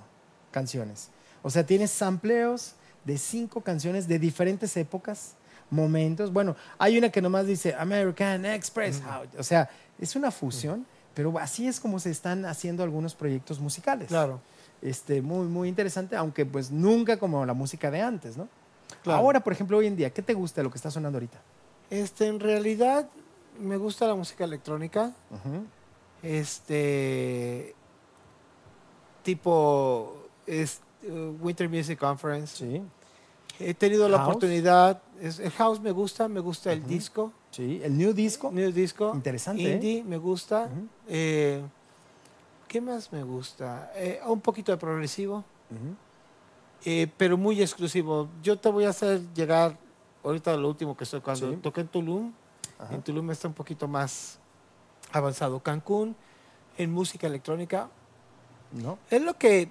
canciones. 0.52 1.10
O 1.42 1.50
sea, 1.50 1.66
tiene 1.66 1.88
sampleos 1.88 2.76
de 3.04 3.18
cinco 3.18 3.60
canciones 3.62 4.08
de 4.08 4.18
diferentes 4.18 4.78
épocas, 4.78 5.34
momentos. 5.70 6.32
Bueno, 6.32 6.56
hay 6.78 6.98
una 6.98 7.10
que 7.10 7.22
nomás 7.22 7.48
dice 7.48 7.74
American 7.78 8.46
Express. 8.46 9.02
How- 9.02 9.28
O 9.40 9.44
sea, 9.44 9.70
es 10.00 10.16
una 10.16 10.32
fusión, 10.32 10.86
pero 11.14 11.38
así 11.40 11.68
es 11.68 11.80
como 11.80 12.00
se 12.00 12.12
están 12.12 12.46
haciendo 12.46 12.84
algunos 12.84 13.16
proyectos 13.16 13.60
musicales. 13.60 14.08
Claro. 14.08 14.40
Este, 14.82 15.22
muy, 15.22 15.48
muy 15.48 15.70
interesante, 15.70 16.16
aunque 16.16 16.46
pues 16.46 16.72
nunca 16.72 17.18
como 17.18 17.46
la 17.46 17.54
música 17.54 17.90
de 17.90 18.02
antes, 18.02 18.38
¿no? 18.38 18.48
Claro. 19.04 19.20
Ahora, 19.20 19.40
por 19.42 19.54
ejemplo, 19.54 19.78
hoy 19.78 19.88
en 19.88 19.96
día, 19.96 20.10
¿qué 20.12 20.22
te 20.22 20.34
gusta 20.34 20.62
de 20.62 20.66
lo 20.66 20.72
que 20.72 20.78
está 20.78 20.92
sonando 20.92 21.18
ahorita? 21.18 21.40
Este, 21.90 22.28
en 22.28 22.40
realidad 22.40 23.08
me 23.60 23.78
gusta 23.78 24.08
la 24.08 24.16
música 24.16 24.44
electrónica, 24.44 25.12
este 26.22 27.76
tipo 29.24 30.28
es, 30.48 30.80
uh, 31.08 31.36
Winter 31.42 31.70
Music 31.70 32.00
Conference. 32.00 32.58
Sí, 32.58 32.82
He 33.60 33.74
tenido 33.74 34.10
la 34.10 34.18
House. 34.18 34.28
oportunidad, 34.30 35.02
es- 35.22 35.40
el 35.40 35.52
house 35.52 35.80
me 35.80 35.92
gusta, 35.92 36.28
me 36.28 36.40
gusta 36.40 36.72
el 36.74 36.86
disco, 36.86 37.32
sí. 37.52 37.80
El 37.84 37.98
New 37.98 38.14
Disco. 38.14 38.52
new 38.52 38.72
disco, 38.72 39.12
Interesante, 39.14 39.64
¿eh? 39.64 39.74
indie 39.76 40.04
me 40.04 40.18
gusta. 40.18 40.64
Ujú. 40.72 40.88
Eh, 41.08 41.64
¿Qué 42.68 42.82
más 42.82 43.12
me 43.12 43.22
gusta? 43.24 43.92
Eh, 43.96 44.20
un 44.26 44.42
poquito 44.42 44.72
de 44.72 44.78
progresivo, 44.80 45.38
Ujú. 45.70 45.96
eh, 46.86 47.08
pero 47.18 47.38
muy 47.38 47.62
exclusivo. 47.62 48.28
Yo 48.42 48.58
te 48.58 48.70
voy 48.70 48.86
a 48.86 48.90
hacer 48.90 49.22
llegar 49.36 49.78
ahorita 50.24 50.58
lo 50.58 50.70
último 50.70 50.98
que 50.98 51.04
estoy 51.04 51.22
cuando 51.22 51.52
Sí. 51.52 51.58
toqué 51.58 51.82
en 51.82 51.88
Tulum. 51.90 52.34
Ajá. 52.80 52.96
En 52.96 53.02
Tulum 53.04 53.30
está 53.30 53.48
un 53.48 53.54
poquito 53.54 53.88
más 53.88 54.40
avanzado. 55.12 55.60
Cancún 55.60 56.16
en 56.78 56.92
música 56.92 57.28
electrónica 57.28 57.90
¿No? 58.72 58.98
es 59.12 59.22
lo 59.22 59.36
que 59.38 59.70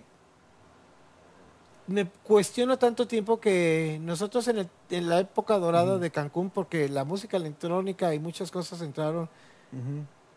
me 1.87 2.07
cuestiono 2.09 2.79
tanto 2.79 3.07
tiempo 3.07 3.41
que 3.41 3.99
nosotros 4.03 4.47
en, 4.49 4.59
el- 4.59 4.69
en 4.91 5.09
la 5.09 5.19
época 5.21 5.59
dorada 5.59 5.99
de 5.99 6.11
Cancún, 6.11 6.51
porque 6.51 6.89
la 6.89 7.05
música 7.05 7.37
electrónica 7.37 8.15
y 8.15 8.19
muchas 8.19 8.51
cosas 8.51 8.81
entraron 8.83 9.29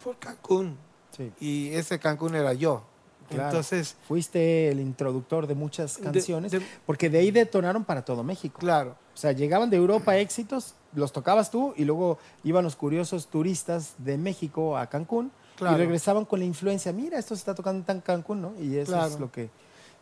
por 0.04 0.18
Cancún 0.18 0.78
Sí. 1.16 1.32
y 1.40 1.70
ese 1.74 1.98
Cancún 2.00 2.36
era 2.36 2.54
yo. 2.54 2.84
Claro. 3.30 3.46
Entonces, 3.50 3.96
Fuiste 4.08 4.70
el 4.70 4.80
introductor 4.80 5.48
de 5.48 5.56
muchas 5.56 5.98
canciones, 5.98 6.52
de- 6.52 6.62
porque 6.86 7.10
de 7.10 7.20
ahí 7.20 7.32
detonaron 7.32 7.84
para 7.84 8.04
todo 8.06 8.24
México. 8.24 8.60
claro, 8.60 8.96
O 9.14 9.18
sea, 9.18 9.32
llegaban 9.32 9.70
de 9.70 9.78
Europa 9.78 10.18
éxitos, 10.18 10.76
los 10.94 11.12
tocabas 11.14 11.50
tú 11.50 11.74
y 11.78 11.86
luego 11.86 12.18
iban 12.44 12.64
los 12.66 12.76
curiosos 12.76 13.28
turistas 13.28 13.94
de 13.98 14.18
México 14.18 14.78
a 14.78 14.88
Cancún 14.88 15.32
Claro. 15.56 15.76
y 15.76 15.80
regresaban 15.80 16.26
con 16.26 16.40
la 16.40 16.46
influencia. 16.46 16.92
Mira, 16.92 17.18
esto 17.18 17.34
se 17.34 17.40
está 17.40 17.56
tocando 17.56 17.90
en 17.92 18.02
Cancún, 18.02 18.42
¿no? 18.42 18.54
Y 18.60 18.76
eso 18.78 18.92
Claro. 18.92 19.08
es 19.08 19.20
lo 19.20 19.32
que 19.32 19.50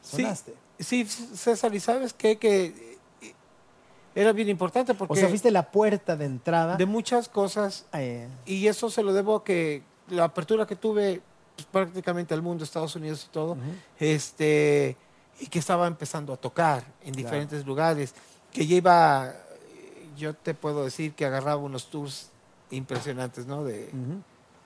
sonaste. 0.01 0.51
sí, 0.51 0.57
César, 0.83 1.73
¿y 1.73 1.79
sabes 1.79 2.13
qué? 2.13 2.37
Que 2.37 2.97
eh, 3.21 3.33
era 4.15 4.31
bien 4.31 4.49
importante 4.49 4.93
porque 4.93 5.13
O 5.13 5.15
sea, 5.15 5.29
fuiste 5.29 5.51
la 5.51 5.71
puerta 5.71 6.15
de 6.15 6.25
entrada. 6.25 6.75
de 6.75 6.85
muchas 6.85 7.29
cosas 7.29 7.85
eh, 7.93 8.27
y 8.45 8.67
eso 8.67 8.89
se 8.89 9.03
lo 9.03 9.13
debo 9.13 9.37
a 9.37 9.43
que 9.43 9.83
la 10.09 10.25
apertura 10.25 10.65
que 10.65 10.75
tuve 10.75 11.21
pues, 11.55 11.67
prácticamente 11.71 12.33
al 12.33 12.41
mundo, 12.41 12.63
Estados 12.63 12.95
Unidos 12.95 13.25
y 13.27 13.31
todo, 13.31 13.57
este 13.99 14.97
y 15.39 15.47
que 15.47 15.59
estaba 15.59 15.87
empezando 15.87 16.31
a 16.31 16.37
tocar 16.37 16.85
en 17.03 17.13
diferentes 17.13 17.65
lugares, 17.65 18.13
que 18.51 18.67
ya 18.67 18.75
iba, 18.75 19.33
yo 20.15 20.33
te 20.35 20.53
puedo 20.53 20.85
decir 20.85 21.13
que 21.13 21.25
agarraba 21.25 21.57
unos 21.57 21.87
tours 21.87 22.29
impresionantes, 22.71 23.45
¿no? 23.47 23.63
De. 23.63 23.89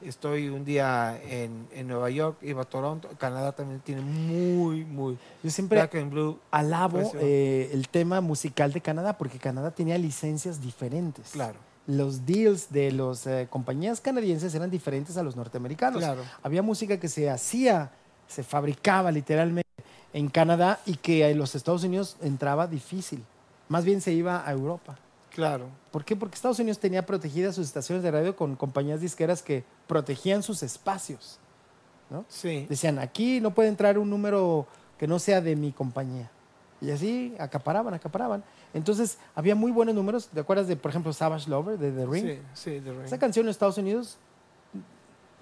Estoy 0.02 0.50
un 0.50 0.64
día 0.66 1.20
en, 1.28 1.68
en 1.74 1.88
Nueva 1.88 2.10
York, 2.10 2.38
iba 2.42 2.62
a 2.62 2.66
Toronto, 2.66 3.10
Canadá 3.18 3.52
también 3.52 3.80
tiene 3.82 4.02
muy, 4.02 4.86
muy 4.86 5.18
Yo 5.44 5.50
siempre 5.50 5.78
Black 5.80 5.96
and 5.96 6.12
Blue, 6.12 6.40
alabo 6.52 7.12
eh, 7.20 7.70
el 7.74 7.90
tema 7.90 8.22
musical 8.22 8.72
de 8.74 8.82
Canadá 8.82 9.18
porque 9.18 9.40
Canadá 9.40 9.72
tenía 9.72 9.98
licencias 9.98 10.62
diferentes. 10.62 11.30
claro, 11.32 11.58
Los 11.88 12.26
deals 12.26 12.70
de 12.72 12.92
las 12.92 13.28
compañías 13.50 14.02
canadienses 14.02 14.54
eran 14.54 14.70
diferentes 14.70 15.18
a 15.18 15.24
los 15.24 15.36
norteamericanos. 15.36 16.00
claro, 16.00 16.22
Había 16.44 16.62
música 16.62 17.00
que 17.00 17.08
se 17.08 17.30
hacía, 17.30 17.92
se 18.28 18.44
fabricaba 18.44 19.12
literalmente 19.12 19.68
en 20.14 20.30
Canadá 20.30 20.80
y 20.86 20.96
que 20.96 21.30
en 21.30 21.38
los 21.38 21.56
Estados 21.56 21.84
Unidos 21.84 22.18
entraba 22.22 22.68
difícil. 22.68 23.24
Más 23.70 23.84
bien 23.84 24.00
se 24.02 24.14
iba 24.14 24.48
a 24.48 24.52
Europa. 24.52 24.98
Claro, 25.38 25.70
¿Por 25.92 26.04
qué? 26.04 26.16
Porque 26.16 26.34
Estados 26.34 26.58
Unidos 26.58 26.80
tenía 26.80 27.06
protegidas 27.06 27.54
sus 27.54 27.68
estaciones 27.68 28.04
de 28.04 28.10
radio 28.10 28.36
con 28.36 28.56
compañías 28.56 29.02
disqueras 29.02 29.44
que 29.44 29.64
protegían 29.86 30.42
sus 30.42 30.64
espacios. 30.64 31.38
sí, 32.28 32.66
Decían, 32.68 32.98
aquí 32.98 33.40
no 33.40 33.52
puede 33.52 33.70
entrar 33.70 34.00
un 34.00 34.10
número 34.10 34.66
que 34.98 35.06
no 35.06 35.20
sea 35.20 35.40
de 35.40 35.56
mi 35.56 35.72
compañía. 35.72 36.32
Y 36.82 36.90
así 36.90 37.36
acaparaban, 37.38 37.94
acaparaban. 37.94 38.44
Entonces, 38.74 39.20
había 39.36 39.54
muy 39.54 39.72
buenos 39.72 39.94
números. 39.94 40.28
¿Te 40.28 40.40
acuerdas 40.40 40.68
de, 40.68 40.76
por 40.76 40.90
ejemplo, 40.90 41.14
Savage 41.14 41.48
Lover 41.48 41.78
de 41.78 41.92
The 41.92 42.06
Ring? 42.08 42.26
sí, 42.26 42.40
sí, 42.56 42.82
The 42.84 42.92
Ring. 42.92 43.06
Esa 43.06 43.20
canción 43.20 43.46
en 43.46 43.52
Estados 43.52 43.78
Unidos 43.78 44.18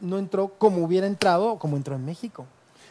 no 0.01 0.17
entró 0.17 0.49
como 0.57 0.83
hubiera 0.83 1.07
entrado 1.07 1.53
o 1.53 1.57
como 1.57 1.77
entró 1.77 1.95
en 1.95 2.03
México. 2.03 2.45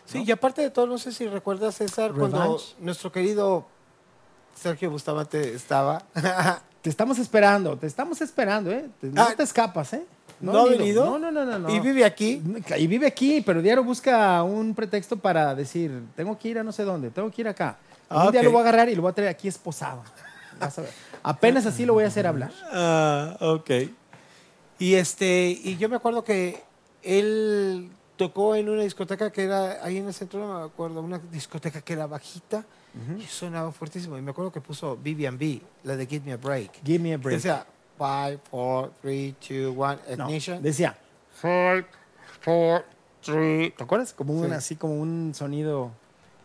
Sí, 0.06 0.20
¿no? 0.20 0.24
y 0.24 0.30
aparte 0.30 0.62
de 0.62 0.70
todo, 0.70 0.86
no 0.86 0.96
sé 0.96 1.12
si 1.12 1.26
recuerdas, 1.26 1.74
César, 1.74 2.14
cuando 2.14 2.58
nuestro 2.78 3.12
querido 3.12 3.66
Sergio 4.54 4.90
Bustamante 4.90 5.52
estaba. 5.52 6.02
Te 6.84 6.90
estamos 6.90 7.18
esperando, 7.18 7.78
te 7.78 7.86
estamos 7.86 8.20
esperando, 8.20 8.70
¿eh? 8.70 8.84
No 9.00 9.22
Ah, 9.22 9.32
te 9.34 9.42
escapas, 9.42 9.94
¿eh? 9.94 10.04
¿no 10.38 10.54
ha 10.54 10.64
venido? 10.66 11.06
No, 11.06 11.18
no, 11.18 11.30
no, 11.30 11.42
no, 11.46 11.58
no. 11.58 11.74
y 11.74 11.80
vive 11.80 12.04
aquí. 12.04 12.42
Y 12.76 12.86
vive 12.86 13.06
aquí, 13.06 13.40
pero 13.40 13.62
diario 13.62 13.82
busca 13.82 14.42
un 14.42 14.74
pretexto 14.74 15.16
para 15.16 15.54
decir, 15.54 16.02
tengo 16.14 16.38
que 16.38 16.48
ir 16.48 16.58
a 16.58 16.62
no 16.62 16.72
sé 16.72 16.82
dónde, 16.84 17.08
tengo 17.08 17.30
que 17.30 17.40
ir 17.40 17.48
acá. 17.48 17.78
Ah, 18.10 18.26
un 18.26 18.32
día 18.32 18.42
lo 18.42 18.50
voy 18.50 18.58
a 18.58 18.62
agarrar 18.64 18.90
y 18.90 18.94
lo 18.94 19.00
voy 19.00 19.12
a 19.12 19.14
traer 19.14 19.30
aquí 19.30 19.48
esposado. 19.48 20.02
Vas 20.60 20.78
a 20.78 20.82
ver. 20.82 20.90
Apenas 21.22 21.64
así 21.64 21.86
lo 21.86 21.94
voy 21.94 22.04
a 22.04 22.08
hacer 22.08 22.26
hablar. 22.26 22.52
Ah, 22.70 23.34
ok. 23.40 23.70
Y 24.78 24.92
este, 24.96 25.58
y 25.64 25.78
yo 25.78 25.88
me 25.88 25.96
acuerdo 25.96 26.22
que 26.22 26.62
él 27.02 27.88
tocó 28.18 28.56
en 28.56 28.68
una 28.68 28.82
discoteca 28.82 29.32
que 29.32 29.44
era 29.44 29.82
ahí 29.82 29.96
en 29.96 30.06
el 30.06 30.12
centro, 30.12 30.38
no 30.46 30.58
me 30.60 30.66
acuerdo, 30.66 31.00
una 31.00 31.18
discoteca 31.32 31.80
que 31.80 31.94
era 31.94 32.06
bajita 32.06 32.62
y 33.18 33.22
sonaba 33.24 33.72
fuertísimo. 33.72 34.16
Y 34.18 34.22
me 34.22 34.30
acuerdo 34.30 34.52
que 34.52 34.60
puso 34.60 34.96
BB&B, 34.96 35.60
la 35.82 35.96
de 35.96 36.06
Give 36.06 36.24
Me 36.24 36.32
a 36.32 36.36
Break. 36.36 36.82
Give 36.84 36.98
me 36.98 37.14
a 37.14 37.16
break. 37.18 37.36
Decía, 37.36 37.66
5, 37.98 38.40
4, 38.50 38.92
3, 39.02 39.34
2, 39.48 39.74
1, 39.76 39.98
No, 40.16 40.24
ignition. 40.28 40.62
decía, 40.62 40.96
5, 41.40 41.88
4, 42.44 42.84
3. 43.22 43.74
¿te 43.76 43.82
acuerdas? 43.82 44.12
Como 44.12 44.34
un, 44.34 44.46
Sí. 44.48 44.52
así 44.52 44.76
como 44.76 45.00
un 45.00 45.32
sonido. 45.34 45.90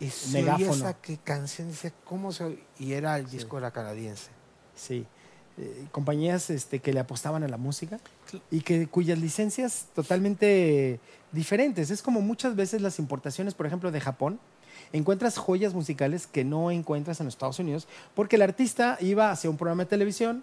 Y 0.00 0.10
Megáfono. 0.32 0.72
esa 0.72 0.94
que 0.94 1.18
canción, 1.18 1.68
decía, 1.68 1.92
¿cómo 2.04 2.32
se? 2.32 2.58
Y 2.78 2.92
era 2.94 3.18
el 3.18 3.28
disco 3.28 3.58
era 3.58 3.70
canadiense. 3.70 4.30
Sí. 4.74 5.06
Eh, 5.58 5.84
compañías 5.92 6.48
este, 6.48 6.78
que 6.78 6.92
le 6.94 7.00
apostaban 7.00 7.42
a 7.42 7.48
la 7.48 7.58
música 7.58 7.98
y 8.50 8.62
que 8.62 8.86
cuyas 8.86 9.18
licencias 9.18 9.88
totalmente 9.94 11.00
diferentes. 11.32 11.90
Es 11.90 12.00
como 12.00 12.22
muchas 12.22 12.56
veces 12.56 12.80
las 12.80 12.98
importaciones, 12.98 13.52
por 13.52 13.66
ejemplo, 13.66 13.90
de 13.90 14.00
Japón. 14.00 14.40
Encuentras 14.92 15.38
joyas 15.38 15.72
musicales 15.72 16.26
que 16.26 16.44
no 16.44 16.70
encuentras 16.70 17.20
en 17.20 17.26
los 17.26 17.34
Estados 17.34 17.58
Unidos 17.60 17.86
porque 18.14 18.36
el 18.36 18.42
artista 18.42 18.96
iba 19.00 19.30
hacia 19.30 19.48
un 19.48 19.56
programa 19.56 19.84
de 19.84 19.90
televisión, 19.90 20.42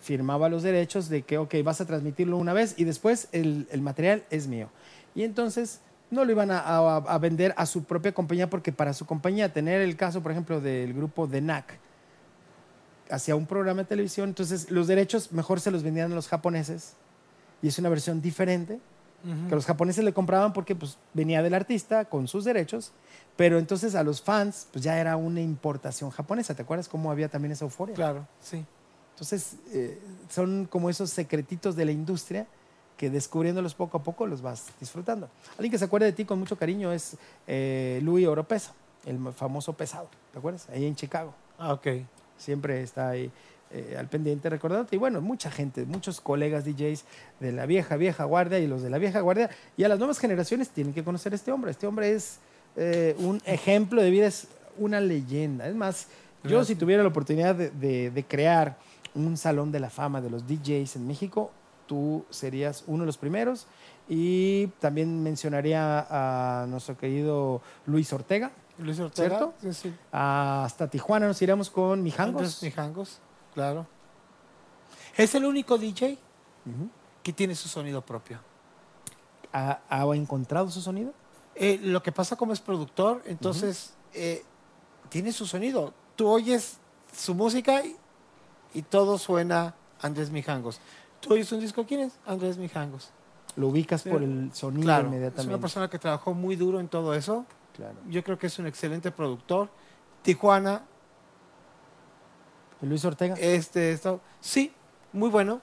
firmaba 0.00 0.48
los 0.48 0.62
derechos 0.62 1.08
de 1.08 1.22
que, 1.22 1.38
ok, 1.38 1.54
vas 1.64 1.80
a 1.80 1.86
transmitirlo 1.86 2.36
una 2.36 2.52
vez 2.52 2.74
y 2.76 2.84
después 2.84 3.28
el, 3.32 3.66
material 3.80 4.22
es 4.30 4.46
mío. 4.46 4.68
Y 5.14 5.24
entonces 5.24 5.80
no 6.10 6.24
lo 6.24 6.30
iban 6.30 6.52
a, 6.52 6.60
a- 6.60 6.96
a 6.98 7.18
vender 7.18 7.52
a 7.56 7.66
su 7.66 7.82
propia 7.82 8.12
compañía 8.12 8.48
porque 8.48 8.70
para 8.70 8.92
su 8.92 9.06
compañía 9.06 9.52
tener 9.52 9.80
el 9.80 9.96
caso, 9.96 10.22
por 10.22 10.30
ejemplo, 10.30 10.60
del 10.60 10.94
grupo 10.94 11.26
de 11.26 11.40
NAC 11.40 11.80
hacia 13.10 13.34
un 13.34 13.46
programa 13.46 13.82
de 13.82 13.88
televisión, 13.88 14.28
entonces 14.28 14.70
los 14.70 14.86
derechos 14.86 15.32
mejor 15.32 15.60
se 15.60 15.70
los 15.72 15.82
vendían 15.82 16.12
a 16.12 16.14
los 16.14 16.28
japoneses 16.28 16.94
y 17.62 17.68
es 17.68 17.78
una 17.78 17.88
versión 17.88 18.20
diferente 18.20 18.78
que 19.48 19.54
los 19.54 19.66
japoneses 19.66 20.04
le 20.04 20.12
compraban 20.12 20.52
porque 20.52 20.76
pues, 20.76 20.98
venía 21.12 21.42
del 21.42 21.54
artista 21.54 22.04
con 22.04 22.28
sus 22.28 22.44
derechos, 22.44 22.92
pero 23.36 23.58
entonces 23.58 23.94
a 23.94 24.02
los 24.02 24.22
fans 24.22 24.68
pues 24.72 24.84
ya 24.84 24.98
era 24.98 25.16
una 25.16 25.40
importación 25.40 26.10
japonesa. 26.10 26.54
¿Te 26.54 26.62
acuerdas 26.62 26.88
cómo 26.88 27.10
había 27.10 27.28
también 27.28 27.52
esa 27.52 27.64
euforia? 27.64 27.94
Claro, 27.94 28.26
sí. 28.40 28.64
Entonces 29.14 29.56
eh, 29.72 29.98
son 30.28 30.66
como 30.66 30.90
esos 30.90 31.10
secretitos 31.10 31.74
de 31.74 31.84
la 31.84 31.92
industria 31.92 32.46
que 32.96 33.10
descubriéndolos 33.10 33.74
poco 33.74 33.98
a 33.98 34.02
poco 34.02 34.26
los 34.26 34.42
vas 34.42 34.66
disfrutando. 34.80 35.28
Alguien 35.52 35.70
que 35.70 35.78
se 35.78 35.84
acuerda 35.84 36.06
de 36.06 36.12
ti 36.12 36.24
con 36.24 36.38
mucho 36.38 36.56
cariño 36.56 36.92
es 36.92 37.16
eh, 37.46 38.00
Louis 38.02 38.26
Oropesa, 38.26 38.74
el 39.04 39.18
famoso 39.32 39.72
pesado, 39.74 40.08
¿te 40.32 40.38
acuerdas? 40.38 40.68
Ahí 40.70 40.84
en 40.86 40.94
Chicago. 40.94 41.34
Ah, 41.58 41.72
ok. 41.72 41.86
Siempre 42.38 42.82
está 42.82 43.10
ahí 43.10 43.30
eh, 43.78 43.96
al 43.98 44.08
pendiente 44.08 44.48
recordándote. 44.48 44.96
Y 44.96 44.98
bueno, 44.98 45.20
mucha 45.20 45.50
gente, 45.50 45.84
muchos 45.84 46.20
colegas 46.20 46.64
DJs 46.64 47.04
de 47.40 47.52
la 47.52 47.66
vieja, 47.66 47.96
vieja 47.96 48.24
guardia 48.24 48.58
y 48.58 48.66
los 48.66 48.82
de 48.82 48.90
la 48.90 48.98
vieja 48.98 49.20
guardia. 49.20 49.50
Y 49.76 49.84
a 49.84 49.88
las 49.88 49.98
nuevas 49.98 50.18
generaciones 50.18 50.70
tienen 50.70 50.92
que 50.94 51.04
conocer 51.04 51.32
a 51.32 51.36
este 51.36 51.52
hombre. 51.52 51.70
Este 51.70 51.86
hombre 51.86 52.12
es 52.12 52.38
eh, 52.76 53.14
un 53.18 53.40
ejemplo 53.44 54.02
de 54.02 54.10
vida, 54.10 54.26
es 54.26 54.46
una 54.78 55.00
leyenda. 55.00 55.68
Es 55.68 55.74
más, 55.74 56.08
yo 56.44 56.64
si 56.64 56.74
tuviera 56.76 57.02
la 57.02 57.08
oportunidad 57.08 57.54
de, 57.54 57.70
de- 57.70 58.10
de 58.10 58.24
crear 58.24 58.76
un 59.14 59.36
salón 59.36 59.72
de 59.72 59.80
la 59.80 59.90
fama 59.90 60.20
de 60.20 60.30
los 60.30 60.46
DJs 60.46 60.96
en 60.96 61.06
México, 61.06 61.50
tú 61.86 62.24
serías 62.30 62.84
uno 62.86 63.00
de 63.02 63.06
los 63.06 63.16
primeros. 63.18 63.66
Y 64.08 64.68
también 64.78 65.22
mencionaría 65.22 66.06
a 66.08 66.66
nuestro 66.66 66.96
querido 66.96 67.60
Luis 67.86 68.12
Ortega. 68.12 68.52
Luis 68.78 69.00
Ortega. 69.00 69.28
¿Cierto? 69.28 69.54
Sí, 69.62 69.72
sí. 69.72 69.94
Hasta 70.12 70.86
Tijuana 70.88 71.26
nos 71.26 71.40
iremos 71.42 71.70
con 71.70 72.02
Mijangos. 72.02 72.62
Mijangos, 72.62 73.18
claro. 73.56 73.86
Es 75.16 75.34
el 75.34 75.46
único 75.46 75.78
DJ 75.78 76.18
que 77.22 77.32
tiene 77.32 77.54
su 77.54 77.68
sonido 77.70 78.02
propio. 78.02 78.38
¿Ha, 79.52 79.80
ha 79.88 80.02
encontrado 80.14 80.70
su 80.70 80.82
sonido? 80.82 81.14
Eh, 81.54 81.80
lo 81.82 82.02
que 82.02 82.12
pasa 82.12 82.36
como 82.36 82.52
es 82.52 82.60
productor, 82.60 83.22
entonces 83.24 83.94
eh, 84.12 84.44
tiene 85.08 85.32
su 85.32 85.46
sonido. 85.46 85.94
Tú 86.16 86.28
oyes 86.28 86.76
su 87.16 87.34
música 87.34 87.82
y, 87.82 87.96
y 88.74 88.82
todo 88.82 89.16
suena 89.16 89.74
Andrés 90.02 90.30
Mijangos. 90.30 90.80
Tú 91.20 91.32
oyes 91.32 91.50
un 91.50 91.60
disco, 91.60 91.86
¿quién 91.86 92.00
es? 92.00 92.12
Andrés 92.26 92.58
Mijangos. 92.58 93.08
Lo 93.56 93.68
ubicas 93.68 94.02
Sí. 94.02 94.10
por 94.10 94.22
el 94.22 94.50
sonido 94.52 94.82
Claro, 94.82 95.04
es 95.08 95.12
inmediatamente. 95.14 95.54
una 95.54 95.60
persona 95.62 95.88
que 95.88 95.98
trabajó 95.98 96.34
muy 96.34 96.56
duro 96.56 96.78
en 96.78 96.88
todo 96.88 97.14
eso. 97.14 97.46
Claro. 97.74 97.94
Yo 98.10 98.22
creo 98.22 98.38
que 98.38 98.48
es 98.48 98.58
un 98.58 98.66
excelente 98.66 99.10
productor. 99.10 99.70
Tijuana, 100.20 100.82
¿Y 100.82 100.95
Luis 102.82 103.04
Ortega? 103.04 103.34
este, 103.38 103.92
está- 103.92 104.18
sí, 104.40 104.72
muy 105.12 105.30
bueno. 105.30 105.60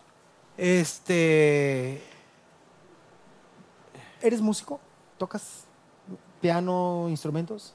Este, 0.58 2.02
¿Eres 4.22 4.42
músico? 4.42 4.80
¿Tocas 5.18 5.66
piano, 6.42 7.08
instrumentos? 7.10 7.74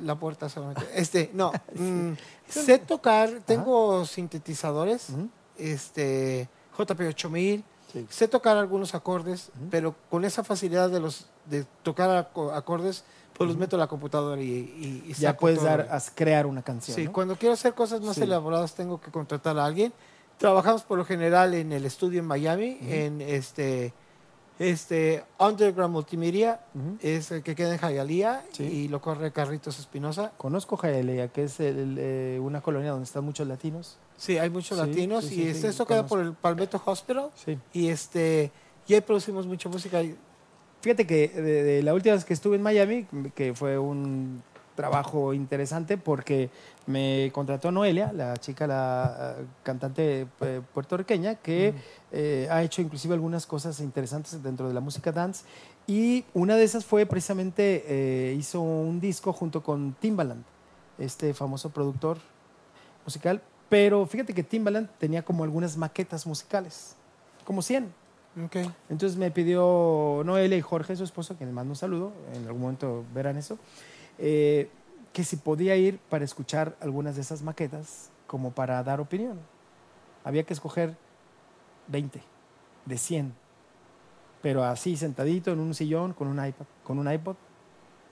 la 0.00 0.14
puerta 0.18 0.48
solamente. 0.48 0.82
Este, 0.94 1.30
no, 1.34 1.52
mm, 1.76 2.12
sé 2.48 2.78
tocar, 2.78 3.40
tengo 3.44 4.04
sintetizadores, 4.06 5.08
este, 5.58 6.48
JP8000, 6.76 7.62
Sí. 7.92 8.06
sé 8.08 8.26
tocar 8.26 8.56
algunos 8.56 8.94
acordes, 8.94 9.50
pero 9.70 9.94
con 10.10 10.24
esa 10.24 10.42
facilidad 10.42 10.88
de 10.88 10.98
los 10.98 11.26
de 11.44 11.64
tocar 11.82 12.08
aco- 12.32 12.50
acordes, 12.52 13.04
pues 13.36 13.48
los 13.48 13.56
meto 13.56 13.76
a 13.76 13.78
la 13.78 13.86
computadora 13.86 14.40
y, 14.40 14.46
y- 14.46 15.04
y 15.08 15.12
Ya 15.14 15.36
puedes 15.36 15.58
todo. 15.58 15.68
dar, 15.68 15.88
a 15.90 16.00
crear 16.14 16.46
una 16.46 16.62
canción. 16.62 16.94
Sí, 16.94 17.04
¿no? 17.06 17.12
cuando 17.12 17.36
quiero 17.36 17.54
hacer 17.54 17.74
cosas 17.74 18.00
más 18.00 18.16
Sí. 18.16 18.22
elaboradas 18.22 18.74
tengo 18.74 19.00
que 19.00 19.10
contratar 19.10 19.58
a 19.58 19.64
alguien. 19.64 19.92
Trabajamos 20.38 20.82
por 20.82 20.98
lo 20.98 21.04
general 21.04 21.54
en 21.54 21.72
el 21.72 21.84
estudio 21.86 22.20
en 22.20 22.26
Miami, 22.26 22.78
en 22.82 23.20
este 23.20 23.92
este 24.58 25.24
Underground 25.40 25.92
Multimedia, 25.92 26.60
Ujú. 26.74 26.98
es 27.00 27.30
el 27.32 27.42
que 27.42 27.54
queda 27.56 27.74
en 27.74 27.80
Hialeah 27.80 28.44
Sí. 28.52 28.62
y 28.64 28.88
lo 28.88 29.00
corre 29.00 29.32
Carritos 29.32 29.78
Espinosa. 29.80 30.32
Conozco 30.36 30.76
Jaelea, 30.76 31.28
que 31.28 31.44
es 31.44 31.58
el- 31.58 31.96
eh, 31.98 32.38
una 32.40 32.60
colonia 32.60 32.90
donde 32.90 33.04
están 33.04 33.24
muchos 33.24 33.48
latinos. 33.48 33.96
Sí, 34.16 34.38
hay 34.38 34.50
muchos 34.50 34.78
Sí, 34.78 34.86
latinos 34.86 35.32
y 35.32 35.48
este, 35.48 35.62
sí, 35.62 35.66
esto 35.68 35.86
queda 35.86 36.06
por 36.06 36.20
el 36.20 36.34
Palmetto 36.34 36.80
Hospital 36.84 37.30
Sí. 37.34 37.58
y 37.72 37.88
este 37.88 38.52
y 38.86 38.94
ahí 38.94 39.00
producimos 39.00 39.46
mucha 39.46 39.68
música. 39.68 40.00
Fíjate 40.82 41.06
que 41.06 41.28
de, 41.28 41.62
de 41.62 41.82
la 41.82 41.94
última 41.94 42.14
vez 42.14 42.24
que 42.24 42.34
estuve 42.34 42.56
en 42.56 42.62
Miami, 42.62 43.06
que 43.34 43.54
fue 43.54 43.78
un 43.78 44.42
trabajo 44.74 45.32
interesante 45.32 45.96
porque 45.96 46.50
me 46.86 47.30
contrató 47.32 47.70
Noelia, 47.70 48.12
la 48.12 48.36
chica, 48.36 48.66
la 48.66 49.36
eh, 49.38 49.44
cantante 49.62 50.26
eh, 50.40 50.60
puertorriqueña, 50.74 51.36
que 51.36 51.74
eh, 52.10 52.48
ha 52.50 52.62
hecho 52.62 52.82
inclusive 52.82 53.14
algunas 53.14 53.46
cosas 53.46 53.78
interesantes 53.80 54.42
dentro 54.42 54.66
de 54.66 54.74
la 54.74 54.80
música 54.80 55.12
dance. 55.12 55.44
Y 55.86 56.24
una 56.34 56.56
de 56.56 56.64
esas 56.64 56.84
fue 56.84 57.06
precisamente, 57.06 57.84
eh, 57.86 58.34
hizo 58.34 58.60
un 58.60 59.00
disco 59.00 59.32
junto 59.32 59.62
con 59.62 59.94
Timbaland, 59.94 60.42
este 60.98 61.34
famoso 61.34 61.70
productor 61.70 62.18
musical. 63.04 63.40
Pero 63.68 64.06
fíjate 64.06 64.34
que 64.34 64.42
Timbaland 64.42 64.88
tenía 64.98 65.22
como 65.22 65.44
algunas 65.44 65.76
maquetas 65.76 66.26
musicales, 66.26 66.96
como 67.44 67.62
100. 67.62 68.01
Ok. 68.44 68.56
Entonces 68.88 69.18
me 69.18 69.30
pidió 69.30 70.22
Noelia 70.24 70.56
y 70.56 70.60
Jorge, 70.62 70.96
su 70.96 71.04
esposo, 71.04 71.36
que 71.36 71.44
les 71.44 71.52
mando 71.52 71.72
un 71.72 71.76
saludo, 71.76 72.12
en 72.34 72.46
algún 72.46 72.62
momento 72.62 73.04
verán 73.14 73.36
eso, 73.36 73.58
eh, 74.18 74.70
que 75.12 75.24
si 75.24 75.36
podía 75.36 75.76
ir 75.76 75.98
para 76.08 76.24
escuchar 76.24 76.76
algunas 76.80 77.14
de 77.16 77.20
esas 77.22 77.42
maquetas 77.42 78.10
como 78.26 78.52
para 78.52 78.82
dar 78.82 79.00
opinión. 79.00 79.38
Había 80.24 80.44
que 80.44 80.54
escoger 80.54 80.96
20 81.88 82.22
de 82.86 82.96
100, 82.98 83.34
pero 84.40 84.64
así 84.64 84.96
sentadito 84.96 85.52
en 85.52 85.60
un 85.60 85.74
sillón 85.74 86.14
con 86.14 86.28
un 86.28 86.44
iPad, 86.44 86.64
con 86.84 86.98
un 86.98 87.12
iPod, 87.12 87.36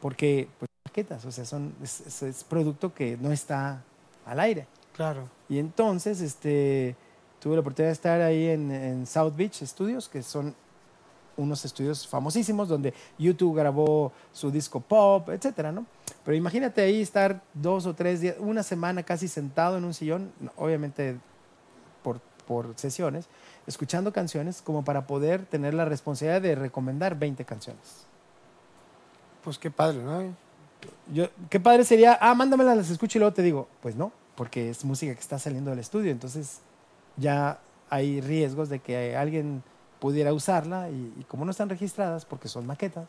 porque 0.01 0.49
pues 0.59 0.69
maquetas, 0.87 1.25
o 1.25 1.33
sea, 1.33 1.45
son 1.45 1.75
es, 1.83 2.01
es- 2.03 2.23
es 2.23 2.45
producto 2.45 2.93
que 2.95 3.17
no 3.17 3.33
está 3.33 3.83
al 4.27 4.41
aire. 4.41 4.67
Claro. 4.93 5.29
Y 5.49 5.59
entonces 5.59 6.21
este, 6.21 6.95
tuve 7.41 7.55
la 7.55 7.61
oportunidad 7.61 7.89
de 7.89 7.95
estar 7.95 8.21
ahí 8.21 8.49
en, 8.49 8.71
en 8.71 9.07
South 9.07 9.35
Beach 9.35 9.63
Studios, 9.63 10.09
que 10.09 10.23
son 10.23 10.55
unos 11.37 11.65
estudios 11.65 12.07
famosísimos 12.07 12.69
donde 12.69 12.95
YouTube 13.19 13.57
grabó 13.57 14.13
su 14.33 14.51
disco 14.51 14.81
pop, 14.81 15.29
etcétera, 15.31 15.73
¿no? 15.73 15.87
Pero 16.25 16.37
imagínate 16.37 16.83
ahí 16.83 17.01
estar 17.01 17.43
dos 17.55 17.87
o 17.87 17.95
tres 17.95 18.21
días, 18.21 18.37
una 18.39 18.63
semana 18.63 19.03
casi 19.03 19.27
sentado 19.27 19.79
en 19.79 19.85
un 19.85 19.95
sillón, 19.95 20.33
obviamente 20.57 21.19
por, 22.03 22.21
por 22.47 22.75
sesiones, 22.77 23.27
escuchando 23.67 24.13
canciones 24.13 24.61
como 24.63 24.85
para 24.85 25.07
poder 25.07 25.47
tener 25.47 25.75
la 25.75 25.87
responsabilidad 25.87 26.43
de 26.43 26.55
recomendar 26.55 27.19
20 27.19 27.45
canciones. 27.45 28.05
Pues 29.43 29.59
qué 29.59 29.71
padre, 29.71 30.03
¿no? 30.03 30.35
Yo, 31.13 31.29
qué 31.49 31.59
padre 31.59 31.85
sería, 31.85 32.19
ah, 32.21 32.35
mándamelas, 32.35 32.77
las 32.77 32.91
escucho 32.91 33.19
y 33.19 33.21
luego 33.21 33.35
te 33.35 33.43
digo, 33.43 33.69
pues 33.83 33.97
no, 33.97 34.13
porque 34.35 34.71
es 34.71 34.85
música 34.85 35.15
que 35.15 35.21
está 35.21 35.39
saliendo 35.39 35.71
del 35.71 35.79
estudio, 35.79 36.11
entonces 36.11 36.61
ya 37.17 37.61
hay 37.89 38.21
riesgos 38.21 38.69
de 38.69 38.79
que 38.81 39.17
alguien 39.17 39.63
pudiera 39.99 40.33
usarla 40.33 40.89
y, 40.91 41.13
y 41.19 41.25
como 41.25 41.45
no 41.45 41.51
están 41.51 41.69
registradas, 41.69 42.25
porque 42.25 42.49
son 42.49 42.67
maquetas, 42.67 43.09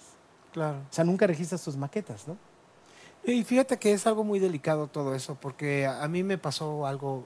Claro. 0.54 0.78
o 0.80 0.94
sea, 0.94 1.04
nunca 1.06 1.26
registras 1.28 1.64
tus 1.64 1.78
maquetas, 1.78 2.28
¿no? 2.28 2.36
Y 3.24 3.44
fíjate 3.44 3.78
que 3.78 3.94
es 3.94 4.06
algo 4.08 4.24
muy 4.24 4.40
delicado 4.40 4.88
todo 4.88 5.14
eso, 5.16 5.36
porque 5.36 5.86
a 5.86 6.08
mí 6.08 6.24
me 6.24 6.38
pasó 6.38 6.86
algo, 6.88 7.26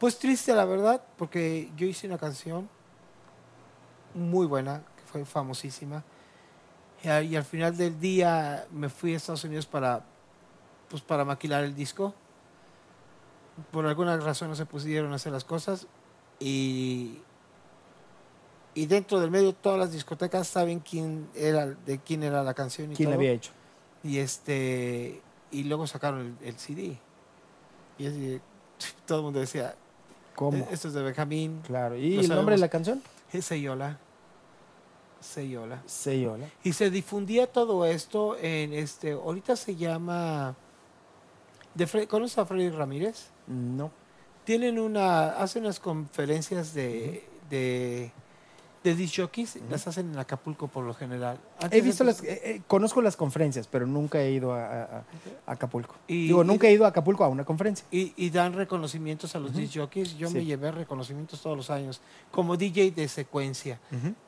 pues 0.00 0.18
triste 0.18 0.54
la 0.54 0.64
verdad, 0.64 1.02
porque 1.18 1.70
yo 1.76 1.86
hice 1.86 2.06
una 2.06 2.16
canción 2.18 2.68
muy 4.14 4.46
buena, 4.46 4.82
que 4.96 5.02
fue 5.04 5.24
famosísima, 5.24 6.02
y, 7.02 7.08
a- 7.08 7.22
y 7.22 7.36
al 7.36 7.44
final 7.44 7.76
del 7.76 8.00
día 8.00 8.66
me 8.72 8.88
fui 8.88 9.12
a 9.14 9.16
Estados 9.18 9.44
Unidos 9.44 9.66
para, 9.66 10.02
pues 10.88 11.02
para 11.02 11.24
maquilar 11.24 11.64
el 11.64 11.74
disco. 11.74 12.14
Por 13.70 13.86
alguna 13.86 14.16
razón 14.16 14.48
no 14.48 14.56
se 14.56 14.66
pusieron 14.66 15.12
a 15.12 15.16
hacer 15.16 15.32
las 15.32 15.44
cosas 15.44 15.86
y, 16.40 17.18
y 18.74 18.86
dentro 18.86 19.20
del 19.20 19.30
medio 19.30 19.52
todas 19.54 19.78
las 19.78 19.92
discotecas 19.92 20.48
saben 20.48 20.80
quién 20.80 21.28
era, 21.34 21.66
de 21.66 21.98
quién 22.00 22.22
era 22.24 22.42
la 22.42 22.54
canción 22.54 22.92
y 22.92 22.96
¿Quién 22.96 23.10
la 23.10 23.14
todo. 23.14 23.20
había 23.20 23.32
hecho? 23.32 23.52
Y 24.02 24.18
este 24.18 25.22
y 25.52 25.62
luego 25.64 25.86
sacaron 25.86 26.36
el, 26.42 26.48
el 26.48 26.58
CD. 26.58 26.98
Y 27.98 28.06
así, 28.08 28.40
todo 29.06 29.18
el 29.18 29.24
mundo 29.24 29.38
decía, 29.40 29.76
¿Cómo? 30.34 30.58
"E- 30.58 30.66
esto 30.72 30.88
es 30.88 30.94
de 30.94 31.02
Benjamín, 31.02 31.60
claro. 31.64 31.96
¿Y 31.96 32.18
el 32.18 32.28
nombre 32.28 32.56
de 32.56 32.60
la 32.60 32.68
canción? 32.68 33.02
es 33.32 33.44
Seyola. 33.44 33.98
Seyola. 35.20 35.82
Seyola. 35.86 36.46
Y 36.64 36.72
se 36.72 36.90
difundía 36.90 37.46
todo 37.50 37.86
esto 37.86 38.36
en 38.38 38.72
este, 38.74 39.12
ahorita 39.12 39.56
se 39.56 39.74
llama, 39.76 40.54
de 41.74 41.86
Fre- 41.86 42.06
¿conoces 42.06 42.38
a 42.38 42.46
Freddy 42.46 42.70
Ramírez? 42.70 43.28
No. 43.46 43.90
Tienen 44.44 44.78
una, 44.78 45.30
hacen 45.30 45.62
unas 45.64 45.80
conferencias 45.80 46.74
de, 46.74 47.24
de, 47.48 48.12
de 48.82 48.94
disc 48.94 49.16
jockeys 49.18 49.58
las 49.70 49.86
hacen 49.86 50.12
en 50.12 50.18
Acapulco 50.18 50.68
por 50.68 50.84
lo 50.84 50.92
general. 50.92 51.38
He 51.60 51.64
Antes 51.64 51.84
visto 51.84 52.04
de- 52.04 52.10
las, 52.10 52.22
eh, 52.22 52.40
eh, 52.44 52.62
conozco 52.66 53.00
las 53.00 53.16
conferencias, 53.16 53.66
pero 53.66 53.86
nunca 53.86 54.20
he 54.20 54.30
ido 54.32 54.52
a, 54.52 54.64
a- 54.66 54.84
a 55.46 55.52
Acapulco. 55.52 55.94
Y- 56.06 56.26
Digo, 56.26 56.42
y- 56.44 56.46
nunca 56.46 56.66
he 56.68 56.72
ido 56.72 56.84
a 56.84 56.88
Acapulco 56.88 57.24
a 57.24 57.28
una 57.28 57.44
conferencia. 57.44 57.86
Y, 57.90 58.12
y 58.16 58.28
dan 58.30 58.52
reconocimientos 58.52 59.34
a 59.34 59.38
los 59.38 59.54
disc 59.54 59.74
jockeys. 59.78 60.16
Yo 60.18 60.28
Sí. 60.28 60.34
me 60.34 60.44
llevé 60.44 60.70
reconocimientos 60.72 61.40
todos 61.40 61.56
los 61.56 61.70
años 61.70 62.02
como 62.30 62.56
DJ 62.58 62.90
de 62.90 63.08
secuencia. 63.08 63.80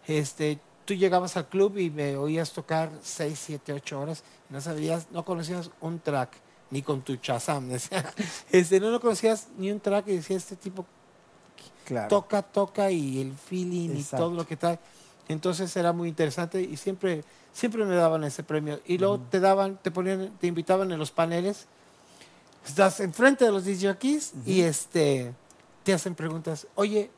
este, 0.06 0.58
tú 0.86 0.94
llegabas 0.94 1.36
al 1.36 1.46
club 1.48 1.76
y 1.76 1.90
me 1.90 2.16
oías 2.16 2.52
tocar 2.52 2.90
6, 3.02 3.38
7, 3.38 3.72
8 3.74 4.00
horas 4.00 4.24
y 4.48 4.54
no 4.54 4.60
sabías, 4.62 5.08
no 5.10 5.24
conocías 5.24 5.70
un 5.80 5.98
track, 5.98 6.30
ni 6.70 6.82
con 6.82 7.02
tu 7.02 7.16
chazam. 7.16 7.70
Este, 8.50 8.80
no, 8.80 8.90
no 8.90 9.00
conocías 9.00 9.48
ni 9.58 9.70
un 9.70 9.80
track 9.80 10.08
y 10.08 10.16
decía, 10.16 10.36
este 10.36 10.56
tipo 10.56 10.84
Claro. 11.84 12.08
toca, 12.08 12.42
toca 12.42 12.90
y 12.90 13.20
el 13.20 13.32
feeling 13.32 13.90
y 13.90 14.00
Exacto. 14.00 14.26
todo 14.26 14.34
lo 14.36 14.46
que 14.46 14.56
trae. 14.56 14.78
Entonces 15.28 15.74
era 15.76 15.92
muy 15.92 16.08
interesante 16.08 16.60
y 16.60 16.76
siempre, 16.76 17.22
siempre 17.52 17.84
me 17.84 17.94
daban 17.94 18.24
ese 18.24 18.42
premio. 18.42 18.80
Y 18.86 18.98
luego 18.98 19.20
te 19.20 19.38
daban, 19.40 19.78
te 19.82 19.90
ponían, 19.92 20.32
te 20.40 20.48
invitaban 20.48 20.90
en 20.90 20.98
los 20.98 21.10
paneles. 21.12 21.66
Estás 22.66 22.98
enfrente 23.00 23.44
de 23.44 23.52
los 23.52 23.64
disc 23.64 23.84
jockeys 23.86 24.32
y 24.44 24.62
este, 24.62 25.32
te 25.84 25.92
hacen 25.94 26.16
preguntas. 26.16 26.66
Oye, 26.74 27.08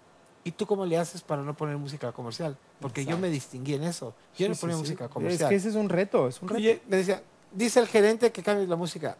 ¿y 0.44 0.52
tú 0.52 0.66
cómo 0.66 0.84
le 0.84 0.98
haces 0.98 1.22
para 1.22 1.40
no 1.42 1.56
poner 1.56 1.78
música 1.78 2.12
comercial? 2.12 2.54
Porque 2.80 3.06
yo 3.06 3.16
me 3.16 3.30
distinguí 3.30 3.72
en 3.74 3.84
eso. 3.84 4.14
Yo 4.36 4.48
no 4.48 4.54
Sí, 4.54 4.60
ponía 4.60 4.76
sí, 4.76 4.82
música 4.82 5.04
Es 5.06 5.10
comercial. 5.10 5.48
que 5.48 5.56
ese 5.56 5.70
es 5.70 5.74
un 5.74 5.88
reto, 5.88 6.28
es 6.28 6.42
un 6.42 6.48
reto. 6.48 6.58
Oye, 6.58 6.82
me 6.88 6.98
decía, 6.98 7.22
dice 7.52 7.80
el 7.80 7.88
gerente 7.88 8.30
que 8.32 8.42
cambies 8.42 8.68
la 8.68 8.76
música. 8.76 9.16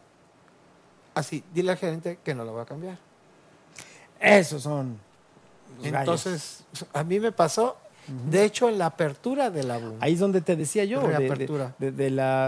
Así, 1.14 1.42
dile 1.52 1.72
al 1.72 1.76
gerente 1.78 2.18
que 2.24 2.34
no 2.34 2.44
la 2.44 2.52
va 2.52 2.62
a 2.62 2.66
cambiar. 2.66 2.98
Esos 4.20 4.62
son. 4.62 4.98
gallos. 5.82 5.98
Entonces, 6.00 6.64
a 6.92 7.04
mí 7.04 7.20
me 7.20 7.30
pasó, 7.32 7.76
de 8.30 8.44
hecho, 8.44 8.68
en 8.70 8.78
la 8.78 8.86
apertura 8.86 9.50
de 9.50 9.62
la. 9.64 9.80
Ahí 10.00 10.14
es 10.14 10.18
donde 10.18 10.40
te 10.40 10.56
decía 10.56 10.84
yo, 10.84 11.00
de, 11.02 11.08
de- 11.08 11.18
Reapertura. 11.18 11.74
de- 11.78 11.92
de 11.92 12.10
la, 12.10 12.46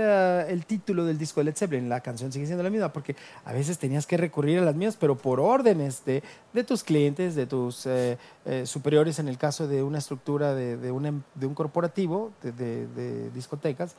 ah, 0.00 0.46
el 0.48 0.64
título 0.66 1.04
del 1.04 1.18
disco 1.18 1.40
de 1.40 1.44
Led 1.46 1.56
Zeppelin, 1.56 1.88
la 1.88 2.00
canción 2.00 2.30
sigue 2.30 2.46
siendo 2.46 2.62
la 2.62 2.70
misma, 2.70 2.92
porque 2.92 3.16
a 3.44 3.52
veces 3.52 3.76
tenías 3.78 4.06
que 4.06 4.16
recurrir 4.16 4.60
a 4.60 4.62
las 4.62 4.76
mías, 4.76 4.96
pero 4.98 5.16
por 5.16 5.40
órdenes 5.40 6.04
de, 6.04 6.22
de 6.52 6.64
tus 6.64 6.84
clientes, 6.84 7.34
de 7.34 7.46
tus 7.46 7.86
eh, 7.86 8.18
eh, 8.46 8.66
superiores, 8.66 9.18
en 9.18 9.26
el 9.28 9.36
caso 9.36 9.66
de 9.66 9.82
una 9.82 9.98
estructura 9.98 10.54
de, 10.54 10.76
de 10.76 10.90
un, 10.92 11.06
em- 11.06 11.22
un 11.42 11.54
corporativo, 11.54 12.30
de 12.42 13.30
discotecas, 13.30 13.96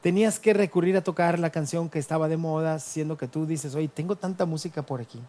tenías 0.00 0.38
que 0.40 0.52
recurrir 0.54 0.96
a 0.96 1.02
tocar 1.02 1.38
la 1.38 1.50
canción 1.50 1.88
que 1.90 1.98
estaba 1.98 2.28
de 2.28 2.36
moda, 2.36 2.78
siendo 2.78 3.16
que 3.16 3.28
tú 3.28 3.46
dices, 3.46 3.74
oye, 3.74 3.88
tengo 3.88 4.16
tanta 4.16 4.46
música 4.46 4.82
por 4.82 5.00
aquí, 5.00 5.20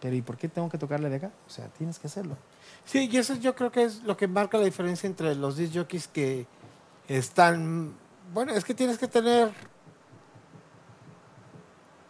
pero 0.00 0.14
¿y 0.16 0.22
por 0.22 0.36
qué 0.36 0.48
tengo 0.48 0.68
que 0.68 0.78
tocarla 0.78 1.08
de 1.08 1.16
acá? 1.16 1.30
O 1.46 1.50
sea, 1.50 1.66
tienes 1.68 1.98
que 1.98 2.06
hacerlo. 2.06 2.36
Sí, 2.84 3.08
y 3.12 3.16
eso 3.18 3.34
yo 3.36 3.54
creo 3.54 3.70
que 3.70 3.84
es 3.84 4.02
lo 4.04 4.16
que 4.16 4.26
marca 4.28 4.56
la 4.58 4.64
diferencia 4.64 5.06
entre 5.06 5.34
los 5.34 5.56
disc 5.56 5.74
jockeys 5.74 6.08
que 6.08 6.46
están... 7.08 7.92
Bueno, 8.32 8.52
es 8.52 8.64
que 8.64 8.74
tienes 8.74 8.98
que 8.98 9.08
tener 9.08 9.50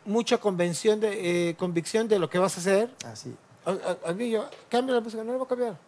mucha 0.04 0.38
convención 0.38 1.00
de, 1.00 1.50
eh, 1.50 1.56
convicción 1.56 2.08
de 2.08 2.18
lo 2.18 2.30
que 2.30 2.38
vas 2.38 2.56
a 2.56 2.60
hacer. 2.60 2.94
Así. 3.04 3.34
A, 3.64 3.70
a- 3.70 4.10
a 4.10 4.12
mí 4.14 4.30
yo, 4.30 4.48
cambia 4.70 4.94
la 4.94 5.00
música, 5.00 5.22
no 5.22 5.32
la 5.32 5.38
voy 5.38 5.46
a 5.46 5.48
cambiar. 5.48 5.78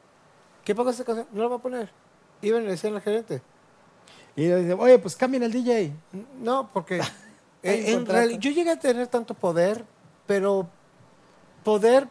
¿Qué 0.65 0.75
pongas 0.75 0.95
esta 0.95 1.05
canción? 1.05 1.27
No 1.33 1.43
la 1.43 1.49
voy 1.49 1.59
a 1.59 1.63
poner. 1.63 1.91
Iban 2.43 2.63
y 2.63 2.65
le 2.67 2.71
decían 2.73 2.95
al 2.95 3.01
gerente. 3.01 3.43
Y 4.43 4.47
dice, 4.49 4.73
oye, 4.75 4.99
pues 4.99 5.17
cambien 5.17 5.43
el 5.43 5.53
DJ. 5.53 5.93
No, 6.41 6.71
porque 6.73 7.01
en 7.63 7.97
contrato. 7.97 8.21
reali- 8.29 8.39
yo 8.39 8.51
llegué 8.51 8.71
a 8.71 8.79
tener 8.79 9.07
tanto 9.09 9.35
poder, 9.35 9.85
pero 10.27 10.69
poder 11.65 12.09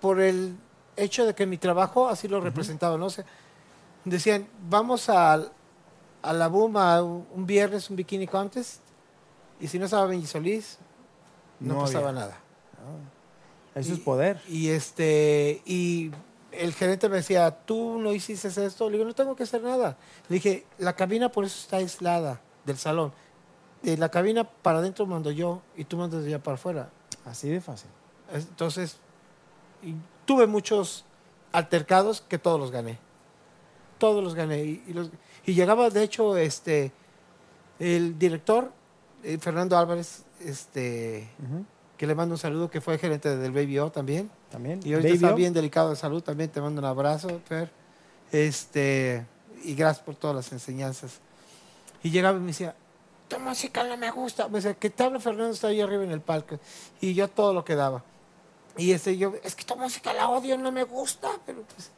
por 0.00 0.20
el 0.20 0.56
hecho 0.96 1.26
de 1.26 1.34
que 1.34 1.46
mi 1.46 1.56
trabajo 1.58 2.08
así 2.08 2.28
lo 2.28 2.40
representaba, 2.40 2.96
¿no? 2.96 3.06
O 3.06 3.10
sea, 3.10 3.24
decían, 4.04 4.46
vamos 4.68 5.08
al- 5.08 5.50
a, 6.22 6.32
la 6.32 6.46
boom 6.48 6.76
a 6.76 7.02
un 7.02 7.46
viernes, 7.46 7.90
un 7.90 7.96
bikini 7.96 8.26
contest, 8.26 8.80
y 9.60 9.68
si 9.68 9.78
no 9.78 9.86
estaba 9.86 10.06
Benji 10.06 10.26
Solís, 10.26 10.78
no, 11.60 11.74
No 11.74 11.80
pasaba 11.80 12.10
había. 12.10 12.20
nada. 12.20 12.38
Eso 13.74 13.90
Y- 13.90 13.92
es 13.94 14.00
poder. 14.00 14.40
Y 14.48 14.68
este 14.68 15.62
y 15.64 16.10
el 16.58 16.72
gerente 16.74 17.08
me 17.08 17.16
decía, 17.16 17.50
tú 17.50 17.98
no 17.98 18.12
hiciste 18.12 18.48
esto. 18.48 18.86
Le 18.88 18.96
digo, 18.98 19.04
no 19.08 19.14
tengo 19.14 19.34
que 19.36 19.42
hacer 19.44 19.62
nada. 19.62 19.96
Le 20.28 20.34
dije, 20.34 20.66
la 20.78 20.94
cabina 20.94 21.28
por 21.30 21.44
eso 21.44 21.58
está 21.60 21.76
aislada 21.78 22.40
del 22.64 22.78
salón. 22.78 23.12
De 23.82 23.96
la 23.96 24.08
cabina 24.10 24.44
para 24.44 24.78
adentro 24.78 25.04
mando 25.06 25.30
yo 25.30 25.60
y 25.76 25.84
tú 25.84 25.96
mandas 25.96 26.24
allá 26.24 26.42
para 26.42 26.54
afuera. 26.56 26.90
Así 27.24 27.48
de 27.48 27.60
fácil. 27.60 27.90
Entonces, 28.32 28.96
tuve 30.24 30.46
muchos 30.46 31.04
altercados 31.52 32.20
que 32.22 32.38
todos 32.38 32.58
los 32.58 32.70
gané. 32.70 32.98
Todos 33.98 34.22
los 34.24 34.34
gané. 34.34 34.64
Y, 34.64 34.84
y 34.88 34.92
los- 34.92 35.10
y 35.46 35.54
llegaba, 35.54 35.90
de 35.90 36.02
hecho, 36.02 36.36
este 36.36 36.92
el 37.78 38.18
director, 38.18 38.72
eh, 39.22 39.36
Fernando 39.38 39.76
Álvarez, 39.76 40.24
este, 40.40 41.28
que 41.98 42.06
le 42.06 42.14
mando 42.14 42.34
un 42.34 42.38
saludo, 42.38 42.70
que 42.70 42.80
fue 42.80 42.98
gerente 42.98 43.36
del 43.36 43.52
Baby 43.52 43.78
O 43.80 43.90
también. 43.90 44.30
También. 44.54 44.78
Y 44.84 44.94
ahorita 44.94 45.14
está 45.14 45.34
bien 45.34 45.52
delicado 45.52 45.90
de 45.90 45.96
salud, 45.96 46.22
también 46.22 46.48
te 46.48 46.60
mando 46.60 46.80
un 46.80 46.84
abrazo, 46.84 47.40
Fer. 47.48 47.68
Este, 48.30 49.26
y 49.64 49.74
gracias 49.74 50.04
por 50.04 50.14
todas 50.14 50.36
las 50.36 50.52
enseñanzas. 50.52 51.18
Y 52.04 52.10
llegaba 52.10 52.38
y 52.38 52.40
me 52.40 52.46
decía, 52.46 52.76
tu 53.26 53.40
música 53.40 53.82
no 53.82 53.96
me 53.96 54.12
gusta. 54.12 54.46
Me 54.46 54.58
decía, 54.58 54.74
que 54.74 54.90
te 54.90 55.02
habla 55.02 55.18
Fernando, 55.18 55.52
está 55.52 55.66
ahí 55.66 55.80
arriba 55.80 56.04
en 56.04 56.12
el 56.12 56.20
palco. 56.20 56.60
Y 57.00 57.14
yo 57.14 57.26
todo 57.26 57.52
lo 57.52 57.64
que 57.64 57.74
daba. 57.74 58.04
Y 58.76 58.92
este, 58.92 59.18
yo, 59.18 59.34
es 59.42 59.56
que 59.56 59.64
tu 59.64 59.74
música 59.74 60.12
la 60.12 60.28
odio, 60.28 60.56
no 60.56 60.70
me 60.70 60.84
gusta. 60.84 61.30
Pero 61.44 61.62
pues, 61.62 61.90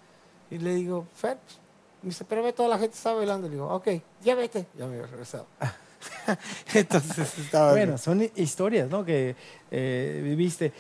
y 0.51 0.57
le 0.57 0.77
digo, 0.77 1.07
Fer, 1.15 1.37
pues", 1.37 1.59
me 2.01 2.09
dice, 2.09 2.25
pero 2.25 2.43
ve, 2.43 2.55
toda 2.55 2.71
la 2.71 2.79
gente 2.79 2.97
está 2.97 3.13
bailando. 3.13 3.49
Le 3.49 3.55
digo, 3.57 3.69
ok, 3.69 3.89
ya 4.23 4.35
vete. 4.35 4.67
Ya 4.79 4.87
me 4.87 4.95
había 4.95 5.09
regresado. 5.09 5.47
Entonces 6.73 7.39
estaba 7.39 7.75
bien. 7.75 7.89
Bueno, 7.89 7.99
son 7.99 8.31
historias, 8.35 8.89
¿no? 8.89 9.05
Que 9.05 9.37
eh, 9.71 10.23
viviste. 10.25 10.73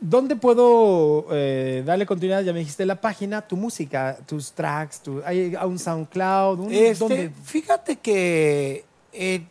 ¿Dónde 0.00 0.36
puedo 0.36 1.26
eh, 1.32 1.82
darle 1.84 2.06
continuidad? 2.06 2.42
Ya 2.42 2.52
me 2.52 2.60
dijiste 2.60 2.86
la 2.86 3.00
página, 3.00 3.46
tu 3.46 3.56
música, 3.56 4.16
tus 4.26 4.52
tracks, 4.52 5.00
tu, 5.00 5.22
hay 5.24 5.56
un 5.56 5.78
SoundCloud, 5.78 6.60
un, 6.60 6.72
Este, 6.72 6.98
¿dónde? 7.04 7.30
fíjate 7.44 7.96
que 7.96 8.84
eh, 9.12 9.42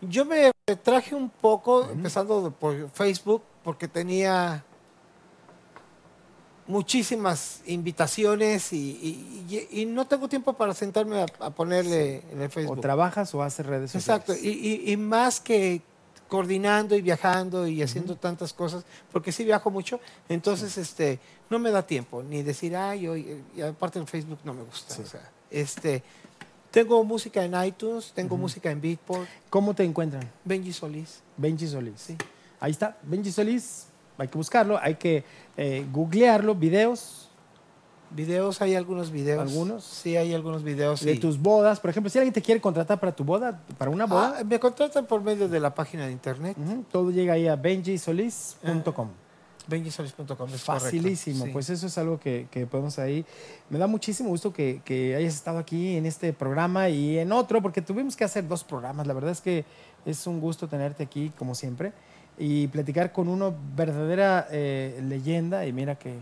yo 0.00 0.24
me 0.24 0.50
traje 0.82 1.14
un 1.14 1.30
poco, 1.30 1.88
empezando 1.90 2.50
por 2.50 2.90
Facebook, 2.90 3.42
porque 3.62 3.86
tenía 3.88 4.64
muchísimas 6.66 7.62
invitaciones 7.66 8.72
y, 8.72 8.76
y- 8.76 9.66
y- 9.72 9.82
y 9.82 9.86
no 9.86 10.06
tengo 10.06 10.28
tiempo 10.28 10.52
para 10.52 10.74
sentarme 10.74 11.22
a, 11.22 11.26
a 11.40 11.50
ponerle 11.50 12.22
en 12.30 12.40
el 12.42 12.48
O 12.48 12.50
Facebook. 12.50 12.80
trabajas 12.80 13.34
o 13.34 13.42
haces 13.42 13.64
redes 13.64 13.90
sociales. 13.92 14.22
Exacto, 14.28 14.46
y 14.46 14.96
más 14.98 15.40
que 15.40 15.80
coordinando 16.28 16.94
y 16.94 17.02
viajando 17.02 17.66
y 17.66 17.82
haciendo 17.82 18.16
tantas 18.16 18.52
cosas, 18.52 18.84
porque 19.10 19.32
sí 19.32 19.44
viajo 19.44 19.70
mucho, 19.70 20.00
entonces 20.28 20.76
este 20.78 21.18
no 21.50 21.58
me 21.58 21.70
da 21.70 21.82
tiempo 21.82 22.22
ni 22.22 22.42
decir, 22.42 22.76
ay, 22.76 23.08
hoy, 23.08 23.42
y 23.56 23.62
aparte 23.62 23.98
en 23.98 24.06
Facebook 24.06 24.38
no 24.44 24.54
me 24.54 24.62
gusta. 24.62 24.94
Sí. 24.94 25.02
o 25.02 25.06
sea, 25.06 25.30
este, 25.50 26.02
tengo 26.70 27.02
música 27.02 27.44
en 27.44 27.54
iTunes, 27.64 28.12
tengo 28.14 28.36
música 28.36 28.70
en 28.70 28.80
Beatport, 28.80 29.28
¿Cómo 29.50 29.74
te 29.74 29.84
encuentran? 29.84 30.30
Benji 30.44 30.72
Solís. 30.72 31.20
Benji 31.36 31.66
Solís. 31.66 32.00
Sí. 32.00 32.16
Ahí 32.60 32.72
está, 32.72 32.96
Benji 33.02 33.32
Solís. 33.32 33.86
Hay 34.18 34.28
que 34.28 34.36
buscarlo, 34.36 34.78
hay 34.82 34.96
que 34.96 35.24
eh, 35.56 35.86
googlearlo, 35.90 36.54
videos 36.54 37.27
Videos, 38.10 38.62
hay 38.62 38.74
algunos 38.74 39.10
videos. 39.10 39.40
¿Algunos? 39.40 39.84
Sí, 39.84 40.16
hay 40.16 40.32
algunos 40.32 40.62
videos. 40.62 41.00
de 41.04 41.14
sí. 41.14 41.18
tus 41.20 41.38
bodas. 41.38 41.78
Por 41.78 41.90
ejemplo, 41.90 42.08
si 42.08 42.18
alguien 42.18 42.32
te 42.32 42.40
quiere 42.42 42.60
contratar 42.60 42.98
para 42.98 43.12
tu 43.14 43.22
boda, 43.24 43.60
para 43.76 43.90
una 43.90 44.06
boda, 44.06 44.36
Ah, 44.38 44.44
me 44.44 44.58
contratan 44.58 45.04
por 45.06 45.22
medio 45.22 45.48
de 45.48 45.60
la 45.60 45.74
página 45.74 46.06
de 46.06 46.12
internet, 46.12 46.56
ujú, 46.58 46.84
todo 46.90 47.10
llega 47.10 47.34
ahí 47.34 47.46
a 47.48 47.56
benjisolis.com. 47.56 49.08
benjisolis.com. 49.66 50.48
es 50.54 50.62
Facilísimo, 50.62 51.44
sí. 51.44 51.50
pues 51.52 51.68
eso 51.68 51.86
es 51.86 51.98
algo 51.98 52.18
que, 52.18 52.46
que 52.50 52.66
podemos 52.66 52.98
ahí. 52.98 53.24
Me 53.68 53.78
da 53.78 53.86
muchísimo 53.86 54.30
gusto 54.30 54.52
que, 54.52 54.80
que 54.84 55.14
hayas 55.14 55.34
estado 55.34 55.58
aquí 55.58 55.96
en 55.96 56.06
este 56.06 56.32
programa 56.32 56.88
y 56.88 57.18
en 57.18 57.32
otro, 57.32 57.60
porque 57.60 57.82
tuvimos 57.82 58.16
que 58.16 58.24
hacer 58.24 58.48
dos 58.48 58.64
programas. 58.64 59.06
La 59.06 59.12
verdad 59.12 59.32
es 59.32 59.40
que 59.42 59.64
es 60.06 60.26
un 60.26 60.40
gusto 60.40 60.66
tenerte 60.68 61.02
aquí, 61.02 61.30
como 61.38 61.54
siempre, 61.54 61.92
y 62.38 62.68
platicar 62.68 63.12
con 63.12 63.28
uno 63.28 63.54
verdadera 63.76 64.48
eh, 64.50 64.98
leyenda. 65.06 65.66
Y 65.66 65.72
mira 65.74 65.96
que 65.96 66.14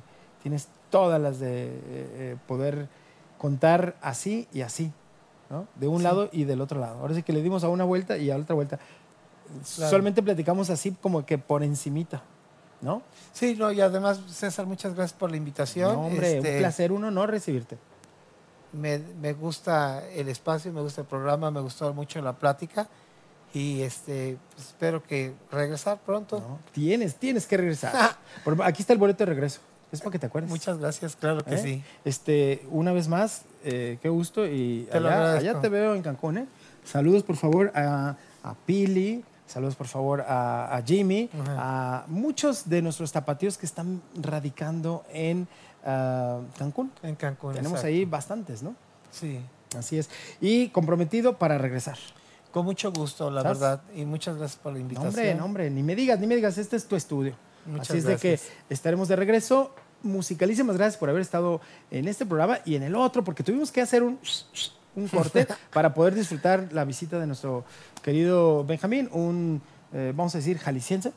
tienes 0.43 0.69
todas 0.91 1.21
las 1.21 1.39
de 1.41 1.65
eh, 1.67 1.71
eh, 1.89 2.37
poder 2.47 2.89
contar 3.39 3.97
así 4.01 4.49
y 4.53 4.63
así, 4.63 4.93
¿no? 5.51 5.67
De 5.77 5.89
un 5.89 5.99
Sí. 5.99 6.05
lado 6.05 6.29
y 6.33 6.45
del 6.45 6.61
otro 6.61 6.81
lado. 6.81 7.01
Ahora 7.01 7.15
sí 7.15 7.23
que 7.23 7.33
le 7.33 7.43
dimos 7.43 7.65
a 7.65 7.69
una 7.69 7.85
vuelta 7.85 8.17
y 8.17 8.31
a 8.31 8.37
otra 8.37 8.55
vuelta. 8.55 8.79
Claro. 9.77 9.91
Solamente 9.91 10.23
platicamos 10.23 10.71
así 10.71 10.93
como 11.01 11.25
que 11.25 11.39
por 11.39 11.63
encimita, 11.63 12.23
¿no? 12.81 13.03
Sí, 13.33 13.55
no, 13.57 13.71
y 13.71 13.81
además, 13.81 14.21
César, 14.29 14.67
muchas 14.67 14.95
gracias 14.95 15.17
por 15.19 15.31
la 15.31 15.37
invitación. 15.37 15.93
No, 15.95 16.07
hombre, 16.07 16.39
Este, 16.39 16.53
un 16.55 16.59
placer 16.59 16.93
uno 16.93 17.11
no 17.11 17.27
recibirte. 17.27 17.79
Me, 18.73 18.99
me 18.99 19.33
gusta 19.33 20.05
el 20.09 20.29
espacio, 20.29 20.73
me 20.73 20.81
gusta 20.81 21.03
el 21.03 21.07
programa, 21.07 21.51
me 21.51 21.61
gustó 21.61 21.95
mucho 21.95 22.21
la 22.21 22.33
plática 22.35 22.89
y 23.55 23.81
este 23.83 24.37
espero 24.59 25.03
que 25.03 25.33
regresar 25.53 25.99
pronto. 26.01 26.41
No, 26.41 26.59
tienes, 26.73 27.15
tienes 27.15 27.47
que 27.47 27.57
regresar. 27.57 28.17
Por- 28.45 28.61
aquí 28.63 28.83
está 28.83 28.93
el 28.93 28.99
boleto 28.99 29.25
de 29.25 29.31
regreso. 29.33 29.61
Es 29.93 30.01
para 30.01 30.13
que 30.13 30.19
te 30.19 30.27
acuerdes. 30.27 30.51
Muchas 30.51 30.79
gracias, 30.79 31.17
claro 31.17 31.45
que 31.45 31.55
¿Eh? 31.55 31.59
sí. 31.59 31.85
Este, 32.05 32.67
una 32.71 32.93
vez 32.93 33.09
más, 33.09 33.43
eh, 33.65 33.99
qué 34.03 34.09
gusto. 34.09 34.47
Y 34.47 34.89
Te 34.91 34.99
allá, 34.99 35.35
allá 35.35 35.61
te 35.61 35.69
veo 35.69 35.95
en 35.95 36.03
Cancún. 36.03 36.39
¿eh? 36.39 36.47
Saludos, 36.85 37.23
por 37.23 37.37
favor, 37.37 37.73
a, 37.75 38.17
a 38.43 38.55
Pili. 38.67 39.25
Saludos, 39.47 39.77
por 39.77 39.87
favor, 39.87 40.23
a, 40.23 40.77
a 40.77 40.83
Jimmy. 40.83 41.31
A 41.57 42.05
muchos 42.09 42.69
de 42.69 42.83
nuestros 42.83 43.13
tapatíos 43.13 43.57
que 43.57 43.67
están 43.67 44.03
radicando 44.21 45.05
en 45.13 45.47
ah, 45.85 46.41
Cancún. 46.59 46.91
En 47.03 47.15
Cancún. 47.15 47.53
Tenemos 47.55 47.79
exacto. 47.79 47.87
ahí 47.87 48.05
bastantes, 48.05 48.63
¿no? 48.65 48.75
Sí. 49.13 49.41
Así 49.79 49.99
es. 49.99 50.11
Y 50.41 50.69
comprometido 50.71 51.39
para 51.39 51.59
regresar. 51.59 51.97
Con 52.51 52.65
mucho 52.65 52.91
gusto, 52.91 53.31
la 53.31 53.43
¿Sabes? 53.43 53.61
verdad. 53.61 53.83
Y 53.95 54.05
muchas 54.05 54.37
gracias 54.37 54.59
por 54.61 54.73
la 54.73 54.79
No, 54.79 54.83
invitación. 54.83 55.09
hombre, 55.15 55.35
no, 55.35 55.45
hombre, 55.45 55.71
ni 55.71 55.83
me 55.83 55.95
digas, 55.95 56.19
ni 56.19 56.27
me 56.27 56.35
digas, 56.35 56.59
este 56.59 56.75
es 56.77 56.87
tu 56.89 56.97
estudio. 56.97 57.35
Muchas 57.67 57.91
Así 57.91 57.99
es 57.99 58.05
de 58.05 58.17
que 58.17 58.41
estaremos 58.71 59.09
de 59.09 59.17
regreso. 59.17 59.75
Musicalísimas 60.03 60.77
gracias 60.77 60.99
por 60.99 61.09
haber 61.09 61.23
estado 61.23 61.61
en 61.91 62.07
este 62.07 62.27
programa 62.27 62.59
y 62.65 62.77
en 62.77 62.83
el 62.83 62.95
otro, 62.95 63.25
porque 63.25 63.43
tuvimos 63.43 63.73
que 63.73 63.81
hacer 63.81 64.03
un, 64.03 64.19
un 64.95 65.09
corte 65.09 65.47
para 65.73 65.95
poder 65.95 66.15
disfrutar 66.15 66.69
la 66.73 66.85
visita 66.85 67.19
de 67.19 67.27
nuestro 67.27 67.65
querido 68.03 68.65
Benjamín, 68.65 69.09
un, 69.13 69.63
eh, 69.93 70.13
vamos 70.15 70.35
a 70.35 70.39
decir, 70.39 70.59
jalisciense. 70.59 71.13